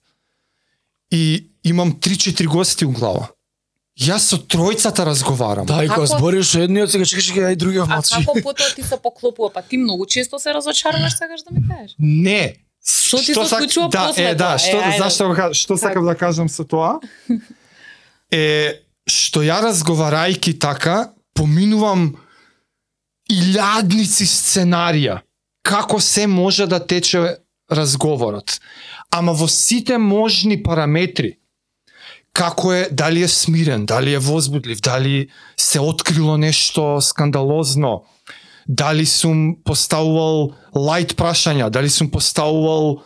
и 1.10 1.50
имам 1.64 1.92
3-4 1.92 2.46
гости 2.46 2.84
у 2.84 2.90
глава. 2.90 3.28
Јас 4.00 4.24
со 4.32 4.38
тројцата 4.38 5.04
разговарам. 5.04 5.66
Да, 5.66 5.84
и 5.84 5.88
кога 5.88 6.06
Како- 6.06 6.16
збориш 6.16 6.54
едниот, 6.54 6.90
сега 6.90 7.04
чекаш, 7.04 7.26
чекаш, 7.26 7.44
ај 7.44 7.56
другиот 7.56 7.88
А 7.90 7.96
мачи. 7.96 8.14
како 8.14 8.40
потоа 8.42 8.72
ти 8.74 8.82
се 8.82 8.96
поклопува? 8.96 9.50
Па 9.52 9.62
ти 9.62 9.76
многу 9.76 10.06
често 10.06 10.38
се 10.38 10.54
разочаруваш, 10.54 11.12
сакаш 11.12 11.42
да 11.42 11.52
ми 11.52 11.60
кажеш? 11.68 11.92
Не. 11.98 12.56
Што 12.80 13.16
ти 13.18 13.34
се 13.34 13.44
случува 13.44 13.88
да, 13.88 14.06
после 14.08 14.24
е, 14.24 14.34
да, 14.34 14.56
тоа? 14.56 14.58
што, 14.58 14.76
Е, 14.78 14.96
зашто, 14.98 15.54
што 15.54 15.76
сакам 15.76 16.04
да 16.04 16.14
кажам 16.14 16.48
со 16.48 16.64
тоа? 16.64 17.00
Е, 18.32 18.80
што 19.04 19.44
ја 19.44 19.60
разговарајки 19.60 20.56
така, 20.58 21.12
поминувам 21.34 22.16
илјадници 23.32 24.26
сценарија. 24.28 25.20
Како 25.62 26.00
се 26.00 26.26
може 26.26 26.66
да 26.66 26.80
тече 26.80 27.38
разговорот. 27.70 28.58
Ама 29.10 29.32
во 29.32 29.48
сите 29.48 29.98
можни 29.98 30.62
параметри. 30.62 31.38
Како 32.32 32.72
е, 32.72 32.86
дали 32.90 33.22
е 33.22 33.28
смирен, 33.28 33.84
дали 33.86 34.14
е 34.14 34.18
возбудлив, 34.18 34.80
дали 34.80 35.28
се 35.56 35.80
открило 35.80 36.36
нешто 36.36 37.00
скандалозно, 37.00 38.04
дали 38.66 39.06
сум 39.06 39.56
поставувал 39.64 40.54
лајт 40.74 41.12
прашања, 41.12 41.68
дали 41.68 41.90
сум 41.90 42.08
поставувал 42.10 43.02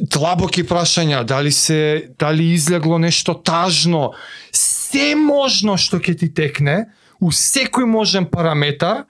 длабоки 0.00 0.62
прашања, 0.62 1.24
дали 1.24 1.52
се 1.52 2.08
дали 2.18 2.52
излегло 2.54 2.98
нешто 2.98 3.34
тажно, 3.34 4.12
се 4.52 5.14
можно 5.18 5.74
што 5.76 5.98
ќе 5.98 6.14
ти 6.18 6.30
текне, 6.30 6.86
у 7.20 7.34
секој 7.34 7.84
можен 7.88 8.30
параметар, 8.30 9.06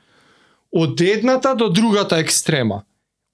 од 0.72 1.00
едната 1.00 1.54
до 1.54 1.68
другата 1.68 2.18
екстрема. 2.18 2.82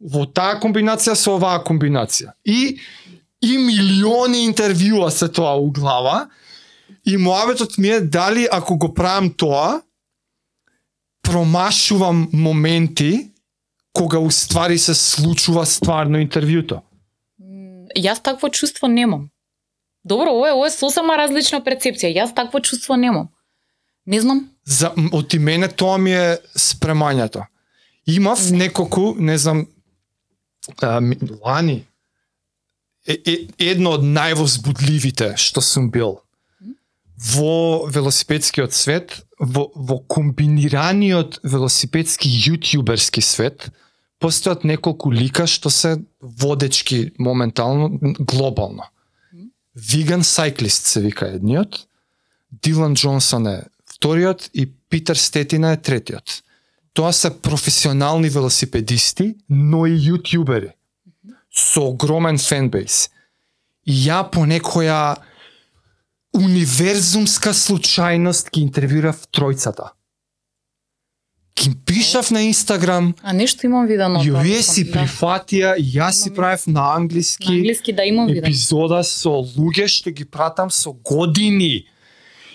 Во 0.00 0.26
таа 0.26 0.58
комбинација 0.60 1.14
со 1.14 1.36
оваа 1.36 1.62
комбинација. 1.64 2.34
И 2.44 2.78
и 3.42 3.58
милиони 3.58 4.44
интервјуа 4.46 5.10
се 5.10 5.28
тоа 5.28 5.56
у 5.58 5.70
глава. 5.70 6.28
И 7.04 7.16
моабетот 7.16 7.78
ми 7.78 7.88
е 7.88 8.00
дали 8.00 8.46
ако 8.52 8.78
го 8.78 8.94
правам 8.94 9.32
тоа, 9.34 9.82
промашувам 11.22 12.28
моменти 12.32 13.30
кога 13.92 14.18
уствари 14.18 14.78
се 14.78 14.94
случува 14.94 15.66
стварно 15.66 16.18
интервјуто. 16.22 16.80
Јас 17.98 18.22
такво 18.22 18.48
чувство 18.48 18.88
немам. 18.88 19.28
Добро, 20.04 20.32
ова 20.32 20.48
е, 20.48 20.52
ова 20.52 20.66
е 20.66 20.70
сосема 20.70 21.16
различна 21.18 21.60
перцепција. 21.60 22.10
Јас 22.14 22.34
такво 22.34 22.60
чувство 22.60 22.96
немам. 22.96 23.28
Не 24.06 24.20
знам. 24.20 24.48
За 24.64 24.92
од 25.12 25.34
мене 25.34 25.68
тоа 25.68 25.98
ми 25.98 26.12
е 26.12 26.38
спремањето. 26.56 27.46
Имав 28.06 28.50
неколку, 28.50 29.14
не 29.18 29.38
знам, 29.38 29.66
а, 30.82 31.00
лани 31.44 31.84
е, 33.06 33.16
е, 33.26 33.36
едно 33.58 33.96
од 33.98 34.04
највозбудливите 34.06 35.34
што 35.38 35.62
сум 35.62 35.90
бил 35.90 36.20
во 37.22 37.86
велосипедскиот 37.86 38.74
свет, 38.74 39.20
во, 39.38 39.68
во 39.74 40.00
комбинираниот 40.10 41.38
велосипедски 41.46 42.30
јутјуберски 42.48 43.22
свет, 43.22 43.68
постојат 44.22 44.64
неколку 44.66 45.12
лика 45.12 45.46
што 45.46 45.70
се 45.70 45.96
водечки 46.20 47.12
моментално, 47.18 47.90
глобално. 48.18 48.88
Vegan 49.76 50.26
Cyclist 50.26 50.90
се 50.90 51.00
вика 51.00 51.28
едниот, 51.28 51.86
Дилан 52.62 52.94
Джонсон 52.94 53.46
е 53.46 53.62
вториот 54.02 54.50
и 54.54 54.66
Питер 54.90 55.16
Стетина 55.16 55.72
е 55.72 55.76
третиот. 55.76 56.42
Тоа 56.94 57.12
се 57.12 57.30
професионални 57.30 58.28
велосипедисти, 58.28 59.34
но 59.48 59.86
и 59.86 59.94
јутјубери 59.94 60.74
со 61.54 61.86
огромен 61.86 62.38
фенбейс. 62.38 63.10
И 63.86 63.94
ја 64.08 64.24
по 64.30 64.42
некоја 64.42 65.16
универзумска 66.34 67.54
случајност 67.54 68.50
ги 68.50 68.64
интервјурав 68.66 69.22
тројцата. 69.30 69.92
Ги 71.56 71.70
пишав 71.86 72.30
на 72.30 72.42
Инстаграм, 72.42 73.14
А 73.22 73.32
нешто 73.32 73.66
имам 73.66 73.86
тоа, 73.86 74.18
овие 74.18 74.62
сам, 74.62 74.74
си 74.74 74.84
да. 74.84 74.98
прифатија, 74.98 75.76
јас 75.78 76.24
си 76.26 76.34
правев 76.34 76.66
на 76.66 76.72
На 76.80 76.94
англиски, 76.96 77.46
англиски 77.46 77.92
да 77.92 78.04
имам 78.04 78.26
видено. 78.26 78.46
епизода 78.46 79.04
со 79.04 79.30
луѓе 79.30 79.86
што 79.86 80.10
ги 80.10 80.24
пратам 80.24 80.70
со 80.70 80.92
години. 80.92 81.86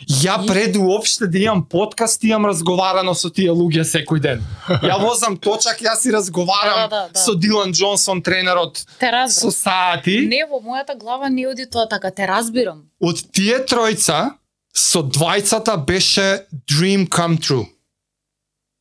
Ја 0.06 0.44
И- 0.44 0.48
пред 0.48 0.76
уопште 0.76 1.28
да 1.28 1.38
имам 1.40 1.66
подкаст, 1.66 2.24
имам 2.24 2.46
разговарано 2.46 3.14
со 3.16 3.30
тие 3.30 3.50
луѓе 3.52 3.84
секој 3.84 4.20
ден. 4.20 4.44
Ја 4.70 5.00
возам 5.06 5.38
точак, 5.38 5.80
јас 5.82 6.02
си 6.02 6.12
разговарам 6.12 6.76
Да, 6.76 6.88
да, 6.88 7.10
да. 7.14 7.20
со 7.20 7.36
Дилан 7.36 7.72
Джонсон, 7.72 8.22
тренерот, 8.22 8.86
Те 9.00 9.12
со 9.30 9.52
сати. 9.52 10.28
Не, 10.28 10.46
во 10.46 10.60
мојата 10.60 10.98
глава 10.98 11.30
не 11.30 11.48
оди 11.48 11.66
тоа 11.66 11.88
така, 11.90 12.12
те 12.12 12.28
разбирам. 12.28 12.84
Од 13.02 13.32
тие 13.32 13.60
тројца, 13.66 14.32
со 14.74 15.00
двајцата 15.04 15.78
беше 15.86 16.46
dream 16.70 17.08
come 17.08 17.38
true. 17.38 17.66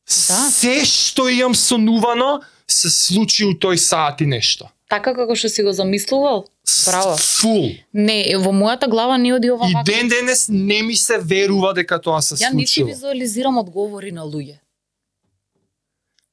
Да. 0.07 0.49
Се 0.51 0.85
што 0.85 1.27
имам 1.29 1.55
сонувано, 1.55 2.41
се 2.67 2.89
случи 2.89 3.43
у 3.45 3.53
тој 3.53 3.75
сат 3.75 4.21
и 4.21 4.25
нешто. 4.25 4.69
Така 4.89 5.13
како 5.13 5.35
што 5.35 5.49
си 5.49 5.63
го 5.63 5.73
замислувал? 5.73 6.45
Браво. 6.85 7.17
Фул. 7.17 7.71
Не, 7.93 8.35
во 8.39 8.51
мојата 8.55 8.87
глава 8.87 9.17
не 9.17 9.33
оди 9.33 9.51
ова 9.51 9.67
И 9.69 9.73
вака. 9.73 9.83
ден 9.91 10.07
денес 10.07 10.47
не 10.49 10.81
ми 10.83 10.95
се 10.95 11.17
верува 11.19 11.73
дека 11.73 11.99
тоа 12.01 12.21
се 12.21 12.35
Ја 12.35 12.53
не 12.53 12.65
си 12.65 12.73
случило. 12.73 12.87
визуализирам 12.87 13.57
одговори 13.57 14.11
на 14.11 14.23
луѓе. 14.23 14.59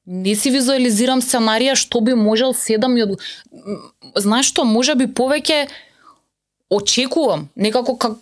Не 0.07 0.35
си 0.35 0.51
визуализирам 0.51 1.21
сценарија 1.21 1.75
што 1.75 2.01
би 2.01 2.13
можел 2.13 2.53
се 2.53 2.77
да 2.77 2.87
ми 2.87 3.03
од... 3.03 3.19
Знаеш 4.15 4.45
што, 4.53 4.63
може 4.63 4.95
би 4.95 5.07
повеќе 5.07 5.67
очекувам, 6.69 7.49
некако 7.55 7.97
как 7.97 8.17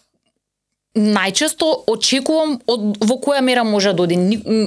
најчесто 0.96 1.84
очекувам 1.88 2.60
од 2.68 2.98
во 3.02 3.18
која 3.18 3.42
мера 3.42 3.64
може 3.64 3.94
да 3.94 4.04
оди. 4.04 4.16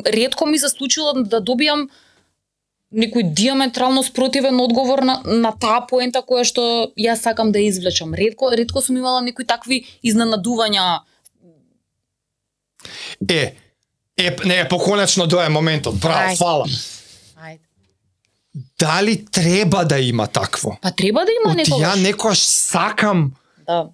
Ретко 0.07 0.47
ми 0.47 0.59
се 0.59 0.69
случило 0.69 1.13
да 1.13 1.41
добиам 1.41 1.89
некој 2.93 3.33
диаметрално 3.33 4.03
спротивен 4.03 4.61
одговор 4.61 4.99
на, 5.03 5.21
на 5.25 5.53
таа 5.53 5.87
поента 5.87 6.23
која 6.23 6.45
што 6.45 6.63
јас 6.97 7.23
сакам 7.23 7.53
да 7.53 7.59
ја 7.59 7.69
извлечам. 7.69 8.15
Ретко, 8.15 8.51
ретко 8.53 8.81
сум 8.81 8.97
имала 8.97 9.21
некои 9.21 9.45
такви 9.45 9.85
изненадувања. 10.03 11.01
Е, 13.29 13.55
е, 14.17 14.37
не, 14.45 14.69
поконечно 14.69 15.27
дое 15.27 15.49
моментот. 15.49 15.97
Браво, 15.97 16.31
Ај. 16.31 16.37
фала. 16.37 16.65
Ајде. 17.37 17.59
Дали 18.79 19.25
треба 19.25 19.85
да 19.85 19.99
има 19.99 20.27
такво? 20.27 20.79
Па 20.83 20.91
треба 20.91 21.25
да 21.25 21.33
има 21.35 21.55
некогаш. 21.55 21.83
ја 21.83 21.97
некојаш 21.97 22.41
сакам 22.41 23.33
Да. 23.67 23.89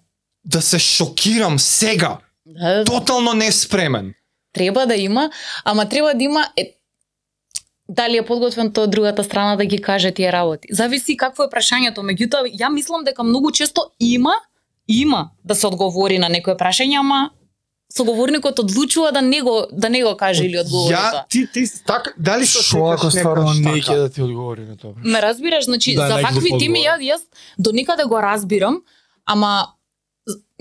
да 0.44 0.62
се 0.62 0.78
шокирам 0.78 1.59
сега. 1.59 2.19
Да, 2.47 2.85
Тотално 2.85 3.32
неспремен. 3.32 4.14
треба 4.52 4.86
да 4.86 4.94
има, 4.97 5.31
ама 5.64 5.89
треба 5.89 6.14
да 6.14 6.24
има 6.24 6.48
е, 6.56 6.74
дали 7.88 8.16
е 8.16 8.22
подготвен 8.22 8.72
тоа 8.72 8.84
од 8.84 8.90
другата 8.90 9.24
страна 9.24 9.56
да 9.56 9.64
ги 9.64 9.78
каже 9.78 10.10
тие 10.10 10.32
работи. 10.32 10.68
Зависи 10.70 11.16
какво 11.16 11.44
е 11.44 11.48
прашањето, 11.48 11.98
меѓутоа 12.00 12.46
ја 12.52 12.70
мислам 12.70 13.04
дека 13.04 13.22
многу 13.22 13.50
често 13.50 13.80
има 14.00 14.32
има 14.88 15.30
да 15.44 15.54
се 15.54 15.66
одговори 15.66 16.18
на 16.18 16.28
некое 16.28 16.56
прашање, 16.56 16.98
ама 16.98 17.30
соговорникот 17.92 18.59
одлучува 18.59 19.12
да 19.12 19.22
не 19.22 19.42
го 19.42 19.66
да 19.72 19.90
не 19.90 20.02
го 20.02 20.16
каже 20.16 20.44
или 20.44 20.59
одговори 20.59 20.94
Ја, 20.94 21.10
тоа. 21.10 21.24
ти, 21.28 21.46
ти, 21.52 21.64
така, 21.86 22.10
дали 22.18 22.46
се 22.46 22.62
Што 22.62 22.86
ако 22.86 23.10
стварно 23.10 23.52
не 23.54 23.62
така? 23.74 23.92
ќе 23.92 23.96
да 23.96 24.09
ти 24.09 24.22
одговори 24.22 24.60
на 24.60 24.76
тоа? 24.76 24.92
Ме 25.04 25.22
разбираш, 25.22 25.64
значи 25.64 25.94
Да, 25.94 26.09
за 26.09 26.14
вакви 26.16 26.50
теми 26.50 26.80
одговор. 26.80 27.00
ја 27.00 27.14
јас 27.14 27.20
до 27.59 27.72
никаде 27.72 28.04
го 28.04 28.22
разбирам, 28.22 28.82
ама 29.26 29.66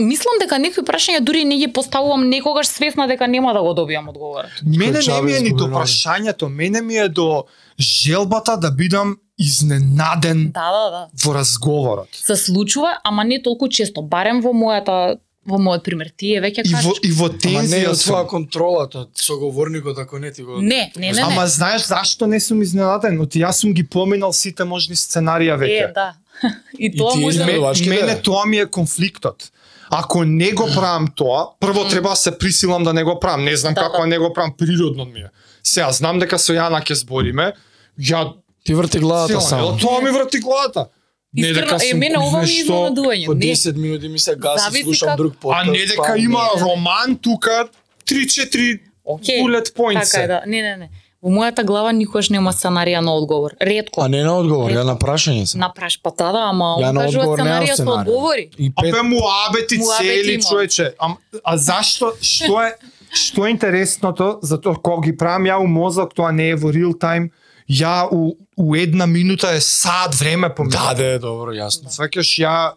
мислам 0.02 0.40
дека 0.40 0.58
некои 0.58 0.84
прашања 0.84 1.20
дури 1.22 1.44
не 1.44 1.58
ги 1.58 1.68
поставувам 1.70 2.30
некогаш 2.30 2.68
свесна 2.68 3.08
дека 3.08 3.28
нема 3.28 3.54
да 3.54 3.62
го 3.62 3.74
добијам 3.74 4.10
одговор. 4.10 4.46
Мене 4.66 5.00
не 5.00 5.22
ми 5.22 5.34
е 5.34 5.40
ни 5.42 5.50
до 5.52 5.68
прашањето, 5.68 6.50
мене 6.50 6.82
ми 6.82 6.96
е 6.98 7.10
до 7.10 7.44
желбата 7.80 8.58
да 8.58 8.72
бидам 8.72 9.18
изненаден 9.40 10.52
Да, 10.52 10.72
да, 10.72 10.90
да. 10.92 11.08
во 11.26 11.34
разговорот. 11.34 12.08
се 12.14 12.36
случува, 12.36 12.98
ама 13.04 13.24
не 13.24 13.42
толку 13.42 13.68
често, 13.70 14.02
барем 14.02 14.42
во 14.42 14.54
мојата 14.54 15.18
во 15.44 15.58
мојот 15.58 15.82
пример. 15.84 16.12
Тие 16.14 16.42
веќе 16.42 16.62
И 16.62 16.70
во, 16.70 16.78
кажеш. 16.78 17.00
и 17.04 17.12
во 17.12 17.26
Ама 17.26 17.34
не 17.34 17.40
тензија 17.40 17.90
од 17.90 17.98
сум. 17.98 18.14
твоја 18.14 18.28
контролата, 18.28 19.08
соговорникот 19.16 19.98
ако 19.98 20.20
не 20.20 20.32
ти 20.32 20.44
го... 20.44 20.62
Не, 20.62 20.92
не, 20.96 21.08
не, 21.08 21.12
не. 21.12 21.22
Ама 21.22 21.48
знаеш 21.48 21.88
зашто 21.88 22.28
не 22.28 22.40
сум 22.40 22.62
изненаден? 22.62 23.18
Оти 23.22 23.42
јас 23.42 23.52
сум 23.54 23.74
ги 23.74 23.84
поминал 23.84 24.34
сите 24.34 24.64
можни 24.64 24.96
сценарија 24.96 25.58
веќе. 25.58 25.90
Е, 25.90 25.94
да. 25.94 26.14
И 26.80 26.92
тоа 26.98 27.14
ти 27.14 27.20
може 27.20 27.38
да... 27.38 27.46
мене 27.90 28.22
тоа 28.22 28.46
ми 28.46 28.58
е 28.58 28.66
конфликтот. 28.66 29.52
Ако 29.92 30.24
не 30.24 30.52
го 30.52 30.68
правам 30.68 31.08
тоа, 31.10 31.46
прво 31.60 31.88
треба 31.88 32.10
да 32.10 32.16
се 32.16 32.38
присилам 32.38 32.84
да 32.84 32.94
не 32.94 33.04
го 33.04 33.20
правам. 33.20 33.44
Не 33.44 33.56
знам 33.56 33.74
Да, 33.74 33.82
како 33.82 33.98
да. 34.00 34.08
не 34.08 34.18
го 34.18 34.34
правам, 34.34 34.54
природно 34.54 35.06
ми 35.06 35.20
е. 35.20 35.30
Сега 35.64 35.92
знам 35.92 36.20
дека 36.20 36.38
со 36.38 36.54
Јана 36.54 36.80
ќе 36.82 36.94
збориме. 36.96 37.52
Ја 38.00 38.34
Ти 38.64 38.74
врти 38.74 39.00
главата 39.00 39.42
само. 39.42 39.78
тоа 39.78 40.02
ми 40.02 40.12
врти 40.12 40.40
главата. 40.40 40.88
Не 41.34 41.42
Искрено, 41.44 41.68
дека 41.68 41.86
е, 41.86 41.94
мене 41.96 42.18
ова 42.20 42.32
ми 42.32 42.44
е 42.44 42.48
нешто- 42.48 42.62
изненадување. 42.64 43.26
По 43.26 43.34
Не, 43.34 43.46
10 43.46 43.76
минути 43.78 44.08
ми 44.08 44.20
се 44.20 44.36
гаси, 44.38 44.64
Зависи 44.64 44.84
слушам 44.84 45.08
како- 45.08 45.18
друг 45.18 45.34
подкаст. 45.36 45.68
А 45.68 45.72
не 45.72 45.78
дека 45.80 46.04
па- 46.08 46.18
има 46.20 46.44
не, 46.56 46.62
роман 46.62 47.18
тука 47.18 47.68
3-4 48.06 48.80
Океј, 49.06 49.42
bullet 49.42 49.70
points. 49.72 50.02
така 50.04 50.24
е, 50.24 50.28
да. 50.28 50.42
Не, 50.48 50.62
не, 50.62 50.78
не. 50.78 50.90
Во 51.22 51.30
мојата 51.30 51.64
глава 51.64 51.92
никош 51.94 52.30
нема 52.34 52.50
сценарија 52.52 53.00
на 53.00 53.14
одговор. 53.14 53.54
Ретко. 53.62 54.02
А 54.02 54.08
не 54.08 54.24
на 54.24 54.34
одговор, 54.38 54.72
ја 54.72 54.84
на 54.84 54.96
прашање 54.98 55.46
се. 55.46 55.58
На 55.58 55.70
праш 55.70 56.00
па 56.02 56.10
да, 56.12 56.50
ама 56.50 56.78
Ја 56.82 56.90
он 56.90 56.96
на 56.96 57.02
кажува 57.02 57.24
одговор 57.24 57.40
сценарија 57.40 57.76
со 57.76 57.84
сценарија. 57.84 58.00
одговори. 58.02 58.50
И 58.58 58.72
пет 58.72 58.94
Апе 58.94 59.02
муабети 59.04 59.78
цели 59.80 60.42
човече. 60.42 60.94
А, 61.00 61.14
а 61.44 61.58
зашто 61.58 62.14
што 62.22 62.62
е 62.64 62.74
што 63.14 63.46
е 63.46 63.52
интересното 63.52 64.40
затоа 64.42 64.76
кога 64.76 65.02
ги 65.04 65.18
правам 65.18 65.46
ја 65.46 65.60
у 65.60 65.68
мозок 65.68 66.14
тоа 66.16 66.32
не 66.32 66.50
е 66.50 66.56
во 66.56 66.72
real 66.72 66.94
time 66.94 67.30
ја 67.70 68.08
у, 68.12 68.34
у 68.58 68.76
една 68.76 69.06
минута 69.06 69.52
е 69.52 69.62
сад 69.62 70.16
време 70.16 70.50
помина. 70.50 70.72
Да, 70.72 70.94
да, 70.94 71.04
е 71.06 71.20
добро, 71.20 71.52
јасно. 71.54 71.86
Сваќаш 71.88 72.30
ја 72.40 72.72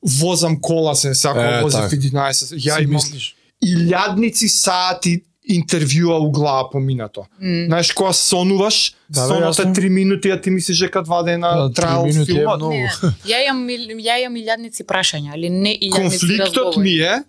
возам 0.00 0.60
кола 0.60 0.94
се 0.94 1.14
сако 1.14 1.38
Е, 1.38 1.60
возам 1.62 1.82
така. 1.82 1.96
11. 1.96 2.56
Ја 2.56 2.80
имам 2.80 2.94
мислиш. 2.94 3.34
илјадници 3.60 4.48
сати 4.48 5.22
интервјуа 5.48 6.18
у 6.20 6.30
глава 6.30 6.70
поминато. 6.70 7.26
М. 7.40 7.66
Знаеш 7.66 7.92
кога 7.92 8.12
сонуваш, 8.12 8.94
Да, 9.08 9.22
бе, 9.22 9.28
сонот 9.28 9.58
е 9.58 9.62
јасно. 9.62 9.74
3 9.74 9.88
минути, 9.88 10.30
а 10.30 10.40
ти 10.40 10.50
мислиш 10.50 10.78
дека 10.78 11.02
два 11.02 11.22
дена 11.22 11.48
Да, 11.56 11.72
три 11.72 12.20
е 12.20 12.24
филмот. 12.24 12.60
ја 13.32 13.48
имам 13.48 13.66
ја 13.98 14.20
имам 14.24 14.36
илјадници 14.36 14.84
прашања, 14.84 15.32
али 15.32 15.50
не 15.50 15.78
илјадници 15.78 15.96
Конфликтот 15.96 16.56
разговори. 16.56 16.82
ми 16.82 16.94
е 16.98 17.22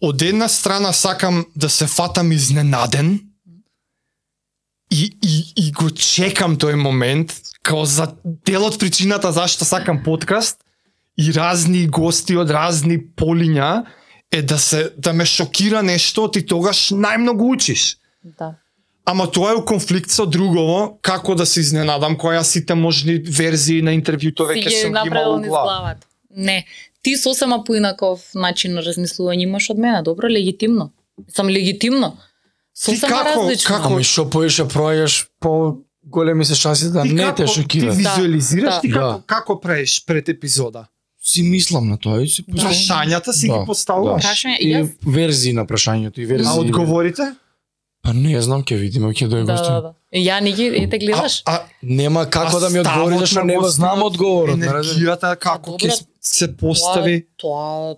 од 0.00 0.22
една 0.22 0.48
страна 0.48 0.92
сакам 0.92 1.44
да 1.56 1.68
се 1.68 1.86
фатам 1.86 2.32
изненаден 2.32 3.20
и, 4.90 5.12
и, 5.22 5.66
и 5.66 5.72
го 5.72 5.90
чекам 5.90 6.56
тој 6.56 6.74
момент 6.74 7.34
као 7.62 7.84
за 7.84 8.14
дел 8.24 8.64
од 8.64 8.78
причината 8.78 9.32
зашто 9.32 9.64
сакам 9.64 10.02
подкаст 10.04 10.60
и 11.18 11.32
разни 11.32 11.86
гости 11.86 12.36
од 12.36 12.50
разни 12.50 12.98
полиња 12.98 13.84
е 14.32 14.42
да 14.42 14.58
се 14.58 14.90
да 14.98 15.12
ме 15.12 15.24
шокира 15.26 15.82
нешто 15.82 16.30
ти 16.30 16.46
тогаш 16.46 16.90
најмногу 16.90 17.54
учиш. 17.54 17.96
Да. 18.38 18.54
Ама 19.06 19.30
тоа 19.30 19.50
е 19.50 19.54
у 19.54 19.64
конфликт 19.64 20.10
со 20.10 20.26
другово, 20.26 20.98
како 21.02 21.34
да 21.34 21.46
се 21.46 21.60
изненадам 21.60 22.16
која 22.16 22.40
сите 22.40 22.74
можни 22.74 23.18
верзии 23.18 23.82
на 23.82 23.90
интервјуто 23.92 24.46
веќе 24.48 24.70
сум 24.72 24.92
ги 24.92 24.98
имал 24.98 25.04
направил 25.04 25.34
у 25.34 25.40
глава. 25.40 25.64
главата. 25.64 26.06
Не, 26.30 26.64
ти 27.02 27.16
сосема 27.16 27.64
поинаков 27.64 28.20
начин 28.34 28.74
на 28.74 28.82
размислување 28.82 29.42
имаш 29.42 29.70
од 29.70 29.78
мене, 29.78 30.02
добро, 30.02 30.26
легитимно. 30.28 30.90
Сам 31.28 31.48
легитимно. 31.48 32.16
Ти 32.74 32.96
Сосема 32.96 33.12
како- 33.12 33.36
различно. 33.36 33.68
како- 33.68 33.92
Ами 33.92 34.04
што 34.04 34.30
поише 34.30 34.62
проаѓаш, 34.64 35.26
по 35.40 35.76
големи 36.02 36.44
се 36.44 36.54
шанси 36.54 36.90
да 36.90 37.02
Ти 37.02 37.12
не 37.12 37.22
како- 37.22 37.36
те 37.36 37.46
шокира. 37.46 37.90
Ти 37.92 37.96
визуализираш 37.98 38.74
Да, 38.74 38.80
ти 38.80 38.88
да. 38.88 38.94
како, 38.94 39.22
како 39.26 39.60
правиш 39.60 40.04
пред 40.06 40.28
епизода? 40.28 40.86
Си 41.24 41.42
мислам 41.42 41.88
на 41.88 41.96
тоа 41.96 42.22
и 42.22 42.28
си 42.28 42.44
Да. 42.48 42.62
Прашањата 42.62 43.32
си 43.32 43.48
Да, 43.48 43.58
ги 43.58 43.66
поставуваш. 43.66 44.24
Прашање, 44.24 44.56
И 44.60 44.74
јас 44.74 44.90
верзии 45.06 45.52
на 45.52 45.64
прашањето 45.64 46.18
и 46.18 46.26
верзии. 46.26 46.48
А 46.48 46.60
одговорите? 46.60 47.34
Па 48.02 48.12
не 48.12 48.36
знам, 48.42 48.60
ќе 48.62 48.76
видиме, 48.76 49.08
ќе 49.08 49.28
дојде 49.28 49.46
да, 49.46 49.56
да, 49.56 49.80
да. 49.80 49.92
Ја 50.12 50.40
не 50.40 50.52
ги 50.52 50.66
ете 50.76 50.98
гледаш. 50.98 51.40
А, 51.46 51.54
а, 51.54 51.66
Нема 51.82 52.26
како 52.28 52.56
а 52.56 52.60
да 52.60 52.70
ми 52.70 52.78
одговори 52.78 53.18
зашто 53.18 53.38
на 53.38 53.44
не 53.44 53.56
го 53.56 53.68
знам 53.68 54.02
одговорот. 54.02 54.58
Енергијата 54.58 55.36
како 55.36 55.78
ќе 55.78 55.96
се 56.20 56.56
постави. 56.56 57.26
Тоа 57.36 57.96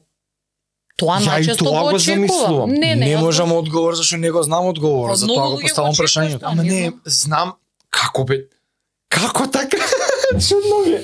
тоа 0.96 1.18
Ја 1.18 1.40
и 1.40 1.42
најчесто 1.42 1.58
тоа 1.58 1.82
го 1.82 1.96
очекувам. 1.96 1.98
замислувам. 1.98 2.70
Не, 2.70 2.94
не, 2.94 3.06
Не 3.06 3.16
можам 3.18 3.52
одговор 3.52 3.94
зашто 3.94 4.16
не 4.16 4.30
го 4.30 4.42
знам 4.42 4.66
одговорот, 4.66 5.12
Од 5.12 5.18
затоа 5.18 5.50
го 5.50 5.58
поставам 5.60 5.94
прашањето. 5.94 6.40
тоа. 6.40 6.50
Ама 6.52 6.62
не 6.62 6.92
знам 7.04 7.52
како 7.90 8.24
бе. 8.24 8.46
Како 9.08 9.46
така? 9.46 9.76
Чудно 10.38 10.86
ми 10.86 10.92
е. 10.92 11.02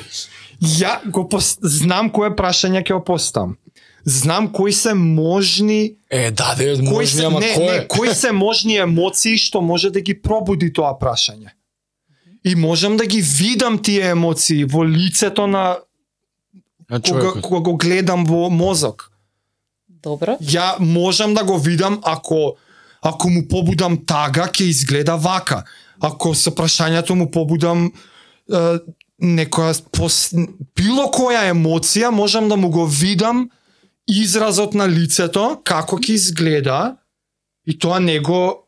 Ја 0.62 0.98
го 1.10 1.26
пос... 1.28 1.56
знам 1.62 2.10
кое 2.14 2.30
прашање 2.36 2.82
ќе 2.82 2.94
го 2.94 3.04
поставам. 3.04 3.56
Знам 4.04 4.52
кои 4.52 4.72
се 4.72 4.94
можни 4.94 5.96
Е, 6.10 6.30
да, 6.30 6.54
да, 6.58 6.76
кои 6.76 6.84
можни, 6.84 7.06
се 7.06 7.26
ама 7.26 7.40
не, 7.40 7.54
кој 7.54 7.80
не, 7.80 7.86
кои 7.88 8.14
се 8.14 8.32
можни 8.32 8.76
емоции 8.76 9.38
што 9.38 9.62
може 9.62 9.90
да 9.90 10.00
ги 10.00 10.14
пробуди 10.14 10.72
тоа 10.72 10.94
прашање. 10.98 11.54
И 12.44 12.54
можам 12.54 12.96
да 12.96 13.06
ги 13.06 13.22
видам 13.22 13.78
тие 13.78 14.10
емоции 14.10 14.64
во 14.64 14.84
лицето 14.84 15.46
на 15.46 15.78
На 16.90 17.00
кога, 17.00 17.40
кога 17.40 17.60
го 17.60 17.76
гледам 17.76 18.24
во 18.24 18.50
мозок. 18.50 19.10
Добро. 20.02 20.36
Ја 20.42 20.78
можам 20.78 21.34
да 21.34 21.44
го 21.44 21.58
видам 21.58 22.00
ако 22.02 22.56
ако 23.02 23.28
му 23.30 23.48
побудам 23.48 24.04
тага 24.06 24.46
ќе 24.46 24.68
изгледа 24.70 25.16
вака. 25.16 25.64
Ако 26.00 26.34
со 26.34 26.50
прашањето 26.50 27.14
му 27.14 27.30
побудам 27.30 27.86
е, 27.86 28.78
некоја 29.22 29.82
пос, 29.92 30.34
било 30.76 31.06
која 31.08 31.50
емоција 31.50 32.10
можам 32.10 32.48
да 32.48 32.56
му 32.56 32.70
го 32.70 32.86
видам 32.86 33.48
изразот 34.08 34.74
на 34.74 34.88
лицето 34.88 35.60
како 35.64 35.96
ќе 35.96 36.10
изгледа 36.10 36.96
и 37.66 37.78
тоа 37.78 38.00
не 38.00 38.18
го 38.20 38.58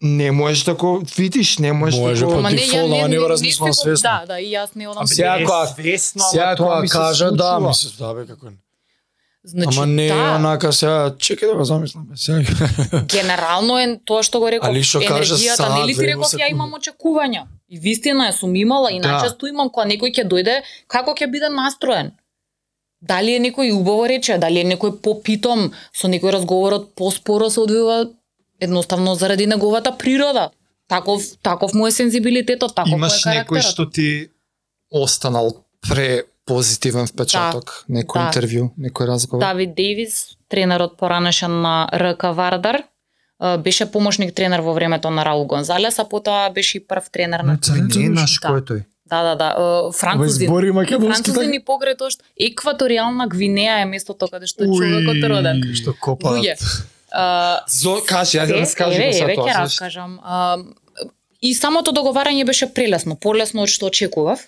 не 0.00 0.30
можеш 0.30 0.62
да 0.62 0.74
го 0.74 1.02
видиш, 1.16 1.58
не 1.58 1.72
можеш 1.72 2.00
Може, 2.00 2.20
да 2.20 2.26
го 2.26 2.32
по 2.32 2.38
Ама 2.38 2.50
не, 2.50 2.56
дефолт, 2.56 2.72
ја 2.72 2.98
ама 2.98 3.08
не, 3.08 3.18
го 3.18 3.28
го- 3.66 3.74
свесно. 3.74 4.02
Да, 4.02 4.24
да, 4.26 4.40
и 4.40 4.46
јас 4.46 4.68
не 4.74 4.88
одам. 4.88 5.04
Кога- 5.44 5.66
свесно, 5.66 6.22
ама 6.22 6.30
Сега 6.30 6.56
тоа 6.56 6.80
ми 6.80 6.88
се 6.88 6.92
кажа 6.92 7.24
да, 7.26 7.30
случува. 7.50 7.68
ми 7.68 7.74
се 7.74 7.96
да 7.98 8.14
бе 8.14 8.26
како. 8.26 8.46
не. 8.46 8.56
Значи, 9.44 9.78
Ама 9.78 9.86
не 9.86 10.08
да, 10.08 10.34
онака 10.34 10.72
сега, 10.72 11.10
чекај 11.10 11.46
да 11.46 11.54
го 11.54 11.64
замислам. 11.64 12.06
Сега. 12.14 12.42
генерално 13.04 13.78
е 13.78 14.00
тоа 14.04 14.22
што 14.22 14.40
го 14.40 14.50
реков. 14.50 14.68
Али 14.68 14.82
што 14.82 15.00
кажа 15.00 15.34
енергијата, 15.34 15.80
нели 15.80 15.94
ти 15.94 16.02
реков 16.02 16.32
ја 16.32 16.50
имам 16.50 16.72
очекувања. 16.72 17.42
И 17.68 17.78
вистина 17.78 18.28
е, 18.28 18.32
сум 18.32 18.54
имала 18.56 18.92
и 18.92 19.00
Да. 19.00 19.08
најчесто 19.08 19.48
имам 19.48 19.70
кога 19.70 19.86
некој 19.86 20.12
ќе 20.14 20.24
дојде, 20.28 20.62
како 20.86 21.12
ќе 21.12 21.30
биде 21.30 21.48
настроен. 21.48 22.12
Дали 23.00 23.36
е 23.36 23.40
некој 23.40 23.72
убаво 23.72 24.08
рече, 24.08 24.38
дали 24.38 24.60
е 24.60 24.64
некој 24.64 25.00
попитом, 25.02 25.72
со 25.92 26.08
некој 26.08 26.32
разговорот 26.32 26.94
поспоро 26.94 27.50
се 27.50 27.60
одвива 27.60 28.10
едноставно 28.60 29.14
заради 29.14 29.46
неговата 29.46 29.92
природа. 29.98 30.50
Таков 30.88 31.22
таков 31.42 31.74
му 31.74 31.86
е 31.86 31.90
сензибилитетот, 31.90 32.74
таков 32.74 32.90
му 32.90 32.96
е 32.96 32.98
Имаш 32.98 33.24
некој 33.24 33.62
што 33.62 33.90
ти 33.90 34.30
останал 34.90 35.52
пре 35.80 36.24
позитивен 36.48 37.06
впечаток, 37.06 37.84
некој 37.92 38.18
да. 38.18 38.28
интервју, 38.30 38.70
некој 38.80 39.06
разговор? 39.06 39.44
Давид 39.44 39.74
Дейвис, 39.76 40.38
тренерот 40.48 40.96
поранешен 40.96 41.60
на 41.60 41.90
РК 41.92 42.32
Вардар, 42.32 42.82
беше 43.58 43.86
помошник 43.86 44.34
тренер 44.34 44.60
во 44.60 44.74
времето 44.74 45.10
на 45.10 45.24
Раул 45.24 45.44
Гонзалес, 45.46 45.98
а 45.98 46.04
потоа 46.04 46.50
беше 46.50 46.78
и 46.78 46.86
прв 46.86 47.10
тренер 47.10 47.40
на 47.40 47.56
Да. 47.56 47.72
кој 48.48 48.58
е 48.58 48.62
тој? 48.62 48.84
Да, 49.06 49.22
да, 49.22 49.34
да, 49.36 49.48
французин. 49.92 50.48
збори 50.48 50.72
македонски 50.72 51.30
Французин 51.30 51.50
така. 51.50 51.56
и 51.56 51.64
покрај 51.64 51.96
тоа 51.96 52.10
што 52.10 52.24
екваторијална 52.36 53.28
Гвинеја 53.28 53.82
е 53.82 53.84
местото 53.84 54.28
каде 54.28 54.46
што 54.46 54.64
Уи, 54.64 54.76
човекот 54.76 55.22
роден. 55.24 55.62
Што 55.74 55.94
копаат. 55.94 56.34
Луѓе. 56.36 56.54
А, 57.12 57.60
Зо, 57.68 58.02
кажи, 58.06 58.36
ајде 58.38 58.56
Е, 58.56 58.60
раскажи 58.60 59.00
еве, 59.00 59.16
еве 59.18 59.34
тоа. 59.34 59.46
ќе 59.46 59.58
раскажам. 59.58 60.18
А, 60.22 60.58
и 61.40 61.54
самото 61.54 61.92
договарање 61.92 62.44
беше 62.44 62.66
прелесно, 62.68 63.16
полесно 63.16 63.62
од 63.62 63.68
што 63.68 63.86
очекував. 63.86 64.40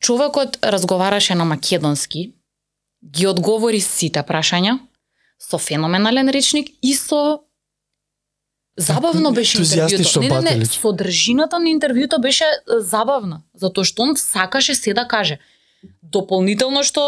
Човекот 0.00 0.58
разговараше 0.62 1.34
на 1.34 1.44
македонски, 1.44 2.32
ги 3.04 3.26
одговори 3.26 3.80
сите 3.80 4.20
прашања 4.22 4.78
со 5.40 5.58
феноменален 5.58 6.28
речник 6.28 6.68
и 6.82 6.94
со 6.94 7.40
забавно 8.78 9.32
беше 9.32 9.58
интервјуто. 9.58 10.20
Не, 10.20 10.40
не, 10.40 10.56
не, 10.62 10.66
содржината 10.66 11.58
на 11.58 11.68
интервјуто 11.70 12.20
беше 12.22 12.44
забавна, 12.66 13.42
затоа 13.54 13.84
што 13.84 14.02
он 14.02 14.16
сакаше 14.16 14.74
се 14.74 14.94
да 14.94 15.04
каже. 15.08 15.38
Дополнително 16.02 16.82
што 16.82 17.02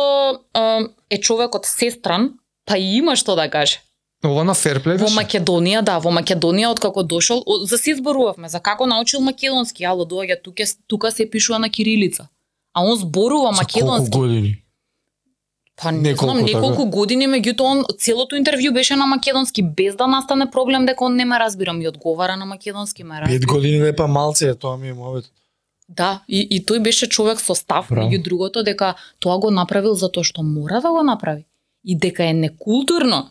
е, 0.54 0.90
е 1.10 1.20
човекот 1.20 1.66
сестран, 1.66 2.34
па 2.66 2.78
и 2.78 2.98
има 2.98 3.16
што 3.16 3.36
да 3.38 3.48
каже. 3.50 3.80
Ова 4.24 4.44
на 4.44 4.54
Ферплей 4.54 4.98
Во? 5.00 5.08
Македонија, 5.16 5.80
да, 5.80 5.96
во 5.98 6.10
Македонија 6.12 6.74
откако 6.74 7.02
дошол, 7.02 7.40
за 7.64 7.78
се 7.78 7.94
зборувавме, 7.96 8.48
за 8.52 8.60
како 8.60 8.86
научил 8.86 9.20
македонски, 9.24 9.84
ало 9.84 10.04
доаѓа 10.04 10.42
тука 10.42 10.64
тука 10.86 11.12
се 11.12 11.30
пишува 11.30 11.58
на 11.58 11.70
кирилица. 11.70 12.28
А 12.74 12.84
он 12.84 12.96
зборува 12.96 13.54
За 13.54 13.64
колку 13.64 13.86
македонски. 13.86 14.18
години? 14.18 14.56
Па 15.82 15.92
не 15.92 15.98
Неколку, 15.98 16.34
знам, 16.34 16.46
така? 16.46 16.60
неколку 16.60 16.86
години, 16.86 17.26
меѓутоа 17.26 17.62
он 17.62 17.84
целото 17.98 18.36
интервју 18.36 18.72
беше 18.72 18.96
на 18.96 19.06
македонски 19.06 19.62
без 19.62 19.96
да 19.96 20.06
настане 20.06 20.50
проблем 20.50 20.86
дека 20.86 21.04
он 21.04 21.16
не 21.16 21.24
ме 21.24 21.38
разбира, 21.38 21.72
ми 21.72 21.88
одговара 21.88 22.36
на 22.36 22.46
македонски 22.46 23.04
ме 23.04 23.20
разбира. 23.20 23.40
Пет 23.40 23.46
години 23.46 23.92
па 23.96 24.06
малце 24.06 24.48
е 24.48 24.54
тоа 24.54 24.76
ми 24.76 24.88
е 24.88 24.94
мовет. 24.94 25.24
Да, 25.88 26.22
и, 26.28 26.46
и 26.50 26.60
тој 26.62 26.78
беше 26.82 27.08
човек 27.08 27.40
со 27.40 27.54
став, 27.54 27.90
меѓу 27.90 28.22
другото 28.22 28.62
дека 28.62 28.94
тоа 29.18 29.38
го 29.38 29.50
направил 29.50 29.94
затоа 29.94 30.24
што 30.24 30.42
мора 30.42 30.80
да 30.80 30.90
го 30.90 31.02
направи 31.02 31.46
и 31.84 31.96
дека 31.98 32.24
е 32.24 32.32
некултурно 32.32 33.30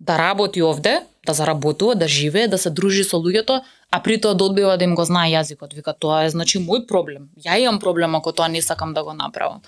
да 0.00 0.18
работи 0.18 0.62
овде, 0.62 1.02
да 1.26 1.34
заработува, 1.34 1.94
да 1.94 2.08
живее, 2.08 2.48
да 2.48 2.58
се 2.58 2.70
дружи 2.70 3.04
со 3.04 3.18
луѓето, 3.18 3.60
а 3.90 4.02
при 4.02 4.20
тоа 4.20 4.34
да 4.34 4.44
одбива 4.44 4.78
да 4.78 4.84
им 4.84 4.94
го 4.94 5.04
знае 5.04 5.34
јазикот. 5.34 5.74
Вика 5.74 5.92
тоа 5.92 6.24
е 6.24 6.30
значи 6.30 6.62
мој 6.62 6.86
проблем. 6.86 7.28
Ја 7.44 7.58
имам 7.58 7.80
проблем 7.82 8.14
ако 8.14 8.32
тоа 8.32 8.48
не 8.48 8.62
сакам 8.62 8.94
да 8.94 9.04
го 9.04 9.12
направам. 9.12 9.60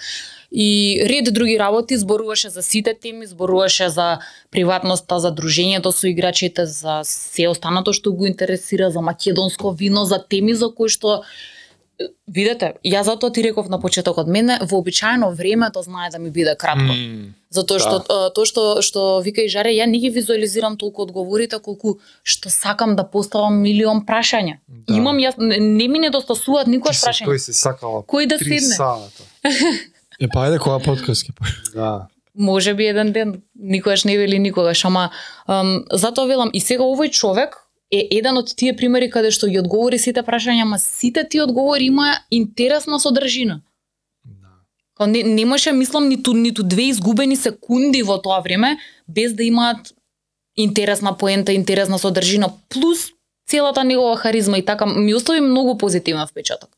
И 0.52 0.98
ред 1.06 1.34
други 1.34 1.58
работи 1.58 1.96
зборуваше 1.96 2.48
за 2.48 2.62
сите 2.62 2.94
теми, 2.94 3.26
зборуваше 3.26 3.88
за 3.88 4.18
приватноста, 4.50 5.20
за 5.20 5.30
дружењето 5.30 5.90
со 5.90 6.06
играчите, 6.08 6.66
за 6.66 7.00
се 7.04 7.48
останато 7.48 7.92
што 7.92 8.12
го 8.12 8.26
интересира, 8.26 8.90
за 8.90 9.00
македонско 9.00 9.70
вино, 9.72 10.04
за 10.04 10.18
теми 10.18 10.54
за 10.54 10.68
кои 10.68 10.88
што 10.88 11.22
видете, 12.26 12.74
ја 12.82 13.02
затоа 13.02 13.30
ти 13.30 13.42
реков 13.42 13.68
на 13.68 13.78
почетокот, 13.80 14.26
мене 14.26 14.58
вообичаено 14.62 15.30
времето 15.30 15.82
знае 15.82 16.10
да 16.10 16.18
ми 16.18 16.30
биде 16.30 16.56
кратко. 16.56 16.92
М, 16.92 17.34
Затоа 17.50 17.78
што 17.78 17.98
Да. 17.98 18.26
а, 18.26 18.30
тоа 18.30 18.46
што 18.46 18.82
што 18.82 19.20
вика 19.20 19.42
и 19.42 19.48
Жаре, 19.48 19.70
ја 19.74 19.86
не 19.86 19.98
ги 19.98 20.10
визуализирам 20.10 20.76
толку 20.76 21.02
одговорите 21.02 21.58
колку 21.58 21.98
што 22.24 22.48
сакам 22.50 22.96
да 22.96 23.04
поставам 23.04 23.60
милион 23.60 24.06
прашања. 24.06 24.58
Да. 24.68 24.94
Имам 24.94 25.18
јас 25.18 25.34
не, 25.38 25.58
не 25.58 25.88
ми 25.88 25.98
недостасуваат 25.98 26.66
со 26.66 26.80
прашања. 26.80 27.26
тој 27.26 27.38
се 27.38 27.52
сакала 27.52 28.02
Кој 28.02 28.26
да 28.28 28.38
седне? 28.38 28.74
сата. 28.74 29.22
Е 30.20 30.28
па 30.28 30.46
ајде 30.46 30.60
која 30.60 30.82
подкаст 30.84 31.26
ќе 31.26 31.32
Да. 31.74 32.08
Може 32.34 32.74
би 32.74 32.86
еден 32.86 33.12
ден, 33.12 33.42
никогаш 33.54 34.04
не 34.04 34.16
вели 34.18 34.38
никогаш, 34.38 34.84
ама 34.84 35.10
ам, 35.46 35.84
затоа 35.90 36.28
велам 36.28 36.50
и 36.52 36.60
сега 36.60 36.84
овој 36.84 37.10
човек 37.10 37.56
е 37.90 38.06
еден 38.18 38.38
од 38.38 38.52
тие 38.56 38.76
примери 38.76 39.10
каде 39.10 39.30
што 39.34 39.48
ги 39.50 39.58
одговори 39.58 39.98
сите 39.98 40.22
прашања, 40.22 40.62
ама 40.62 40.78
сите 40.78 41.24
тие 41.28 41.42
одговори 41.42 41.90
има 41.90 42.14
интересна 42.30 43.00
содржина. 43.00 43.60
Да. 44.24 45.06
Не, 45.06 45.22
немаше, 45.22 45.72
мислам, 45.72 46.08
ниту, 46.08 46.34
ниту 46.34 46.62
две 46.62 46.90
изгубени 46.90 47.36
секунди 47.36 48.02
во 48.02 48.20
тоа 48.22 48.40
време, 48.40 48.78
без 49.08 49.34
да 49.34 49.42
имаат 49.44 49.94
интересна 50.56 51.16
поента, 51.16 51.52
интересна 51.52 51.98
содржина, 51.98 52.52
плюс 52.68 53.10
целата 53.48 53.84
негова 53.84 54.16
харизма 54.16 54.58
и 54.58 54.64
така, 54.64 54.86
ми 54.86 55.14
остави 55.14 55.40
многу 55.40 55.78
позитивен 55.78 56.26
впечаток. 56.26 56.70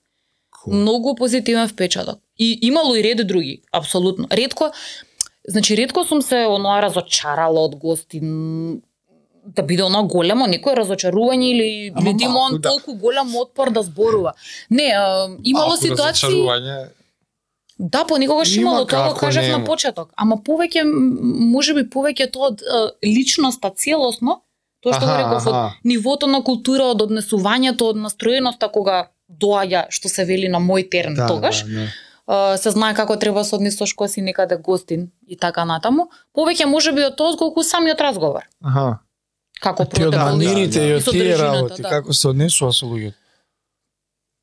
Cool. 0.62 0.74
Многу 0.74 1.14
позитивен 1.14 1.68
впечаток. 1.68 2.18
И 2.38 2.58
имало 2.62 2.94
и 2.94 3.02
ред 3.02 3.26
други, 3.26 3.62
апсолутно. 3.72 4.28
Ретко, 4.30 4.70
значи 5.48 5.76
ретко 5.76 6.04
сум 6.04 6.22
се 6.22 6.46
оноа 6.46 6.82
разочарала 6.82 7.60
од 7.60 7.74
гости, 7.76 8.20
да 9.44 9.62
биде 9.62 9.82
оно 9.82 10.04
големо 10.06 10.46
некое 10.46 10.76
разочарување 10.78 11.48
или 11.50 11.90
малку, 11.90 12.38
он 12.38 12.60
да. 12.60 12.68
толку 12.68 12.94
голем 12.94 13.34
отпор 13.36 13.70
да 13.70 13.82
зборува. 13.82 14.32
Не, 14.70 14.92
а, 14.94 15.28
имало 15.42 15.76
ситуации 15.76 16.28
разочарување. 16.28 16.90
Да, 17.78 18.04
понекогаш 18.04 18.56
Има 18.56 18.62
имало 18.62 18.86
тоа 18.86 19.08
го 19.08 19.14
кажав 19.18 19.48
на 19.48 19.64
почеток, 19.64 20.12
ама 20.16 20.36
повеќе 20.36 20.84
можеби 20.86 21.82
повеќе 21.90 22.30
тоа 22.30 22.52
од 22.52 22.62
личноста 23.02 23.72
целосно, 23.74 24.42
тоа 24.82 24.94
што 24.94 25.06
го 25.06 25.16
реков 25.18 25.46
од 25.50 25.82
нивото 25.82 26.30
на 26.30 26.44
култура, 26.46 26.92
од 26.94 27.02
однесувањето, 27.02 27.90
од 27.90 27.98
настроеноста 27.98 28.68
кога 28.68 29.08
доаѓа 29.40 29.86
што 29.90 30.08
се 30.08 30.24
вели 30.24 30.48
на 30.48 30.60
мој 30.60 30.88
терен 30.90 31.14
Да, 31.14 31.26
тогаш, 31.26 31.64
да, 31.64 31.86
да. 32.26 32.58
се 32.58 32.70
знае 32.70 32.94
како 32.94 33.16
треба 33.16 33.44
се 33.44 33.56
однесош 33.56 33.94
кога 33.94 34.08
си 34.08 34.22
некаде 34.22 34.56
гостин 34.56 35.10
и 35.26 35.36
така 35.36 35.64
натаму, 35.64 36.10
повеќе 36.34 36.66
можеби 36.66 37.04
од 37.06 37.16
тоа 37.16 37.32
отколку 37.32 37.62
самиот 37.62 38.00
разговор. 38.00 38.46
Аха. 38.60 39.00
Како 39.60 39.84
протекол. 39.84 40.18
манините 40.18 40.78
да, 40.78 40.86
и 40.86 40.90
да. 40.90 40.96
од 40.96 41.04
со 41.04 41.10
тие 41.10 41.36
работи, 41.38 41.82
да. 41.82 41.88
како 41.88 42.14
се 42.14 42.28
однесува 42.28 42.72
со 42.72 42.86
луѓето. 42.86 43.18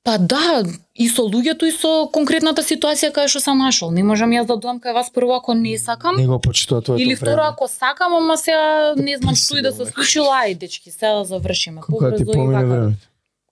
Па 0.03 0.17
да, 0.17 0.63
и 0.95 1.09
со 1.11 1.25
луѓето 1.27 1.67
и 1.67 1.73
со 1.75 1.89
конкретната 2.13 2.63
ситуација 2.63 3.11
кај 3.13 3.27
што 3.29 3.41
сам 3.43 3.59
нашол. 3.59 3.91
Не 3.91 4.03
можам 4.07 4.31
јас 4.31 4.47
да 4.47 4.55
доам 4.55 4.79
кај 4.79 4.95
вас 4.95 5.11
прво 5.11 5.35
ако 5.35 5.53
не 5.53 5.75
сакам, 5.77 6.15
Не 6.17 6.27
го 6.27 6.39
почитува 6.39 6.81
твоето 6.81 7.03
Или 7.03 7.15
второ, 7.15 7.43
ако 7.43 7.67
сакам, 7.67 8.15
ама 8.15 8.37
сега 8.37 8.93
не 8.95 9.17
знам 9.17 9.35
што 9.35 9.59
и 9.59 9.61
да 9.61 9.71
се 9.71 9.85
случило, 9.85 10.31
ај 10.31 10.57
дечки, 10.57 10.91
сега 10.91 11.19
да 11.19 11.23
завршиме. 11.25 11.81
Кога 11.81 12.15
ти 12.15 12.25
Побрзо 12.25 12.31
и 12.31 12.33
помине 12.33 12.63
вака. 12.63 12.67
време. 12.67 12.95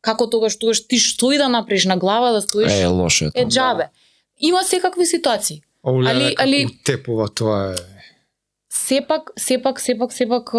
Како 0.02 0.28
тогаш, 0.28 0.58
тогаш 0.58 0.88
ти 0.88 0.98
што 0.98 1.32
и 1.32 1.38
да 1.38 1.50
направиш 1.50 1.86
на 1.86 1.98
глава 1.98 2.32
да 2.32 2.42
стоиш, 2.42 2.72
Е, 2.74 2.86
лошо 2.86 3.32
е 3.36 3.46
джабе. 3.46 3.90
Има 4.40 4.64
секакви 4.64 5.06
ситуации. 5.06 5.62
Оле, 5.84 6.10
Али- 6.10 6.36
али, 6.38 6.80
тепува 6.84 7.28
тоа 7.30 7.72
е. 7.72 7.76
Сепак, 8.70 9.32
сепак, 9.38 9.82
сепак, 9.82 10.14
сепак, 10.14 10.50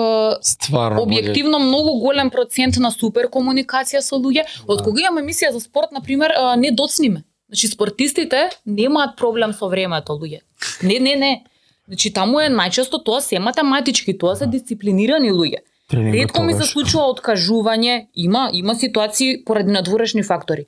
Стварно. 0.42 1.00
објективно 1.00 1.58
многу 1.58 1.98
голем 2.00 2.30
процент 2.30 2.76
на 2.76 2.90
супер 2.90 3.28
комуникација 3.28 4.00
со 4.00 4.16
луѓе. 4.16 4.44
Од 4.66 4.82
кога 4.82 5.00
имам 5.00 5.18
емисија 5.18 5.50
за 5.50 5.60
спорт, 5.60 5.92
на 5.92 6.00
пример, 6.00 6.32
не 6.56 6.70
доцниме. 6.70 7.22
Значи 7.48 7.68
спортистите 7.68 8.50
немаат 8.66 9.16
проблем 9.16 9.52
со 9.52 9.68
времето, 9.68 10.12
луѓе. 10.12 10.40
Не, 10.82 10.98
не, 10.98 11.16
не. 11.16 11.44
Значи 11.86 12.12
таму 12.12 12.40
е 12.40 12.48
најчесто 12.48 13.04
тоа 13.04 13.20
се 13.20 13.38
математички, 13.38 14.18
тоа 14.18 14.36
се 14.36 14.46
дисциплинирани 14.46 15.32
луѓе. 15.32 15.58
Ретко 15.92 16.42
ми 16.42 16.52
се 16.52 16.66
случува 16.68 17.08
откажување, 17.14 18.08
има 18.14 18.50
има 18.52 18.74
ситуации 18.74 19.44
поради 19.44 19.72
надворешни 19.72 20.22
фактори. 20.22 20.66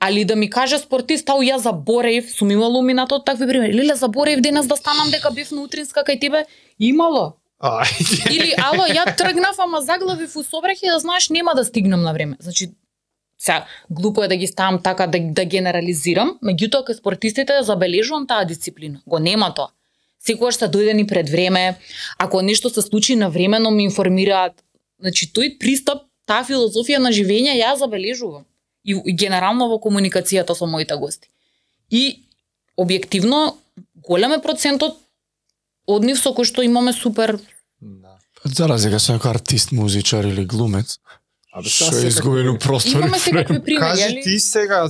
Али 0.00 0.24
да 0.24 0.36
ми 0.36 0.50
каже 0.50 0.78
спортист, 0.78 1.28
ау 1.30 1.42
ја 1.42 1.56
заборев, 1.56 2.30
сум 2.30 2.50
имало 2.50 2.82
минато 2.82 3.18
такви 3.22 3.46
примери. 3.46 3.74
Леле 3.74 3.94
заборев 3.94 4.40
денес 4.40 4.66
да 4.66 4.76
станам 4.76 5.10
дека 5.10 5.30
бев 5.30 5.50
на 5.50 5.62
утринска 5.62 6.02
кај 6.06 6.20
тебе, 6.20 6.44
имало. 6.78 7.36
Или 8.30 8.54
ало, 8.58 8.86
ја 8.90 9.16
тргнав, 9.16 9.58
ама 9.58 9.80
заглавив 9.80 10.36
у 10.36 10.42
собрах 10.42 10.82
и 10.82 10.90
да 10.90 10.98
знаеш 10.98 11.28
нема 11.30 11.54
да 11.54 11.64
стигнам 11.64 12.02
на 12.02 12.12
време. 12.12 12.36
Значи 12.40 12.70
Сега, 13.38 13.66
глупо 13.90 14.22
е 14.22 14.28
да 14.28 14.36
ги 14.36 14.46
ставам 14.46 14.82
така 14.82 15.06
да, 15.06 15.18
да 15.20 15.44
генерализирам, 15.44 16.38
меѓутоа 16.46 16.86
кај 16.86 16.98
спортистите 16.98 17.62
забележувам 17.62 18.26
таа 18.26 18.44
дисциплина. 18.44 19.00
Го 19.06 19.18
нема 19.18 19.54
тоа. 19.54 19.74
Секогаш 20.26 20.60
се 20.60 20.68
дојде 20.70 20.94
ни 20.94 21.06
пред 21.06 21.28
време, 21.30 21.78
ако 22.18 22.42
нешто 22.42 22.70
се 22.70 22.82
случи 22.82 23.16
на 23.16 23.30
времено 23.30 23.70
ми 23.70 23.84
информираат. 23.84 24.52
Значи 25.00 25.32
тој 25.34 25.58
пристап, 25.58 26.06
таа 26.26 26.44
филозофија 26.46 26.98
на 27.02 27.10
живење 27.10 27.56
ја 27.58 27.74
забележувам. 27.78 28.44
И, 28.84 28.94
и 28.94 29.12
генерално 29.14 29.68
во 29.70 29.78
комуникацијата 29.82 30.54
со 30.54 30.66
моите 30.66 30.96
гости. 30.96 31.28
И 31.90 32.22
објективно 32.78 33.54
голем 34.06 34.32
е 34.38 34.42
процентот 34.42 34.98
од 35.86 36.06
нив 36.06 36.18
со 36.18 36.30
кој 36.30 36.46
што 36.46 36.62
имаме 36.62 36.92
супер 36.92 37.38
Да. 37.82 38.18
За 38.44 38.66
разлика 38.66 38.98
со 39.02 39.16
некој 39.16 39.30
артист, 39.30 39.72
музичар 39.72 40.26
или 40.26 40.44
глумец, 40.46 40.98
Абе, 41.52 41.68
што 41.68 41.90
е 41.98 42.06
изгубен 42.08 42.48
у 42.48 42.58
простор. 42.58 43.02
Имаме 43.02 43.18
секакви 43.18 43.58
примери, 43.62 43.80
Кажи 43.80 44.20
ти 44.22 44.38
сега, 44.40 44.86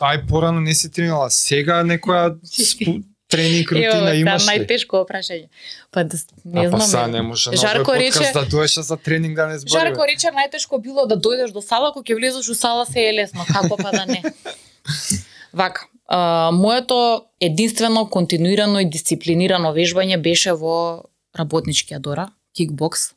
ај 0.00 0.26
порано 0.28 0.60
не 0.60 0.74
си 0.74 0.90
тренала, 0.90 1.30
сега 1.30 1.80
некоја 1.84 2.36
спу, 2.70 3.00
тренинг 3.36 3.68
Ево, 3.68 3.76
рутина 3.76 4.10
сега 4.10 4.14
имаш 4.14 4.42
ли? 4.42 4.48
најтешко 4.50 5.02
прашање. 5.04 5.46
Па 5.92 6.04
да, 6.04 6.16
не 6.44 6.66
а 6.66 6.70
па 6.70 6.78
знам. 6.78 6.88
са 6.88 6.98
еве. 7.00 7.12
не 7.12 7.22
може 7.22 7.50
на 7.50 7.56
Жарко 7.56 7.90
овој 7.90 7.98
рече- 7.98 8.32
да 8.32 8.44
доеше 8.46 8.82
за 8.82 8.96
тренинг 8.96 9.36
да 9.36 9.46
не 9.46 9.58
збориме. 9.58 9.80
Жарко 9.80 10.00
рече 10.04 10.28
најтешко 10.32 10.80
било 10.80 11.06
да 11.06 11.16
дојдеш 11.16 11.52
до 11.52 11.60
сала, 11.62 11.92
кога 11.92 12.04
ќе 12.04 12.16
влезеш 12.16 12.48
у 12.48 12.54
сала 12.54 12.86
се 12.86 13.00
е 13.00 13.12
лесно, 13.14 13.44
како 13.46 13.76
па 13.76 13.90
да 13.92 14.06
не. 14.06 14.22
Вака, 15.54 15.86
а, 16.08 16.50
моето 16.52 17.24
единствено 17.40 18.06
континуирано 18.10 18.80
и 18.80 18.90
дисциплинирано 18.90 19.72
вежбање 19.72 20.16
беше 20.22 20.52
во 20.52 21.04
работничкиот 21.38 22.02
дора, 22.02 22.28
кикбокс. 22.56 23.12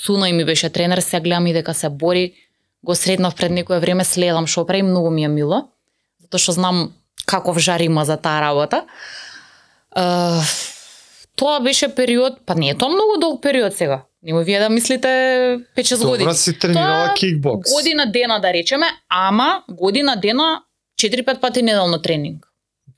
Суној 0.00 0.32
ми 0.32 0.44
беше 0.44 0.70
тренер, 0.70 0.98
сега 0.98 1.20
гледам 1.20 1.46
и 1.46 1.52
дека 1.52 1.74
се 1.74 1.88
бори. 1.88 2.32
Го 2.84 2.94
сретнав 2.94 3.34
пред 3.36 3.52
некое 3.52 3.80
време, 3.80 4.04
следам 4.04 4.46
што 4.46 4.64
прави, 4.66 4.82
многу 4.82 5.10
ми 5.10 5.24
е 5.24 5.28
мило. 5.28 5.68
Затоа 6.22 6.40
што 6.40 6.52
знам 6.52 6.92
каков 7.26 7.58
жар 7.58 7.80
има 7.80 8.04
за 8.04 8.16
таа 8.16 8.40
работа. 8.40 8.84
А, 9.90 10.40
тоа 11.36 11.60
беше 11.60 11.94
период, 11.94 12.38
па 12.46 12.54
не 12.54 12.68
е 12.70 12.74
тоа 12.74 12.88
многу 12.88 13.20
долг 13.20 13.42
период 13.42 13.74
сега. 13.74 14.02
Нема 14.22 14.42
вие 14.42 14.58
да 14.60 14.68
мислите 14.70 15.08
5-6 15.76 15.96
години. 15.98 16.18
Добра 16.18 16.34
си 16.34 16.58
тренирала 16.58 17.06
Тоа 17.06 17.14
кикбокс. 17.14 17.72
Година 17.72 18.12
дена 18.12 18.40
да 18.40 18.52
речеме, 18.52 18.86
ама 19.08 19.62
година 19.70 20.16
дена 20.20 20.62
4-5 21.02 21.40
пати 21.40 21.62
неделно 21.62 22.02
тренинг. 22.02 22.46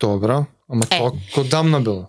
Добра, 0.01 0.45
ама 0.69 0.83
Е. 0.91 0.99
тоа 0.99 1.13
кога 1.35 1.49
дамна 1.49 1.81
било. 1.81 2.07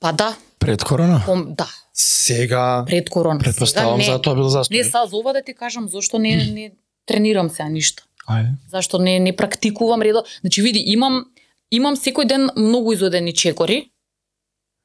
Па 0.00 0.12
да, 0.12 0.36
Пред 0.58 0.84
корона? 0.84 1.22
пом, 1.26 1.44
да, 1.48 1.68
Сега 1.94 2.84
пред 2.86 3.10
корона. 3.10 3.40
Предпоставам 3.40 4.02
за 4.02 4.22
тоа 4.22 4.34
бил 4.34 4.44
застој. 4.44 4.76
Не, 4.76 4.84
са 4.84 5.06
за 5.06 5.16
ова 5.16 5.32
да 5.32 5.42
ти 5.42 5.54
кажам 5.54 5.88
зошто 5.88 6.18
не 6.18 6.36
не 6.54 6.72
тренирам 7.06 7.50
сега 7.50 7.68
ништо. 7.68 8.02
Ајде. 8.28 8.48
Зашто 8.70 8.98
не 8.98 9.18
не 9.18 9.36
практикувам 9.36 10.02
редо. 10.02 10.24
Значи 10.40 10.62
види, 10.62 10.78
имам 10.86 11.24
имам 11.70 11.96
секој 11.96 12.24
ден 12.26 12.50
многу 12.56 12.92
изодени 12.92 13.34
чекори. 13.34 13.90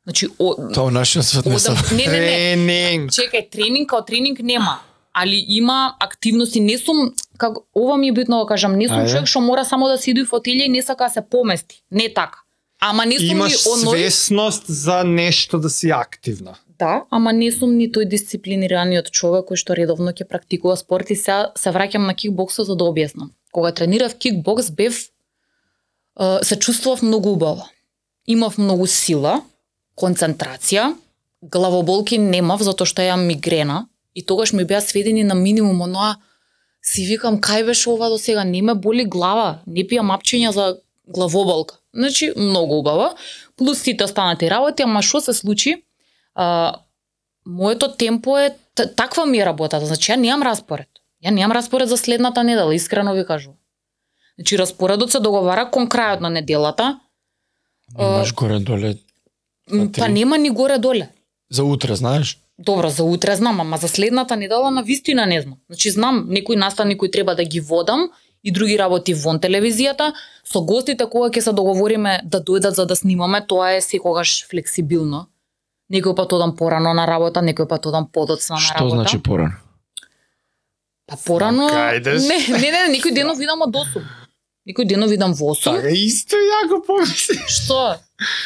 Значи 0.06 0.28
о, 0.40 0.56
Тоа 0.74 0.92
нашиот 0.92 1.26
свет 1.26 1.46
не 1.46 1.60
се. 1.60 1.72
не, 1.72 2.06
не, 2.08 2.56
не, 2.56 2.56
тренинг. 2.56 3.12
Чекај, 3.12 3.50
тренинг 3.52 3.90
као 3.90 4.06
тренинг 4.06 4.40
нема. 4.40 4.80
Али 5.14 5.46
има 5.48 5.96
активности, 6.00 6.60
не 6.60 6.78
сум 6.78 7.12
како 7.38 7.66
ова 7.76 7.98
ми 7.98 8.08
е 8.10 8.12
битно 8.12 8.40
да 8.40 8.46
кажам, 8.46 8.76
не 8.78 8.88
сум 8.88 8.98
Ајде. 8.98 9.10
човек 9.12 9.28
што 9.28 9.40
мора 9.42 9.66
само 9.66 9.88
да 9.88 9.98
седи 9.98 10.22
во 10.24 10.38
фотелја 10.38 10.66
и 10.66 10.70
не 10.70 10.82
сака 10.82 11.04
да 11.04 11.10
се 11.10 11.22
помести. 11.30 11.84
Не 11.92 12.14
така. 12.14 12.40
Ама 12.82 13.06
не 13.06 13.20
сум 13.20 13.30
Имаш 13.30 13.66
ни 13.66 13.72
оној 13.72 14.08
свесност 14.10 14.64
за 14.68 15.04
нешто 15.04 15.60
да 15.60 15.70
си 15.70 15.90
активна. 15.90 16.56
Да, 16.80 17.04
ама 17.12 17.34
не 17.34 17.52
сум 17.52 17.76
ни 17.76 17.90
тој 17.92 18.08
дисциплинираниот 18.08 19.12
човек 19.12 19.50
кој 19.52 19.56
што 19.60 19.76
редовно 19.76 20.14
ќе 20.16 20.24
практикува 20.30 20.78
спорт 20.78 21.10
и 21.12 21.16
сега 21.16 21.52
се 21.58 21.70
враќам 21.76 22.08
на 22.08 22.14
кикбоксот 22.16 22.66
за 22.68 22.76
да 22.76 22.86
објаснам. 22.88 23.34
Кога 23.52 23.72
тренирав 23.72 24.16
кикбокс 24.16 24.72
бев 24.72 25.10
се 26.44 26.56
чувствував 26.60 27.02
многу 27.02 27.30
убаво. 27.30 27.68
Имав 28.28 28.58
многу 28.58 28.88
сила, 28.88 29.42
концентрација, 30.00 30.94
главоболки 31.42 32.18
немав 32.18 32.64
затоа 32.64 32.88
што 32.88 33.04
ја 33.06 33.18
мигрена 33.20 33.86
и 34.16 34.26
тогаш 34.26 34.54
ми 34.54 34.66
беа 34.66 34.82
сведени 34.82 35.24
на 35.24 35.36
минимум 35.36 35.82
оноа 35.82 36.16
си 36.82 37.06
викам 37.06 37.40
кај 37.40 37.66
беше 37.66 37.90
ова 37.90 38.10
до 38.10 38.18
сега, 38.18 38.44
не 38.44 38.62
ме 38.62 38.74
боли 38.74 39.06
глава, 39.06 39.60
не 39.68 39.84
пијам 39.84 40.14
апчиња 40.16 40.52
за 40.56 40.78
главоболка. 41.08 41.76
Значи, 41.94 42.32
многу 42.38 42.80
убаво. 42.80 43.16
Плюс 43.58 43.82
сите 43.82 44.04
останати 44.04 44.50
работи, 44.50 44.84
ама 44.84 45.02
што 45.02 45.22
се 45.22 45.34
случи? 45.34 45.84
А, 46.36 46.76
моето 47.46 47.92
темпо 47.92 48.38
е 48.38 48.56
таква 48.76 49.26
ми 49.26 49.40
е 49.40 49.46
работата, 49.46 49.86
значи 49.86 50.12
ја 50.12 50.16
немам 50.16 50.44
распоред. 50.44 50.88
Ја 51.26 51.32
немам 51.32 51.52
распоред 51.52 51.90
за 51.90 51.98
следната 51.98 52.44
недела, 52.44 52.76
искрено 52.76 53.14
ви 53.14 53.26
кажувам. 53.26 53.58
Значи 54.40 54.58
распоредот 54.58 55.12
се 55.12 55.20
договара 55.20 55.70
кон 55.72 55.90
крајот 55.90 56.20
на 56.22 56.30
неделата, 56.30 57.00
Имаш 57.98 58.34
горе 58.34 58.60
доле 58.60 58.96
па 59.98 60.08
нема 60.08 60.38
ни 60.38 60.50
горе 60.50 60.78
доле. 60.78 61.10
за 61.50 61.64
утре, 61.64 61.96
знаеш? 61.96 62.38
Добро, 62.60 62.90
за 62.90 63.04
утре 63.04 63.36
знам, 63.36 63.62
ама 63.62 63.78
за 63.78 63.88
следната 63.88 64.36
недела 64.36 64.72
на 64.72 64.82
вистина 64.84 65.26
не 65.26 65.42
знам. 65.42 65.58
Значи 65.70 65.90
знам, 65.92 66.26
некои 66.30 66.56
настани 66.56 66.98
кои 66.98 67.12
треба 67.12 67.36
да 67.36 67.44
ги 67.44 67.60
водам 67.60 68.10
и 68.44 68.52
други 68.52 68.78
работи 68.80 69.14
вон 69.14 69.40
телевизијата. 69.40 70.14
Со 70.44 70.62
гостите 70.62 71.06
кога 71.06 71.30
ќе 71.30 71.40
се 71.40 71.52
договориме 71.54 72.22
да 72.26 72.42
дојдат 72.44 72.76
за 72.76 72.86
да 72.86 72.96
снимаме, 72.96 73.42
тоа 73.48 73.72
е 73.76 73.82
секогаш 73.82 74.46
флексибилно. 74.50 75.28
Некој 75.92 76.16
пат 76.16 76.34
одам 76.34 76.56
порано 76.56 76.94
на 76.94 77.08
работа, 77.08 77.40
некој 77.42 77.68
пат 77.68 77.86
одам 77.86 78.08
подоцна 78.12 78.56
на 78.56 78.62
Што 78.62 78.80
работа. 78.80 78.96
значи 78.96 79.24
порано? 79.24 79.56
Па 81.08 81.18
порано... 81.26 81.70
Не, 82.04 82.38
не, 82.60 82.72
не, 82.72 82.82
некој 83.00 83.14
денов 83.14 83.40
идам 83.40 83.62
од 83.62 83.74
8. 83.74 84.04
Некој 84.70 84.86
денов 84.86 85.12
идам 85.12 85.34
во 85.34 85.50
8. 85.50 85.64
Така 85.76 85.90
исто 85.90 86.38
ја 86.38 86.68
го 86.70 86.78
помисли. 86.82 87.40
Што? 87.50 87.96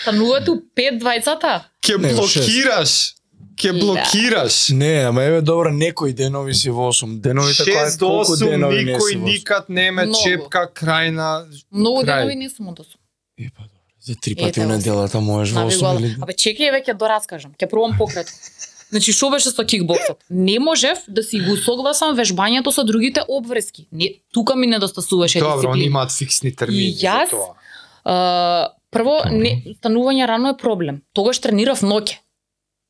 Станувате 0.02 0.52
у 0.52 0.62
5 0.74 1.00
двајцата? 1.00 1.62
Ке 1.82 1.98
блокираш. 1.98 3.16
Ке 3.56 3.70
Да. 3.70 3.80
блокираш. 3.80 4.70
Не, 4.72 5.04
ама 5.04 5.24
еве 5.24 5.42
добро, 5.42 5.70
некои 5.70 6.14
денови 6.14 6.54
си 6.54 6.70
во 6.70 6.88
8. 6.88 7.20
Деновите 7.20 7.64
кои 7.64 7.74
6 7.74 8.00
до 8.00 8.08
колку 8.08 8.34
8 8.34 8.40
денови 8.48 8.78
не 8.78 8.92
никој 8.92 9.00
си 9.04 9.16
во 9.16 9.20
8. 9.20 9.26
никад 9.26 9.70
не 9.70 9.92
ме 9.92 10.06
Многу. 10.06 10.24
чепка 10.24 10.70
крај 10.74 11.12
на 11.12 11.46
Многу 11.72 12.02
Крај. 12.02 12.06
денови 12.06 12.36
не 12.36 12.50
сум 12.50 12.68
од 12.70 12.80
8. 12.80 12.96
Е, 13.38 13.50
па 13.52 13.64
добро. 13.64 13.80
За 14.02 14.16
три 14.16 14.36
пати 14.36 14.60
во 14.60 14.66
осум. 14.66 14.78
неделата 14.78 15.20
можеш 15.22 15.54
во 15.54 15.60
Нави 15.60 15.72
8 15.72 15.82
гол. 15.82 16.00
или... 16.00 16.16
Абе 16.22 16.34
чекај 16.34 16.72
веќе 16.74 16.94
до 16.94 17.08
раскажам. 17.08 17.52
Ќе 17.54 17.70
пробам 17.70 17.98
пократко. 17.98 18.34
Значи 18.94 19.10
што 19.10 19.30
беше 19.30 19.50
со 19.50 19.64
кикбоксот? 19.64 20.22
Не 20.30 20.60
можев 20.60 20.98
да 21.08 21.24
си 21.24 21.40
го 21.40 21.58
согласам 21.58 22.14
вежбањето 22.14 22.70
со 22.70 22.84
другите 22.84 23.22
обврски. 23.28 23.88
Не, 23.92 24.12
тука 24.30 24.56
ми 24.56 24.68
недостасуваше 24.68 25.40
Добро, 25.40 25.50
они 25.50 25.58
дисциплина. 25.58 25.86
имаат 25.86 26.12
фиксни 26.14 26.54
термини 26.54 26.84
И 26.84 26.94
јас- 26.96 27.26
за 27.26 27.32
тоа. 27.32 27.56
А, 28.06 28.16
прво, 28.92 29.18
не, 29.32 29.52
станување 29.74 30.28
рано 30.28 30.50
е 30.50 30.58
проблем. 30.58 31.02
Тогаш 31.12 31.40
тренирав 31.40 31.82
ноќе. 31.82 32.18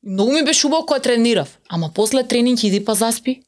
Многу 0.04 0.32
ми 0.32 0.44
беше 0.44 0.66
убаво 0.66 0.84
кога 0.84 1.00
тренирав. 1.00 1.58
Ама 1.68 1.90
после 1.90 2.22
тренинг 2.24 2.62
иди 2.62 2.84
па 2.84 2.94
заспи. 2.94 3.40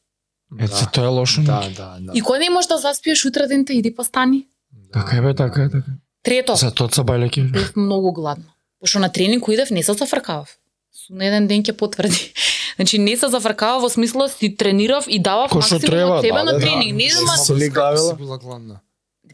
Ете, 0.59 0.85
тоа 0.91 1.03
е 1.03 1.07
лошо. 1.09 1.41
Да, 1.41 1.59
Да. 1.61 1.69
да, 1.69 1.97
да. 2.01 2.11
И 2.13 2.21
кога 2.21 2.39
не 2.39 2.49
можеш 2.49 2.67
да 2.67 2.77
заспиеш 2.79 3.25
утре 3.25 3.47
дента, 3.47 3.73
иди 3.73 3.95
па 3.95 4.03
стани. 4.03 4.47
Така 4.93 5.17
е 5.17 5.21
бе, 5.21 5.35
така 5.35 5.61
е, 5.61 5.69
така. 5.69 5.91
Трето, 6.23 6.55
За 6.55 6.71
тоа 6.71 6.89
са 6.89 7.03
бајлеки. 7.03 7.51
бев 7.51 7.75
многу 7.75 8.11
гладна. 8.13 8.45
Пошто 8.81 8.99
на 8.99 9.09
тренинг 9.09 9.43
кој 9.43 9.53
идев, 9.53 9.69
не 9.71 9.83
се 9.83 9.93
зафркавав. 9.93 10.49
Сум 10.97 11.19
на 11.21 11.27
еден 11.29 11.45
ден 11.45 11.61
ќе 11.61 11.75
потврди. 11.77 12.31
Значи 12.77 12.97
не 12.97 13.13
се 13.17 13.27
зафркавав 13.29 13.83
во 13.85 13.89
смисла 13.93 14.25
си 14.29 14.49
тренирав 14.57 15.05
и 15.07 15.19
давав 15.21 15.53
максимум 15.53 15.81
треба, 15.81 16.15
од 16.15 16.25
себе 16.25 16.39
да, 16.39 16.43
на 16.43 16.53
да, 16.53 16.59
тренинг. 16.59 16.89
да. 16.89 17.03
Не 17.03 17.09
знам, 17.09 17.37
се 17.37 17.55
ли 17.55 17.69
гавила? 17.69 18.15
Си 18.15 18.17
била 18.17 18.37
гладна. 18.37 18.79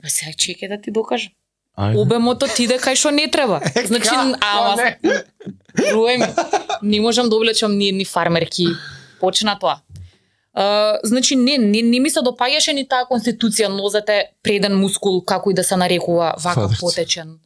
Па 0.02 0.10
сега 0.11 0.35
чекај 0.35 0.68
да 0.76 0.81
ти 0.81 0.91
докажам. 0.91 1.31
Ајде. 1.80 2.02
Обемото 2.03 2.49
ти 2.52 2.68
иде 2.68 2.81
кај 2.84 2.99
што 2.99 3.15
не 3.15 3.30
треба. 3.31 3.61
Значи, 3.90 4.11
ама 4.11 4.76
руе 5.94 6.18
ми. 6.18 6.27
Не 6.84 6.99
можам 6.99 7.30
да 7.30 7.40
облечам 7.40 7.77
ни, 7.77 7.91
ни 7.91 8.06
фармерки. 8.06 8.68
Почна 9.23 9.56
тоа. 9.60 9.80
Uh, 10.54 11.00
значи 11.04 11.36
не, 11.36 11.58
не, 11.58 11.82
не 11.82 12.00
ми 12.00 12.10
се 12.14 12.22
допаѓаше 12.22 12.76
ни 12.78 12.84
таа 12.86 13.08
конституција 13.10 13.72
нозете 13.74 14.20
преден 14.46 14.76
мускул 14.78 15.24
како 15.26 15.50
и 15.50 15.56
да 15.58 15.64
се 15.64 15.76
нарекува 15.82 16.36
вака 16.44 16.68
потечен. 16.80 17.40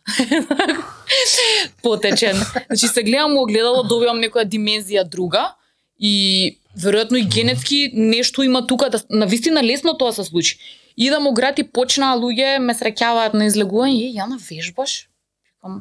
потечен. 1.83 2.35
Значи 2.67 2.87
се 2.87 3.03
гледам 3.03 3.37
во 3.39 3.45
огледало 3.47 3.85
добивам 3.87 4.19
некоја 4.19 4.43
димензија 4.43 5.05
друга 5.07 5.53
и 5.95 6.59
веројатно 6.75 7.23
и 7.23 7.23
генетски 7.23 7.91
нешто 7.93 8.43
има 8.43 8.67
тука 8.67 8.89
да 8.89 8.99
на 9.09 9.25
вистина 9.25 9.63
лесно 9.63 9.97
тоа 9.97 10.11
се 10.11 10.23
случи. 10.27 10.59
Идам 10.97 11.27
у 11.27 11.31
град 11.31 11.59
и 11.59 11.63
почнаа 11.63 12.19
луѓе 12.19 12.59
ме 12.59 12.73
среќаваат 12.73 13.33
на 13.33 13.47
излегување, 13.47 14.03
е, 14.03 14.13
ја 14.19 14.27
на 14.27 14.35
вежбаш? 14.35 15.07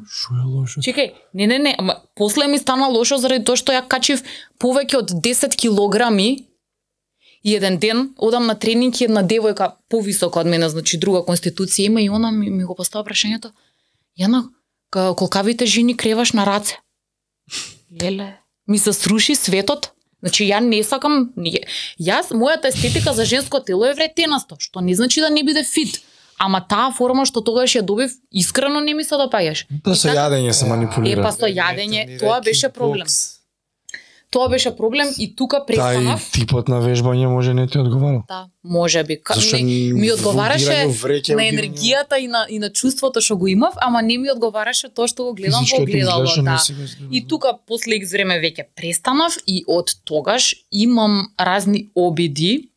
Шо 0.07 0.35
е 0.35 0.45
лошо? 0.47 0.79
Чекај, 0.79 1.11
не, 1.33 1.47
не, 1.47 1.59
не, 1.59 1.75
ама 1.77 1.99
после 2.15 2.47
ми 2.47 2.57
стана 2.57 2.87
лошо 2.87 3.17
заради 3.17 3.43
тоа 3.43 3.59
што 3.59 3.75
ја 3.75 3.83
качив 3.83 4.23
повеќе 4.63 5.03
од 5.03 5.11
10 5.11 5.55
килограми 5.55 6.47
и 7.43 7.55
еден 7.55 7.77
ден 7.77 8.13
одам 8.17 8.45
на 8.45 8.55
тренинг 8.55 9.01
и 9.01 9.05
една 9.05 9.23
девојка 9.23 9.71
повисока 9.89 10.39
од 10.39 10.47
мене, 10.47 10.69
значи 10.69 10.97
друга 10.97 11.19
конституција 11.19 11.85
има 11.85 12.01
и 12.01 12.09
она 12.09 12.31
ми, 12.31 12.49
ми 12.49 12.63
го 12.63 12.75
постави 12.75 13.05
прашањето. 13.05 13.51
Јана, 14.19 14.43
ка- 14.89 15.13
колкавите 15.15 15.65
жени 15.65 15.95
креваш 15.95 16.33
на 16.33 16.45
раце? 16.45 16.75
Леле, 17.93 18.33
ми 18.67 18.77
се 18.77 18.93
сруши 18.93 19.35
светот. 19.35 19.91
Значи 20.19 20.43
ја 20.45 20.59
не 20.59 20.83
сакам, 20.83 21.31
не, 21.35 21.51
јас 22.01 22.33
мојата 22.33 22.67
естетика 22.67 23.13
за 23.13 23.23
женско 23.23 23.59
тело 23.59 23.85
е 23.85 23.93
вретенасто, 23.93 24.57
што 24.59 24.81
не 24.81 24.95
значи 24.95 25.21
да 25.21 25.29
не 25.29 25.43
биде 25.43 25.63
фит. 25.63 26.01
Ама 26.39 26.61
таа 26.61 26.91
форма 26.91 27.25
што 27.25 27.41
тогаш 27.41 27.71
ја 27.71 27.81
добив, 27.81 28.11
искрено 28.31 28.79
не 28.79 28.93
ми 28.93 29.03
се 29.03 29.15
допаѓаше. 29.15 29.65
Да 29.83 29.95
со 29.95 30.09
јадење 30.09 30.51
се 30.51 30.65
Е, 30.65 30.69
манипулира. 30.69 31.21
па 31.23 31.31
со 31.31 31.45
јадење, 31.45 32.19
тоа 32.19 32.41
беше 32.41 32.69
проблем. 32.69 33.05
Тоа 34.37 34.49
беше 34.49 34.75
проблем 34.77 35.07
и 35.17 35.35
тука 35.35 35.63
престанав. 35.65 36.25
типот 36.31 36.67
на 36.69 36.77
вежбање 36.77 37.25
може 37.25 37.53
не 37.57 37.63
ти 37.67 37.79
одговара. 37.81 38.21
Да, 38.27 38.45
може 38.63 39.01
би. 39.03 39.17
Ка, 39.17 39.33
Зашто 39.33 39.57
не, 39.57 39.93
ми 39.97 40.11
одговараше 40.13 40.75
вреќе, 40.93 41.33
на 41.33 41.47
енергијата 41.49 42.19
и 42.21 42.27
на 42.29 42.43
и 42.45 42.59
на 42.61 42.69
чувството 42.69 43.17
што 43.17 43.33
го 43.41 43.47
имав, 43.49 43.73
ама 43.81 44.03
не 44.05 44.19
ми 44.21 44.29
одговараше 44.29 44.93
тоа 44.93 45.09
што 45.09 45.25
го 45.25 45.33
гледам 45.33 45.65
во 45.65 45.81
гледало, 45.89 46.29
да. 46.45 46.61
не. 46.69 47.17
И 47.17 47.25
тука 47.25 47.57
после 47.65 47.97
X 47.97 48.13
време 48.13 48.37
веќе 48.37 48.69
престанав 48.77 49.41
и 49.47 49.63
од 49.65 49.97
тогаш 50.05 50.53
имам 50.69 51.33
разни 51.39 51.87
обиди, 51.95 52.69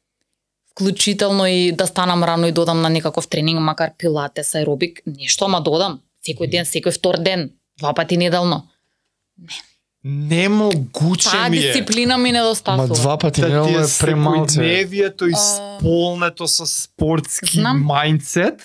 вклучително 0.72 1.44
и 1.44 1.72
да 1.72 1.86
станам 1.86 2.24
рано 2.24 2.48
и 2.48 2.52
додам 2.52 2.80
на 2.80 2.88
некаков 2.88 3.28
тренинг, 3.28 3.60
макар 3.60 3.92
пилатес, 3.98 4.54
аеробик, 4.54 5.02
нешто, 5.06 5.44
ама 5.44 5.60
додам. 5.60 6.00
Секој 6.24 6.48
ден, 6.48 6.64
секој 6.64 6.96
втор 6.96 7.20
ден, 7.20 7.50
два 7.76 7.92
пати 7.92 8.16
неделно. 8.16 8.64
Немогуче 10.04 11.30
Таа 11.30 11.48
ми 11.48 11.58
е 11.58 11.60
дисциплина 11.62 12.18
ми 12.18 12.28
Ма 12.28 12.32
недостасува. 12.32 12.88
два 12.88 13.18
пати 13.18 13.40
да 13.40 13.46
ти 13.46 13.52
неделно 13.52 13.78
е 13.78 13.86
премалце. 14.00 14.54
секојдневието 14.54 15.22
А, 15.24 15.30
исполнето 15.30 16.48
со 16.48 16.66
спортски 16.66 17.56
знам. 17.56 17.84
мајндсет 17.84 18.60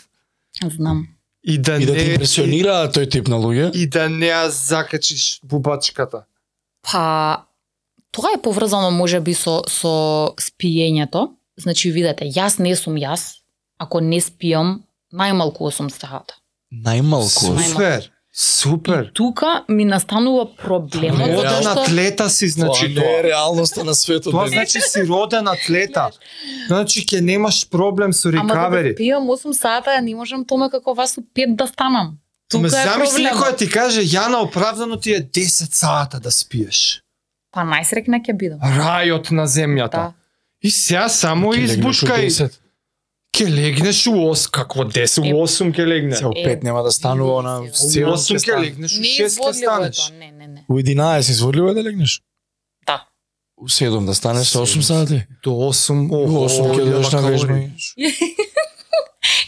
Знам. 0.68 1.08
и 1.44 1.58
да 1.58 1.76
И 1.76 1.86
да 1.86 1.92
не 1.94 2.04
импресионира 2.04 2.88
тој 2.88 3.12
тип 3.12 3.28
на 3.28 3.36
луѓе. 3.36 3.72
и 3.74 3.88
да 3.88 4.10
не 4.10 4.26
ја 4.26 4.48
закачиш 4.48 5.40
бубачката. 5.44 6.24
Па 6.84 7.44
тоа 8.12 8.30
е 8.34 8.42
поврзано 8.42 8.92
можеби 8.92 9.34
со 9.34 9.64
со 9.68 9.94
спиењето. 10.38 11.30
Значи 11.58 11.92
видете, 11.92 12.26
јас 12.26 12.60
не 12.60 12.76
сум 12.76 12.96
јас 12.96 13.36
ако 13.78 14.00
не 14.00 14.22
спијам 14.22 14.80
најмалку 15.14 15.60
8 15.62 15.90
сата. 15.90 16.34
Најмалку. 16.74 17.52
Најмалку. 17.52 17.72
Супер. 17.72 18.12
Супер. 18.38 19.04
И 19.04 19.14
тука 19.14 19.64
ми 19.70 19.86
настанува 19.86 20.56
проблемот 20.56 21.20
Реално. 21.20 21.36
затоа 21.36 21.50
Роден 21.50 21.72
што 21.72 21.82
атлета 21.82 22.30
си, 22.30 22.48
значи 22.48 22.94
Тоа 22.94 23.04
не 23.04 23.10
е 23.10 23.14
тоа. 23.14 23.24
реалноста 23.24 23.84
на 23.84 23.96
светот. 23.96 24.32
Тоа 24.32 24.48
значи 24.48 24.82
си 24.82 25.08
роден 25.08 25.48
атлета. 25.48 26.10
Значи 26.68 27.00
ќе 27.02 27.22
немаш 27.22 27.70
проблем 27.70 28.14
со 28.14 28.28
Ама 28.30 28.38
за 28.38 28.44
да 28.44 28.54
рекавери. 28.54 28.96
спијам 28.96 29.24
8 29.26 29.54
сата, 29.54 29.90
ја 29.92 30.02
не 30.02 30.16
можам 30.16 30.46
томе 30.46 30.70
како 30.70 30.94
вас 30.94 31.14
со 31.14 31.22
5 31.22 31.56
да 31.56 31.68
станам. 31.68 32.08
Ме 32.08 32.18
Тука 32.52 32.68
е 32.68 32.84
замисли 32.84 33.24
некој 33.24 33.58
ти 33.58 33.70
каже 33.70 34.02
Јана 34.02 34.44
оправдано 34.44 34.98
ти 34.98 35.12
е 35.14 35.22
10 35.22 35.74
сата 35.74 36.20
да 36.20 36.32
спиеш. 36.32 37.02
Па 37.52 37.62
најсрекна 37.62 38.20
ќе 38.20 38.34
бидам. 38.34 38.60
Рајот 38.60 39.32
на 39.32 39.48
земјата. 39.48 39.92
Да. 39.92 40.14
И 40.62 40.72
сега 40.72 41.10
само 41.10 41.50
у 41.50 41.54
избушкај. 41.54 42.52
10. 43.36 43.46
Ќе 43.46 43.56
легнеш 43.56 44.08
у 44.08 44.12
8, 44.12 44.50
какво 44.52 44.84
10 44.86 45.18
Е, 45.22 45.34
у 45.34 45.38
8 45.38 45.72
ќе 45.72 45.86
легне. 45.86 46.16
Се 46.16 46.24
5 46.26 46.64
нема 46.64 46.84
да 46.84 46.92
станува 46.92 47.44
на 47.44 47.60
види 47.60 47.72
У 47.72 47.76
се. 47.76 47.90
сигурно 47.90 48.14
8 48.14 48.22
ќе 48.26 48.36
ќе 48.36 48.40
стане. 48.40 48.62
легнеш, 48.62 48.92
у 48.92 49.00
Не 49.00 49.08
6 49.08 49.18
ќе 49.18 49.26
изводливо 49.26 49.52
е 49.52 49.54
станеш. 49.66 50.10
не, 50.12 50.32
не, 50.32 50.48
не. 50.48 50.66
У 50.70 50.74
11 50.76 51.20
изводливо 51.30 51.70
е 51.70 51.74
да 51.74 51.84
легнеш. 51.84 52.22
Да. 52.88 53.06
У 53.58 53.68
7 53.70 54.06
да 54.06 54.16
станеш 54.16 54.48
со 54.48 54.60
8 54.60 54.66
Седум. 54.66 54.84
сати. 54.84 55.24
До 55.44 55.50
8, 55.52 56.10
У 56.10 56.16
о, 56.16 56.46
8 56.46 56.64
ќе 56.66 56.82
дојдеш 56.82 57.14
на 57.14 57.22
вежба. 57.24 57.54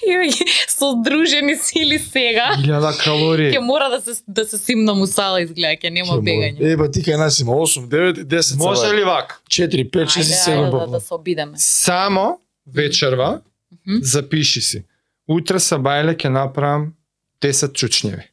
И 0.08 0.32
со 0.70 0.92
здружени 0.94 1.56
сили 1.58 2.00
сега. 2.02 2.56
1000 2.58 2.98
калории. 2.98 3.52
Ќе 3.52 3.60
мора 3.60 3.90
да 3.90 4.02
се 4.04 4.22
да 4.28 4.46
се 4.46 4.58
симнам 4.58 5.02
у 5.02 5.08
сала 5.08 5.42
изгледа, 5.42 5.76
ќе 5.78 5.90
нема 5.92 6.16
бегање. 6.20 6.62
Е, 6.64 6.78
ба 6.78 6.88
ти 6.90 7.02
кај 7.02 7.18
нас 7.18 7.40
има 7.40 7.52
8, 7.54 7.88
9 7.88 8.18
и 8.18 8.26
10 8.26 8.58
Може 8.58 8.88
ли 8.90 9.04
вак? 9.04 9.42
4, 9.48 9.84
5, 9.86 10.06
6 10.08 10.18
и 10.18 10.24
Ајде, 10.24 10.38
7 10.40 10.54
ајде 10.54 10.66
да, 10.66 10.72
попла. 10.72 10.88
да 10.90 11.00
се 11.02 11.14
обидеме. 11.14 11.52
Само 11.58 12.40
вечерва 12.68 13.42
Запиши 13.88 14.62
си. 14.62 14.84
Утре 15.28 15.60
са 15.60 15.76
бајле 15.78 16.16
ќе 16.16 16.30
направам 16.30 16.94
10 17.42 17.72
чучњеви. 17.72 18.24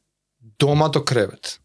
Дома 0.59 0.89
до 0.89 1.05
кревет. 1.05 1.60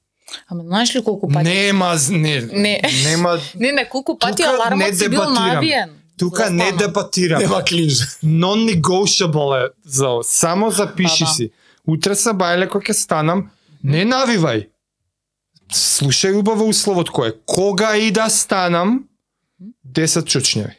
Ама 0.47 0.63
знаеш 0.63 0.95
ли 0.95 1.03
колку 1.03 1.27
пати? 1.27 1.43
Нема, 1.43 1.95
не, 2.09 2.41
Не. 2.41 2.81
нема, 3.03 3.39
Не, 3.55 3.71
не, 3.71 3.89
колку 3.89 4.17
пати 4.17 4.35
Тука 4.37 4.49
не 4.49 4.55
алармот 4.55 4.95
си 4.95 5.09
бил 5.09 5.19
дебатирам. 5.21 5.53
навиен. 5.53 5.89
тука 6.17 6.49
не 6.49 6.71
дебатирам. 6.71 7.41
Нема 7.41 7.63
клинж. 7.63 7.93
Non-negotiable 8.23 9.65
е 9.65 9.69
за 9.85 10.19
само 10.23 10.71
запиши 10.71 11.23
да. 11.23 11.29
си. 11.29 11.51
Утре 11.87 12.15
са 12.15 12.33
бајле 12.33 12.67
кој 12.69 12.89
ќе 12.89 12.93
станам, 12.93 13.49
не 13.83 14.05
навивај. 14.05 14.67
Слушај 15.69 16.33
убаво 16.35 16.67
условот 16.67 17.09
кој 17.09 17.29
е. 17.29 17.37
Кога 17.45 17.95
и 17.97 18.11
да 18.11 18.29
станам, 18.29 19.07
10 19.85 20.25
чучњеви. 20.25 20.75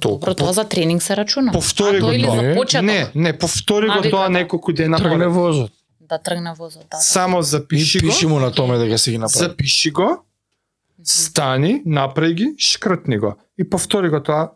Толку. 0.00 0.18
Добро, 0.20 0.34
тоа 0.34 0.52
за 0.52 0.64
тренинг 0.64 1.02
се 1.02 1.16
рачуна. 1.16 1.52
Повтори 1.52 1.96
а 1.96 2.00
го 2.00 2.06
тоа 2.06 2.82
Не? 2.82 2.92
Не, 2.92 3.10
не, 3.14 3.38
повтори 3.38 3.88
го 3.88 4.10
тоа 4.10 4.28
неколку 4.28 4.72
дена 4.72 4.96
Тргне 4.96 5.26
возот. 5.26 5.70
Да 6.00 6.18
тргне 6.18 6.52
возот, 6.58 6.82
да. 6.82 6.96
да. 6.96 7.02
Само 7.02 7.42
запиши 7.42 7.98
И 7.98 8.00
го. 8.00 8.06
пиши 8.08 8.26
му 8.26 8.38
на 8.38 8.52
томе 8.52 8.78
да 8.78 8.86
ги 8.86 8.98
си 8.98 9.10
ги 9.10 9.18
направи. 9.18 9.38
Запиши 9.38 9.90
го, 9.90 10.24
стани, 11.04 11.82
направи 11.86 12.34
ги, 12.34 12.54
шкртни 12.58 13.18
го 13.18 13.34
и 13.58 13.70
повтори 13.70 14.08
го 14.08 14.22
тоа 14.22 14.50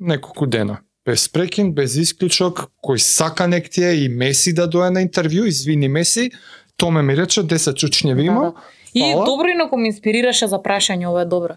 неколку 0.00 0.46
дена. 0.46 0.78
Без 1.04 1.28
прекин, 1.28 1.72
без 1.72 1.96
исклучок, 1.96 2.68
кој 2.84 2.96
сака 2.96 3.48
нек 3.48 3.70
ти 3.70 3.84
е 3.84 3.92
и 3.94 4.08
Меси 4.08 4.52
да 4.52 4.66
дое 4.66 4.90
на 4.90 5.00
интервју, 5.00 5.46
извини 5.46 5.88
Меси, 5.88 6.30
Томе 6.76 7.02
ми 7.02 7.16
рече 7.16 7.40
10 7.40 7.72
чучњеви 7.72 8.16
Да, 8.16 8.22
има. 8.22 8.40
да. 8.42 8.52
И 8.94 9.12
Фала. 9.12 9.24
добро 9.24 9.48
инаку 9.48 9.76
ме 9.76 9.86
инспирираше 9.86 10.46
за 10.46 10.56
прашање, 10.58 11.08
ова 11.08 11.22
е 11.22 11.24
добро. 11.24 11.54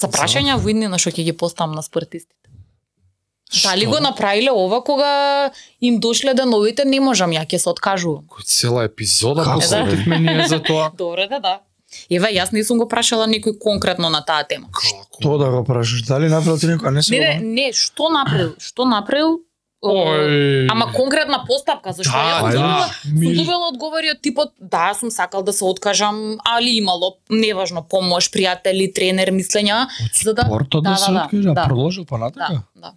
За 0.00 0.08
прашања 0.08 0.56
во 0.56 0.70
иднина 0.72 0.98
што 0.98 1.12
ќе 1.12 1.24
ги 1.28 1.32
поставам 1.36 1.76
на 1.76 1.82
спортистите. 1.82 2.34
Дали 3.50 3.82
Што? 3.82 3.90
го 3.90 3.98
направиле 4.00 4.50
ова 4.50 4.78
кога 4.84 5.50
им 5.80 5.98
дошле 6.00 6.34
деновите, 6.34 6.84
не 6.84 7.00
можам, 7.00 7.34
ја 7.34 7.42
ќе 7.42 7.58
се 7.58 7.70
откажувам. 7.70 8.28
Кој 8.30 8.46
цела 8.46 8.84
епизода 8.86 9.42
посветивме 9.42 10.18
ние 10.18 10.46
за 10.46 10.60
тоа. 10.62 10.92
Добре, 11.02 11.26
да, 11.26 11.40
да. 11.40 11.60
Еве, 12.06 12.30
јас 12.30 12.52
не 12.54 12.62
сум 12.62 12.78
го 12.78 12.86
прашала 12.86 13.26
некој 13.26 13.58
конкретно 13.58 14.10
на 14.14 14.22
таа 14.22 14.46
тема. 14.46 14.70
Како? 14.70 15.18
Тоа 15.18 15.38
да 15.42 15.50
го 15.50 15.64
прашаш, 15.66 16.06
дали 16.06 16.30
направил 16.30 16.60
ти 16.62 16.70
некој, 16.70 16.86
а 16.86 16.90
не 16.94 17.02
се 17.02 17.10
Не, 17.10 17.18
не, 17.18 17.40
не, 17.42 17.66
што 17.74 18.08
направил? 18.14 18.54
Што 18.62 18.86
направил? 18.86 19.40
Ој. 19.82 20.66
Ама 20.70 20.92
конкретна 20.92 21.44
постапка, 21.46 21.92
зашто 21.92 22.12
Да, 22.12 22.52
сум 22.52 22.60
да. 22.60 23.34
добила 23.34 23.68
одговори 23.72 24.10
од 24.10 24.20
типот 24.20 24.52
да, 24.60 24.92
сум 24.94 25.10
сакал 25.10 25.42
да 25.42 25.52
се 25.52 25.64
откажам, 25.64 26.36
али 26.44 26.76
имало 26.76 27.16
неважно 27.30 27.82
помош, 27.88 28.28
пријатели, 28.30 28.92
тренер, 28.94 29.32
мислења, 29.32 29.86
за 30.22 30.34
да 30.34 30.44
да, 30.44 30.80
да, 30.80 30.96
се 30.96 31.12
да, 31.12 31.24
откажа, 31.24 31.54
да. 31.54 31.64
продолжил 31.64 32.04
да, 32.04 32.08
понатака. 32.08 32.62
да. 32.76 32.92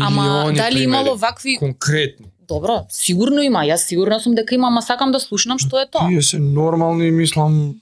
Ама 0.00 0.22
Милиони 0.22 0.56
дали 0.56 0.74
примери. 0.74 0.84
имало 0.84 1.16
вакви 1.16 1.56
конкретни. 1.58 2.26
Добро, 2.48 2.86
сигурно 2.88 3.42
има. 3.42 3.64
Јас 3.64 3.76
сигурна 3.88 4.20
сум 4.20 4.34
дека 4.34 4.54
има, 4.54 4.66
ама 4.68 4.82
сакам 4.82 5.12
да 5.12 5.20
слушнам 5.20 5.58
што 5.58 5.80
е 5.80 5.86
тоа. 5.90 6.08
Тие 6.08 6.22
се 6.22 6.38
нормални, 6.38 7.10
мислам, 7.10 7.74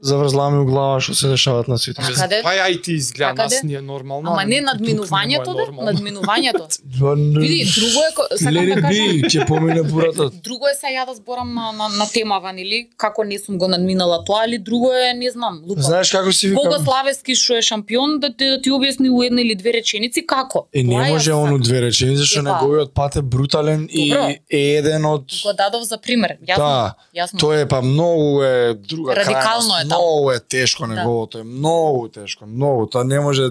заврзлами 0.00 0.58
у 0.58 0.64
глава 0.64 1.00
што 1.00 1.14
се 1.14 1.28
дешават 1.28 1.68
на 1.68 1.76
каде? 1.76 2.40
Па 2.44 2.52
ја 2.52 2.68
и 2.70 2.82
ти 2.82 2.92
изгледа, 2.92 3.34
нас 3.34 3.62
ни 3.62 3.74
е 3.74 3.80
нормално. 3.80 4.30
Ама 4.30 4.44
не 4.44 4.60
надминувањето, 4.60 5.54
да? 5.56 5.66
Надминувањето. 5.72 6.68
Види, 7.40 7.64
друго 7.74 8.00
е, 8.04 8.38
сакам 8.38 8.66
да 8.66 8.80
кажам, 8.82 9.22
ќе 9.24 9.46
помине 9.46 9.82
буратот. 9.82 10.34
друго 10.46 10.68
е 10.68 10.74
се 10.74 10.92
ја 10.92 11.06
да 11.06 11.14
зборам 11.14 11.54
на, 11.54 11.72
на, 11.72 11.88
на 11.88 12.06
темава, 12.12 12.52
нели? 12.52 12.88
Како 12.96 13.24
не 13.24 13.38
сум 13.38 13.58
го 13.58 13.68
надминала 13.68 14.24
тоа, 14.24 14.44
или 14.46 14.58
друго 14.58 14.92
е, 14.92 15.14
не 15.14 15.30
знам, 15.30 15.62
лупа. 15.68 15.82
Знаеш 15.82 16.10
како 16.10 16.32
си 16.32 16.48
викам? 16.48 16.68
Богославески 16.68 17.34
што 17.34 17.56
е 17.56 17.62
шампион, 17.62 18.20
да 18.20 18.28
ти, 18.36 18.50
да 18.52 18.60
ти 18.60 18.70
објасни 18.70 19.08
у 19.10 19.22
една 19.22 19.40
или 19.40 19.54
две 19.54 19.72
реченици 19.80 20.26
како. 20.26 20.66
Е, 20.74 20.82
не 20.82 20.96
може 21.10 21.32
он 21.32 21.54
у 21.54 21.58
две 21.58 21.82
речени, 21.82 22.16
зашто 22.16 22.40
Е, 22.40 22.44
па. 22.44 22.52
неговиот 22.52 22.94
пат 22.94 23.16
е 23.16 23.22
брутален 23.22 23.88
и 23.90 24.12
е 24.12 24.76
еден 24.76 25.04
од... 25.04 25.24
Го 25.42 25.52
дадов 25.52 25.88
за 25.88 25.98
пример. 25.98 26.36
Јасно. 26.44 26.56
Да, 26.56 26.94
јасно. 27.16 27.40
Тоа 27.40 27.60
е 27.60 27.68
па 27.68 27.82
многу 27.82 28.42
е 28.42 28.74
друга 28.74 29.16
Радикално 29.16 29.78
е. 29.80 29.85
Многу 29.86 30.30
е 30.30 30.40
тешко 30.40 30.86
Да. 30.86 30.94
неговото, 30.94 31.38
е 31.38 31.44
многу 31.44 32.08
тешко, 32.08 32.46
многу. 32.46 32.86
Тоа 32.86 33.04
не 33.04 33.20
може 33.20 33.50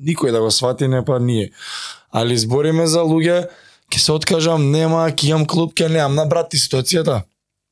никој 0.00 0.32
да 0.32 0.40
го 0.40 0.50
свати, 0.50 0.88
не 0.88 1.04
па 1.04 1.20
ние. 1.20 1.50
Али 2.12 2.36
збориме 2.38 2.86
за 2.86 3.00
луѓе, 3.00 3.48
ќе 3.90 3.98
се 3.98 4.12
откажам, 4.12 4.70
нема, 4.70 5.10
ќе 5.10 5.28
имам 5.30 5.46
клуб, 5.46 5.74
ќе 5.74 5.88
немам. 5.88 6.14
На 6.14 6.26
брат 6.26 6.50
ти 6.50 6.56
ситуацијата. 6.56 7.22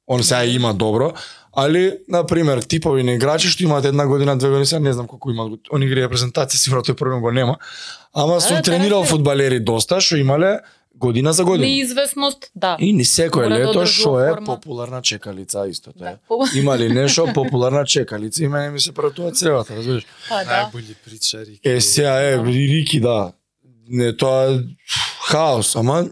Он 0.07 0.23
сега 0.23 0.45
има 0.45 0.75
добро, 0.75 1.13
али, 1.53 1.99
на 2.09 2.27
пример, 2.27 2.63
типови 2.63 3.03
на 3.03 3.13
играчи 3.13 3.49
што 3.49 3.63
имаат 3.63 3.85
една 3.85 4.07
година, 4.07 4.37
две 4.39 4.49
години, 4.49 4.67
сега 4.67 4.81
не 4.81 4.93
знам 4.93 5.07
колку 5.07 5.31
имаат, 5.31 5.71
он 5.71 5.83
игри 5.83 6.03
репрезентација, 6.03 6.59
сигурно 6.59 6.83
тој 6.83 6.99
проблем 6.99 7.21
го 7.21 7.31
нема. 7.31 7.59
Ама 8.15 8.41
сум 8.41 8.57
да, 8.57 8.63
тренирал 8.63 9.05
фудбалери 9.05 9.61
доста, 9.61 10.01
што 10.01 10.19
имале 10.19 10.61
година 11.01 11.33
за 11.33 11.45
година. 11.45 11.67
Неизвестност, 11.67 12.51
да. 12.55 12.77
И 12.79 12.93
ни 12.93 13.05
секој 13.05 13.43
Мора 13.43 13.49
да 13.51 13.61
лето 13.61 13.87
што 13.87 14.21
е 14.21 14.29
форма. 14.31 14.47
популарна 14.47 15.03
чекалица 15.03 15.67
истото 15.69 15.99
Да. 15.99 16.09
е. 16.09 16.17
Има 16.55 16.79
ли 16.79 16.89
нешто 16.91 17.27
популарна 17.35 17.85
чекалица 17.85 18.45
и 18.45 18.49
мене 18.49 18.71
ми 18.71 18.81
се 18.81 18.93
пратува 18.93 19.33
цевата, 19.33 19.77
разбираш? 19.77 20.07
Па 20.29 20.45
да. 20.45 20.51
Најболи 20.65 20.95
причари. 21.05 21.61
Е, 21.65 21.81
сега 21.81 22.21
е, 22.23 22.37
Да. 22.37 22.45
Рики, 22.45 23.01
да. 23.01 23.33
Не, 23.89 24.17
тоа 24.17 24.53
е 24.53 24.59
хаос, 25.23 25.77
ама 25.77 26.07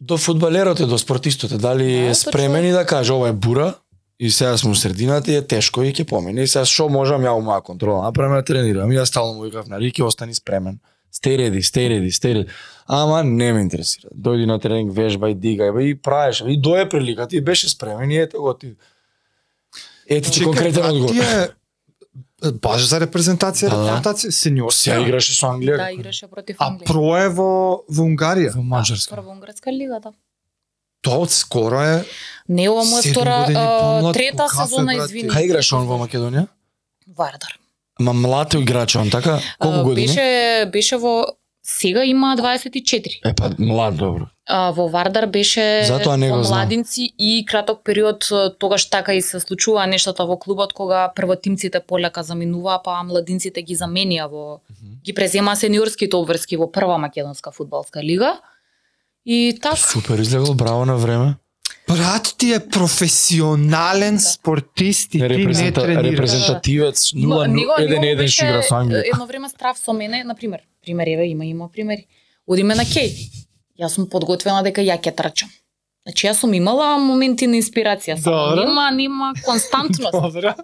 до 0.00 0.18
фудбалерот 0.18 0.80
е, 0.80 0.86
до 0.86 0.98
спортистот 0.98 1.50
е, 1.52 1.58
дали 1.58 1.92
Да, 1.94 2.06
е 2.06 2.14
спремен 2.14 2.64
и 2.64 2.70
да 2.70 2.86
каже 2.86 3.12
ова 3.12 3.28
е 3.28 3.32
бура, 3.32 3.74
и 4.20 4.30
сега 4.30 4.56
сме 4.56 4.70
у 4.70 4.74
средината 4.74 5.32
и 5.32 5.36
е 5.36 5.42
тешко 5.42 5.82
и 5.82 5.92
ќе 5.92 6.04
помине. 6.04 6.42
И 6.42 6.46
сега 6.46 6.64
што 6.64 6.88
можам 6.88 7.22
ја 7.22 7.34
у 7.34 7.42
моја 7.42 7.62
контрола, 7.62 8.04
направам 8.04 8.38
да 8.38 8.44
тренирам. 8.44 8.92
И 8.92 8.96
јас 8.96 9.04
стално 9.04 9.34
му 9.34 9.42
викав 9.42 9.66
на 9.66 9.80
Рики, 9.80 10.02
остани 10.02 10.34
спремен. 10.34 10.78
Ready, 11.24 11.60
stay 11.60 11.88
ready. 11.88 12.48
Ама 12.86 13.24
не 13.24 13.52
ме 13.52 13.60
интересира. 13.60 14.08
Дојди 14.12 14.46
на 14.46 14.58
тренинг, 14.58 14.92
вежбај, 14.92 15.34
дигај, 15.34 15.72
бе, 15.72 15.84
и 15.84 15.94
правиш. 15.94 16.42
И 16.46 16.60
дое 16.60 16.88
прилика, 16.88 17.28
ти 17.28 17.40
беше 17.40 17.68
спремен 17.68 18.10
и 18.10 18.16
ето 18.16 18.40
го 18.40 18.54
ти. 18.54 18.74
Ете 20.08 20.30
ти 20.30 20.44
конкретен 20.44 20.84
одговор. 20.86 21.10
Ти 21.10 21.18
е 21.18 21.48
баш 22.52 22.88
за 22.88 23.00
репрезентација, 23.00 23.70
Да, 23.70 23.76
да. 23.76 23.82
репрезентација 23.82 24.30
сениор. 24.30 24.72
Сега 24.72 24.98
играше 25.00 25.34
со 25.34 25.46
Англија. 25.46 25.76
Да, 25.76 25.90
играше 25.92 26.26
против 26.26 26.56
А 26.58 26.70
Англија. 26.70 26.86
про 26.86 27.16
е 27.16 27.28
во 27.28 27.50
во 27.88 28.02
Унгарија. 28.02 28.54
Во 28.54 28.62
Маđарска. 28.62 29.14
Прва 29.14 29.30
унгарска 29.30 29.70
лига, 29.72 30.00
да. 30.00 30.12
Тоа 31.02 31.18
од 31.18 31.30
скоро 31.30 31.80
е 31.80 32.04
Не, 32.48 32.68
ова 32.68 32.84
му 32.84 32.98
е 32.98 33.02
втора, 33.02 33.46
а, 33.48 33.78
помлад, 33.80 34.14
трета 34.14 34.46
кафе, 34.46 34.56
сезона, 34.64 34.94
извини. 34.94 35.30
Кај 35.30 35.44
играше 35.44 35.74
он 35.74 35.86
во 35.86 35.98
Македонија? 35.98 36.46
Вардар. 37.16 37.58
Ма 38.00 38.12
млад 38.12 38.54
играч 38.54 38.96
он, 38.96 39.10
така? 39.10 39.40
Колку 39.58 39.78
А, 39.78 39.84
години? 39.84 40.06
Беше, 40.06 40.70
беше 40.72 40.96
во 40.96 41.26
Сега 41.64 42.04
има 42.04 42.36
24. 42.36 43.20
Е 43.24 43.34
па 43.34 43.50
млад 43.58 43.96
добро. 43.96 44.26
А, 44.46 44.70
во 44.70 44.88
Вардар 44.88 45.26
беше 45.26 45.84
Затоа 45.84 46.16
не 46.16 46.30
го 46.30 46.36
во 46.36 46.42
знам. 46.42 46.58
младинци 46.58 47.12
и 47.18 47.44
краток 47.46 47.80
период 47.84 48.28
тогаш 48.58 48.90
така 48.90 49.14
и 49.14 49.22
се 49.22 49.40
случува 49.40 49.86
нештата 49.86 50.26
во 50.26 50.36
клубот 50.36 50.72
кога 50.72 51.12
првотимците 51.16 51.80
полека 51.80 52.22
заминуваа, 52.22 52.80
па 52.82 53.02
младинците 53.02 53.62
ги 53.62 53.76
заменија 53.76 54.26
во 54.26 54.58
ги 55.04 55.12
презема 55.12 55.56
сениорските 55.56 56.16
обврски 56.16 56.56
во 56.56 56.66
прва 56.66 56.98
македонска 56.98 57.52
фудбалска 57.52 58.02
лига. 58.02 58.40
И 59.26 59.54
така 59.54 59.76
Супер 59.76 60.18
излегол, 60.18 60.54
браво 60.54 60.84
на 60.86 60.96
време. 60.96 61.34
Брат 61.88 62.34
ти 62.38 62.52
е 62.52 62.60
професионален 62.68 64.20
спортист 64.20 65.06
и 65.06 65.10
ти 65.10 65.18
не 65.18 65.28
Репрезента, 65.28 65.82
тренираш. 65.82 66.10
репрезентативец 66.10 67.12
Ма, 67.14 67.20
0 67.20 67.46
него- 67.48 67.72
1 67.72 67.88
него 67.90 68.02
1 68.04 68.16
беше, 68.16 68.34
ще 68.34 68.44
игра 68.44 68.62
со 68.62 68.74
Англија. 68.74 69.02
Едно 69.06 69.26
време 69.26 69.48
страв 69.48 69.78
со 69.78 69.92
мене, 69.92 70.24
на 70.24 70.34
пример. 70.34 70.60
Пример 70.82 71.06
еве 71.06 71.26
има 71.26 71.44
има 71.44 71.68
примери. 71.72 72.06
Одиме 72.46 72.74
на 72.74 72.82
Кеј. 72.82 73.12
Јас 73.78 73.94
сум 73.94 74.08
подготвена 74.10 74.62
дека 74.66 74.82
ја 74.82 74.98
ќе 74.98 75.14
трчам. 75.14 75.50
Значи 76.02 76.26
јас 76.26 76.40
сум 76.42 76.54
имала 76.58 76.96
моменти 76.98 77.46
на 77.46 77.54
инспирација, 77.60 78.16
само 78.18 78.56
нема 78.58 78.90
нема 78.90 79.28
константност. 79.44 80.12
Добра. 80.12 80.56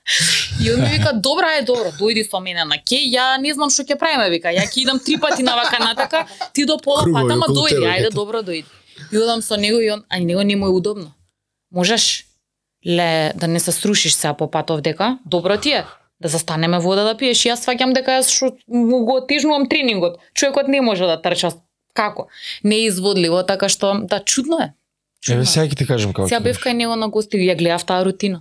И 0.64 0.70
он 0.72 0.80
ми 0.80 0.88
вика, 0.92 1.14
добра 1.14 1.54
е, 1.56 1.62
добро, 1.62 1.88
дојди 1.96 2.26
со 2.28 2.40
мене 2.40 2.64
на 2.68 2.76
Кеј, 2.76 3.08
ја 3.08 3.40
не 3.40 3.54
знам 3.56 3.72
што 3.72 3.86
ќе 3.88 3.96
правиме, 3.98 4.28
вика, 4.30 4.52
ја 4.52 4.68
ќе 4.68 4.82
идам 4.84 5.00
три 5.00 5.16
пати 5.16 5.42
на 5.42 5.56
вака 5.56 5.80
натака, 5.80 6.26
ти 6.52 6.66
до 6.66 6.76
пола 6.76 7.02
Кругови 7.02 7.22
пата, 7.22 7.36
ма 7.40 7.48
околу 7.48 7.64
дојди, 7.64 7.88
ајде, 7.88 8.12
добро, 8.12 8.44
дојди. 8.44 8.68
И 9.12 9.16
одам 9.16 9.40
со 9.42 9.56
него 9.56 9.80
и 9.80 9.90
он, 9.90 10.04
а 10.10 10.20
него 10.20 10.42
не 10.42 10.56
му 10.56 10.66
е 10.66 10.76
удобно. 10.76 11.12
Можеш 11.72 12.26
ле 12.86 13.32
да 13.34 13.48
не 13.48 13.60
се 13.60 13.72
срушиш 13.72 14.14
сега 14.14 14.34
по 14.34 14.50
патов 14.50 14.80
дека, 14.80 15.18
добро 15.24 15.56
ти 15.56 15.70
е, 15.70 15.84
да 16.24 16.28
застанеме 16.28 16.78
вода 16.80 17.04
да 17.04 17.12
пиеш. 17.20 17.44
И 17.44 17.50
Јас 17.52 17.66
сваќам 17.66 17.92
дека 17.92 18.16
јас 18.16 18.32
му 18.66 19.04
го 19.04 19.18
отежнувам 19.20 19.68
тренингот. 19.68 20.16
Човекот 20.32 20.70
не 20.72 20.80
може 20.80 21.04
да 21.04 21.20
трча 21.20 21.52
како? 21.92 22.28
Не 22.64 22.80
е 22.80 22.86
изводливо, 22.88 23.42
така 23.44 23.68
што 23.68 23.92
да 24.08 24.22
чудно 24.24 24.58
е. 24.64 24.72
Чудно 25.20 25.42
Еве 25.42 25.50
сега 25.52 25.68
ќе 25.68 25.76
ти 25.76 25.86
кажам 25.86 26.16
како. 26.16 26.28
Сега 26.28 26.40
ќе 26.40 26.48
бев 26.48 26.56
беше. 26.56 26.64
кај 26.64 26.78
него 26.80 26.96
на 26.96 27.10
гости 27.12 27.36
и 27.36 27.50
ја 27.50 27.58
гледав 27.60 27.84
таа 27.84 28.04
рутина. 28.08 28.40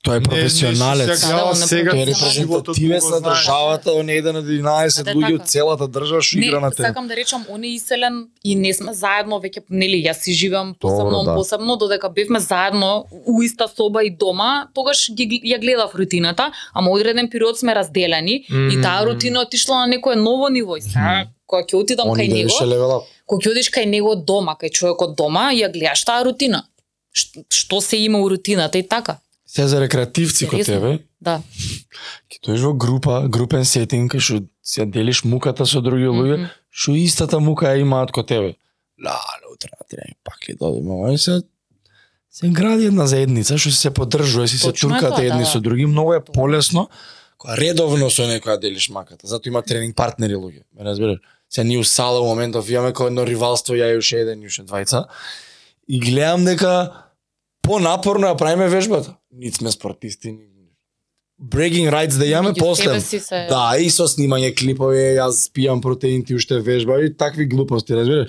Тој 0.00 0.16
е 0.16 0.18
Не, 0.18 0.24
професионалец. 0.24 1.06
не, 1.06 1.12
да, 1.12 1.54
сега 1.56 1.90
Тој 1.90 2.02
е 2.02 2.06
репрезентативец 2.06 3.04
го 3.04 3.10
на 3.10 3.20
државата, 3.22 3.92
он 3.92 4.08
е 4.08 4.14
еден 4.14 4.36
од 4.36 4.44
11 4.46 5.04
Да, 5.04 5.12
луѓе 5.12 5.28
така. 5.28 5.34
од 5.34 5.46
целата 5.46 5.88
држава 5.88 6.22
што 6.22 6.38
игра 6.38 6.56
на 6.56 6.68
Не, 6.68 6.72
терен. 6.72 6.86
сакам 6.86 7.08
да 7.08 7.16
речам, 7.16 7.44
он 7.48 7.62
е 7.62 7.68
иселен 7.68 8.14
и 8.42 8.56
не 8.56 8.72
сме 8.72 8.94
заедно 8.94 9.36
веќе, 9.36 9.60
нели, 9.70 10.00
јас 10.00 10.12
си 10.18 10.32
живеам 10.32 10.74
посебно, 10.74 11.22
да. 11.22 11.34
посебно, 11.34 11.76
додека 11.76 12.08
бевме 12.08 12.40
заедно 12.40 13.04
у 13.26 13.42
иста 13.42 13.68
соба 13.68 14.02
и 14.02 14.10
дома, 14.10 14.68
тогаш 14.74 15.10
ја 15.10 15.60
гледав 15.60 15.94
рутината, 15.94 16.48
ама 16.72 16.90
одреден 16.90 17.28
период 17.28 17.58
сме 17.58 17.74
разделени 17.74 18.44
и 18.48 18.80
таа 18.82 19.04
рутина 19.04 19.40
отишла 19.40 19.76
на 19.76 19.86
некое 19.88 20.16
ново 20.16 20.48
ниво. 20.48 20.76
И 20.76 20.82
сега, 20.82 21.26
кога 21.46 21.62
ќе 21.62 21.74
отидам 21.76 22.08
кај 22.08 22.28
него, 22.30 23.04
кога 23.26 23.40
ќе 23.40 23.50
одиш 23.50 23.68
кај 23.68 23.84
него 23.86 24.16
дома, 24.16 24.56
кај 24.56 24.70
човекот 24.70 25.14
дома, 25.14 25.52
ја 25.52 25.68
гледаш 25.68 26.04
таа 26.04 26.24
рутина. 26.24 26.64
Ш- 27.12 27.44
Што 27.50 27.80
се 27.80 27.96
има 27.98 28.18
у 28.18 28.30
рутината 28.30 28.78
и 28.78 28.88
така. 28.88 29.18
Сега 29.50 29.66
за 29.68 29.80
рекреативци 29.80 30.46
кod 30.46 30.58
Интересно. 30.58 30.80
тебе, 30.80 30.98
Да. 31.20 31.42
ќе 32.30 32.38
дојдеш 32.46 32.62
во 32.62 32.74
група, 32.74 33.28
групен 33.28 33.64
сетинг, 33.64 34.14
што 34.22 34.42
ја 34.78 34.86
делиш 34.86 35.24
муката 35.24 35.66
со 35.66 35.80
други 35.82 36.06
луѓе, 36.06 36.36
Мгм. 36.38 36.46
што 36.70 36.94
истата 36.94 37.40
мука 37.40 37.66
ја 37.66 37.80
имаат 37.82 38.12
кod 38.12 38.28
тебе. 38.28 38.54
Ла, 39.04 39.10
ла, 39.10 39.52
утре 39.52 39.70
на 39.74 39.84
тренинг, 39.90 40.18
пак 40.24 40.48
ли 40.48 40.54
додиме, 40.54 40.94
ама 40.94 41.18
се 41.18 41.42
се 42.30 42.48
гради 42.48 42.86
една 42.86 43.06
заедница 43.06 43.58
што 43.58 43.70
се 43.70 43.90
поддржува, 43.90 44.46
си 44.48 44.58
се 44.58 44.70
Точно 44.70 44.88
туркате 44.88 45.26
едни 45.26 45.40
да, 45.40 45.46
со 45.46 45.58
да. 45.58 45.62
други, 45.62 45.86
многу 45.86 46.12
е 46.14 46.20
полесно 46.24 46.88
кога 47.38 47.56
редовно 47.56 48.10
со 48.10 48.22
некоја 48.22 48.60
делиш 48.60 48.88
маката. 48.88 49.26
Зато 49.26 49.48
има 49.48 49.62
тренинг 49.62 49.96
партнери 49.96 50.34
луѓе, 50.34 50.62
ме 50.78 50.84
разбираш? 50.84 51.18
Се 51.50 51.64
ние 51.64 51.78
у 51.78 51.84
сала 51.84 52.20
у 52.20 52.24
моментов 52.24 52.70
имаме 52.70 52.92
кој 52.92 53.06
едно 53.06 53.26
ривалство, 53.26 53.74
ја 53.74 53.94
и 53.94 53.98
уште 53.98 54.20
еден, 54.20 54.42
и 54.42 54.46
уште 54.46 54.62
двајца. 54.62 55.04
И 55.88 55.98
гледам 56.00 56.44
дека 56.44 56.92
понапорно 57.62 58.26
ја 58.26 58.36
правиме 58.36 58.68
вежбата. 58.68 59.16
Нит 59.32 59.54
сме 59.54 59.70
спортисти, 59.70 60.32
ни 60.32 60.46
bragging 61.42 61.88
rights 61.88 62.18
да 62.18 62.24
Меѓу 62.24 62.58
после. 62.58 63.00
се- 63.00 63.46
Да, 63.48 63.72
и 63.78 63.90
со 63.90 64.04
снимање 64.04 64.54
клипови, 64.54 65.16
јас 65.16 65.50
пијам 65.50 65.80
протеин, 65.80 66.24
ти 66.24 66.34
уште 66.34 66.58
вежба 66.58 67.00
и 67.00 67.16
такви 67.16 67.46
глупости, 67.46 67.94
разбираш? 67.94 68.28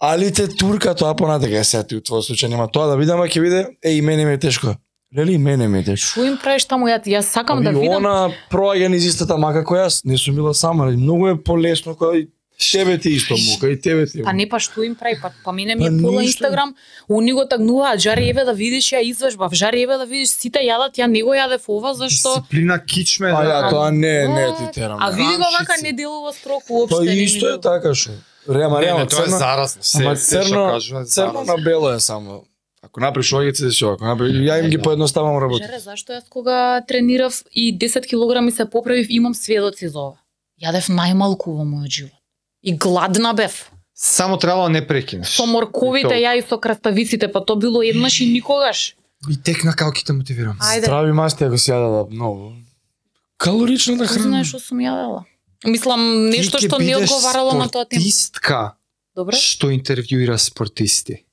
Али 0.00 0.32
те 0.32 0.48
турка 0.48 0.94
тоа 0.94 1.14
понатака, 1.14 1.58
е, 1.58 1.64
сега 1.64 1.82
ти 1.82 1.96
у 1.96 2.00
твој 2.00 2.20
случај 2.20 2.48
нема 2.48 2.68
тоа 2.68 2.86
да 2.86 2.96
видам, 2.96 3.20
а 3.20 3.26
ќе 3.26 3.40
биде, 3.40 3.66
е 3.82 3.90
и 3.90 4.02
мене 4.02 4.24
ми 4.24 4.32
е 4.32 4.38
тешко. 4.38 4.76
Лели 5.16 5.38
мене 5.38 5.68
ми 5.68 5.78
е 5.78 5.84
тешко. 5.84 6.10
Што 6.10 6.24
им 6.24 6.36
правиш 6.36 6.64
таму? 6.64 6.86
Ја, 6.86 6.98
јас 7.00 7.22
сакам 7.22 7.62
да 7.62 7.70
Аби 7.70 7.80
видам. 7.80 7.96
она 7.96 8.28
проаѓа 8.50 8.88
низ 8.88 9.04
истата 9.04 9.36
мака 9.38 9.64
која 9.64 9.86
јас, 9.86 10.04
не 10.04 10.18
сум 10.18 10.34
била 10.34 10.52
сама, 10.52 10.86
многу 10.86 11.28
е 11.28 11.36
полесно 11.36 11.94
кој 11.94 12.28
и 12.60 12.72
тебе 12.72 12.98
ти 12.98 13.08
исто 13.08 13.34
мука 13.50 13.68
и 13.68 13.80
тебе 13.80 14.06
ти. 14.06 14.22
Па 14.22 14.32
не 14.32 14.46
па 14.48 14.60
што 14.62 14.82
им 14.86 14.94
прави, 14.94 15.18
па, 15.22 15.32
па 15.44 15.52
мене 15.52 15.74
ми 15.74 15.88
Па 15.88 15.94
е 15.94 16.02
пола. 16.02 16.22
Инстаграм, 16.22 16.74
они 17.08 17.32
го 17.32 17.44
тагнуваат, 17.44 18.00
жари 18.00 18.28
еве 18.30 18.44
да 18.44 18.52
видиш 18.54 18.92
ја 18.94 19.02
извежбав, 19.02 19.52
жари 19.52 19.82
еве 19.82 19.98
да 19.98 20.06
видиш 20.06 20.30
сите 20.30 20.62
јадат, 20.62 20.94
ја 20.94 21.06
не 21.10 21.22
го 21.22 21.34
јадев 21.34 21.66
ова, 21.68 21.94
зашто... 21.94 22.34
Дисциплина 22.38 22.78
кичме. 22.78 23.32
А 23.34 23.42
да. 23.42 23.50
ја 23.50 23.70
тоа 23.70 23.90
не, 23.90 24.28
не 24.28 24.46
ти 24.58 24.80
терам. 24.80 24.98
А 25.02 25.10
види 25.10 25.36
го 25.36 25.50
вака 25.58 25.74
не 25.82 25.92
делува 25.92 26.32
строк 26.32 26.62
уопште. 26.70 26.96
Тоа 26.96 27.14
исто 27.26 27.54
е 27.54 27.60
така 27.60 27.94
што. 27.94 28.14
Рема, 28.48 28.80
рема, 28.82 28.98
не, 28.98 29.06
тоа 29.06 29.26
е 29.26 29.30
заразно. 29.30 29.82
Се, 29.82 30.04
ама 30.04 30.16
се 30.16 30.42
црно, 30.42 30.66
кажува 30.70 31.04
црно 31.04 31.44
на 31.44 31.56
бело 31.56 31.90
е 31.90 32.00
само. 32.00 32.44
Ако 32.82 33.00
направиш 33.00 33.32
огице, 33.32 33.70
си 33.70 33.84
ако 33.84 34.04
направиш, 34.04 34.36
ја 34.36 34.64
им 34.64 34.70
ги 34.70 34.78
поедноставам 34.78 35.38
работа. 35.42 35.64
Жаре, 35.64 35.80
зашто 35.80 36.12
јас 36.12 36.28
кога 36.28 36.84
тренирав 36.86 37.42
и 37.50 37.72
10 37.78 38.06
килограми 38.06 38.52
се 38.52 38.70
поправив, 38.70 39.06
имам 39.10 39.34
сведоци 39.34 39.88
за 39.88 39.98
ова. 39.98 40.20
Јадев 40.62 40.92
најмалку 40.92 41.56
во 41.56 41.64
мојот 41.64 41.90
живот. 41.90 42.23
И 42.64 42.72
гладна 42.72 43.34
бев. 43.34 43.70
Само 43.94 44.38
требало 44.38 44.66
да 44.66 44.70
не 44.70 44.86
прекинеш. 44.86 45.36
Со 45.36 45.46
морковите, 45.46 46.16
ја 46.16 46.34
и 46.38 46.42
со 46.42 46.56
краставиците, 46.58 47.28
па 47.30 47.44
то 47.44 47.54
било 47.56 47.82
еднаш 47.84 48.20
и 48.20 48.26
никогаш. 48.32 48.96
И 49.30 49.36
тек 49.36 49.64
на 49.64 49.76
калките 49.76 50.12
мотивирам. 50.12 50.58
Ајде. 50.58 50.88
Здрави 50.88 51.12
масти 51.12 51.44
ако 51.44 51.58
си 51.58 51.70
јадела 51.70 52.08
многу. 52.10 52.56
Калоричната 53.36 54.04
Кој 54.04 54.08
храна. 54.08 54.28
знае 54.28 54.44
што 54.44 54.58
сум 54.58 54.80
јадела? 54.80 55.24
Мислам, 55.64 56.30
нешто 56.30 56.58
што 56.58 56.78
не 56.80 56.96
одговарало 56.96 57.52
на 57.54 57.68
тоа 57.68 57.84
тема. 57.84 58.00
Спортистка 58.02 58.76
Добро? 59.14 59.36
што 59.36 59.70
интервјуира 59.70 60.36
спортисти. 60.38 61.24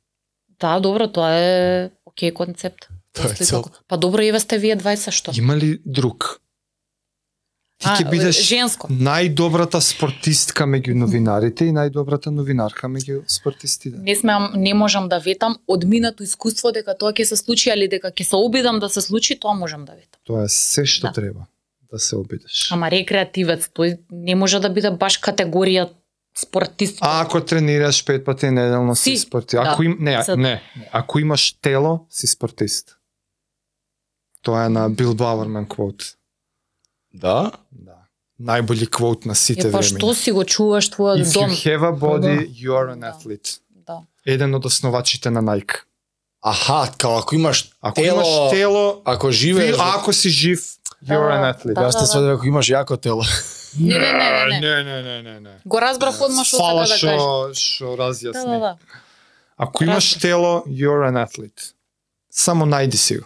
Да, 0.60 0.80
добро, 0.80 1.08
тоа 1.08 1.32
е 1.34 1.92
окей 2.06 2.32
концепт. 2.32 2.88
Тоа 3.16 3.32
е 3.32 3.36
цел. 3.36 3.66
Па 3.88 3.98
добро, 3.98 4.22
еве 4.22 4.40
сте 4.40 4.58
вие 4.60 4.76
20 4.78 5.12
што? 5.12 5.32
Има 5.36 5.56
ли 5.56 5.82
друг? 5.86 6.42
Ти 7.82 7.88
ќе 7.90 8.10
бидеш 8.10 8.38
женско. 8.44 8.88
најдобрата 8.88 9.80
спортистка 9.82 10.64
меѓу 10.66 10.94
новинарите 10.96 11.66
и 11.66 11.72
најдобрата 11.72 12.30
новинарка 12.30 12.88
меѓу 12.88 13.24
спортистите. 13.28 13.98
Не 14.00 14.16
смеам, 14.16 14.52
не 14.56 14.74
можам 14.74 15.10
да 15.10 15.20
ветам 15.20 15.58
од 15.68 15.84
минато 15.86 16.24
искуство 16.24 16.72
дека 16.72 16.94
тоа 16.94 17.12
ќе 17.12 17.24
се 17.26 17.36
случи, 17.36 17.72
али 17.72 17.88
дека 17.88 18.08
ќе 18.10 18.24
се 18.24 18.36
обидам 18.38 18.80
да 18.80 18.90
се 18.90 19.02
случи, 19.02 19.36
тоа 19.36 19.54
можам 19.54 19.86
да 19.86 19.94
ветам. 19.94 20.20
Тоа 20.24 20.44
е 20.44 20.50
се 20.50 20.86
што 20.86 21.08
Да. 21.08 21.14
треба 21.14 21.46
да 21.92 22.00
се 22.00 22.16
обидеш. 22.16 22.70
Ама 22.72 22.92
рекреативец, 22.92 23.66
тој 23.70 23.98
не 24.12 24.36
може 24.36 24.60
да 24.60 24.70
биде 24.70 24.92
баш 24.92 25.18
категорија 25.20 25.90
спортист. 26.34 26.98
А 27.02 27.22
ако 27.22 27.42
тренираш 27.42 28.06
пет 28.06 28.26
пати 28.26 28.46
неделно 28.48 28.96
си, 28.96 29.10
Си, 29.10 29.18
спортист. 29.20 29.58
да. 29.58 29.70
Ако 29.70 29.84
им 29.84 29.98
не, 30.00 30.22
За- 30.24 30.38
не, 30.38 30.62
ако 30.92 31.20
имаш 31.20 31.52
тело, 31.54 32.06
си 32.10 32.28
спортист. 32.28 32.98
Тоа 34.42 34.66
е 34.66 34.70
на 34.70 34.90
Бил 34.90 35.14
Бауерман 35.14 35.66
квот. 35.68 36.16
Да? 37.14 37.52
Да. 37.72 37.98
Најболи 38.42 38.90
квот 38.90 39.26
на 39.26 39.36
сите 39.36 39.68
Е, 39.68 39.72
па 39.72 39.82
што 39.84 40.14
си 40.16 40.32
го 40.32 40.44
чуваш 40.44 40.90
твојот 40.90 41.22
If 41.22 41.34
дом? 41.34 41.50
you 41.50 41.58
have 41.68 41.84
a 41.84 41.92
body, 41.94 42.50
you 42.50 42.72
are 42.74 42.90
an 42.90 43.00
Да. 43.00 43.12
athlete. 43.14 43.60
Да. 43.88 44.02
Еден 44.26 44.56
од 44.56 44.66
основачите 44.66 45.30
на 45.30 45.44
Nike. 45.44 45.84
Аха, 46.42 46.92
као 46.98 47.18
ако 47.20 47.36
имаш 47.36 47.70
Ако 47.82 47.96
тело, 48.02 48.16
имаш 48.22 48.50
тело, 48.52 49.02
ако 49.06 49.32
живееш, 49.32 49.76
ти, 49.76 49.82
ако 49.96 50.14
си 50.14 50.30
жив, 50.30 50.60
you 51.06 51.18
are 51.18 51.32
an 51.32 51.54
athlete. 51.54 51.74
Да, 51.74 51.82
јас 51.82 51.94
те 51.94 52.00
да, 52.00 52.08
сведев 52.08 52.38
ако 52.38 52.46
имаш 52.48 52.66
јако 52.68 52.98
тело. 53.02 53.24
Не, 53.80 54.00
не, 54.00 54.60
не, 54.60 54.60
не, 54.60 54.84
не. 54.84 55.02
не, 55.02 55.22
не, 55.24 55.40
не. 55.40 55.56
Го 55.66 55.82
разбрав 55.82 56.22
одма 56.22 56.44
што 56.44 56.58
Фала 56.58 56.88
сака 56.88 57.06
да 57.06 57.12
кажеш. 57.12 57.22
што 57.22 57.54
што 57.54 57.86
разјасни. 57.98 58.46
Да, 58.46 58.52
да, 58.52 58.60
да. 58.60 58.78
Ако 59.58 59.84
имаш 59.84 60.14
тело, 60.20 60.64
you're 60.68 61.06
an 61.06 61.16
athlete. 61.28 61.74
Само 62.30 62.66
најди 62.66 62.96
си 62.96 63.18
го. 63.18 63.26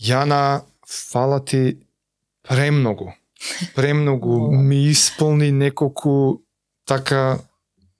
Јана, 0.00 0.62
фала 0.86 1.44
ти 1.44 1.76
премногу. 2.48 3.12
Премногу 3.74 4.52
ми 4.52 4.76
исполни 4.76 5.52
неколку 5.52 6.40
така 6.86 7.38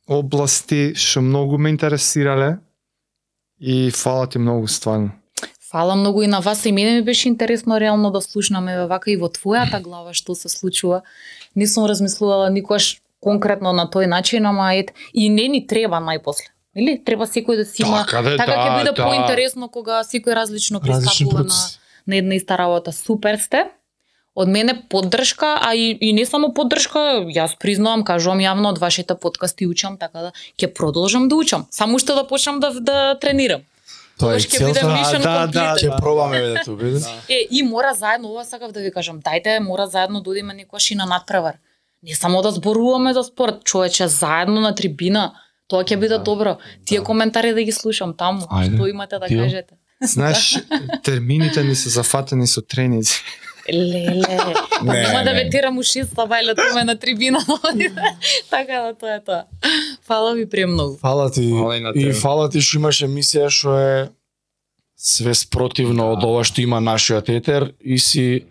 области 0.08 0.94
што 0.94 1.20
многу 1.20 1.58
ме 1.58 1.70
интересирале 1.74 2.58
и 3.60 3.90
фала 3.90 4.26
ти 4.26 4.38
многу 4.38 4.68
стварно. 4.68 5.10
Фала 5.70 5.94
многу 5.96 6.22
и 6.22 6.26
на 6.26 6.40
вас 6.40 6.64
и 6.66 6.72
мене 6.72 6.94
ми 6.94 7.02
беше 7.02 7.28
интересно 7.28 7.80
реално 7.80 8.10
да 8.10 8.20
слушнаме 8.20 8.86
вака 8.86 9.10
и 9.10 9.16
во 9.16 9.28
твојата 9.28 9.82
глава 9.82 10.14
што 10.14 10.34
се 10.34 10.48
случува. 10.48 11.02
Не 11.56 11.66
сум 11.66 11.84
размислувала 11.90 12.50
никогаш 12.50 13.02
конкретно 13.20 13.72
на 13.72 13.90
тој 13.90 14.06
начин, 14.06 14.46
ама 14.46 14.74
ет 14.74 14.94
и 15.12 15.28
не 15.28 15.48
ни 15.48 15.66
треба 15.66 15.98
најпосле. 15.98 16.54
Или 16.76 17.02
треба 17.04 17.26
секој 17.26 17.56
да 17.56 17.64
си 17.64 17.82
има 17.82 18.04
Така 18.06 18.22
да, 18.22 18.36
така 18.36 18.52
ќе 18.52 18.70
да, 18.70 18.78
биде 18.78 18.92
да. 18.92 19.04
поинтересно 19.04 19.68
кога 19.68 20.04
секој 20.04 20.34
различно 20.34 20.80
пристапува 20.80 21.44
на. 21.44 21.58
На 22.06 22.16
една 22.16 22.34
иста 22.34 22.58
работа. 22.58 22.92
Супер 22.92 23.38
сте. 23.38 23.70
од 24.36 24.48
мене 24.48 24.82
поддршка, 24.88 25.56
а 25.64 25.74
и, 25.74 25.96
и 26.00 26.12
не 26.12 26.26
само 26.28 26.50
поддршка, 26.52 27.24
јас 27.32 27.56
признавам, 27.56 28.04
кажувам 28.04 28.42
јавно 28.44 28.74
од 28.74 28.78
вашите 28.78 29.16
подкасти 29.16 29.64
учам, 29.66 29.96
така 29.96 30.28
да 30.28 30.32
ќе 30.60 30.68
продолжам 30.76 31.30
да 31.32 31.38
учам. 31.40 31.64
Само 31.70 31.98
што 31.98 32.14
да 32.14 32.26
почнам 32.28 32.60
да 32.60 32.70
да 32.76 33.16
тренирам. 33.20 33.64
Тоа 34.20 34.36
е 34.36 34.44
биде 34.44 34.58
целта. 34.58 34.80
да, 34.84 35.46
да, 35.46 35.60
completed. 35.62 35.80
Ќе 35.80 35.96
пробаме 36.00 36.40
да 36.40 36.60
те 36.64 36.70
убедим. 36.70 37.00
Е, 37.28 37.46
и 37.50 37.62
мора 37.62 37.94
заедно, 37.94 38.28
ова 38.28 38.44
сакав 38.44 38.72
да 38.72 38.80
ви 38.80 38.92
кажам, 38.92 39.22
дајте, 39.24 39.58
мора 39.60 39.86
заедно 39.86 40.20
да 40.20 40.30
одиме 40.30 40.54
некојаш 40.54 40.92
и 40.92 40.96
на 41.00 41.06
надпревар. 41.06 41.56
Не 42.02 42.14
само 42.14 42.42
да 42.42 42.50
зборуваме 42.50 43.12
за 43.12 43.24
спорт, 43.24 43.64
човече, 43.64 44.08
заедно 44.08 44.60
на 44.60 44.74
трибина, 44.74 45.32
тоа 45.68 45.84
ќе 45.84 45.96
биде 45.96 46.18
добро. 46.18 46.58
Тие 46.84 47.00
коментари 47.00 47.52
да 47.52 47.62
ги 47.62 47.72
слушам 47.72 48.12
таму, 48.16 48.44
Ајде. 48.52 48.76
што 48.76 48.88
имате 48.88 49.18
да 49.18 49.26
Тио. 49.26 49.42
кажете. 49.44 49.74
Знаеш, 50.02 50.58
термините 51.02 51.64
ни 51.64 51.74
се 51.74 51.88
зафатени 51.88 52.46
со 52.46 52.62
треници. 52.62 53.22
Леле, 53.72 54.54
Не, 54.82 55.02
нема 55.02 55.24
да 55.24 55.32
ветирам 55.34 55.78
ушиста, 55.78 56.26
бајле 56.28 56.54
томе 56.54 56.84
на 56.84 56.94
трибина. 56.98 57.40
така 58.50 58.80
да 58.80 58.94
тоа 58.94 59.14
е 59.16 59.20
тоа. 59.24 59.44
Фала 60.06 60.34
ви 60.34 60.48
премногу. 60.48 60.98
Фала 60.98 61.30
ти 61.30 61.50
Фала 61.50 61.76
и 61.76 62.08
и 62.08 62.12
фала 62.12 62.50
ти 62.50 62.60
што 62.60 62.78
имаш 62.78 63.02
емисија 63.02 63.50
што 63.50 63.78
е 63.78 63.96
све 64.96 65.34
спротивно 65.34 66.12
од 66.14 66.22
ова 66.24 66.44
што 66.44 66.62
има 66.62 66.80
нашиот 66.80 67.28
етер 67.32 67.72
и 67.80 67.98
си 67.98 68.46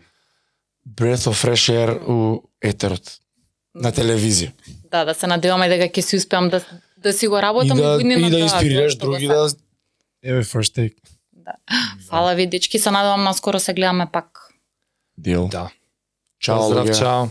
breath 0.84 1.30
of 1.32 1.40
fresh 1.40 1.72
air 1.72 1.96
у 2.04 2.44
етерот 2.62 3.22
на 3.76 3.92
телевизија. 3.92 4.52
Да, 4.92 5.06
да 5.06 5.14
се 5.14 5.28
надеваме 5.28 5.70
дека 5.72 5.88
ќе 5.88 6.02
си 6.02 6.18
успеам 6.18 6.50
да 6.50 6.60
да 6.98 7.14
си 7.14 7.28
го 7.28 7.38
И 7.38 7.42
работам 7.42 7.78
да, 7.78 7.98
година, 7.98 8.14
и 8.14 8.30
да 8.30 8.38
тоа, 8.38 8.40
инспирираш 8.40 8.98
тоа 8.98 9.12
други 9.12 9.28
да 9.28 9.48
еве 10.24 10.44
first 10.44 10.76
take. 10.76 10.98
Фала 12.10 12.36
ви 12.36 12.48
дечки, 12.48 12.80
се 12.80 12.92
надевам 12.92 13.24
наскоро 13.24 13.60
се 13.60 13.74
гледаме 13.74 14.08
пак. 14.14 14.54
Дел. 15.18 15.48
Да. 15.48 15.70
Чао, 16.40 16.58
Поздрав, 16.58 16.98
чао. 16.98 17.26